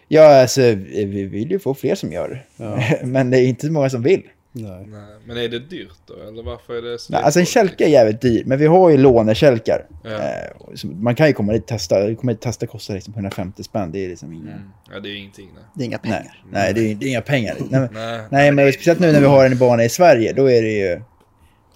[0.08, 2.64] Ja, alltså vi vill ju få fler som gör det.
[2.64, 2.84] Ja.
[3.08, 4.24] Men det är inte så många som vill.
[4.58, 4.86] Nej.
[4.88, 5.02] Nej.
[5.26, 6.14] Men är det dyrt då?
[6.14, 7.50] Eller varför är det så Nej, alltså en dyrt?
[7.54, 9.86] kälke är jävligt dyr, men vi har ju lånekälkar.
[10.04, 10.10] Ja.
[10.10, 12.16] Eh, man kan ju komma dit och testa.
[12.16, 13.92] Komma dit och testa kostar liksom 150 spänn.
[13.92, 14.52] Det är liksom inga...
[14.52, 14.70] Mm.
[14.94, 15.50] Ja, det är ingenting.
[15.56, 15.64] Nej.
[15.76, 16.44] Det är inga Nej, pengar.
[16.52, 17.56] nej det, är, det är inga pengar.
[17.70, 18.22] Nej, men, Nej.
[18.32, 21.02] nej, men speciellt nu när vi har en bana i Sverige, då är det ju...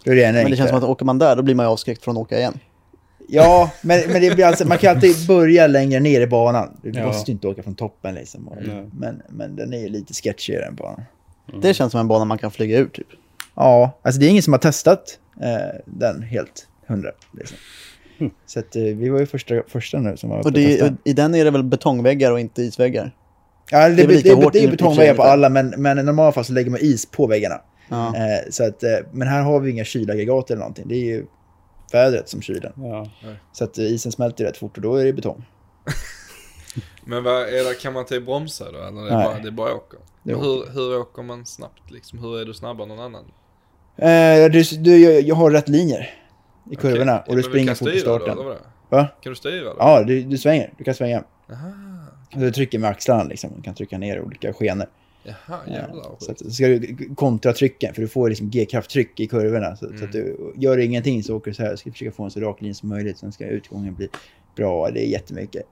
[0.03, 1.69] Då är det Men det känns som att åker man där, då blir man ju
[1.69, 2.59] avskräckt från att åka igen.
[3.27, 6.79] Ja, men, men det blir alltså, man kan alltid börja längre ner i banan.
[6.83, 7.05] Du Ja.
[7.05, 8.47] måste ju inte åka från toppen liksom.
[8.47, 8.85] Och, Nej.
[8.93, 11.01] men, men den är ju lite sketchigare än banan.
[11.61, 13.07] Det känns som en bana man kan flyga ur typ.
[13.55, 17.09] Ja, alltså det är ingen som har testat eh, den helt hundra.
[17.37, 17.57] Liksom.
[18.45, 20.91] Så att, eh, vi var ju första, första nu som var uppe Och det, och
[21.03, 23.15] I den är det väl betongväggar och inte isväggar?
[23.71, 26.31] Ja, det, det är det, det, det är betongväggar på alla, men, men i normala
[26.31, 27.61] fall så lägger man is på väggarna.
[27.89, 28.15] Ja.
[28.15, 30.85] Eh, så att, eh, men här har vi inga kylaggregat eller någonting.
[30.87, 31.25] Det är ju
[31.91, 32.71] vädret som kyler.
[32.75, 33.09] Ja.
[33.51, 35.45] Så att eh, isen smälter rätt fort och då är det betong.
[37.05, 38.77] Men vad är det, kan man inte bromsa då?
[38.79, 39.25] Eller det är Nej.
[39.25, 39.99] bara, det är bara åker?
[40.23, 42.19] Det Men hur, hur åker man snabbt liksom?
[42.19, 43.23] Hur är du snabbare än någon annan?
[43.97, 46.09] Eh, du, du, jag, jag har rätt linjer
[46.71, 47.23] i kurvorna Okej.
[47.29, 48.37] och du Men springer fort i då, starten.
[48.37, 48.55] vadå?
[48.89, 49.07] Va?
[49.21, 49.75] Kan du styra då?
[49.79, 50.73] Ja, du, du svänger.
[50.77, 51.23] Du kan svänga.
[51.47, 51.71] Jaha,
[52.35, 53.51] Du trycker med axlarna liksom.
[53.55, 54.87] Du kan trycka ner olika skenor.
[55.23, 55.35] Jaha
[55.67, 56.15] Ja, jävlar.
[56.19, 59.75] så att, så ska du kontra trycken, för du får liksom G-krafttryck i kurvorna.
[59.75, 61.75] Så, så att du gör du ingenting så åker du så här.
[61.75, 63.17] ska försöka få en så rak linje som möjligt.
[63.17, 64.09] Sen ska utgången bli
[64.55, 64.89] bra.
[64.89, 65.63] Det är jättemycket.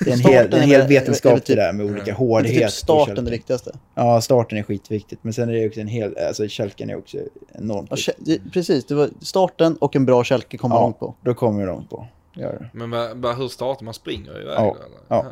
[0.00, 1.72] Det är en hel, det är en är hel vetenskap är väl det typ- där
[1.72, 2.62] med olika Det är hårdhet.
[2.62, 3.24] typ starten kälken.
[3.24, 3.72] det viktigaste.
[3.94, 5.24] Ja, starten är skitviktigt.
[5.24, 7.18] Men sen är det också en hel, alltså kälken är också
[7.54, 7.90] enormt
[8.24, 11.14] Ja, precis, det var starten och en bra kälke kommer långt på.
[11.20, 12.06] då kommer du långt på.
[12.34, 12.78] Gör det.
[12.84, 12.92] Men
[13.36, 13.94] hur startar man?
[13.94, 14.98] Springer iväg Ja, eller?
[15.08, 15.26] ja.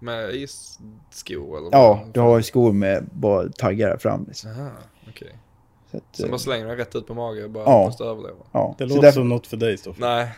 [0.00, 1.68] Med isskor eller?
[1.72, 2.14] Ja, vad?
[2.14, 4.24] du har ju skor med bara taggar fram.
[4.28, 4.50] Liksom.
[4.50, 4.70] Jaha,
[5.08, 5.32] okej.
[5.90, 7.84] Så att, Sen eh, bara slänger man rätt ut på mage och bara Ja.
[7.84, 8.36] måste överleva?
[8.52, 8.74] ja.
[8.78, 10.00] Det Så låter därför- som något för dig Stoffe.
[10.00, 10.28] Nej,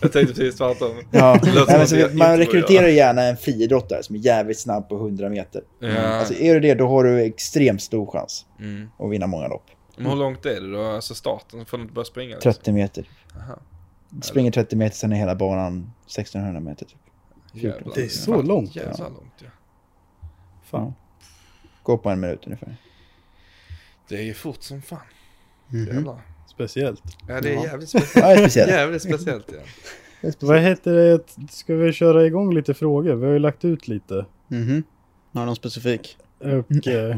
[0.00, 0.96] jag tänkte precis tvärtom.
[1.10, 1.40] Ja,
[1.86, 5.62] så jag man rekryterar gärna en friidrottare som är jävligt snabb på 100 meter.
[5.78, 5.96] Ja.
[5.98, 8.88] Alltså är du det, då har du extremt stor chans Mm.
[8.98, 9.64] att vinna många lopp.
[9.96, 10.82] Men hur långt är det då?
[10.84, 11.66] Alltså starten?
[11.66, 12.34] Får du inte börja springa?
[12.34, 12.52] liksom?
[12.52, 13.08] 30 meter.
[13.36, 13.58] Aha.
[14.22, 16.86] Springer 30 meter, sen är hela banan 1600 meter.
[16.86, 16.96] Typ.
[17.52, 17.92] Jävlar.
[17.94, 19.04] Det är så Fan, långt, Jävlar ja.
[19.08, 19.48] långt ja.
[20.64, 20.94] Fan.
[21.82, 22.76] Går på en minut ungefär.
[24.08, 24.98] Det är ju fort som fan.
[25.68, 25.86] Mhm.
[25.86, 26.20] Jävlar.
[26.56, 27.02] Speciellt.
[27.28, 28.14] Ja det är jävligt Ja, speciellt.
[28.14, 28.70] det är speciellt.
[28.70, 30.30] jävligt speciellt ja.
[30.46, 31.20] Vad heter det?
[31.50, 33.14] Ska vi köra igång lite frågor?
[33.14, 34.26] Vi har ju lagt ut lite.
[34.48, 34.82] Mhm.
[35.32, 36.16] Har du någon specifik?
[36.40, 37.16] Och eh,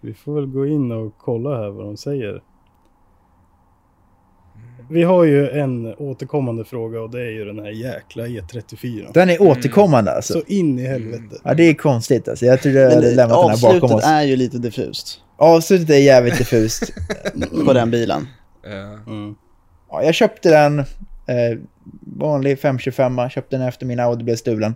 [0.00, 2.42] vi får väl gå in och kolla här vad de säger.
[4.90, 9.10] Vi har ju en återkommande fråga och det är ju den här jäkla E34.
[9.14, 10.32] Den är återkommande alltså.
[10.32, 11.36] Så in i helvete.
[11.44, 12.46] Ja, det är konstigt alltså.
[12.46, 14.04] Jag trodde jag hade lämnat den här bakom avslutet oss.
[14.04, 16.92] är ju lite diffust Avslutet är jävligt diffust.
[17.66, 18.26] på den bilen.
[18.62, 18.98] Ja.
[19.06, 19.34] Mm.
[19.90, 21.58] Ja, jag köpte den, eh,
[22.16, 24.74] vanlig 525 köpte den efter min Audi blev stulen.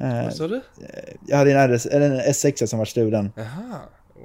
[0.00, 0.60] Eh, Vad sa du?
[1.26, 3.32] jag hade en, RS, eller en S6 som var stulen.
[3.36, 3.46] Jaha.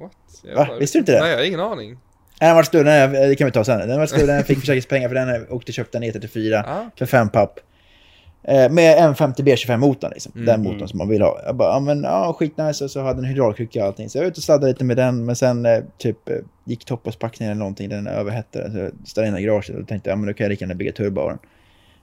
[0.00, 0.10] Va?
[0.48, 0.78] Jävlar.
[0.78, 1.20] Visste du inte det?
[1.20, 1.98] Nej jag har ingen aning.
[2.40, 3.88] Nej, Den var stulen, eh, det kan vi ta sen.
[3.88, 6.90] Den var stulen, jag fick försäkringspengar för den åkte och köpte en E34 Ah.
[6.96, 7.60] för fem papp.
[8.44, 10.32] Eh, med en 50 B25-motorn liksom.
[10.34, 10.46] Mm.
[10.46, 11.40] Den motorn som man vill ha.
[11.46, 12.84] Jag bara, ja men ja, skitnice.
[12.84, 14.10] Och så hade den hydraulkrycka och allting.
[14.10, 15.24] Så jag var ute och sladdade lite med den.
[15.24, 17.88] Men sen eh, typ eh, gick toppaspackningen eller någonting.
[17.88, 18.70] Den överhettade.
[18.72, 20.64] Så jag ställde in den i garaget och tänkte, ja men då kan jag lika
[20.64, 21.38] gärna bygga turbo av den.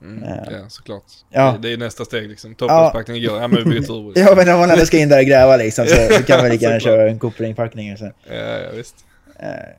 [0.02, 0.24] Mm.
[0.52, 1.04] Ja såklart.
[1.30, 1.52] Ja.
[1.62, 2.56] Det, det är nästa steg liksom.
[2.56, 3.42] Toppaspackningen går.
[3.42, 4.14] Ja men vi byter turbo.
[4.20, 5.86] Ja men om man ändå ska in där och gräva liksom.
[5.86, 7.20] Så, så kan man lika gärna köra en
[7.98, 8.12] så.
[8.30, 8.96] Ja, ja visst.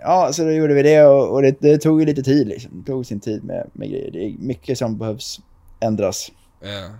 [0.01, 2.70] Ja, så då gjorde vi det och, och det, det tog ju lite tid liksom.
[2.74, 4.11] Det tog sin tid med, med grejer.
[4.11, 5.41] Det är mycket som behövs
[5.81, 6.31] ändras.
[6.62, 6.91] Ja.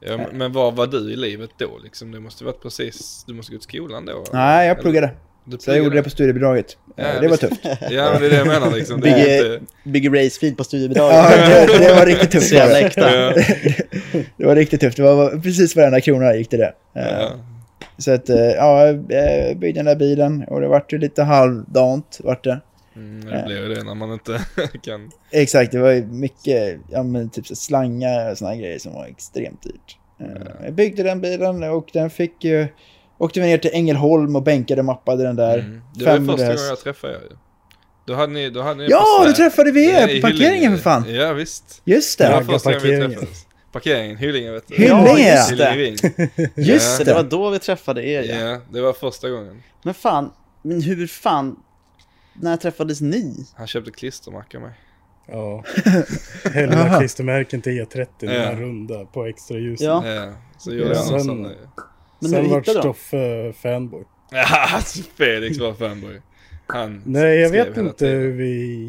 [0.00, 2.10] Ja, men- var var du i livet då liksom?
[2.10, 4.24] Du måste varit precis, du måste gå till skolan då?
[4.32, 5.10] Nej, jag pluggade.
[5.44, 6.76] Du Så jag gjorde det på studiebidraget.
[6.96, 7.60] Ja, Eh, det var tufft.
[7.64, 9.00] Ja men det är det jag menar liksom.
[9.00, 9.66] Bygger, inte...
[9.90, 11.68] bygger racefield på Ja, studiebidraget.
[11.68, 12.48] det, det var riktigt tufft.
[12.48, 13.16] Så jävla äkta.
[13.16, 13.32] Ja.
[14.36, 14.96] det var riktigt tufft.
[14.96, 16.72] Det var precis varenda krona gick till det.
[16.96, 17.30] Eh, Ja.
[17.98, 22.18] Så att, eh, ja, jag byggde den där bilen och det vart ju lite halvdant.
[22.24, 22.60] Vart det.
[22.96, 24.44] Mm, det blir ju det när man inte
[24.82, 25.10] kan...
[25.30, 28.92] Exakt, det var ju mycket, ja men typ så slangar och såna här grejer som
[28.94, 29.98] var extremt dyrt.
[30.20, 32.66] Eh, Jag byggde den bilen och den fick ju,
[33.18, 35.58] åkte vi ner till Ängelholm och bänkade och mappade den där.
[35.58, 35.80] Mm.
[35.94, 37.36] Det var ju 500 första gången jag träffade er ju.
[38.06, 41.04] Då hade ni, då hade ni Ja, då träffade vi er på parkeringen för fan.
[41.14, 41.82] Ja visst.
[41.84, 43.10] Just Det var det, första gången vi parkeringen.
[43.18, 43.46] träffades.
[43.72, 44.74] Parkeringen, Hyllinge vet du.
[44.74, 44.98] Hyllinge,
[45.48, 46.50] Ja, just det.
[46.62, 47.04] Just det.
[47.04, 48.36] det var då vi träffade er ja.
[48.50, 49.62] Ja, det var första gången.
[49.82, 50.30] Men fan,
[50.62, 51.56] men hur fan,
[52.34, 53.46] när träffades ni?
[53.54, 54.78] Han köpte klistermärken av mig.
[55.28, 55.64] Ja.
[56.52, 56.98] Hälla Aha.
[56.98, 58.40] klistermärken till E30, den Ja.
[58.40, 59.86] här runda på extra ljusen.
[59.86, 60.06] Ja.
[60.12, 61.42] Ja, så gjorde någon sen- sån...
[62.20, 62.66] Men Sen vart?
[62.68, 64.04] Stoffe fanboy.
[64.30, 64.46] Ja,
[65.16, 66.20] Felix var fanboy.
[66.66, 68.88] Han Nej, jag vet inte hur vi...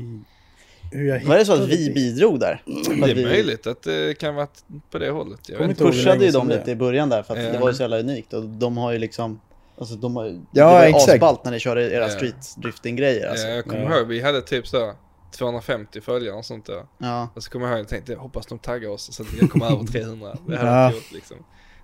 [0.91, 1.93] Hur jag Var det så att vi det.
[1.93, 2.61] bidrog där?
[2.85, 4.47] För Det är vi möjligt att det kan vara
[4.91, 5.39] på det hållet.
[5.49, 7.51] Jag vet inte pushade ju dem lite i början där för att Ja.
[7.51, 9.39] det var ju så jävla unikt och de har ju liksom
[9.83, 11.09] Alltså de har, Ja, det var exakt.
[11.13, 13.47] asballt när ni körde era street drifting grejer alltså.
[13.47, 13.97] Ja, jag kommer Ja.
[13.97, 14.93] ihåg, vi hade typ så
[15.37, 16.83] 250 följare och sånt där.
[16.97, 17.29] Ja.
[17.35, 19.39] Och så kommer jag ihåg, jag tänkte, jag hoppas de taggar oss så att vi
[19.39, 20.37] kan komma över 300.
[20.47, 20.83] Det hade Ja.
[20.83, 21.37] jag gjort liksom.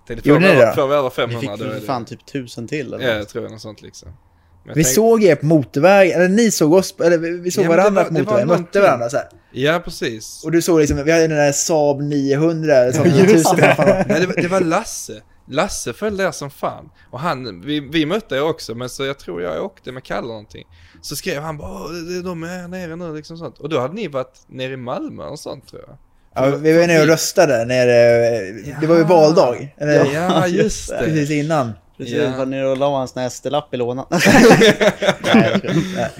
[0.06, 2.26] Tänkte, får, vi det får vi över Vi 500 fick då är för fan typ
[2.26, 4.08] tusen till eller Ja, jag tror något sånt liksom.
[4.66, 7.68] Vi tänkte- såg er på motorväg, eller ni såg oss, eller vi vi såg Ja,
[7.68, 8.82] varandra var- på motorvägen, mötte någonting.
[8.82, 9.26] varandra så här.
[9.52, 10.44] Ja, precis.
[10.44, 13.28] Och du såg liksom, vi hade den där Saab 900, eller Saab 9000.
[13.30, 14.04] Just vad fan det var.
[14.08, 15.22] Nej, det var, det var Lasse.
[15.50, 16.90] Lasse följde er som fan.
[17.10, 20.28] Och han, vi, vi mötte er också, men så jag tror jag åkte med Kalle
[20.28, 20.64] någonting.
[21.02, 23.58] Så skrev han bara, "Åh, det- de är här nere nu liksom sånt.
[23.58, 25.96] Och då hade ni varit nere i Malmö och sånt tror jag.
[26.34, 28.40] Ja, vi var nere och röstade nere,
[28.80, 29.74] det var ju valdag.
[29.78, 30.98] Eller, Ja, just det.
[31.04, 31.72] Precis innan.
[32.00, 32.36] Precis, Ja.
[32.38, 34.06] var nere och la en sån här SD-lapp i lådan.
[34.10, 35.60] nej.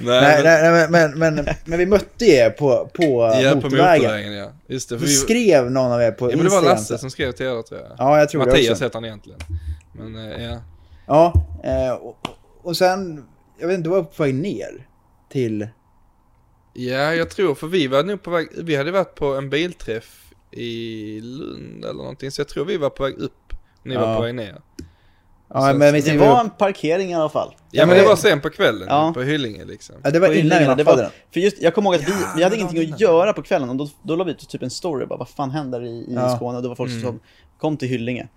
[0.00, 3.02] Nej, nej, men, men, men, vi mötte er på, på
[3.42, 4.02] ja, på motorvägen.
[4.02, 4.52] motorvägen ja.
[4.66, 4.98] Just det.
[4.98, 6.62] För vi, skrev någon av er på ja, men det var.
[6.62, 7.90] Lasse som skrev till er tror jag.
[7.98, 8.84] Ja, jag tror det Mattias också.
[8.84, 9.40] heter han egentligen.
[9.92, 10.58] Men eh, ja.
[11.06, 11.32] Ja,
[11.64, 12.16] eh, och,
[12.62, 13.24] och sen,
[13.58, 14.86] jag vet inte, du var på väg ner
[15.32, 15.68] till...
[16.72, 20.16] Ja, jag tror, för vi var nog på väg, vi hade varit på en bilträff
[20.50, 23.52] i Lund eller någonting, så jag tror vi var på väg upp.
[23.82, 24.16] Ni var Ja.
[24.16, 24.60] på väg ner.
[25.54, 26.40] Ja, Så- men Det var...
[26.40, 27.54] en parkering i alla fall.
[27.70, 29.10] Ja, men det var sen på kvällen, Ja.
[29.14, 29.94] på Hyllinge liksom.
[30.02, 31.10] Ja, det var innan Yllingarna, det var, den.
[31.32, 33.76] för just, jag kommer ihåg att vi, vi hade ingenting att göra på kvällen och
[33.76, 36.36] då, då la vi ut typ en story bara, vad fan händer i, i Ja.
[36.36, 36.56] Skåne?
[36.56, 37.02] Och det var folk Mm.
[37.02, 37.20] som
[37.58, 38.28] kom till Hyllinge.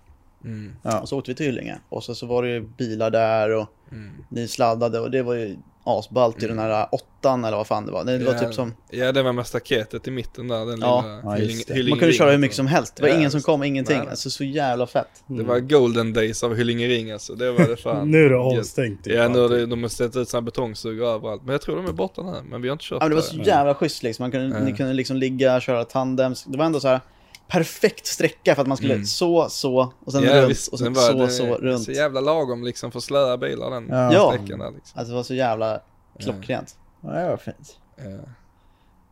[0.44, 0.72] Mm.
[0.82, 1.00] Ja.
[1.00, 3.66] Och så åkte vi till Hyllinge och så, så var det ju bilar där och
[3.92, 4.10] Mm.
[4.28, 7.92] ni sladdade och det var ju asballt i den här åttan eller vad fan det
[7.92, 8.04] var.
[8.04, 10.80] Det, det var ja, typ som, Ja, det var med staketet i mitten där, den
[10.80, 11.04] Ja.
[11.04, 11.32] lilla Ja.
[11.34, 12.96] Hyllinge, man kunde köra hur mycket som helst.
[12.96, 13.98] Det var Ja, ingen som kom, ingenting.
[13.98, 14.08] Nej.
[14.10, 15.08] Alltså så jävla fett.
[15.26, 18.10] Det var golden days av Hyllinge ring alltså, det var det fan.
[18.10, 19.04] Nu är det avstängt.
[19.04, 21.42] typ Ja, nu har de har ställt ut sådana betongsugrör överallt.
[21.44, 23.14] Men jag tror de är borta nu, men vi har inte kört Ja, men det
[23.16, 24.22] var så jävla schysst liksom.
[24.22, 24.60] Man kunde.
[24.60, 26.44] Ni kunde liksom ligga, köra tandems.
[26.44, 27.00] Det var ändå så här
[27.48, 29.06] perfekt sträcka för att man skulle Mm.
[29.06, 31.84] så, så och sen Ja, runt visst, och sen så, det, så runt.
[31.84, 34.32] Så jävla lagom liksom för slöa bilar den Ja.
[34.34, 34.98] Sträckan där liksom.
[34.98, 35.80] Alltså det var så jävla
[36.20, 36.76] klockrent.
[37.00, 37.76] Ja, det var fint.
[37.96, 38.04] Ja.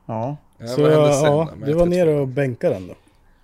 [0.06, 0.36] Ja.
[0.58, 1.06] Ja, Så ja, du var
[1.46, 1.84] 132?
[1.84, 2.94] nere och bänkade den då?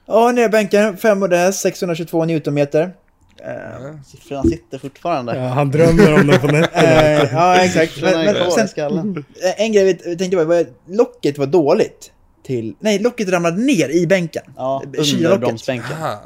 [0.06, 2.92] Ja, nere i bänken, 5 modell, 622 newtonmeter.
[3.40, 3.98] Ja.
[4.06, 5.36] Siffrorna sitter fortfarande.
[5.36, 7.02] Ja, han drömmer om den på nätterna.
[7.02, 8.02] eh, ja, exakt.
[8.02, 8.68] Men, men sen,
[9.44, 12.12] eh, en grej vi tänkte på var locket var dåligt.
[12.48, 14.42] Till, nej, locket ramlade ner i bänken.
[14.56, 15.92] Ja, Eh, under bromsbänken.
[16.02, 16.20] Aha.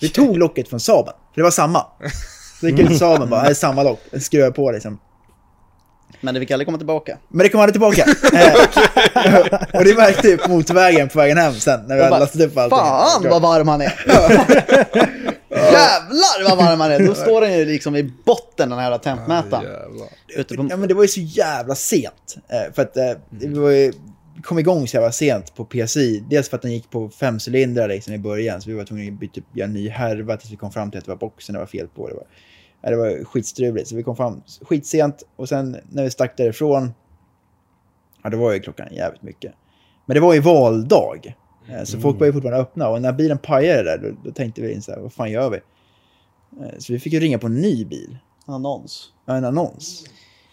[0.00, 1.86] Vi tog locket från Saaben, för det var samma.
[2.60, 4.98] Så gick ut till Saaben bara, det är samma lock, skruvar på liksom.
[6.20, 7.18] Men det fick aldrig komma tillbaka.
[7.28, 8.04] Men det kom aldrig tillbaka.
[9.14, 12.40] Eh, och det märkte vi på motorvägen på vägen hem sen, när vi hade lastat
[12.40, 12.78] upp allting.
[12.78, 14.04] Fan vad varm han är!
[15.50, 17.06] Jävlar vad varm han är!
[17.06, 19.64] Då står den ju liksom i botten den här tempmätaren.
[20.48, 20.66] På...
[20.70, 22.36] Ja men det var ju så jävla sent.
[22.48, 23.92] Eh, för att eh, det var ju,
[24.42, 26.24] kom igång så jävla sent på PSI.
[26.30, 28.60] Dels för att den gick på fem cylindrar liksom i början.
[28.62, 30.98] Så vi var tvungna att byta, göra en ny härva tills vi kom fram till
[30.98, 32.08] att det var boxen det var fel på.
[32.08, 32.26] Det var,
[32.90, 33.88] det var skitstruligt.
[33.88, 35.22] Så vi kom fram skitsent.
[35.36, 36.92] Och sen när vi stack därifrån.
[38.22, 39.52] Ja det var ju klockan jävligt mycket.
[40.06, 41.36] Men det var ju valdag.
[41.68, 42.88] Eh, Så folk var ju fortfarande öppna.
[42.88, 45.56] Och när bilen pajade där då, då tänkte vi så här, vad fan gör vi?
[46.66, 48.18] Eh, Så vi fick ju ringa på en ny bil.
[48.46, 49.12] Annons.
[49.26, 50.04] Ja, en annons.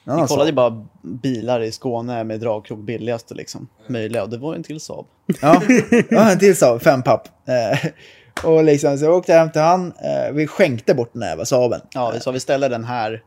[0.09, 0.29] Vi annons.
[0.31, 3.67] kollade ju bara bilar i Skåne med dragkrok billigaste liksom.
[3.87, 4.23] Möjliga.
[4.23, 5.05] Och det var ju en till Saab.
[5.41, 5.61] Ja,
[6.09, 7.27] ja en till Saab, fem papp.
[7.47, 7.89] Eh,
[8.45, 9.87] och liksom, så jag åkte hem till han.
[9.87, 11.81] Eh, vi skänkte bort den här Saaben.
[11.93, 13.23] Ja, vi sa vi ställer den här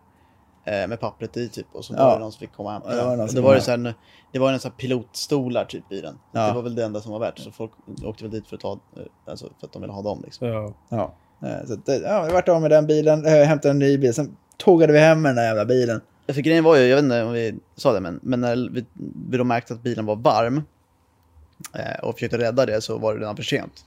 [0.65, 1.67] eh, med pappret i typ.
[1.73, 2.05] Och så Ja.
[2.07, 2.83] var det någon som fick komma hem.
[2.87, 3.95] Ja, det var det var så här,
[4.33, 6.19] det var en sån här pilotstolar typ i den.
[6.33, 6.47] Ja.
[6.47, 7.39] Det var väl det enda som var värt.
[7.39, 7.71] Så folk
[8.05, 8.79] åkte väl dit för att ta,
[9.27, 10.49] alltså för att de ville ha dem liksom.
[10.49, 10.73] Ja.
[10.89, 11.15] Ja.
[11.67, 14.15] Så eh, ja, vi vart av med den bilen, hämtade en ny bil.
[14.15, 16.01] Sen tågade vi hem med den där jävla bilen.
[16.27, 18.85] För grejen var ju, jag vet inte om vi sa det, men, men när vi,
[19.31, 20.63] vi då märkte att bilen var varm
[21.75, 23.85] eh, och försökte rädda det så var det redan för sent.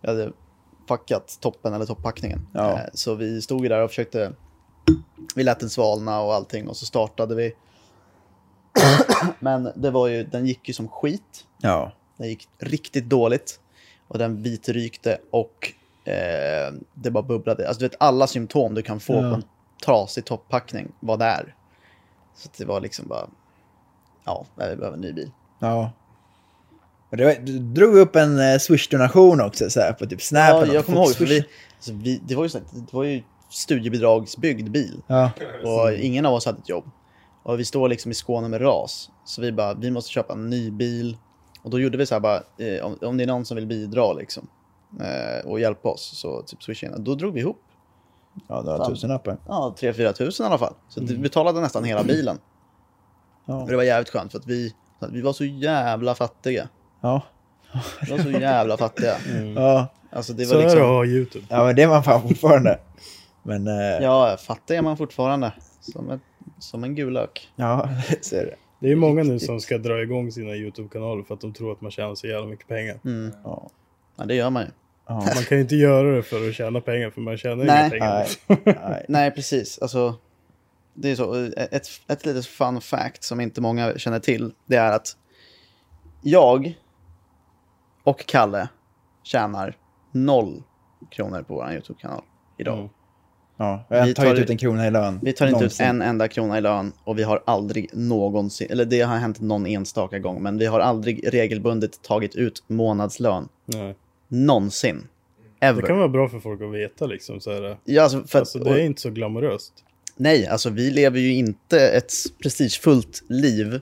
[0.00, 0.32] Vi hade
[0.86, 2.46] packat toppen eller toppackningen.
[2.52, 2.72] Ja.
[2.72, 4.32] Eh, så vi stod ju där och försökte,
[5.34, 7.52] vi lät den svalna och allting och så startade vi.
[9.38, 11.46] men det var ju, den gick ju som skit.
[11.58, 11.92] Ja.
[12.16, 13.60] Den gick riktigt dåligt
[14.08, 15.72] och den vitrykte och
[16.04, 17.68] eh, det bara bubblade.
[17.68, 19.20] Alltså du vet alla symptom du kan få Ja.
[19.20, 19.44] på en
[19.84, 21.54] trasig toppackning var där.
[22.34, 23.28] Så det var liksom bara,
[24.24, 25.30] ja, vi behöver en ny bil.
[25.58, 25.92] Ja.
[27.10, 30.48] Och det var, du drog upp en eh, Swish-donation också så här, på typ Snap.
[30.50, 31.44] Ja, jag kommer ihåg, för vi,
[31.76, 35.30] alltså, vi, det var ju så det var ju studiebidragsbyggd bil Ja.
[35.64, 36.90] och ingen av oss hade ett jobb.
[37.42, 40.50] Och vi står liksom i Skåne med ras, så vi bara, vi måste köpa en
[40.50, 41.16] ny bil.
[41.62, 43.66] Och då gjorde vi så här bara, eh, om, om det är någon som vill
[43.66, 44.48] bidra liksom
[45.00, 46.92] eh, och hjälpa oss, så typ swisha in.
[47.04, 47.62] Då drog vi ihop
[48.48, 48.86] ja, var Fan.
[48.94, 49.36] tusenlappar.
[49.48, 50.74] Ja, 3-4 tusen i alla fall.
[50.88, 52.38] Så vi betalade nästan hela bilen.
[53.44, 53.62] Ja.
[53.62, 56.68] Och det var jävligt skönt för att vi, att vi var så jävla fattiga.
[57.00, 57.22] Ja.
[58.02, 59.14] Vi var så jävla fattiga.
[59.56, 59.86] Ja.
[60.12, 60.88] Alltså det Så var är det att liksom...
[60.94, 61.46] ha YouTube.
[61.48, 62.78] ja, men det var fan fortfarande.
[63.42, 65.52] Men eh, Ja, fattig är man fortfarande.
[65.80, 66.20] Som, ett,
[66.58, 67.48] som en gul lök.
[67.56, 67.88] Ja,
[68.20, 68.54] så är det.
[68.80, 71.72] Det är ju många nu som ska dra igång sina YouTube-kanaler för att de tror
[71.72, 73.00] att man tjänar så jävla mycket pengar.
[73.04, 73.32] Mm.
[73.44, 73.68] Ja.
[74.16, 74.68] Ja, det gör man ju.
[75.10, 75.14] Ja.
[75.34, 77.80] Man kan ju inte göra det för att tjäna pengar för man tjänar Nej.
[77.80, 78.26] inga pengar.
[78.46, 79.04] Nej, nej.
[79.08, 79.78] Nej, precis.
[79.78, 80.14] Alltså,
[80.94, 81.34] det är så.
[81.56, 85.16] Ett, ett litet fun fact som inte många känner till, det är att
[86.22, 86.78] jag
[88.04, 88.68] och Kalle
[89.22, 89.76] tjänar
[90.12, 90.62] noll
[91.10, 92.22] kronor på vår YouTube-kanal
[92.58, 92.78] idag.
[92.78, 92.88] Mm.
[93.56, 95.20] Ja, jag Vi inte tagit tar- ut en krona i lön.
[95.22, 95.86] Vi tar inte någonsin.
[95.86, 99.40] ut en enda krona i lön och vi har aldrig någonsin, eller det har hänt
[99.40, 103.48] någon enstaka gång, men vi har aldrig regelbundet tagit ut månadslön.
[103.66, 103.96] Nej.
[104.30, 105.08] Någonsin.
[105.60, 105.82] Det Ever.
[105.82, 107.76] kan vara bra för folk att veta liksom så här.
[107.84, 109.72] Ja, alltså, för Alltså det är inte så glamoröst.
[110.16, 112.12] Nej, alltså vi lever ju inte ett
[112.42, 113.80] prestigefullt liv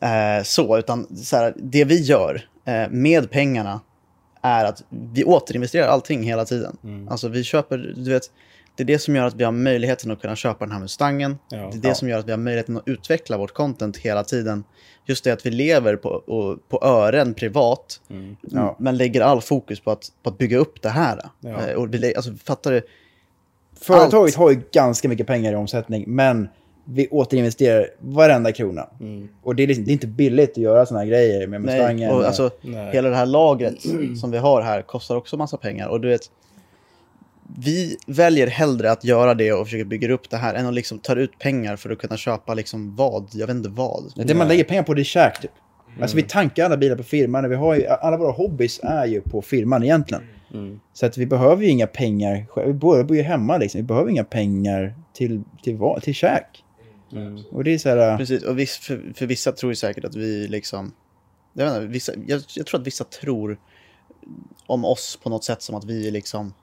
[0.00, 3.80] eh, så, utan så här, det vi gör eh, med pengarna
[4.42, 6.76] är att vi återinvesterar allting hela tiden.
[7.10, 8.30] Alltså vi köper, du vet,
[8.76, 11.38] det är det som gör att vi har möjligheten att kunna köpa den här Mustangen.
[11.50, 11.56] Ja.
[11.72, 14.64] det är det som gör att vi har möjligheten att utveckla vårt content hela tiden.
[15.06, 18.00] Just det att vi lever på, och, på ören privat,
[18.40, 18.76] Ja.
[18.78, 21.20] men lägger all fokus på att, på att bygga upp det här.
[21.40, 21.66] Ja.
[21.68, 22.82] Eh, och vi, alltså, fattar du?
[23.80, 26.48] Företaget har ju ganska mycket pengar i omsättning, men
[26.84, 28.88] vi återinvesterar varenda krona.
[29.42, 31.76] Och det är, liksom, det är inte billigt att göra sådana här grejer med Nej,
[31.78, 32.10] Mustangen.
[32.10, 32.92] och alltså, Nej.
[32.92, 33.74] hela det här lagret
[34.20, 35.88] som vi har här kostar också massa pengar.
[35.88, 36.30] Och du vet,
[37.58, 40.98] vi väljer hellre att göra det och försöka bygga upp det här än att liksom
[40.98, 44.12] ta ut pengar för att kunna köpa liksom vad, jag vet inte vad.
[44.16, 45.50] det man lägger pengar på det är käk typ.
[45.88, 46.02] Mm.
[46.02, 47.48] Alltså vi tankar alla bilar på firman.
[47.48, 50.22] Vi har ju, alla våra hobbys är ju på firman egentligen.
[50.54, 50.80] Mm.
[50.92, 52.46] Så att vi behöver ju inga pengar.
[52.66, 53.78] Vi bor, bor ju hemma liksom.
[53.78, 56.64] Vi behöver inga pengar till, till, va- till käk.
[57.50, 58.16] Och det är så här...
[58.16, 60.92] Precis, och viss, för, för vissa tror ju säkert att vi liksom,
[61.52, 63.58] jag, vet inte, vissa, jag, jag tror att vissa tror
[64.66, 66.54] om oss på något sätt som att vi är liksom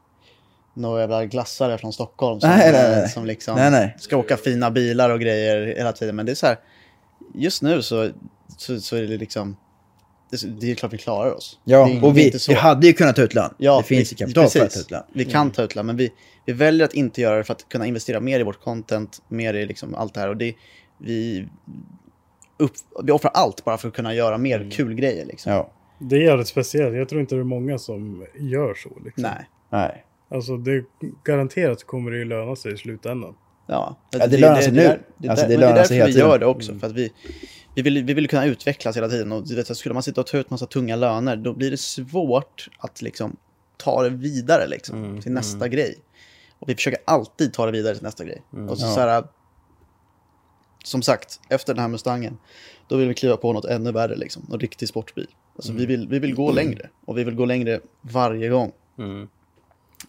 [0.80, 3.10] några jävla glassare från Stockholm som, Nej, nej, nej.
[3.10, 3.96] som liksom Nej, nej.
[4.00, 6.16] ska åka fina bilar och grejer hela tiden.
[6.16, 6.58] Men det är så här,
[7.34, 8.10] just nu så,
[8.58, 9.58] så, så är det liksom,
[10.32, 11.60] det, det är klart vi klarar oss.
[11.64, 12.52] Ja, det är, och det är vi, inte så.
[12.52, 13.54] vi hade ju kunnat ta ut lön.
[13.58, 14.74] Ja, det finns ju kapital för att precis.
[14.74, 15.04] ta ut lön.
[15.14, 16.12] Vi kan ta ut lön, men vi,
[16.46, 19.54] vi väljer att inte göra det för att kunna investera mer i vårt content, mer
[19.54, 20.30] i liksom allt det här.
[20.30, 20.54] Och det,
[20.98, 21.48] vi,
[22.58, 22.72] upp,
[23.04, 25.26] vi offrar allt bara för att kunna göra mer kul grejer.
[25.26, 25.52] Liksom.
[25.52, 26.96] Ja, Det är jävligt speciellt.
[26.96, 28.90] Jag tror inte det är många som gör så.
[29.06, 29.24] Liksom.
[29.24, 29.50] Nej.
[29.70, 30.06] nej.
[30.30, 30.86] Alltså det
[31.24, 33.36] garanterat kommer det ju löna sig i slutändan.
[33.68, 34.82] Ja, Ja, det lönar sig nu.
[34.82, 36.28] där- Det, Alltså, det men det är lönar därför sig vi tiden.
[36.30, 36.76] gör det också.
[36.80, 37.14] För att vi,
[37.76, 39.32] vi, vill, vi vill kunna utvecklas hela tiden.
[39.32, 42.70] Och vet, skulle man sitta och ta ut massa tunga löner, då blir det svårt
[42.78, 43.36] att liksom,
[43.78, 45.96] ta det vidare liksom, till nästa grej.
[46.60, 48.42] Och vi försöker alltid ta det vidare till nästa grej.
[48.70, 48.92] Och så, Ja.
[48.94, 49.24] så här,
[50.84, 52.38] som sagt, efter den här Mustangen,
[52.88, 55.28] då vill vi kliva på något ännu värre, liksom, en riktig sportbil.
[55.56, 58.72] Alltså, vi, vill, vi vill gå längre, och vi vill gå längre varje gång.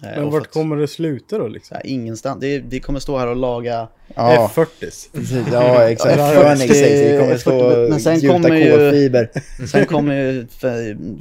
[0.01, 1.75] Men och vart att- kommer det sluta då liksom?
[1.77, 2.41] här, ingenstans.
[2.41, 4.67] Det vi kommer stå här och laga Ja, F40.
[4.81, 5.11] precis.
[5.53, 6.19] Ja, exakt.
[6.19, 9.31] Ja, Phoenix 6, vi kommer F40, stå men sen kommer ju- kolfiber.
[9.67, 10.47] Sen kommer ju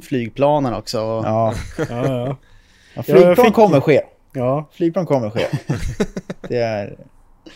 [0.02, 0.98] flygplanen också.
[0.98, 2.36] Ja, Ja, ja.
[2.94, 4.00] ja flygplan fick- kommer ske.
[4.32, 5.46] ja, Flygplan kommer ske.
[6.48, 6.96] Det är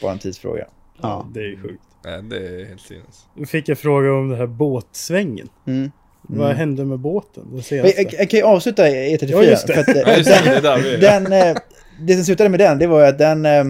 [0.02, 0.64] bara en tidsfråga.
[1.02, 1.26] Ja.
[1.34, 1.82] det är ju sjukt.
[2.04, 3.26] Nej, det är helt sinnes.
[3.34, 5.48] Nu fick jag fråga om det här båtsvängen.
[5.66, 5.90] Mm.
[6.28, 7.44] Vad hände med båten?
[7.52, 8.02] Den senaste?
[8.02, 9.28] Jag, jag kan ju avsluta E34.
[9.30, 9.72] Ja, just det.
[9.74, 11.00] För att, Ja, just det, det är där vi är.
[11.20, 11.56] den, eh,
[12.00, 13.46] det som slutade med den, det var ju att den...
[13.46, 13.64] eh,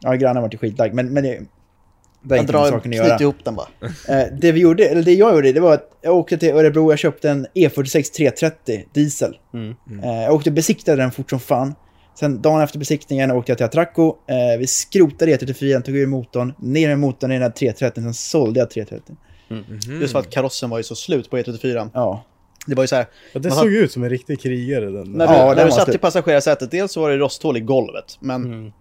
[0.00, 1.38] Ja, grannen var ju skitlagd, men, men det,
[2.40, 3.18] inte drar, saken att göra.
[3.20, 3.66] ihop den bara.
[4.20, 6.92] Eh, det vi gjorde, eller det jag gjorde, det var att jag åkte till Örebro,
[6.92, 9.36] jag köpte en E E46 330 diesel.
[10.02, 11.74] Eh, jag åkte och besiktade den fort som fan.
[12.20, 14.08] Sen dagen efter besiktningen åkte jag till Atracco.
[14.08, 18.14] Eh, vi skrotade E34, tog ur motorn, ner med motorn i den här 330, sen
[18.14, 19.16] sålde jag 330.
[20.00, 21.90] Just för att karossen var ju så slut på E34.
[21.94, 22.24] Ja.
[22.66, 25.12] Det var ju så här, Ja, det såg har- ut som en riktig krigare den.
[25.12, 27.60] när Ja, du, den när du satt i passagerarsätet, dels så var det rosthål i
[27.60, 28.72] golvet, men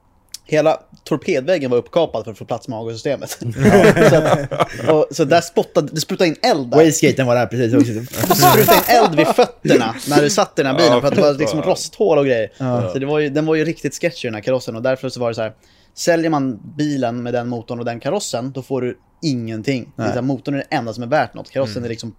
[0.46, 3.30] hela torpedväggen var uppkapad för att få plats med avgassystemet.
[4.10, 6.86] så, att, och, så där spottade, det sprutade in eld där.
[6.86, 7.72] Wastegaten var där precis.
[7.72, 11.08] Det sprutade in eld vid fötterna när du satt i den här bilen Ja, för
[11.08, 12.52] att det var liksom rosthål och grejer.
[12.58, 12.90] Ja.
[12.94, 15.20] Så det var ju, den var ju riktigt sketchy den här karossen och därför så
[15.20, 15.54] var det så här,
[15.96, 19.92] säljer man bilen med den motorn och den karossen, då får du ingenting.
[19.96, 22.16] Det är så här, motorn är det enda som är värt något, karossen är liksom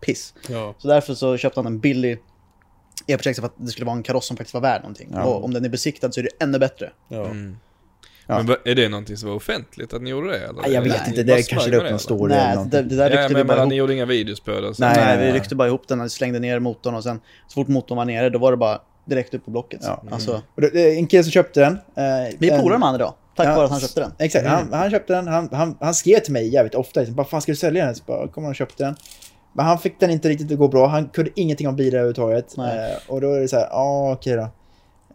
[0.00, 0.34] piss.
[0.48, 0.74] Ja.
[0.78, 2.18] Så därför så köpte han en billig
[3.06, 5.14] e-projekt för att det skulle vara en kaross som faktiskt var värd någonting.
[5.14, 6.90] Och om den är besiktad så är det ännu bättre.
[7.08, 7.26] Ja.
[8.26, 8.42] Ja.
[8.42, 10.38] Men är det någonting som var offentligt att ni gjorde det?
[10.38, 10.62] Eller?
[10.62, 12.54] Nej, jag vet Eller inte, det kanske la upp någon det, story eller Nej, det,
[12.54, 12.88] någonting.
[12.88, 13.16] det där eller?
[13.16, 13.78] Ja, ryckte men vi bara menar, ni ihop.
[13.78, 14.74] gjorde inga videos på det?
[14.74, 14.82] Så.
[14.82, 15.32] Nej, Nej, nej, vi nej.
[15.32, 18.30] ryckte bara ihop den och slängde ner motorn och sen så fort motorn var nere
[18.30, 19.80] då var det bara direkt upp på blocket.
[19.82, 20.02] Ja.
[20.10, 21.72] Alltså, Och det- det en kille som köpte den.
[21.72, 24.12] eh, vi är polare med han idag, tack Ja, vare att han köpte den.
[24.18, 25.26] Exakt, han, han köpte den.
[25.28, 27.00] Han, han, han skrev till mig jävligt ofta.
[27.00, 27.94] Liksom, bara, fan ska du sälja den?
[27.94, 28.96] Så bara, kom han och köpte den.
[29.52, 30.86] Men han fick den inte riktigt att gå bra.
[30.86, 32.58] Han kunde ingenting om bilar överhuvudtaget.
[32.58, 32.64] Eh,
[33.08, 34.42] och då är det så här, ja okej då.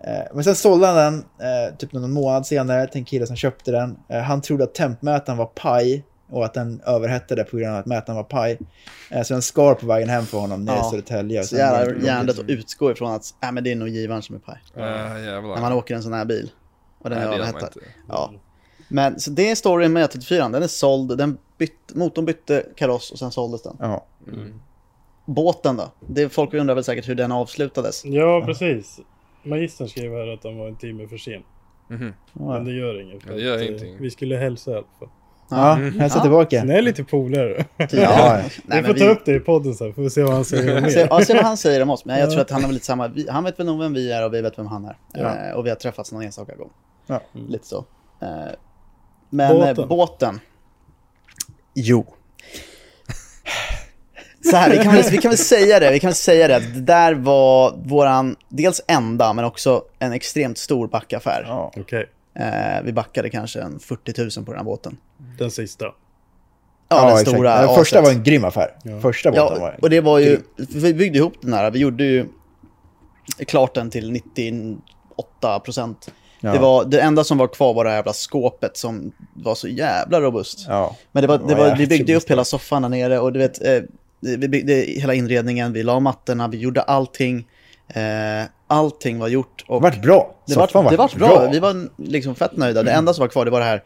[0.04, 3.36] Eh, Men sen sålde han den eh, typ någon månad senare till en kille som
[3.36, 3.98] köpte den.
[4.10, 7.86] Eh, Han trodde att tempmätaren var paj och att den överhettade på grund av att
[7.86, 8.58] mätaren var paj.
[9.12, 10.90] Eh, Så den skar på vägen hem för honom ner i Ja.
[10.92, 11.40] Södertälje.
[11.40, 14.36] och Så jävla hjärndött att utgå ifrån att äh, men det är nog givaren som
[14.36, 14.58] är paj.
[14.76, 15.42] Jävlar.
[15.56, 16.52] När man åker en sån här bil.
[17.11, 17.60] Och den överhettad.
[17.68, 17.80] inte.
[18.08, 18.32] Ja.
[18.88, 23.11] Men så det är storyn med 34 Den är såld, den bytt, motorn bytte kaross
[23.11, 23.76] och sen såldes den.
[23.80, 24.06] Ja.
[25.26, 25.92] Båten då?
[26.08, 28.06] Det, folk undrar väl säkert hur den avslutades.
[28.06, 29.00] Ja, precis.
[29.44, 31.44] Magistern skrev här att han var en timme för sen.
[31.90, 32.14] Mhm.
[32.34, 33.24] Men det gör inget.
[33.27, 33.98] Ja, det gör att, eh, ingenting.
[34.00, 35.10] Vi skulle hälsa i alla fall.
[35.50, 36.64] Ja, hälsa tillbaka.
[36.64, 37.66] Ni är lite polare.
[37.77, 40.24] Ja, vi nej, får men ta vi, upp det i podden sen, får vi se
[40.24, 41.08] vad han säger om er.
[41.09, 42.06] ja, se vad han säger om oss.
[42.06, 42.32] Men jag Ja.
[42.32, 43.08] tror att han är väl lite samma.
[43.08, 44.98] Vi, han vet väl nog vem vi är och vi vet vem han är.
[45.14, 45.35] Ja.
[45.48, 46.69] Eh, och vi har träffats någon enstaka gång.
[47.08, 47.22] Ja.
[47.50, 47.85] Lite så.
[48.22, 48.27] Eh,
[49.30, 49.76] men båten.
[49.76, 49.88] Båten.
[49.88, 50.40] båten.
[51.74, 52.06] Jo.
[54.51, 56.56] Så här, vi kan, väl, vi kan väl säga det, vi kan väl säga det
[56.56, 61.43] att det där var våran, dels enda, men också en extremt stor backaffär.
[61.48, 61.72] Ja.
[61.77, 62.09] Okej,
[62.40, 64.98] Eh, vi backade kanske en 40 000 på den här båten.
[65.38, 65.85] den sista.
[65.85, 65.93] Ja,
[66.90, 67.30] Ja, den exakt.
[67.30, 68.99] stora Den första var en grym affär.
[69.01, 72.03] Första båten Ja, var och det var ju, vi byggde ihop den här, vi gjorde
[72.03, 72.25] ju
[73.48, 76.11] klart den till 98 procent.
[76.41, 76.51] Ja.
[76.53, 79.67] Det, var, det enda som var kvar var det här jävla skåpet som var så
[79.67, 80.66] jävla robust.
[80.67, 80.95] Ja.
[81.11, 83.66] Men det var, Det var vi byggde upp hela soffan där nere och du vet,
[83.66, 83.82] eh,
[84.19, 87.48] vi byggde hela inredningen, vi la mattorna, vi gjorde allting.
[87.90, 89.66] Eh, allting var gjort.
[89.67, 90.35] Och Det vart bra.
[90.48, 91.49] det var, Soffan det var bra.
[91.51, 92.83] Vi var liksom fett nöjda.
[92.83, 93.83] Det enda som var kvar det var det här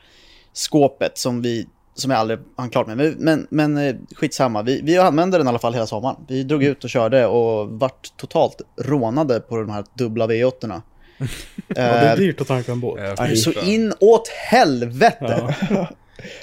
[0.53, 2.97] skåpet som vi som jag aldrig hann klart med.
[2.97, 6.15] Men, men, men eh, skitsamma, vi, vi använde den i alla fall hela sommaren.
[6.27, 10.81] Vi drog ut och körde och vart totalt rånade på de här dubbla V8-orna.
[11.67, 12.99] Ja, det är Eh, dyrt att tanka en båt.
[13.17, 13.65] Ja, så fan.
[13.65, 15.55] in åt helvete!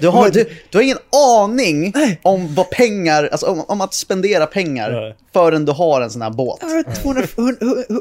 [0.01, 0.99] Du, har, du, du har ingen
[1.43, 1.93] aning
[2.23, 5.17] om vad pengar, alltså om, om att spendera pengar Nej.
[5.33, 6.59] förrän du har en sån här båt.
[6.63, 7.23] Ja, 200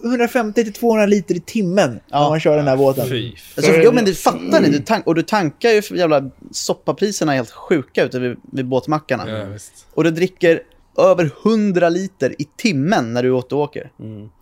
[0.03, 2.19] 150 till 200 liter i timmen Ja.
[2.21, 3.09] när man kör den här båten.
[3.09, 6.29] Fy Alltså, ja, men du fattar ni, du tank, och du tankar ju för jävla
[6.51, 9.29] soppapriserna är helt sjuka ute vid, vid båtmackarna.
[9.29, 9.71] Ja, visst.
[9.93, 10.61] Och du dricker
[10.97, 13.91] över 100 liter i timmen när du är ute och åker.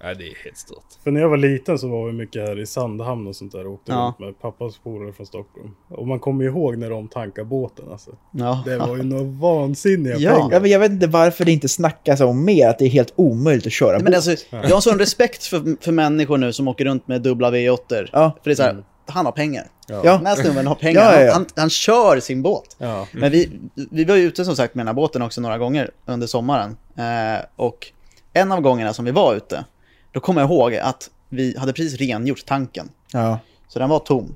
[0.02, 0.86] Ja, det är helt stört.
[1.04, 3.68] För när jag var liten så var vi mycket här i Sandhamn och sånt där
[3.68, 3.98] och åkte Ja.
[4.20, 5.70] runt med pappas polare från Stockholm.
[5.90, 8.12] Och man kommer ju ihåg när de tankade båten alltså.
[8.32, 8.64] Ja.
[8.66, 10.32] Det var ju några vansinniga Ja.
[10.32, 10.50] pengar.
[10.52, 13.14] Ja, men jag vet inte varför det inte snackas om mer, att det är helt
[13.16, 14.04] omöjligt att köra Nej, båt.
[14.04, 17.52] Men alltså, jag har sån respekt för, för människor nu som åker runt med dubbla
[17.52, 18.08] V8.
[18.12, 18.32] Ja.
[18.44, 19.68] För det är så här, han har pengar.
[19.88, 20.02] Ja.
[20.02, 21.02] Den här snubben har pengar.
[21.02, 21.34] Ja, ja, ja.
[21.34, 22.76] Han, han, han kör sin båt.
[22.78, 23.08] Ja.
[23.12, 23.60] Men vi,
[23.92, 26.78] vi var ju ute som sagt med den här båten också några gånger under sommaren.
[26.96, 27.92] Eh, och
[28.34, 29.66] en av gångerna som vi var ute,
[30.12, 32.90] då kommer jag ihåg att vi hade precis rengjort tanken.
[33.12, 33.40] Ja.
[33.68, 34.36] Så den var tom.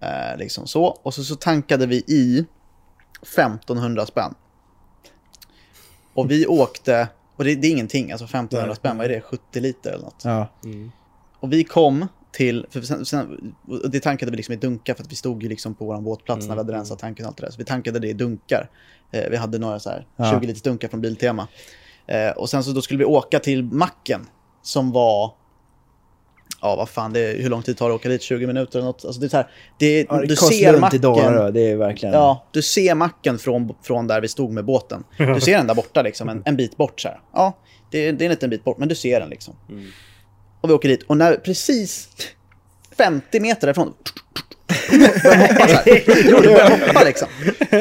[0.00, 0.84] Eh, liksom så.
[0.84, 2.44] Och så, så tankade vi i
[3.22, 4.34] 1500 spänn.
[6.14, 8.76] Och vi åkte, och det, det är ingenting, alltså 1500 Nej.
[8.76, 10.22] spänn, vad är det, 70 liter eller något?
[10.24, 10.48] Ja.
[11.40, 13.54] Och vi kom till, för sen, sen,
[13.90, 16.46] det tankade vi liksom i dunkar för att vi stod ju liksom på vår båtplats
[16.46, 17.50] när vi hade rensat tanken och allt det där.
[17.50, 18.70] Så vi tankade det i dunkar.
[19.12, 20.30] Eh, vi hade några så här Ja.
[20.40, 21.48] 20 liters dunkar från Biltema.
[22.06, 24.26] Eh, och sen så då skulle vi åka till macken
[24.62, 25.32] som var,
[26.60, 28.22] ja vad fan, det, är- hur lång tid tar det att åka dit?
[28.22, 29.04] 20 minuter eller något?
[29.04, 31.00] Alltså det är så här, det, Ja, det du ser macken.
[31.00, 32.14] Dalarö, det är verkligen...
[32.14, 35.04] Ja, du ser macken från, från där vi stod med båten.
[35.18, 37.20] Du ser den där borta liksom, en, en bit bort så här.
[37.32, 37.58] Ja,
[37.90, 39.54] det, det är en liten bit bort, men du ser den liksom.
[40.66, 42.08] Och vi åker dit, och när precis
[42.98, 43.92] 50 meter därifrån.
[46.30, 47.28] Jo, det hoppa liksom.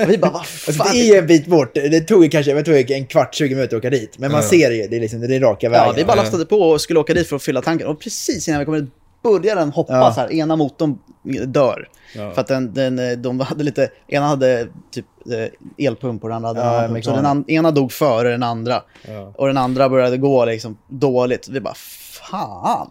[0.04, 0.88] Och vi bara, vad Alltså, fan.
[0.94, 1.74] det är en bit bort.
[1.74, 4.20] Det tog kanske jag tog en kvart, 20 minuter att åka dit.
[4.20, 5.86] Men man ser det ju, det är liksom det är raka vägen.
[5.88, 7.88] Ja, vi bara lastade på och skulle åka dit för att fylla tanken.
[7.88, 8.90] Och precis innan vi kommer dit
[9.24, 10.14] börjar den hoppa Ja.
[10.14, 10.32] så här.
[10.34, 10.98] Ena motorn
[11.46, 11.88] dör.
[12.16, 12.32] Ja.
[12.32, 15.06] För att den, den, de hade lite, ena hade typ
[15.78, 17.06] eh, elpump och den andra hade en Ja, annan pump.
[17.06, 18.84] Så den an, ena dog före den andra.
[19.08, 19.34] Ja.
[19.36, 21.48] Och den andra började gå liksom dåligt.
[21.48, 21.76] Vi bara,
[22.32, 22.90] fan.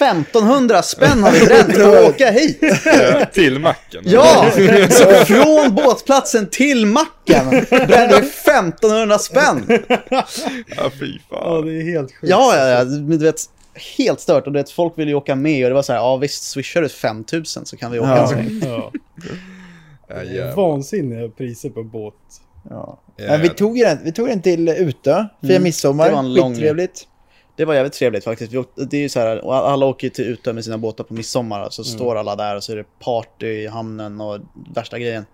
[0.00, 2.58] 1500 spänn har vi bränt för att åka hit.
[2.84, 4.02] Ja, till macken.
[4.04, 4.50] Ja!
[4.90, 9.64] Så från båtplatsen till macken brände vi 1500 spänn.
[10.10, 10.24] Ja,
[11.00, 11.66] fy ja, fan.
[11.66, 12.30] det är helt sjukt.
[12.30, 12.84] Ja, ja, ja.
[12.84, 13.40] Men du vet,
[13.98, 14.46] helt stört.
[14.46, 16.42] Och du vet, folk ville ju åka med och det var så här, ja visst,
[16.44, 18.22] swishar du 5000 så kan vi åka Ja.
[18.22, 18.60] en sväng.
[18.64, 18.92] Ja.
[20.34, 22.14] Ja, vansinniga priser på båt.
[22.70, 22.98] Ja.
[23.16, 25.62] Ja, Men vi, tog den, vi tog den till Utö, fira Mm.
[25.62, 26.04] midsommar.
[26.06, 27.06] Det var en lång- Skittrevligt.
[27.58, 28.52] Det var jävligt trevligt faktiskt.
[28.52, 30.78] Vi åkte, det är ju så här, och alla åker ju till Utö med sina
[30.78, 31.70] båtar på midsommar.
[31.70, 34.38] Så står alla där och så är det party i hamnen och
[34.74, 35.24] värsta grejen.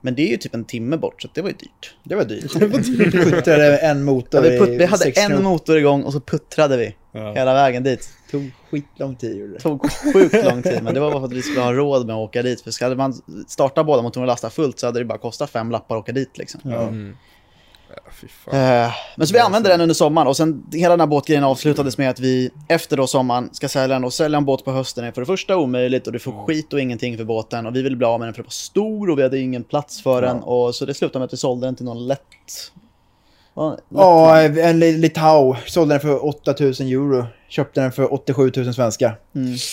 [0.00, 1.94] Men det är ju typ en timme bort, så det var ju dyrt.
[2.04, 2.52] Det var dyrt.
[3.30, 6.96] Puttrade en Ja, motor vi, put, vi hade en motor igång och så puttrade vi
[7.12, 7.32] Ja.
[7.32, 8.08] hela vägen dit.
[8.30, 9.50] tog skitlång tid.
[9.50, 9.58] det.
[9.60, 12.16] tog sjukt lång tid, men det var bara för att vi skulle ha råd med
[12.16, 12.60] att åka dit.
[12.60, 13.14] För skulle man
[13.48, 16.12] starta båda motorerna och lasta fullt så hade det bara kostat fem lappar att åka
[16.12, 16.60] dit liksom.
[16.64, 16.82] Ja.
[16.82, 17.16] Mm.
[18.52, 18.84] Ja.
[18.86, 21.98] Eh, men så vi använde den under sommaren och sen hela den här båtgrejen avslutades
[21.98, 25.04] med att vi efter då sommaren ska sälja den och sälja en båt på hösten
[25.04, 27.82] är för det första omöjligt och du får skit och ingenting för båten och vi
[27.82, 30.22] ville bli av med den för det var stor och vi hade ingen plats för
[30.22, 32.20] den och så det slutade med att vi sålde den till någon lätt...
[33.54, 35.54] Ja, Ja, en li- Litau.
[35.66, 37.26] Sålde den för 8000 euro.
[37.48, 39.12] Köpte den för 87 000 svenska.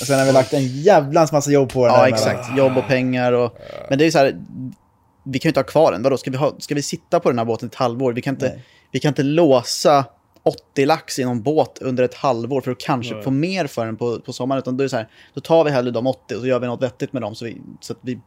[0.02, 1.96] Och sen har vi lagt en jävlans massa jobb på den.
[1.96, 2.58] Ja, exakt.
[2.58, 3.58] Jobb och pengar och...
[3.90, 4.36] Men det är ju så här,
[5.32, 6.04] vi kan ju inte ha kvar den.
[6.04, 8.14] Vadå, ska vi, ha, ska vi sitta på den här båten ett halvår?
[8.14, 8.66] Vi kan inte, Nej.
[8.92, 10.06] vi kan inte låsa
[10.44, 13.24] 80 lax i någon båt under ett halvår för att kanske Nej.
[13.24, 14.60] få mer för den på, på sommaren.
[14.60, 16.60] Utan då är det så här, då tar vi hellre de 80 och så gör
[16.60, 18.20] vi något vettigt med dem så, vi, så att vi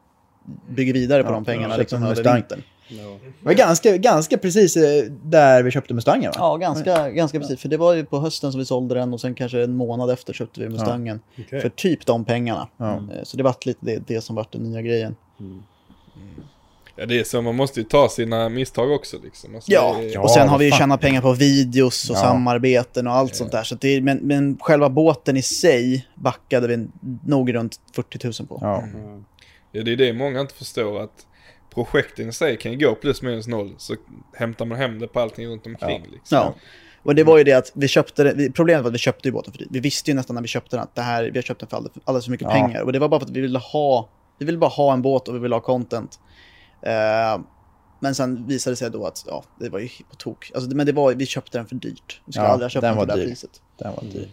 [0.69, 2.63] bygger vidare på Ja, de pengarna ja, liksom, över vintern.
[2.89, 3.19] Ja.
[3.41, 6.37] Det var ganska, ganska precis eh, där vi köpte Mustangen va?
[6.39, 7.61] Ja, ganska, ganska precis.
[7.61, 10.11] För det var ju på hösten som vi sålde den och sen kanske en månad
[10.11, 11.21] efter köpte vi Mustangen.
[11.39, 11.61] Okej.
[11.61, 12.69] För typ de pengarna.
[12.77, 12.95] Ja.
[12.95, 15.17] Eh, Så det var lite det, det som var den nya grejen.
[17.03, 19.55] Ja, det är så, man måste ju ta sina misstag också liksom.
[19.55, 22.21] Alltså, Ja, det är- och sen har vi ju tjänat pengar på videos och Ja.
[22.21, 23.63] samarbeten och allt sånt där.
[23.63, 26.87] Så det är, men, men själva båten i sig backade vi
[27.27, 28.59] nog runt 40 000 på.
[28.61, 28.85] Ja.
[29.73, 31.27] Ja, det är det många inte förstår att
[31.75, 33.95] projekten i sig kan ju gå plus minus noll så
[34.37, 36.37] hämtar man hem det på allting runt omkring liksom.
[36.39, 36.55] Ja.
[37.03, 39.33] Och det var ju det att vi köpte det, problemet var att vi köpte ju
[39.33, 39.67] båten för.
[39.71, 41.69] Vi visste ju nästan när vi köpte den att det här, vi har köpt den
[41.69, 42.53] för alldeles, alldeles för mycket Ja.
[42.55, 42.81] pengar.
[42.83, 44.09] Och det var bara för att vi ville ha,
[44.39, 46.19] vi ville bara ha en båt och vi ville ha content.
[46.83, 47.41] Eh,
[48.01, 50.51] men sen visade det sig då att ja, det var ju på tok.
[50.55, 52.21] Alltså, det- men det var, vi köpte den för dyrt.
[52.25, 53.27] Vi skulle Ja, aldrig ha köpt den för det dyr.
[53.27, 53.51] priset.
[53.79, 54.29] Den var dyr.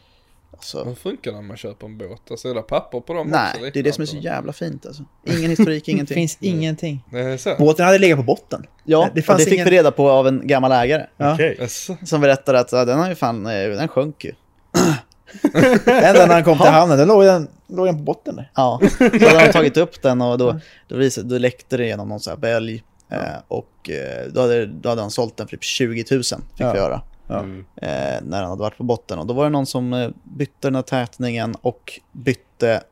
[0.52, 2.32] Alltså, Hur funkar det när man köper en båt?
[2.32, 3.72] Alltså är det papper på dem nej, också?
[3.74, 5.04] det är det som är så jävla fint alltså.
[5.28, 6.16] Ingen historik, Det ingenting.
[6.16, 7.04] finns ingenting.
[7.12, 7.58] Det?
[7.60, 8.66] Båten hade legat på botten.
[8.84, 11.06] Ja, Det det, fanns det fick ingen- vi reda på av en gammal ägare.
[11.18, 11.34] Ja.
[11.34, 11.58] Okej.
[11.62, 14.32] Alltså, Som berättade att ja, den har ju fan, eh, den sjönk ju.
[15.86, 18.52] Ända när han kom till hamnen, då låg den, låg den på botten där.
[18.56, 22.10] Ja, så hade de tagit upp den och då, då, visade, då läckte det genom
[22.10, 22.84] någon sån här bälg.
[23.10, 23.18] Eh,
[23.48, 26.72] och eh, då hade, då hade han sålt den för typ 20 000, fick Ja.
[26.74, 27.02] vi göra.
[27.28, 27.40] Ja.
[27.76, 29.20] Eh, när han hade varit på botten.
[29.20, 32.84] Och då var det någon som eh, bytte den här tätningen och bytte,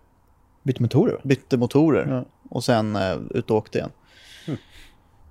[0.63, 2.07] Bytte motorer bytte motorer.
[2.09, 2.25] Ja.
[2.49, 3.91] Och sen eh, ut och åkte igen.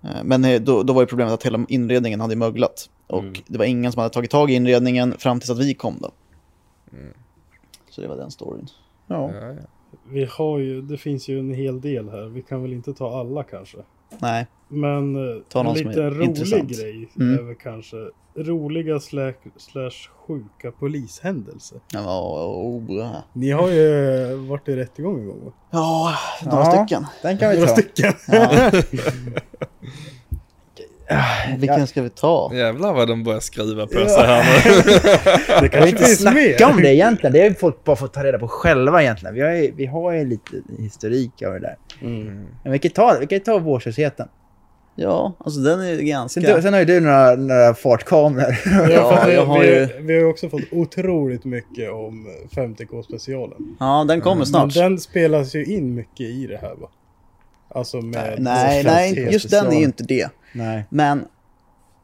[0.04, 2.88] Eh, men då, då var ju problemet att hela inredningen hade möglat.
[3.06, 5.98] Och det var ingen som hade tagit tag i inredningen fram tills att vi kom
[6.00, 6.10] då.
[7.90, 8.66] Så det var den storyn.
[9.06, 9.30] Ja.
[9.34, 9.54] ja, ja.
[10.08, 12.24] Vi har ju, det finns ju en hel del här.
[12.24, 13.78] Vi kan väl inte ta alla kanske.
[14.18, 16.70] Nej, Men eh, Ta en liten är rolig intressant.
[16.70, 17.38] grej Mm.
[17.38, 17.96] är väl kanske
[18.36, 21.80] roliga slash, slash sjuka polishändelser.
[21.94, 22.46] var...
[22.46, 23.22] Oh, ja.
[23.32, 25.52] Ni har ju varit i rättegång en gång va?
[25.70, 26.70] Ja, några Ja.
[26.84, 27.06] stycken.
[27.22, 27.76] Den kan vi Några ta.
[27.82, 28.12] stycken.
[28.28, 28.70] Ja.
[31.58, 32.50] Vilken ska vi ta?
[32.54, 34.72] Jävlar vad de börjar skriva på sig här nu.
[34.90, 36.56] Det Jag vill kanske inte finns mer.
[36.58, 37.32] snacka om det egentligen.
[37.32, 39.34] Det ju folk bara fått ta reda på själva egentligen.
[39.34, 41.76] Vi har ju, vi har ju lite historik av det där.
[42.02, 42.46] Mm.
[42.62, 44.28] Men vi kan ta, vi kan ta vårdslösheten.
[44.98, 46.40] Ja, alltså den är ju ganska...
[46.40, 48.56] Sen, du- sen har ju du några, några fartkameror.
[48.90, 49.88] Ja, vi, jag har vi, ju...
[50.00, 53.76] vi har ju också fått otroligt mycket om 50k specialen.
[53.80, 54.74] Ja, den kommer Men snart.
[54.74, 56.88] den spelas ju in mycket i det här va?
[57.76, 58.34] Alltså med...
[58.38, 60.28] Nej, nej, just den är ju inte det.
[60.52, 60.84] Nej.
[60.88, 61.24] Men...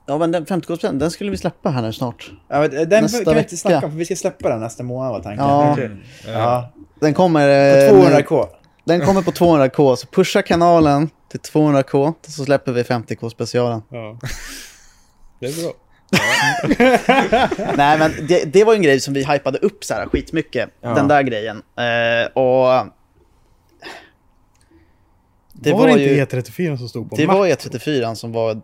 [0.07, 2.31] Ja, men den 50 den skulle vi släppa här nu snart.
[2.49, 4.83] Ja, men den Nästa kan vi inte snacka om, för vi ska släppa den nästa
[4.83, 6.02] månad var tanken.
[6.26, 6.33] Ja.
[6.33, 6.73] ja.
[7.01, 7.91] Den kommer...
[7.91, 8.47] På eh, 200k.
[8.84, 13.83] Den kommer på 200k, så pusha kanalen till 200k, så släpper vi 50k specialen.
[13.89, 14.18] Ja.
[15.41, 15.73] Det är bra.
[17.76, 20.70] Nej, men det, det var ju en grej som vi hypade upp så här skitmycket.
[20.81, 20.94] Ja.
[20.94, 21.62] Den där grejen.
[21.76, 22.86] Eh, och...
[25.62, 26.20] Det var, var, det ju...
[26.20, 28.60] inte E34 som stod på Det var E34 som var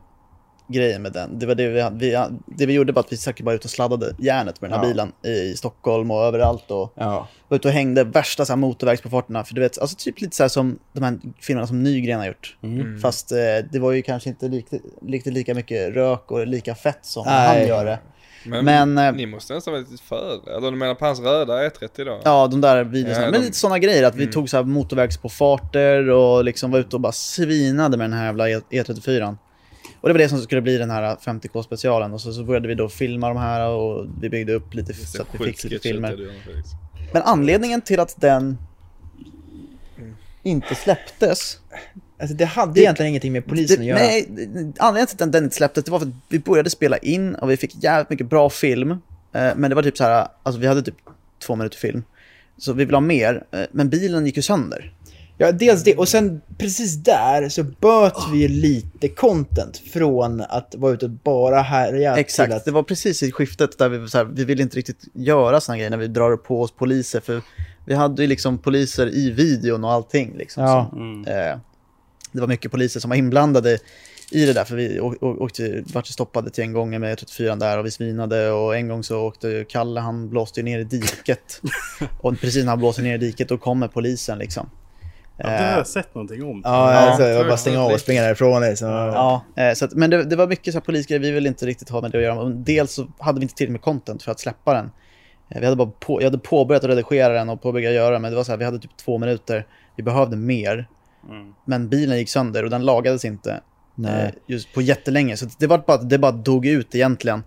[0.68, 1.38] grejen med den.
[1.38, 3.70] Det, var det, vi, vi, det vi gjorde var att vi säkert bara ut och
[3.70, 4.90] sladdade järnet med den här Ja.
[4.92, 6.70] bilen i, i Stockholm och överallt.
[6.70, 7.28] Och Ja.
[7.48, 9.44] var ute och hängde värsta så här, motorvägspåfarterna.
[9.44, 12.26] För du vet, alltså typ lite så här som de här filmerna som Nygren har
[12.26, 12.56] gjort.
[12.62, 12.98] Mm.
[13.00, 13.38] Fast eh,
[13.72, 17.58] det var ju kanske inte riktigt, riktigt lika mycket rök och lika fett som Nej.
[17.58, 17.98] han gör det.
[18.44, 20.56] Men, Men, eh, ni måste nästan vara lite före.
[20.56, 22.20] Eller du menar på hans röda E30 då?
[22.24, 23.14] Ja, de där videorna.
[23.24, 26.78] Ja, Men de- lite sådana grejer, att vi tog så här motorvägspåfarter och liksom var
[26.78, 29.36] ute och bara svinade med den här jävla E- E34.
[30.00, 32.68] Och det var det som skulle bli den här 50k specialen och så, så började
[32.68, 35.82] vi då filma de här och vi byggde upp lite så att vi fick lite
[35.88, 36.30] filmer.
[37.12, 38.58] Men anledningen till att den
[40.42, 41.58] inte släpptes
[42.20, 43.98] Alltså det hade egentligen ingenting med polisen det, att göra.
[43.98, 46.96] Nej, det- anledningen till att den, inte släpptes det var för att vi började spela
[46.96, 48.90] in och vi fick jävligt mycket bra film.
[48.90, 48.98] Eh,
[49.56, 50.94] men det var typ så här, alltså vi hade typ
[51.46, 52.02] två minuter film.
[52.58, 54.92] Så vi ville ha mer, eh, men bilen gick ju sönder.
[55.40, 55.96] Ja, dels det.
[55.96, 61.10] Och sen precis där så böt vi ju lite content från att vara ute och
[61.10, 62.64] bara härja Exakt, att...
[62.64, 65.76] det var precis i skiftet där vi, så här, vi ville inte riktigt göra såna
[65.78, 67.20] grejer när vi drar på oss poliser.
[67.20, 67.42] För
[67.86, 70.34] vi hade ju liksom poliser i videon och allting.
[70.38, 70.90] Liksom, Ja.
[71.26, 71.56] så, eh,
[72.32, 73.78] det var mycket poliser som var inblandade
[74.30, 77.86] i det där, för vi åkte, vart stoppade till en gång med 34 där och
[77.86, 81.60] vi svinade och en gång så åkte Kalle, han blåste ner i diket.
[82.20, 84.70] och precis när han blåste ner i diket då kommer polisen liksom.
[85.36, 86.60] Ja, det har jag sett någonting om.
[86.64, 88.62] Ja, Ja, alltså, jag bara stänga av och springa därifrån.
[88.62, 88.88] Liksom.
[88.88, 91.66] Ja, eh, så att, men det, det var mycket så här polisgrejer vi ville inte
[91.66, 92.44] riktigt ha med det att göra.
[92.44, 94.90] Dels så hade vi inte tillräckligt med content för att släppa den.
[95.48, 98.30] Eh, Vi hade bara på, jag hade påbörjat att redigera den och påbörjat göra men
[98.30, 99.66] det var så här, vi hade typ två minuter.
[99.96, 100.88] Vi behövde mer.
[101.28, 101.54] Mm.
[101.64, 103.58] Men bilen gick sönder och den lagades inte eh,
[103.94, 104.34] Nej.
[104.46, 105.36] just på jättelänge.
[105.36, 107.42] Så det, var bara, det bara dog ut egentligen.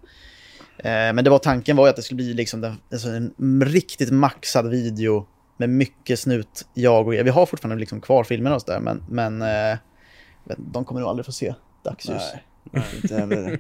[0.78, 3.62] Eh, men det var tanken var ju att det skulle bli liksom den, alltså en
[3.66, 5.26] riktigt maxad video
[5.58, 9.04] med mycket snut, jag och Vi har fortfarande liksom kvar filmerna och så där, men,
[9.10, 9.78] men eh,
[10.58, 12.22] de kommer nog aldrig få se dagsljus.
[12.34, 12.44] Nej.
[13.04, 13.60] Inte heller.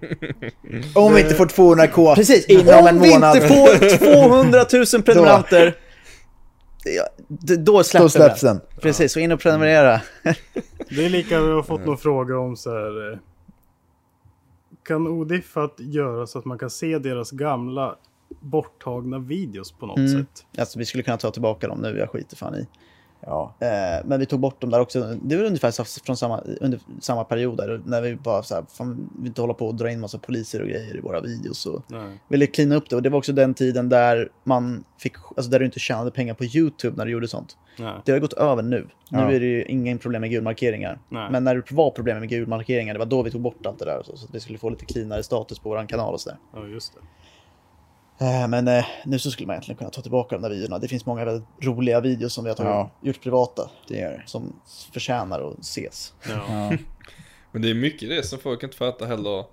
[0.95, 3.35] Om vi inte får 200k Precis, inom om en vi månad.
[3.35, 5.75] inte får 200 000 prenumeranter,
[7.59, 8.61] då släpper Då släpps vi den.
[8.81, 10.01] Precis, så in och prenumerera.
[10.89, 13.11] Det är lika, vi har fått någon fråga om så här.
[13.13, 13.17] eh,
[14.83, 17.95] Kan Odiffat göra så att man kan se deras gamla
[18.41, 20.11] borttagna videos på något Mm.
[20.11, 20.45] sätt?
[20.57, 22.67] Alltså, vi skulle kunna ta tillbaka dem nu, jag skiter fan i.
[23.25, 23.53] Ja.
[23.59, 25.17] Eh, men vi tog bort dem där också.
[25.23, 28.65] Det var ungefär så- från samma, under samma period där, när vi bara så här,
[28.69, 31.65] fan, vi inte hålla på och dra in massa poliser och grejer i våra videos.
[31.65, 32.19] Och Nej.
[32.27, 32.95] ville cleana upp det.
[32.95, 36.33] Och det var också den tiden där man fick, alltså där du inte tjänade pengar
[36.33, 37.57] på YouTube när du gjorde sånt.
[37.79, 37.93] Nej.
[38.05, 38.87] Det har gått över nu.
[39.09, 39.31] Nu Ja.
[39.31, 40.99] är det ju ingen problem med gulmarkeringar.
[41.09, 43.85] Men när det var problem med gulmarkeringar, det var då vi tog bort allt det
[43.85, 44.01] där.
[44.05, 46.37] Så, så att vi skulle få lite cleanare status på vår kanal och sådär.
[46.53, 46.99] Ja, just det.
[48.21, 50.79] Eh, Men eh, nu så skulle man egentligen kunna ta tillbaka de där videorna.
[50.79, 52.91] Det finns många väldigt roliga videos som vi har tagit, Ja.
[53.01, 53.69] gjort privata.
[53.87, 54.23] Det det.
[54.25, 54.53] Som
[54.93, 56.13] förtjänar att ses.
[56.29, 56.45] Ja.
[56.49, 56.77] Ja.
[57.51, 59.45] Men det är mycket det som folk inte fattar heller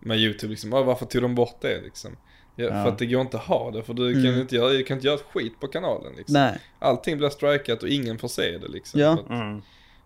[0.00, 0.50] med YouTube.
[0.50, 0.72] Liksom.
[0.72, 2.10] Ah, varför tog de bort det liksom?
[2.56, 2.70] Ja, Ja.
[2.70, 3.82] För att det går inte att ha det.
[3.82, 4.40] För du kan, Mm.
[4.40, 6.12] inte göra, du kan inte göra ett skit på kanalen.
[6.16, 6.32] Liksom.
[6.32, 6.58] Nej.
[6.78, 8.68] Allting blir strikat och ingen får se det.
[8.68, 9.00] Liksom.
[9.00, 9.18] Ja.
[9.30, 9.62] Mm.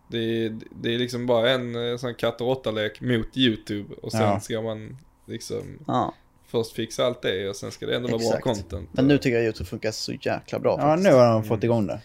[0.08, 3.94] Det, är, det är liksom bara en eh, sån katt och råtta-lek mot YouTube.
[4.02, 4.40] Och sen Ja.
[4.40, 6.14] ska man liksom Ja.
[6.52, 8.44] Först fixa allt det och sen ska det ändå vara Exakt.
[8.44, 8.88] bra content.
[8.92, 10.76] Men nu tycker jag YouTube funkar så jäkla bra.
[10.80, 11.08] ja, faktiskt.
[11.10, 12.00] nu har de fått igång det.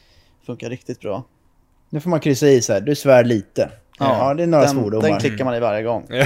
[0.46, 1.24] Funkar riktigt bra.
[1.90, 3.72] Nu får man kryssa i så här, du svär lite.
[4.00, 5.10] Ja, det är några den, svordomar.
[5.10, 6.06] Den klickar man i varje gång.
[6.10, 6.26] Ja.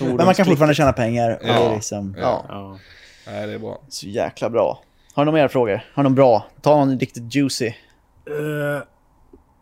[0.00, 1.38] Men man kan fortfarande tjäna pengar.
[1.42, 1.46] Ja.
[1.46, 2.44] det är liksom, Ja.
[2.48, 2.78] Ja.
[3.26, 3.80] Nej, det är bra.
[3.88, 4.82] Så jäkla bra.
[5.14, 5.80] Har du några mer frågor?
[5.94, 6.44] Har du någon bra?
[6.62, 7.66] Ta någon riktigt juicy.
[7.66, 8.82] Eh,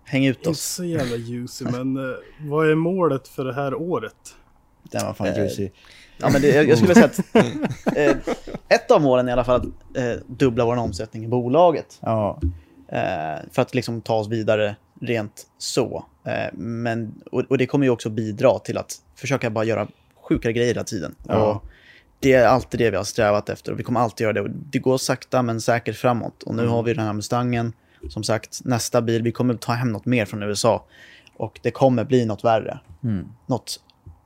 [0.05, 0.61] Häng ut inte oss.
[0.61, 4.15] så jävla juicy, men eh, vad är målet för det här året?
[4.83, 5.71] den var fan Eh, juicy.
[6.23, 7.37] Ja, men det, jag, jag skulle säga att
[7.97, 8.17] eh,
[8.69, 11.99] ett av målen är i alla fall att eh, dubbla vår omsättning i bolaget.
[12.01, 12.41] Ja.
[12.89, 16.05] Eh, för att liksom ta oss vidare rent så.
[16.25, 19.89] Eh, men, och, och det kommer ju också bidra till att försöka bara göra
[20.29, 21.15] sjukare grejer hela tiden.
[21.29, 21.37] Ja.
[21.37, 21.65] Och
[22.21, 24.41] det är alltid det vi har strävat efter och vi kommer alltid göra det.
[24.41, 26.43] Och det går sakta men säkert framåt.
[26.43, 27.73] Och nu har vi den här Mustangen.
[28.09, 30.85] Som sagt, nästa bil, vi kommer ta hem något mer från USA.
[31.37, 32.79] Och det kommer bli något värre.
[33.05, 33.29] Mm.
[33.47, 33.81] Något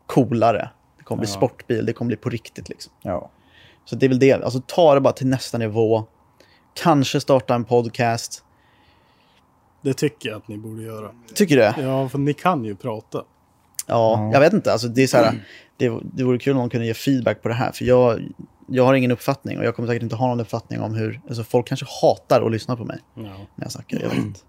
[0.07, 0.71] coolare.
[1.07, 1.37] Det kommer bli Ja.
[1.37, 2.93] sportbil, det kommer bli på riktigt liksom.
[3.03, 3.31] Ja.
[3.85, 4.33] Så det är väl det.
[4.33, 6.05] Alltså ta det bara till nästa nivå.
[6.75, 8.45] Kanske starta en podcast.
[9.83, 11.11] Det tycker jag att ni borde göra.
[11.35, 11.75] Tycker du det?
[11.83, 13.23] Ja, för ni kan ju prata.
[13.87, 14.73] Ja, jag vet inte.
[14.73, 15.45] Alltså, det, är så här,
[15.77, 17.73] det, det vore kul om någon kunde ge feedback på det här.
[17.73, 18.21] För jag,
[18.69, 21.21] jag har ingen uppfattning och jag kommer säkert inte ha någon uppfattning om hur...
[21.29, 23.23] Alltså, folk kanske hatar att lyssna på mig Ja.
[23.23, 24.01] när jag snackar.
[24.01, 24.41] Jag vet inte.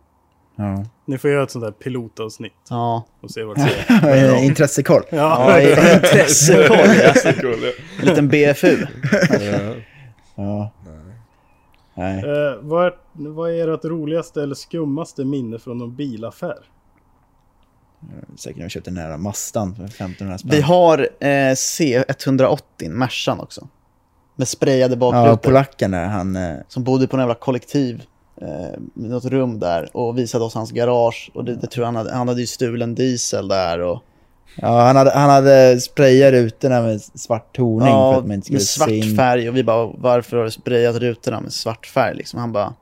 [0.60, 0.84] Ja.
[1.06, 4.44] Ni får göra ett sånt där pilotavsnitt Ja, och se vart det är.
[4.44, 5.03] Intressekoll.
[5.10, 6.77] ja intressekoll.
[6.77, 7.14] Ja.
[7.42, 7.72] Cool, ja.
[8.00, 8.77] En liten BFU.
[10.36, 10.72] Ja.
[11.94, 12.19] Nej.
[12.19, 16.58] Eh, vad, är, vad är ert roligaste eller skummaste minne från någon bilaffär?
[18.36, 20.52] Säkert när vi köpte den här Mastan för 1500 spänn.
[20.52, 23.68] Vi har eh, C180, Mercan också.
[24.36, 25.38] Med sprayade Ja, bakrutor.
[25.38, 26.36] polacken där, han...
[26.36, 28.03] eh, som bodde på en jävla kollektiv.
[28.42, 31.32] Eh, med något rum där och visade oss hans garage.
[31.34, 33.80] Och det, det tror jag han hade, han hade ju stulen diesel där.
[33.80, 34.04] Och,
[34.62, 38.46] Ja, han hade, han hade sprayat rutorna med svart toning för ja, att man inte
[38.46, 39.16] skulle med svart se in.
[39.16, 39.50] färg.
[39.50, 42.16] Och vi bara, varför har du sprayat rutorna med svart färg?
[42.16, 42.40] Liksom.
[42.40, 42.74] Han bara,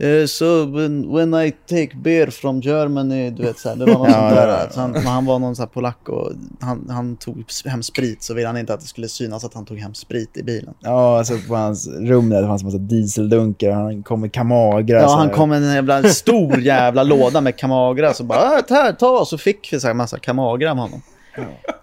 [0.00, 3.92] eh, so when, when I take beer from Germany, du vet så här, det var
[3.94, 4.48] något Ja, sånt där.
[4.48, 4.70] ja, ja.
[4.70, 8.34] Så han, han var någon så här polack och han, han tog hem sprit så
[8.34, 10.74] ville han inte att det skulle synas att han tog hem sprit i bilen.
[10.80, 14.32] Ja, alltså på hans rum där det fanns en massa dieseldunkar och han kom med
[14.32, 15.00] Kamagra.
[15.00, 18.14] Ja, han kom med en jävla stor jävla låda med Kamagra.
[18.14, 19.24] Så bara, äh, här, ta.
[19.24, 21.02] Så fick vi så här massa Kamagra med honom.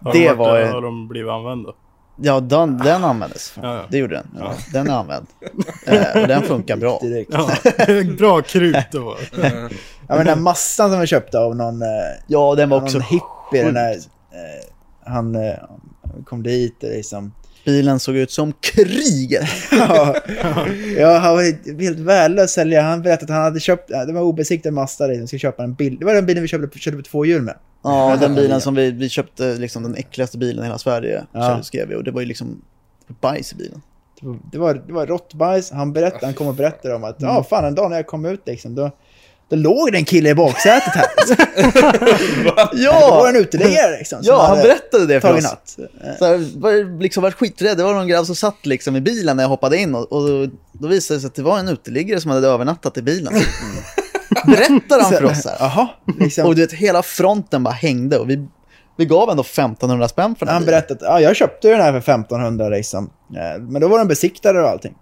[0.03, 1.69] Har Det de varit- var Har de blivit använda?
[2.21, 3.53] Ja, den, den användes.
[3.61, 3.85] Ja, ja.
[3.91, 4.27] Det gjorde den.
[4.73, 5.27] Den är använd.
[5.85, 6.99] Eh, och den funkar bra.
[7.01, 7.31] Direkt.
[7.33, 7.49] Ja,
[8.17, 9.17] bra krut då.
[10.07, 11.87] Ja, men den massan som vi köpte av någon, eh,
[12.27, 14.07] Ja, den var också hippie, den där, sjukt.
[14.31, 15.53] eh, han eh,
[16.25, 17.33] kom dit och liksom...
[17.65, 19.49] Bilen såg ut som kriget.
[19.71, 20.15] ja,
[20.97, 22.81] ja, han var helt värdelös säljare.
[22.83, 25.97] Han berättade att han hade köpt, det var obesiktad Mazda, liksom, skulle köpa en bil.
[25.99, 27.55] Det var den bilen vi köpte, köpte på två hjul med.
[27.85, 31.39] Ja, den bilen som vi, vi köpte, liksom den äckligaste bilen i hela Sverige, Ja.
[31.57, 31.63] ja.
[31.63, 31.95] skrev vi.
[31.95, 32.61] Och det var ju liksom
[33.21, 33.81] bajs i bilen.
[34.21, 35.71] Det var, det var, det var råttbajs.
[35.71, 38.25] Han, berättade, han kom och berättade om att ja, fan en dag när jag kom
[38.25, 38.91] ut liksom, då,
[39.49, 41.05] då låg det en kille i baksätet här.
[42.75, 44.23] Det var en uteliggare liksom.
[44.23, 45.43] som Ja, han berättade det för oss.
[45.43, 45.77] natt.
[46.19, 47.77] Så jag var liksom varit skiträdd.
[47.77, 50.27] Det var någon grabb som satt liksom i bilen när jag hoppade in och, och
[50.27, 53.33] då, då visade det sig att det var en uteliggare som hade övernattat i bilen.
[54.47, 55.55] Berättade han för oss här.
[55.59, 55.87] Jaha,
[56.19, 56.45] liksom.
[56.47, 58.47] Och du vet, hela fronten bara hängde och vi,
[58.97, 61.91] vi gav ändå 1500 spänn för den Han berättade att ja, jag köpte den här
[61.91, 63.09] för 1500 liksom.
[63.35, 64.93] Eh, Men då var den besiktad och allting.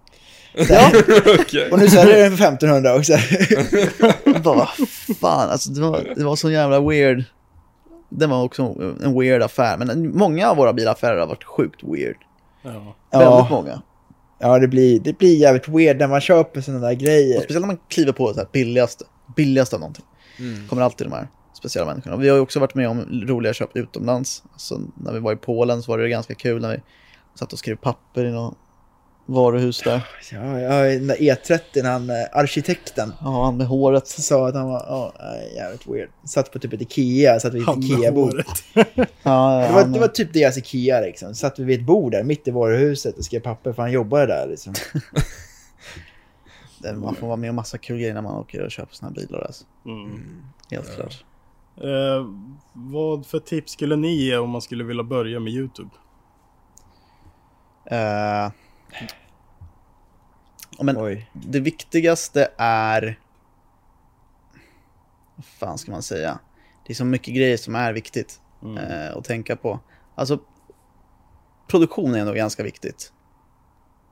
[0.69, 0.91] Ja,
[1.39, 1.71] Okej.
[1.71, 3.13] Och nu säljer jag den för 1500 också.
[4.43, 4.67] bara, vad
[5.19, 7.23] fan, alltså det var, det var så jävla weird.
[8.09, 9.77] Det var också en weird affär.
[9.77, 12.15] Men många av våra bilaffärer har varit sjukt weird.
[12.63, 12.69] Ja.
[12.71, 13.81] Väldigt Ja, många.
[14.39, 17.41] ja det, blir, det blir jävligt weird när man köper sådana där Och grejer.
[17.41, 19.05] speciellt när man kliver på det här billigaste.
[19.35, 20.05] Billigaste av någonting.
[20.69, 22.17] kommer alltid de här speciella människorna.
[22.17, 24.43] Vi har också varit med om roliga köp utomlands.
[24.53, 26.79] Alltså, när vi var i Polen så var det ganska kul när vi
[27.39, 28.57] satt och skrev papper i något
[29.25, 30.01] varuhus där.
[30.31, 34.07] Ja, ja, den där E30, han eh, arkitekten, Ja, han med håret.
[34.07, 35.13] sa att han var ja,
[35.55, 36.09] jävligt weird.
[36.25, 38.43] Satt på typ ett Ikea, satt vid ett Ikea-bord.
[39.23, 41.35] Ja, Det var, det var typ deras Ikea liksom.
[41.35, 44.25] Satt vi vid ett bord där mitt i varuhuset och skrev papper för han jobbade
[44.25, 44.73] där liksom.
[46.93, 49.15] Man får vara med om massa kul grejer när man åker och köper såna här
[49.15, 49.41] bilar.
[49.41, 49.65] Alltså.
[49.85, 50.43] Mm.
[50.71, 51.25] Helt klart.
[51.77, 52.27] Eh,
[52.73, 55.89] vad för tips skulle ni ge om man skulle vilja börja med YouTube?
[57.85, 58.51] Eh,
[60.77, 61.29] ja, men Oj.
[61.33, 63.19] det viktigaste är...
[65.35, 66.39] Vad fan ska man säga?
[66.85, 68.41] Det är så mycket grejer som är viktigt
[68.77, 69.79] eh, att tänka på.
[70.15, 70.39] Alltså,
[71.67, 73.13] produktion är ändå ganska viktigt.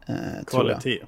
[0.07, 0.81] Eh, tror jag.
[0.81, 1.05] Kvalitet.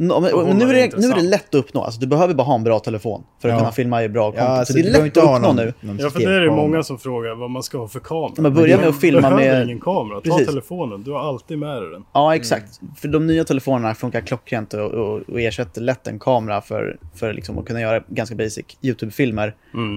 [0.00, 1.82] No, men, Och men nu, är det, nu är det lätt att uppnå.
[1.84, 3.58] Alltså, du behöver bara ha en bra telefon för att Ja.
[3.58, 4.48] kunna filma i bra content.
[4.48, 5.72] Ja, alltså, så det du är lätt att ha uppnå någon, nu.
[5.80, 8.32] någon Ja, för det är det många som frågar vad man ska ha för kamera.
[8.42, 10.20] Men börja med att filma med- ingen kamera.
[10.20, 10.46] Ta Precis.
[10.46, 12.04] telefonen, du har alltid med dig den.
[12.12, 12.80] Ja, exakt.
[12.96, 17.32] För de nya telefonerna funkar klockrent och, och, och ersätter lätt en kamera för, för
[17.32, 19.54] liksom att kunna göra ganska basic YouTube-filmer.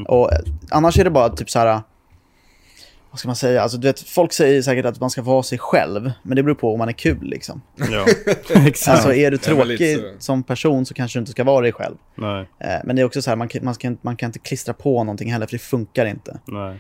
[0.08, 0.40] Och eh,
[0.72, 1.80] annars är det bara typ så här...
[3.12, 3.62] Vad ska man säga?
[3.62, 6.56] Alltså, du vet, folk säger säkert att man ska ha sig själv, men det beror
[6.56, 7.62] på om man är kul liksom.
[7.92, 8.06] Ja,
[8.68, 8.88] exakt.
[8.88, 11.96] Alltså är du tråkig som person så kanske du inte ska vara dig själv.
[12.16, 14.40] Nej, Eh, Men det är också så här, man kan, man, kan, man kan inte
[14.40, 16.40] klistra på någonting heller, för det funkar inte.
[16.46, 16.80] nej.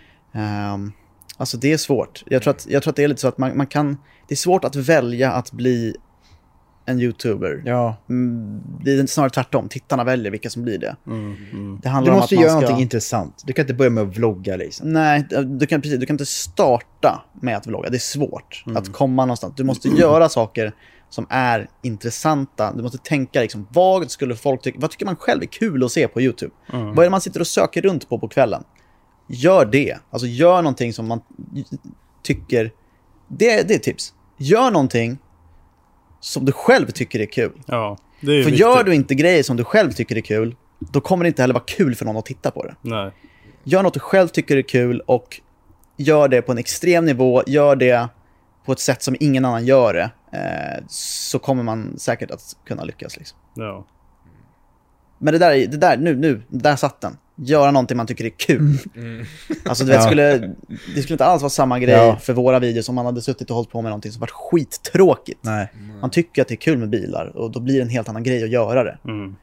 [0.74, 0.94] Um,
[1.38, 2.24] alltså det är svårt.
[2.26, 3.98] Jag tror, att, jag tror att det är lite så att man, man kan...
[4.28, 5.96] Det är svårt att välja att bli
[6.86, 7.64] en YouTuber.
[7.66, 9.70] Ja, Mm, Det är snarare tvärtom.
[9.70, 10.96] Tittarna väljer vilka som blir det.
[11.06, 11.12] Det
[11.82, 12.62] du handlar om måste att man göra ska...
[12.62, 13.44] någonting intressant.
[13.46, 14.94] Du kan inte börja med att vlogga liksom.
[14.94, 15.28] Nej,
[15.60, 17.90] du kan, precis, du kan inte starta med att vlogga.
[17.90, 18.78] Det är svårt Mm.
[18.78, 19.54] att komma någonstans.
[19.58, 20.74] Du måste göra saker
[21.10, 22.74] som är intressanta.
[22.74, 24.80] Du måste tänka liksom, vad skulle folk tycka?
[24.82, 26.52] Vad tycker man själv är kul att se på YouTube?
[26.74, 26.86] Mm.
[26.88, 28.64] Vad är det man sitter och söker runt på på kvällen?
[29.28, 29.98] Gör det.
[30.10, 31.22] Alltså gör någonting som man
[32.24, 32.72] tycker...
[33.28, 34.14] Det, det är tips.
[34.38, 35.18] Gör någonting
[36.22, 37.52] som du själv tycker är kul.
[37.66, 38.60] Ja, det är För viktigt.
[38.60, 41.54] gör du inte grejer som du själv tycker är kul, då kommer det inte heller
[41.54, 42.76] vara kul för någon att titta på det.
[42.82, 43.12] Nej.
[43.64, 45.42] Gör något du själv tycker är kul och
[45.98, 48.08] gör det på en extrem nivå, gör det
[48.66, 52.84] på ett sätt som ingen annan gör det, eh, så kommer man säkert att kunna
[52.84, 53.18] lyckas.
[53.18, 53.38] Liksom.
[53.56, 53.86] Ja.
[55.18, 57.18] Men det där, är- det där, nu, nu, där satt den.
[57.44, 58.78] Göra någonting man tycker är kul.
[59.66, 60.06] Alltså du vet, Ja.
[60.08, 60.38] skulle,
[60.96, 62.16] det skulle inte alls vara samma grej Ja.
[62.18, 65.40] för våra videos om man hade suttit och hållit på med någonting som varit skittråkigt.
[65.44, 65.74] Nej.
[66.02, 68.24] Man tycker att det är kul med bilar och då blir det en helt annan
[68.24, 68.98] grej att göra det.
[69.06, 69.36] Mm.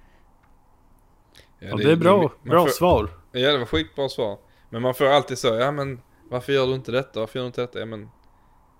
[1.60, 3.10] Ja, Ja, det är bra, bra får- svar.
[3.32, 4.38] Ja, det var skitbra svar.
[4.70, 7.20] Men man får alltid så, ja men varför gör du inte detta?
[7.20, 7.78] Varför gör du inte detta?
[7.78, 8.08] Ja men,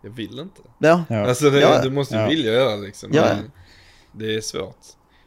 [0.03, 0.61] jag vill inte.
[0.79, 1.05] Ja.
[1.11, 1.83] Alltså det, Ja.
[1.83, 2.29] du måste ju Ja.
[2.29, 3.11] vilja göra det liksom.
[3.13, 3.25] Ja.
[4.13, 4.77] Det är svårt.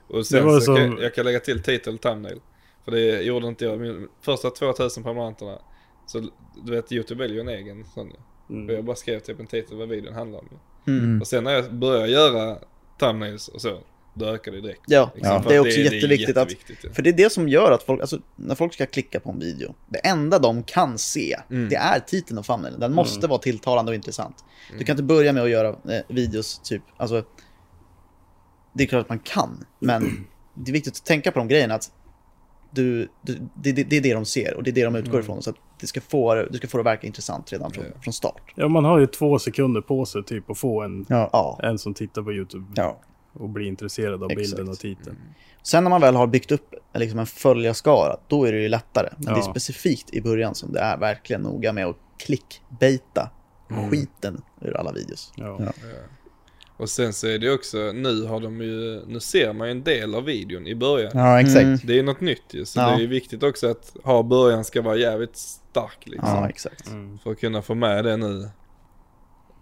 [0.07, 2.39] Och sen var så som- kan, jag kan lägga till titel och thumbnail.
[2.85, 3.79] För det gjorde inte jag.
[3.79, 5.59] Min första 2000 prenumeranterna.
[6.07, 6.19] Så
[6.65, 8.11] du vet, YouTube väljer ju en egen sån.
[8.49, 8.65] Mm.
[8.69, 10.47] Och jag bara skrev typ en titel vad videon handlar om.
[10.87, 11.21] Mm.
[11.21, 12.57] Och sen när jag började göra
[12.99, 13.79] thumbnails och så,
[14.13, 14.81] då ökade det direkt.
[14.87, 16.93] Ja, Liksom, för det är att också jätteviktigt att- jätteviktigt, ja.
[16.93, 19.39] För det är det som gör att folk, alltså när folk ska klicka på en
[19.39, 21.69] video, det enda de kan se, Mm.
[21.69, 22.79] det är titeln och thumbnailen.
[22.79, 24.35] Den måste vara tilltalande och intressant.
[24.77, 27.23] Du kan inte börja med att göra eh, videos typ, alltså,
[28.73, 31.73] det är klart att man kan, men det är viktigt att tänka på de grejerna
[31.75, 31.91] att
[32.71, 35.19] du, du, det, det, det är det de ser och det är det de utgår
[35.19, 35.41] ifrån.
[35.41, 38.13] Så att det ska få, du ska få det att verka intressant redan från, från
[38.13, 38.41] start.
[38.55, 41.29] Ja, man har ju två sekunder på sig typ att få en, Ja.
[41.33, 41.59] Ja.
[41.63, 42.99] en som tittar på YouTube Ja.
[43.33, 44.49] och blir intresserad av Exakt.
[44.49, 45.17] bilden och titeln.
[45.63, 49.09] Sen när man väl har byggt upp liksom en följarskara, då är det ju lättare.
[49.17, 49.41] Men det är Ja.
[49.51, 53.29] specifikt i början som det är verkligen noga med att klickbaita
[53.91, 55.33] skiten ur alla videos.
[55.35, 55.59] Ja.
[56.81, 59.83] Och sen så är det också, nu har de ju, nu ser man ju en
[59.83, 61.11] del av videon i början.
[61.13, 61.61] Ja, exakt.
[61.63, 61.79] Mm.
[61.83, 62.85] Det är något nytt ju, så Ja.
[62.87, 66.29] det är ju viktigt också att ha början ska vara jävligt stark liksom.
[66.29, 66.87] Ja, exakt.
[67.23, 68.49] För att kunna få med det nu.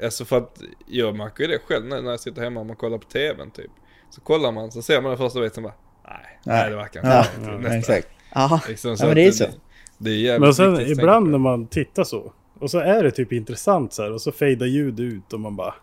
[0.04, 2.76] Alltså för att jag märker ju det själv nu när jag sitter hemma och man
[2.76, 3.72] kollar på tvn typ.
[4.10, 5.74] Så kollar man, så ser man den första biten bara,
[6.08, 7.10] nej, nej det verkar inte.
[7.10, 7.78] Ja, Ja, nästa.
[7.78, 8.08] exakt.
[8.34, 9.44] Ja, Liksom, Ja, men det är så.
[9.44, 9.52] Det,
[9.98, 12.34] det är jävligt Men sen ibland när man tittar så.
[12.60, 14.12] Och så är det typ intressant så här.
[14.14, 15.74] Och så fejdar ljud ut och man bara...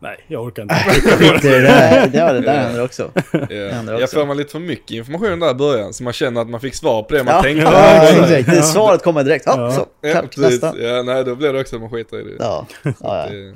[0.00, 0.74] Nej, jag orkar inte.
[1.42, 2.00] Det där.
[2.06, 3.10] det, det, det där händer också.
[3.32, 3.68] Ja.
[3.72, 6.48] händer Jag får man lite för mycket information där i början så man känner att
[6.50, 7.42] man fick svar på det man Ja.
[7.42, 7.64] tänkte.
[7.64, 8.30] Ja, exakt.
[8.30, 8.56] exakt.
[8.56, 9.46] Det svaret kommer direkt.
[9.46, 9.72] Ja, Ja.
[9.72, 9.86] så.
[10.00, 10.62] Ja, Klart, precis.
[10.62, 10.78] nästa.
[10.82, 12.36] Ja, nej då blir det också att man skiter i det.
[12.38, 13.26] Ja, ja, ja.
[13.30, 13.54] Det,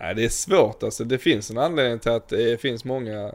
[0.00, 1.04] nej, det är svårt alltså.
[1.04, 3.32] Det finns en anledning till att det finns många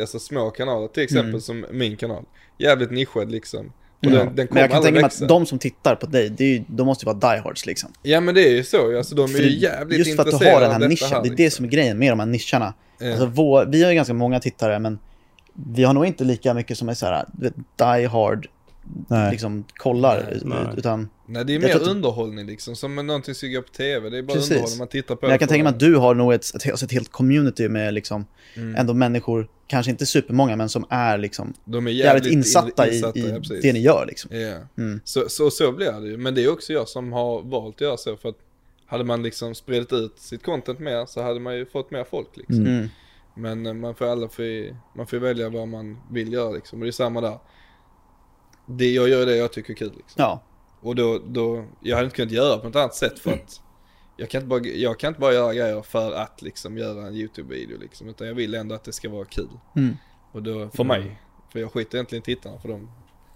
[0.00, 0.88] alltså, små kanaler.
[0.88, 1.40] Till exempel Mm.
[1.40, 2.22] som min kanal.
[2.58, 3.72] Jävligt nischad liksom.
[4.06, 6.44] Och den, den Men jag kan tänka mig att de som tittar på dig, det
[6.44, 7.90] är ju, de måste ju vara diehards liksom.
[8.02, 8.96] Ja men det är ju så.
[8.98, 11.22] Alltså, de är För ju jävligt just för att du har den här nischen, här,
[11.22, 11.56] det är det liksom.
[11.56, 12.74] som är grejen med de här nischerna.
[12.98, 13.10] Ja.
[13.10, 14.98] Alltså, vår, vi har ju ganska många tittare, men
[15.74, 18.48] vi har nog inte lika mycket som är så här, du vet, die hard,
[19.08, 19.30] Nej.
[19.30, 20.74] liksom kollar, Nej, nej.
[20.76, 22.76] utan Nej det är mer att- underhållning liksom.
[22.76, 24.10] Som någonting som går på tv.
[24.10, 24.50] Det är bara Precis.
[24.50, 25.20] underhållning man tittar på.
[25.26, 27.68] Men jag kan tänka mig att du har nog ett, ett, alltså ett helt community
[27.68, 28.74] med liksom, Mm.
[28.76, 32.94] ändå människor, kanske inte supermånga, men som är liksom De är jävligt, jävligt, insatta, in-
[32.94, 33.62] insatta i, ja, i precis.
[33.62, 34.36] det ni gör liksom.
[34.36, 34.56] Ja.
[34.82, 35.00] Mm.
[35.04, 36.16] Så, så, så blir det ju.
[36.16, 38.16] Men det är också jag som har valt att göra så.
[38.16, 38.36] För att
[38.86, 42.36] hade man liksom spridit ut sitt content mer så hade man ju fått mer folk
[42.36, 42.66] liksom.
[42.66, 42.88] Mm.
[43.36, 44.42] Men eh, man får alla få,
[44.96, 46.78] man får välja vad man vill göra liksom.
[46.78, 47.38] Och det är samma där.
[48.66, 50.14] Det, jag gör det jag tycker är kul liksom.
[50.16, 50.42] Ja,
[50.80, 53.60] Och då, då, jag hade inte kunnat göra på något annat sätt för att
[54.16, 57.14] jag kan inte bara, jag kan inte bara göra grejer för att liksom göra en
[57.14, 58.08] YouTube-video liksom.
[58.08, 59.48] Utan jag vill ändå att det ska vara kul.
[59.76, 59.96] Mm.
[60.32, 61.20] Och då, för mig.
[61.52, 62.90] För jag skiter egentligen i tittarna för dem.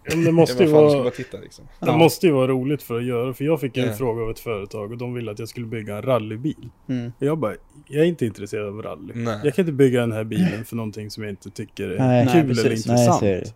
[0.09, 1.03] Men det måste ju vara...
[1.03, 1.65] bara titta liksom.
[1.81, 3.93] Det måste ju vara roligt för att göra, för jag fick en Ja.
[3.93, 6.69] fråga av ett företag och de ville att jag skulle bygga en rallybil.
[6.89, 7.13] Mm.
[7.19, 7.55] Och jag bara,
[7.89, 9.13] jag är inte intresserad av rally.
[9.15, 9.41] Nej.
[9.45, 12.27] Jag kan inte bygga den här bilen för någonting som jag inte tycker är Nej.
[12.33, 13.23] kul Nej, eller intressant.
[13.23, 13.53] Nej.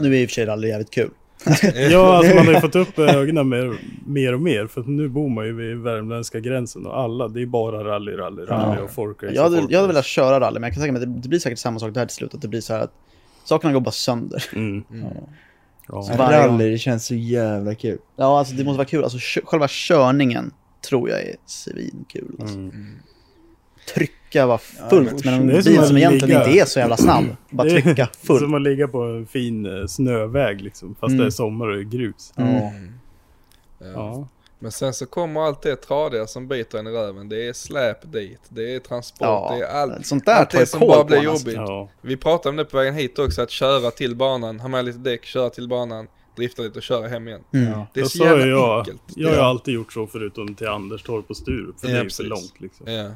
[0.00, 1.10] nu är i och för sig rally jävligt kul.
[1.90, 4.66] Ja, alltså man har ju fått upp ögonen mer, mer och mer.
[4.66, 8.12] För att nu bor man ju vid värmländska gränsen och alla, det är bara rally,
[8.12, 8.82] rally, rally Ja.
[8.84, 9.34] och folkrace.
[9.34, 11.28] Jag hade, jag hade velat köra rally, men jag kan tänka mig att det, det
[11.28, 12.34] blir säkert samma sak där till slut.
[12.34, 12.92] Att det blir så här att
[13.44, 14.44] sakerna går bara sönder.
[14.54, 14.84] Mm.
[14.90, 15.06] Mm.
[15.88, 16.02] Ja.
[16.02, 16.54] Så varje gång.
[16.58, 17.98] Rally, det känns så jävla kul.
[18.16, 19.04] Ja, alltså det måste vara kul.
[19.04, 20.50] Alltså själva körningen
[20.88, 22.36] tror jag är svinkul.
[22.40, 22.56] Alltså.
[22.58, 22.96] Mm.
[24.32, 24.58] Trycka var
[24.90, 27.24] fullt, men en Det är som bil som egentligen ligga- inte är så jävla snabb.
[27.50, 28.54] Bara Det är trycka Som fullt.
[28.54, 30.94] att ligga på en fin eh, snöväg liksom.
[31.00, 31.20] Fast Mm.
[31.20, 32.32] det är sommar och det är grus.
[32.36, 32.44] Ja.
[32.46, 32.72] Ja.
[33.94, 34.28] Ja.
[34.58, 37.28] Men sen så kommer allt det tradiga som biter en i röven.
[37.28, 40.06] Det är släp dit, det är transport, Ja, det är allt.
[40.06, 41.46] sånt där allt det som bara blir en, alltså.
[41.50, 41.56] jobbigt.
[41.68, 41.88] Ja.
[42.02, 44.98] Vi pratade om det på vägen hit också, att köra till banan, ha med lite
[44.98, 47.40] däck, köra till banan, drifta lite och köra hem igen.
[47.54, 47.72] Mm.
[47.72, 47.86] Ja.
[47.94, 49.02] Det är så så jävla jag, enkelt.
[49.16, 49.44] jag har Ja.
[49.44, 51.80] alltid gjort så förutom till Anderstorp och Sturup.
[51.80, 52.16] För Ja, det är ju precis.
[52.16, 52.86] för långt liksom.
[52.92, 53.10] Ja.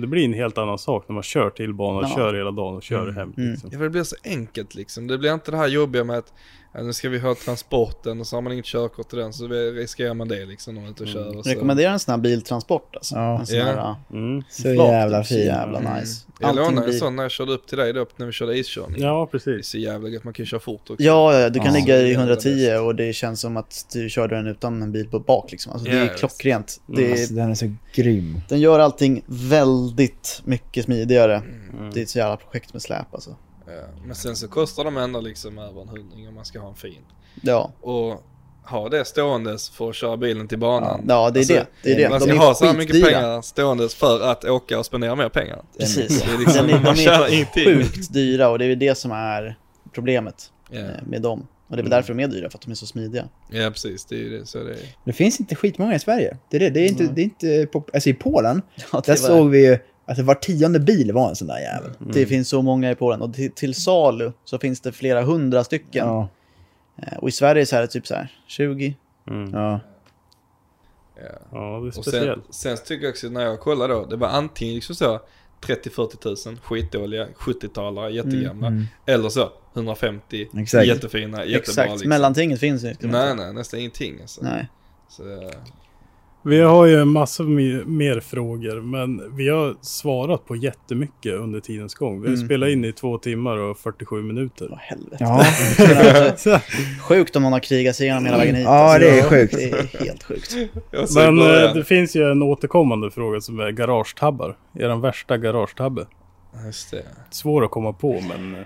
[0.00, 2.16] Det blir en helt annan sak när man kör till banan, Ja.
[2.16, 3.14] kör hela dagen och kör Mm.
[3.16, 3.32] hem.
[3.36, 3.50] Mm.
[3.50, 3.70] Liksom.
[3.72, 5.06] Ja, för det blir så enkelt liksom.
[5.06, 6.32] Det blir inte det här jobbiga med att
[6.82, 10.14] nu ska vi ha transporten och så har man inget körkort till den så riskerar
[10.14, 11.32] man det liksom när man är ute och Mm.
[11.34, 11.42] kör.
[11.42, 11.48] Så.
[11.50, 13.14] Rekommenderar en sån här biltransport alltså.
[13.14, 13.38] Ja.
[13.40, 13.64] En sån Ja.
[14.10, 14.42] här Mm.
[14.50, 15.38] Så jävla fin.
[15.38, 15.94] jävla Mm.
[16.00, 16.22] nice.
[16.40, 18.58] Jag Allting lånade en sån när jag körde upp till dig då när vi körde
[18.58, 19.02] iskörning.
[19.02, 19.68] Ja, Det är precis.
[19.70, 21.02] så jävla gött, man kan ju köra fort också.
[21.02, 21.72] Ja, ja, du kan Ja.
[21.80, 22.80] ligga i Jävla 110 bäst.
[22.80, 25.72] och det känns som att du körde den utan en bil på bak liksom.
[25.72, 26.80] Alltså, det Ja, är klockrent.
[26.88, 27.00] Mm.
[27.00, 28.40] Det är, Alltså, den är så grym.
[28.48, 31.36] Den gör allting väldigt mycket smidigare.
[31.36, 31.90] Mm.
[31.94, 33.36] Det är ett så jävla projekt med släp alltså.
[33.66, 33.72] Ja.
[34.06, 36.74] Men sen så kostar de ändå liksom över en hundring om man ska ha en
[36.74, 37.02] fin.
[37.42, 38.22] Ja, Och
[38.64, 41.04] ha det ståendes för att köra bilen till banan.
[41.08, 41.66] ja det är Alltså, det.
[41.82, 42.08] det, är det.
[42.08, 45.14] Man De ska är ha så här mycket pengar ståendes för att åka och spendera
[45.14, 45.62] mer pengar.
[45.78, 46.22] Precis.
[46.22, 47.64] Det är liksom, Den är, man de tjänar ingenting.
[47.64, 49.58] sjukt dyra och det är det som är
[49.94, 51.46] problemet eh, med dem.
[51.68, 53.28] Och det är väl därför de är dyra, för att de är så smidiga.
[53.50, 54.04] ja, precis.
[54.04, 54.46] Det är ju det.
[54.46, 54.78] Så det är.
[55.04, 56.36] Det finns inte skitmånga i Sverige.
[56.50, 56.70] Det är det.
[56.70, 58.62] Det är inte, det är inte alltså i Polen,
[58.92, 61.58] Ja, det, där var- såg vi ju att var tionde bil var en sån där
[61.58, 61.90] jävel.
[61.98, 65.64] det finns så många i Polen och till, till salu så finns det flera hundra
[65.64, 66.06] stycken.
[66.06, 66.28] Ja.
[67.02, 68.96] Eh, Och i Sverige så är det typ så här 20.
[69.30, 69.50] Mm.
[69.54, 69.80] Ja.
[71.16, 71.22] Ja.
[71.52, 72.54] Ja, det är Och sen, speciellt.
[72.54, 75.20] sen tycker jag också när jag kollade då, det var antingen liksom så
[75.60, 78.66] 30-40 tusen skitdåliga 70-talare, jättegamla.
[78.66, 78.84] Mm.
[79.06, 80.86] Eller så 150 Exakt.
[80.86, 82.08] jättefina, jättebra Exakt, liksom.
[82.08, 82.94] mellantinget finns ju.
[83.00, 84.40] Nej, nej, nästan ingenting alltså.
[84.42, 84.68] Nej.
[85.08, 85.22] Så,
[86.46, 91.94] Vi har ju massor med mer frågor, men vi har svarat på jättemycket under tidens
[91.94, 92.20] gång.
[92.22, 92.46] Vi har Mm.
[92.46, 94.66] spelat in i två timmar och 47 minuter.
[94.70, 95.16] Vad helvete.
[95.20, 95.44] Ja.
[96.30, 96.60] Alltså,
[97.08, 98.64] sjukt om någon har krigat sig igenom hela vägen hit.
[98.64, 98.98] Ja, alltså.
[99.08, 99.54] det är sjukt.
[99.56, 100.56] Det är helt sjukt.
[101.14, 104.56] Men eh, det finns ju en återkommande fråga som är garagetabbar.
[104.74, 106.06] Er värsta garagetabbe.
[106.66, 107.02] Just det.
[107.30, 108.56] Svår att komma på, men...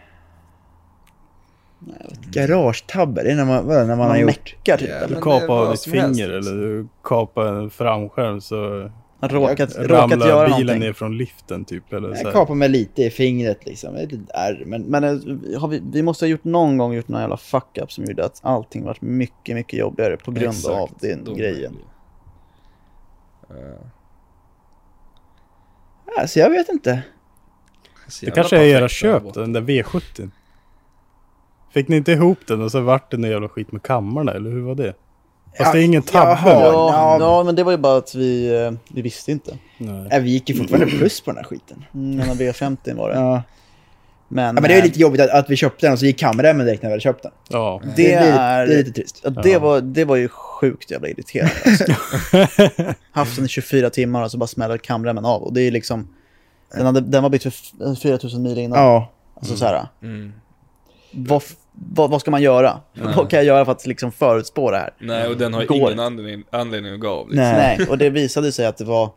[2.30, 4.26] Garagetabbe, det är när man, vadå, när man, har Man gjort...
[4.26, 4.88] meckar typ.
[5.00, 5.06] Ja?
[5.06, 10.10] Du kapar vad av ditt finger eller du kapar en framskärm så Har råkat, råkat
[10.26, 10.78] göra bilen någonting.
[10.80, 11.92] ner från liften typ?
[11.92, 13.96] Eller så Jag kapade mig lite i fingret liksom.
[13.96, 14.62] Ett litet ärr.
[14.66, 17.92] Men, Men eh, har vi, vi måste ha gjort någon gång gjort någon jävla fuck-up
[17.92, 21.76] som gjorde att allting varit mycket, mycket jobbigare på grund Exakt, av den de grejen.
[23.48, 23.54] Ja.
[26.18, 27.02] alltså jag vet inte.
[28.08, 30.30] Så Det kanske är era köp, den där V70.
[31.74, 34.50] Fick ni inte ihop den och så vart det någon jävla skit med kammarna eller
[34.50, 34.94] hur var det?
[35.58, 36.38] Fast Ja, det är ingen tabbe.
[36.44, 37.16] Ja, Ja.
[37.20, 39.58] ja, men det var ju bara att vi, eh, vi visste inte.
[39.78, 40.08] Nej.
[40.10, 41.84] Ja, vi gick ju fortfarande plus på den här skiten.
[41.94, 43.14] Mm, den här V50 var det.
[43.14, 43.42] Ja.
[44.32, 45.98] Men, Ja, men det är ju eh, lite jobbigt att, att vi köpte den och
[45.98, 47.32] så gick kamremmen direkt när vi hade köpt den.
[47.48, 47.80] Ja.
[47.84, 48.66] det, blir, är...
[48.66, 49.20] det är lite trist.
[49.24, 51.52] Ja, det, var, det var ju sjukt jävla irriterande.
[51.66, 52.94] Alltså.
[53.10, 55.42] Haft den i 24 timmar och så bara smäller kamremmen av.
[55.42, 56.08] Och det är liksom...
[56.74, 57.48] Den, hade, den var bytt för
[57.94, 58.78] f- 4000 mil innan.
[58.78, 59.10] Ja.
[59.36, 60.32] Alltså så här, Mm.
[61.12, 62.80] Vad, vad, vad ska man göra?
[63.16, 64.90] Vad kan jag göra för att liksom förutspå det här?
[64.98, 67.28] Nej, och den har Går ingen anledning, anledning att gå av.
[67.28, 67.44] Liksom.
[67.44, 67.76] Nej.
[67.78, 69.10] Nej, och det visade sig att det var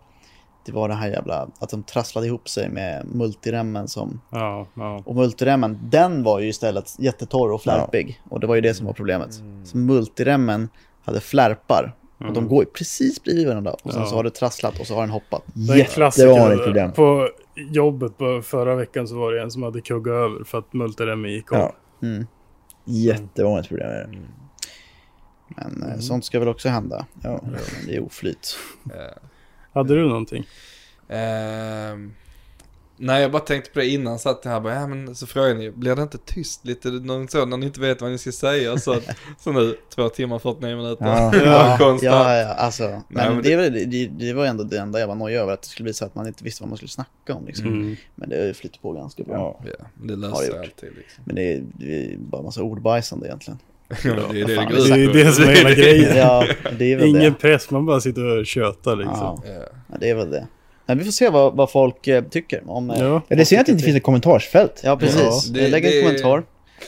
[0.65, 5.03] det var det här jävla, att de trasslade ihop sig med multiremmen som, Ja, ja.
[5.05, 8.22] och multiremmen, den var ju istället jättetorr och flärpig.
[8.30, 9.33] Och det var ju det som var problemet.
[9.63, 10.69] Så multiremmen
[11.05, 11.95] hade flärpar.
[12.27, 13.72] Och de går ju precis bredvid varandra.
[13.83, 14.07] Och sen Ja.
[14.07, 15.43] så har det trasslat och så har den hoppat.
[15.77, 16.91] Jättevanligt problem.
[16.91, 20.73] På jobbet på förra veckan så var det en som hade kuggat över för att
[20.73, 21.72] multiremmen gick av.
[22.03, 22.27] Mm.
[22.85, 24.17] Jättevanligt problem är det.
[25.48, 27.06] Men eh, sånt ska väl också hända.
[27.23, 27.41] Ja,
[27.88, 28.57] det är oflyt.
[28.85, 29.17] Eh,
[29.73, 30.45] Hade du någonting?
[31.09, 32.14] Ehm,
[32.97, 35.72] nej, jag bara tänkte på det innan, satt här bara, ja men så frågade ni,
[35.72, 38.77] blir det inte tyst lite, någon så, när ni inte vet vad ni ska säga?
[38.77, 39.03] Så, att,
[39.39, 41.05] så nu, två timmar 49 minuter.
[41.05, 41.31] Ja.
[41.45, 42.03] Ja, konstant.
[42.03, 43.01] Ja, ja, alltså.
[43.07, 45.53] Men, men det, väl- det, det var ändå det enda jag var nojig över.
[45.53, 47.45] Att det skulle bli så att man inte visste vad man skulle snacka om.
[47.45, 47.67] Liksom.
[47.67, 47.95] Mm.
[48.15, 49.61] Men det flyter på ganska bra.
[49.65, 49.85] Ja.
[50.03, 51.23] Det Har löser det sig alltid liksom.
[51.25, 53.59] Men det är, det är bara massa ordbajsande egentligen.
[54.03, 56.17] Ja, det är det det fan, Det är ju det som är hela grejen.
[56.17, 56.45] Ja,
[56.80, 57.39] det är väl Ingen det.
[57.39, 59.41] press, man bara sitter och tjötar liksom.
[59.45, 60.47] Ja, det är väl det.
[60.86, 62.64] Men vi får se vad, vad folk eh, tycker.
[62.70, 63.22] Om, eh, Ja.
[63.28, 64.82] Ja, det är synd att det inte finns ett kommentarsfält.
[64.84, 65.22] Ja, precis.
[65.48, 66.44] Ja, det- Lägg en det- kommentar.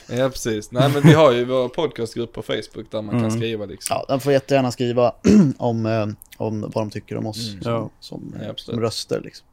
[0.10, 0.72] ja, precis.
[0.72, 3.96] Nej men vi har ju vår podcastgrupp på Facebook där man kan skriva liksom.
[4.00, 5.14] Ja, de får jättegärna skriva
[5.58, 6.08] om, eh,
[6.38, 7.90] om vad de tycker om oss som, Ja.
[8.00, 8.76] som, Ja, eh, absolut.
[8.76, 9.22] som röster.
[9.24, 9.48] Liksom.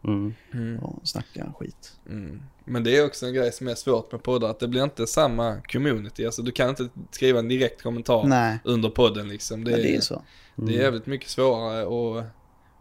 [0.55, 0.79] Mm.
[0.79, 1.93] Och snacka skit.
[2.09, 2.43] Mm.
[2.65, 5.07] Men det är också en grej som är svårt med poddar, att det blir inte
[5.07, 6.27] samma community.
[6.27, 9.65] Alltså du kan inte skriva en direkt kommentar Nej, under podden liksom.
[9.65, 10.23] Det, men det är ju så.
[10.57, 12.25] det är jävligt mycket svårare att,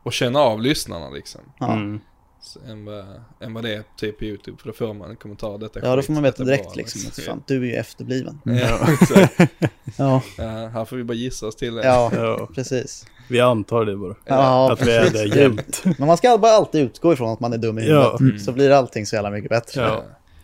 [0.04, 1.42] att känna av lyssnarna liksom.
[1.60, 1.74] Ja.
[1.74, 2.00] Mm.
[2.44, 3.06] Så, än, vad,
[3.42, 5.96] än vad det är typ på YouTube, för då får man en kommentar, detta Ja,
[5.96, 7.24] då får man veta direkt bra, liksom att Ja.
[7.24, 8.42] fan, du är ju efterbliven.
[8.44, 9.52] Ja, exakt.
[9.98, 11.86] Ja, ja, här får vi bara gissa oss till det.
[11.86, 13.06] ja Ja, precis.
[13.30, 14.16] vi antar det bara.
[14.26, 15.84] Ja, Att vi är det jämt.
[15.98, 18.18] Men man ska bara alltid utgå ifrån att man är dum i Ja.
[18.20, 18.42] huvudet.
[18.44, 19.82] Så blir allting så jävla mycket bättre.
[19.82, 20.04] Ja.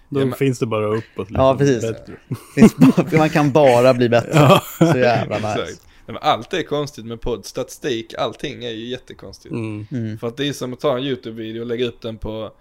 [0.09, 1.27] Då Ja, men- finns det bara uppåt.
[1.31, 1.81] Ja, precis.
[1.81, 2.13] Bättre.
[2.55, 4.59] Finns bara, man kan bara bli bättre.
[4.77, 5.81] Så jävla nice.
[6.07, 9.53] Men allt är konstigt med podd, statistik, allting är ju jättekonstigt.
[9.53, 10.17] Mm.
[10.17, 12.51] För att det är som att ta en YouTube-video och lägga upp den på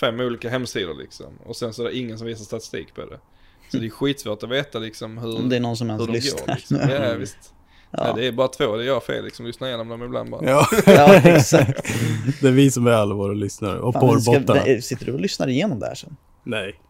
[0.00, 1.26] fem olika hemsidor liksom.
[1.46, 3.20] Och sen så är det ingen som visar statistik på det.
[3.72, 6.46] Så det är skitsvårt att veta liksom hur, Om det är någon som ens lyssnar.
[6.46, 6.54] går.
[6.54, 6.76] Liksom.
[6.90, 7.54] Ja, visst.
[7.90, 8.02] Ja.
[8.04, 9.46] Nej, det är bara två, det är jag fel liksom.
[9.46, 10.50] Lyssna igenom dem ibland bara.
[10.50, 11.88] Ja, Ja, exakt.
[12.40, 13.78] det är vi som är alla våra lyssnare.
[13.80, 14.80] Och Fan, men ska, porrbottarna.
[14.82, 16.16] sitter du och lyssnar igenom det här sen?
[16.44, 16.80] Nej.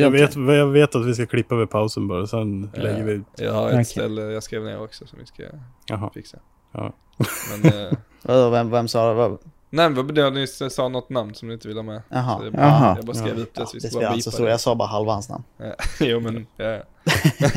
[0.00, 3.12] Jag inte vet, jag vet att vi ska klippa vid pausen bara, sen lägger vi
[3.12, 3.24] ut.
[3.36, 3.84] Jag har ett Okej.
[3.84, 5.42] ställe jag skrev ner också som vi ska
[5.86, 6.10] Jaha.
[6.14, 6.38] fixa.
[6.72, 6.92] Ja.
[7.62, 7.72] Men,
[8.34, 9.38] eh, vem, vem sa vad?
[9.70, 12.02] nej, vad bedömde ni sa något namn som ni inte ville ha med?
[12.08, 12.36] Jaha.
[12.36, 12.94] Så det är bara.
[12.96, 14.44] Jag bara skrev upp det Ja, så vi det spelar bara alltså bipa så.
[14.44, 14.50] det.
[14.50, 15.44] Jag sa bara halva hans namn.
[15.58, 16.64] Ja, jo men, ja.
[16.66, 16.82] ja.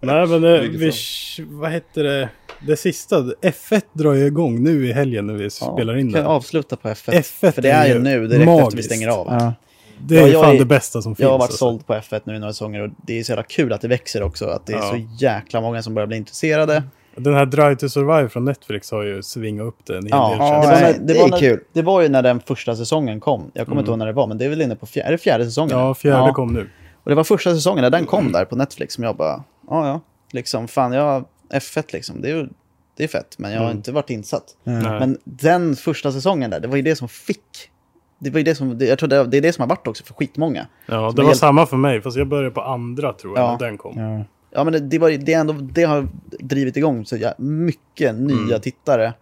[0.00, 2.28] Nej men det, Vilket vi, vad heter det?
[2.66, 6.30] Det sista, F1 drar ju igång nu i helgen när vi spelar in kan jag
[6.30, 6.34] det.
[6.34, 7.12] avsluta på F1.
[7.12, 8.84] F1 För det är är ju nu, direkt efter vi magiskt.
[8.86, 9.26] stänger av.
[9.30, 9.54] Ja.
[10.00, 11.24] Det är Ja, jag fan är- det bästa som finns.
[11.24, 11.56] Jag har varit alltså.
[11.58, 13.88] såld på F1 nu i några säsonger och det är så jävla kul att det
[13.88, 14.46] växer också.
[14.46, 14.90] Att det är Ja.
[14.90, 16.82] så jäkla många som börjar bli intresserade.
[17.16, 20.28] Den här Drive to Survive från Netflix har ju svingat upp det en hel Ja,
[20.30, 20.38] del.
[20.38, 21.60] Ja, det, det var när, det det, var är när, kul.
[21.72, 23.50] det var ju när den första säsongen kom.
[23.54, 23.78] Jag kommer Mm.
[23.78, 25.78] inte ihåg när det var, men det är väl inne på fjärde, fjärde säsongen?
[25.78, 26.34] Ja, fjärde Ja.
[26.34, 26.70] kom nu.
[27.04, 29.86] Och det var första säsongen när den kom där på Netflix som jag bara, ja
[29.88, 30.00] ja,
[30.32, 32.48] liksom fan jag, F1 liksom, det är ju
[32.96, 33.76] det är fett, men jag har Mm.
[33.76, 34.44] inte varit insatt.
[34.64, 34.82] Nej.
[34.82, 37.40] Men den första säsongen där, det var ju det som fick,
[38.18, 40.04] det var ju det som, jag tror det, det är det som har varit också
[40.04, 40.66] för skitmånga.
[40.86, 43.56] Ja, det var helt- samma för mig, fast jag började på andra tror jag Ja.
[43.60, 43.98] när den kom.
[44.00, 44.24] Ja.
[44.50, 46.08] Ja men det, det, var, det, ändå, det har
[46.40, 48.60] drivit igång så ja, mycket nya Mm.
[48.60, 49.12] tittare.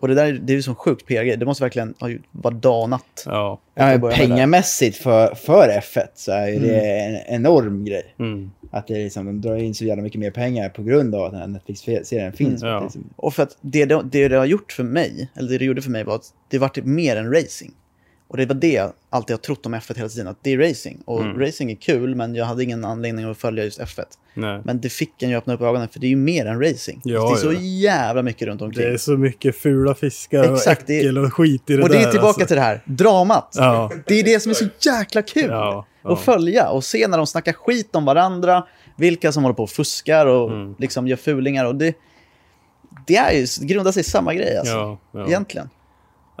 [0.00, 2.22] Och det där är- det är ju som sjukt PR-grej, det måste verkligen ha ju-
[2.30, 3.22] vara danat.
[3.26, 3.60] Ja.
[3.74, 4.10] Ja, Jag det.
[4.16, 8.14] pengamässigt för, för F1 så är det en enorm grej.
[8.18, 8.50] Mm.
[8.70, 11.32] Att det liksom, de drar in så jävla mycket mer pengar på grund av att
[11.32, 12.62] den här Netflix-serien finns.
[12.62, 12.68] Ja.
[12.68, 15.48] Det är liksom, Och för att det, det, det det har gjort för mig, eller
[15.48, 17.72] det det gjorde för mig var att det vart mer än racing.
[18.30, 20.58] Och det var det jag alltid har trott om F1 hela tiden, att det är
[20.58, 20.96] racing.
[21.04, 21.38] Och Mm.
[21.40, 24.04] racing är kul, men jag hade ingen anledning att följa just F1.
[24.34, 24.60] Nej.
[24.64, 27.00] Men det fick en ju öppna upp ögonen, för det är ju mer än racing.
[27.04, 27.60] Ja, det är så ja.
[27.60, 28.86] jävla mycket runt omkring.
[28.86, 31.96] Det är så mycket fula fiskar Exakt, och äckel och skit i det och där.
[31.98, 32.46] det är tillbaka alltså.
[32.46, 33.54] till det här, dramat.
[33.58, 33.90] Ja.
[34.06, 35.50] Det är det som är så jäkla kul
[36.02, 39.70] att följa och se när de snackar skit om varandra, vilka som håller på och
[39.70, 40.74] fuskar och Mm.
[40.78, 41.64] liksom gör fulingar.
[41.64, 41.94] Och det,
[43.06, 45.68] det är ju, det grundar sig i samma grej alltså, egentligen.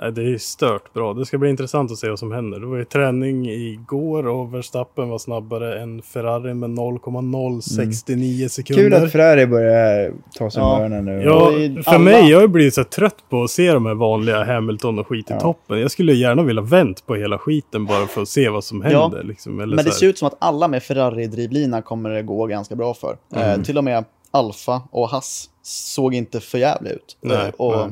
[0.02, 1.14] Nej, det är stört bra.
[1.14, 2.60] Det ska bli intressant att se vad som händer.
[2.60, 8.82] Det var ju träning igår och Verstappen var snabbare än Ferrari med 0,069 sekunder.
[8.82, 10.80] Kul att Ferrari börjar ta sig Ja.
[10.80, 11.22] öronen nu.
[11.22, 11.50] Ja,
[11.82, 14.98] för alla- mig, jag har blivit så trött på att se de här vanliga Hamilton
[14.98, 15.40] och skit i Ja.
[15.40, 15.80] toppen.
[15.80, 19.02] Jag skulle gärna vilja vänt på hela skiten bara för att se vad som Ja,
[19.02, 19.22] händer.
[19.22, 19.60] Liksom.
[19.60, 22.94] Eller Men det ser ut som att alla med Ferrari-drivlina kommer det gå ganska bra
[22.94, 23.16] för.
[23.36, 27.16] Eh, till och med Alfa och Haas såg inte för jävla ut.
[27.20, 27.88] Nej, eh, och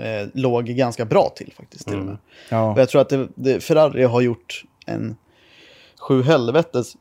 [0.00, 1.88] eh, låg ganska bra till faktiskt.
[1.88, 2.16] Till med.
[2.48, 2.72] Ja.
[2.72, 5.16] Och jag tror att det, det, Ferrari har gjort en
[6.00, 6.94] sju helvetes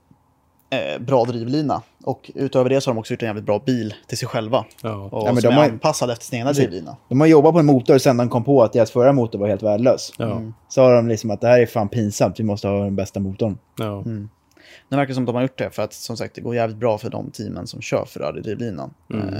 [0.69, 1.81] eh, bra drivlina.
[2.03, 4.65] Och utöver det så har de också gjort en jävligt bra bil till sig själva.
[4.83, 5.09] Ja.
[5.11, 6.97] Och Ja, men som de är har- anpassad efter sin egna drivlina.
[7.09, 9.47] De har jobbat på en motor sen de kom på att deras förra motor var
[9.47, 10.13] helt värdelös.
[10.17, 10.41] Ja.
[10.69, 13.19] Så har de liksom att det här är fan pinsamt, vi måste ha den bästa
[13.19, 13.57] motorn.
[13.77, 14.03] Ja.
[14.89, 16.77] Det verkar som att de har gjort det för att som sagt det går jävligt
[16.77, 18.93] bra för de teamen som kör Ferrari-drivlinan.
[19.13, 19.27] Mm.
[19.27, 19.39] Eh,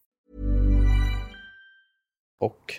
[2.41, 2.73] Och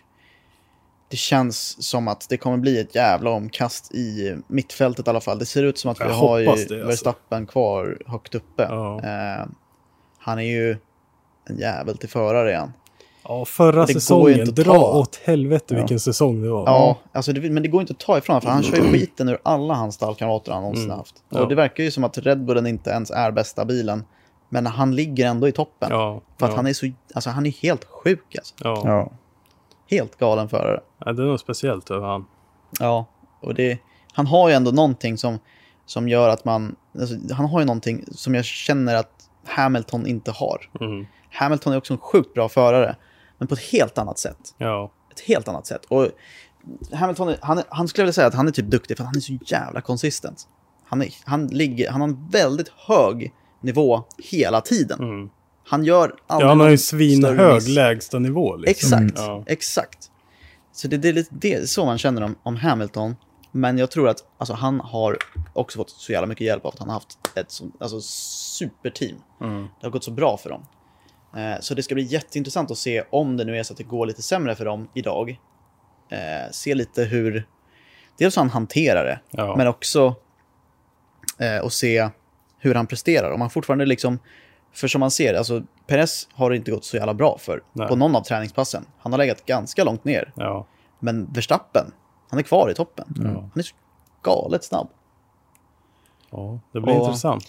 [1.08, 5.39] det känns som att det kommer bli ett jävla omkast i mittfältet i alla fall.
[5.39, 6.74] Det ser ut som att vi Jag har ju alltså.
[6.76, 8.62] Verstappen kvar högt uppe.
[8.70, 9.00] Ja.
[9.05, 9.47] Eh,
[10.18, 10.76] han är ju
[11.49, 12.73] en jävel till förare igen.
[13.24, 14.41] ja, förra Det säsongen.
[14.41, 14.92] inte att Dra ta.
[14.99, 16.66] åt helvete vilken säsong det var.
[16.66, 19.28] Ja, alltså det, men det går inte att ta ifrån för han kör ju skiten
[19.28, 21.15] ur alla hans stallkamrater han någonsin haft.
[21.31, 21.44] Och Ja.
[21.44, 24.05] det verkar ju som att Red Bullen inte ens är bästa bilen.
[24.49, 25.89] Men han ligger ändå i toppen.
[25.91, 26.57] Ja, För att ja.
[26.57, 28.55] han är så, alltså han är helt sjuk alltså.
[29.93, 30.81] Helt galen förare.
[30.99, 32.27] Ja, det är något speciellt över han.
[32.81, 33.07] Ja,
[33.41, 33.79] och det,
[34.12, 35.39] han har ju ändå någonting som,
[35.87, 36.77] som gör att man...
[37.01, 40.71] Alltså, han har ju någonting som jag känner att Hamilton inte har.
[40.81, 41.07] Mm.
[41.31, 42.97] Hamilton är också en sjukt bra förare,
[43.39, 44.55] men på ett helt annat sätt.
[44.59, 44.93] Ja.
[45.11, 45.85] Ett helt annat sätt.
[45.85, 46.09] Och
[46.93, 49.39] Hamilton, han, han skulle vilja säga att han är typ duktig för han är så
[49.47, 50.49] jävla konsistent.
[50.85, 55.01] Han, är, han, ligger, han har en väldigt hög nivå hela tiden.
[55.01, 55.31] Mm.
[55.65, 57.68] Han gör aldrig Ja, han har ju svinhög miss.
[57.68, 58.57] lägsta nivå.
[58.57, 58.99] Liksom.
[59.07, 59.44] Exakt, Ja.
[59.47, 59.99] exakt.
[60.73, 63.16] Så det, det är lite det, så man känner om, om Hamilton.
[63.52, 65.16] Men jag tror att alltså, han har
[65.52, 69.16] också fått så jävla mycket hjälp av att han har haft ett så, alltså, superteam.
[69.41, 69.62] Mm.
[69.81, 70.66] Det har gått så bra för dem.
[71.36, 73.84] Eh, så det ska bli jätteintressant att se om det nu är så att det
[73.84, 75.31] går lite sämre för dem idag.
[76.10, 77.47] Eh, se lite hur,
[78.18, 79.57] dels han hanterar det, Ja.
[79.57, 80.15] men också
[81.39, 82.08] eh, och se
[82.58, 83.31] hur han presterar.
[83.31, 84.18] Om han fortfarande liksom,
[84.73, 87.89] för som man ser, alltså Perez har det inte gått så jävla bra för Nej.
[87.89, 88.84] på någon av träningspassen.
[88.99, 90.33] Han har legat ganska långt ner.
[90.36, 90.67] Ja.
[91.01, 91.86] Men Verstappen,
[92.31, 93.07] han är kvar i toppen.
[93.17, 93.75] Han är så
[94.23, 94.89] galet snabb.
[96.31, 97.44] ja, det blir Och- intressant.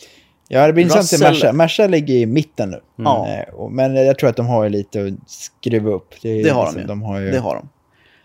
[0.47, 1.53] Ja, det blir intressant till Merca.
[1.53, 2.81] Merca ligger i mitten nu.
[2.95, 3.27] Ja.
[3.27, 6.13] Eh, Men jag tror att de har lite att skruva upp.
[6.23, 6.87] är Det har liksom- de ju.
[6.87, 7.31] de har ju.
[7.31, 7.69] Det har de.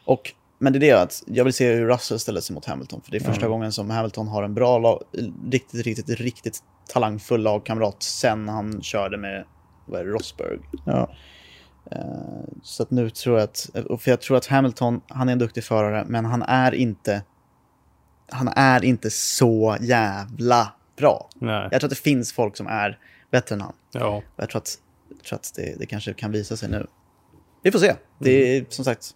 [0.04, 3.00] Och, men det är det att jag vill se hur Russell ställer sig mot Hamilton.
[3.04, 5.02] För det är första gången som Hamilton har en bra, lag,
[5.50, 9.44] riktigt, riktigt, riktigt talangfull lagkamrat sen han körde med
[9.86, 10.58] vad är det, Rosberg.
[10.84, 11.10] Ja.
[11.90, 11.98] Eh,
[12.62, 13.70] Så att nu tror jag att,
[14.00, 17.22] för jag tror att Hamilton, han är en duktig förare, men han är inte,
[18.30, 21.28] han är inte så jävla bra.
[21.34, 21.68] Nej.
[21.70, 22.98] Jag tror att det finns folk som är
[23.30, 23.74] bättre än han.
[23.92, 24.22] Ja.
[24.36, 24.78] Jag tror att,
[25.08, 26.86] jag tror att det, det kanske kan visa sig nu.
[27.62, 27.94] Vi får se.
[28.18, 29.10] Det är som sagt,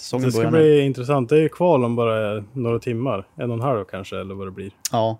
[0.00, 1.28] säsongen Det ska bli intressant.
[1.28, 3.26] Det är ju kval om bara några timmar.
[3.36, 4.70] En och en halv kanske, eller vad det blir.
[4.92, 5.18] Ja.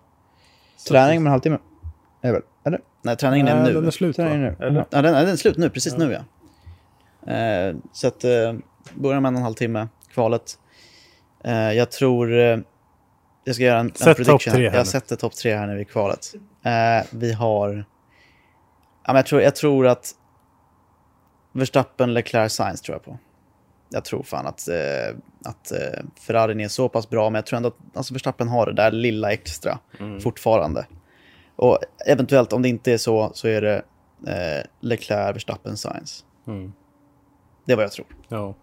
[0.89, 1.59] Träning om en halvtimme.
[2.23, 2.43] Är väl?
[2.65, 2.81] Eller?
[3.03, 3.73] Nej, träningen är Nej, nu.
[3.75, 4.25] den är slut va?
[4.25, 4.67] Träningen nu.
[4.67, 4.87] Eller?
[4.91, 6.21] Ja, den, ja, den är slut nu, precis nu ja.
[7.33, 8.31] Eh, så att, eh,
[8.95, 10.59] börjar med en och en halv timme, kvalet.
[11.45, 12.59] Eh, jag tror, eh,
[13.45, 14.39] jag ska göra en, en Sätt prediction.
[14.39, 16.35] topp tre Jag sätter topp tre här nu i kvalet.
[16.63, 17.69] Eh, vi har,
[19.05, 20.15] ja, men jag, tror, jag tror att
[21.53, 23.19] Verstappen, Leclerc, Sainz tror jag på.
[23.91, 27.57] Jag tror fan att, eh, att eh, Ferrarin är så pass bra, men jag tror
[27.57, 30.21] ändå att alltså Verstappen har det där lilla extra Mm.
[30.21, 30.87] fortfarande.
[31.57, 33.77] Och eventuellt, om det inte är så, så är det
[34.27, 36.25] eh, Leclerc, Verstappen, Sainz.
[36.47, 36.73] Mm.
[37.67, 38.07] Det är vad jag tror.
[38.29, 38.55] Ja.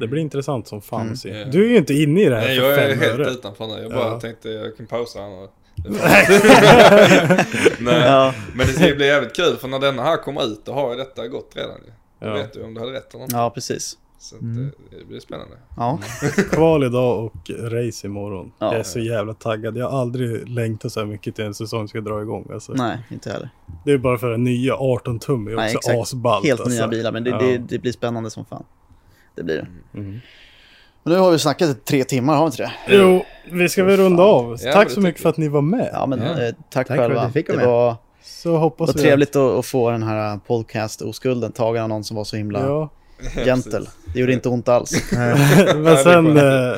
[0.00, 1.16] Det blir intressant som fan Mm.
[1.16, 1.28] se.
[1.38, 1.44] Ja.
[1.44, 3.30] Du är ju inte inne i det här Nej, jag är helt öre.
[3.30, 3.82] utanför nu.
[3.82, 4.20] Jag bara Ja.
[4.20, 5.48] tänkte jag kan pausa här nu.
[7.80, 8.34] Nej, Ja.
[8.54, 10.96] men det ska bli jävligt kul för när denna här kommer ut då har ju
[10.96, 11.92] detta gått redan ju.
[12.20, 12.32] Då Ja.
[12.34, 13.36] vet du om du hade rätt eller inte.
[13.36, 13.98] Ja, precis.
[14.22, 15.56] Så att, det, det blir spännande.
[15.76, 15.98] Ja.
[16.52, 18.52] Kval idag och race imorgon.
[18.58, 18.66] Ja.
[18.66, 19.76] Jag är så jävla taggad.
[19.76, 22.48] Jag har aldrig längtat så här mycket till en säsong ska dra igång.
[22.52, 22.72] Alltså.
[22.72, 23.50] Nej, inte heller.
[23.84, 25.98] Det är bara för den nya 18 tum är Nej, också exakt.
[26.02, 26.46] asballt.
[26.46, 26.76] Helt alltså.
[26.76, 27.38] nya bilar, men det, Ja.
[27.38, 28.64] det, det blir spännande som fan.
[29.34, 29.98] Det blir det.
[29.98, 30.20] Mm.
[31.02, 32.96] Men nu har vi snackat i tre timmar, har vi inte det?
[32.98, 34.56] Jo, vi ska väl runda av.
[34.62, 35.90] Ja, Tack det så mycket för att ni var med.
[35.92, 36.42] Ja, men Ja.
[36.42, 37.26] eh, tack, Tack för att själva.
[37.26, 37.72] du fick det vara med.
[37.74, 42.04] var, Så hoppas var vi trevligt att, att få den här podcast-oskulden tagen av någon
[42.04, 42.88] som var så himla Ja.
[43.44, 43.86] Gentle.
[44.14, 45.12] Det gjorde inte ont alls.
[45.76, 46.76] Men sen, eh,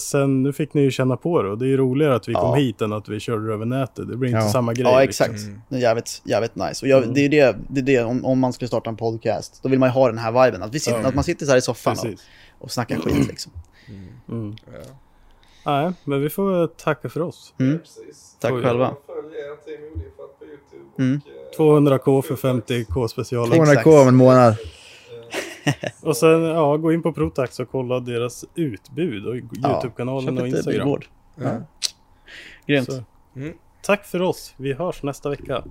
[0.00, 2.32] sen, nu fick ni ju känna på det och det är ju roligare att vi
[2.32, 2.40] Ja.
[2.40, 4.08] kom hit än att vi körde över nätet.
[4.08, 4.48] Det blir inte Ja.
[4.52, 4.84] samma grej.
[4.92, 5.26] Ja, liksom.
[5.32, 5.50] exakt.
[5.68, 6.86] Det är jävligt, jävligt nice.
[6.86, 9.60] Och jag, det är det, det, är det om, om man skulle starta en podcast,
[9.62, 10.62] då vill man ju ha den här viben.
[10.62, 11.08] Att, vi sitter, Ja.
[11.08, 12.20] att man sitter så här i soffan och, Precis.
[12.58, 13.52] och snackar skit liksom.
[14.28, 14.56] Mm.
[14.66, 14.80] Ja.
[15.66, 17.54] Nej, men vi får tacka för oss.
[17.60, 17.78] Mm.
[18.40, 18.62] Tack Oj.
[18.62, 18.94] själva.
[19.06, 21.02] Följ er Team Odifat på YouTube.
[21.02, 21.20] Mm.
[21.58, 23.52] Och, eh, 200k för 50k specialen.
[23.60, 24.56] 200k om en månad.
[26.02, 30.48] Och sen ja, gå in på Protax och kolla deras utbud och YouTube-kanalen köp och
[30.48, 30.78] Instagram.
[30.78, 31.06] bilbord.
[31.36, 31.50] ja.
[32.66, 32.92] Grymt.
[32.92, 33.02] Så,
[33.36, 33.52] Mm.
[33.82, 34.54] tack för oss.
[34.56, 35.64] Vi hörs nästa vecka.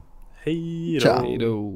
[0.44, 1.00] Hej
[1.40, 1.74] då.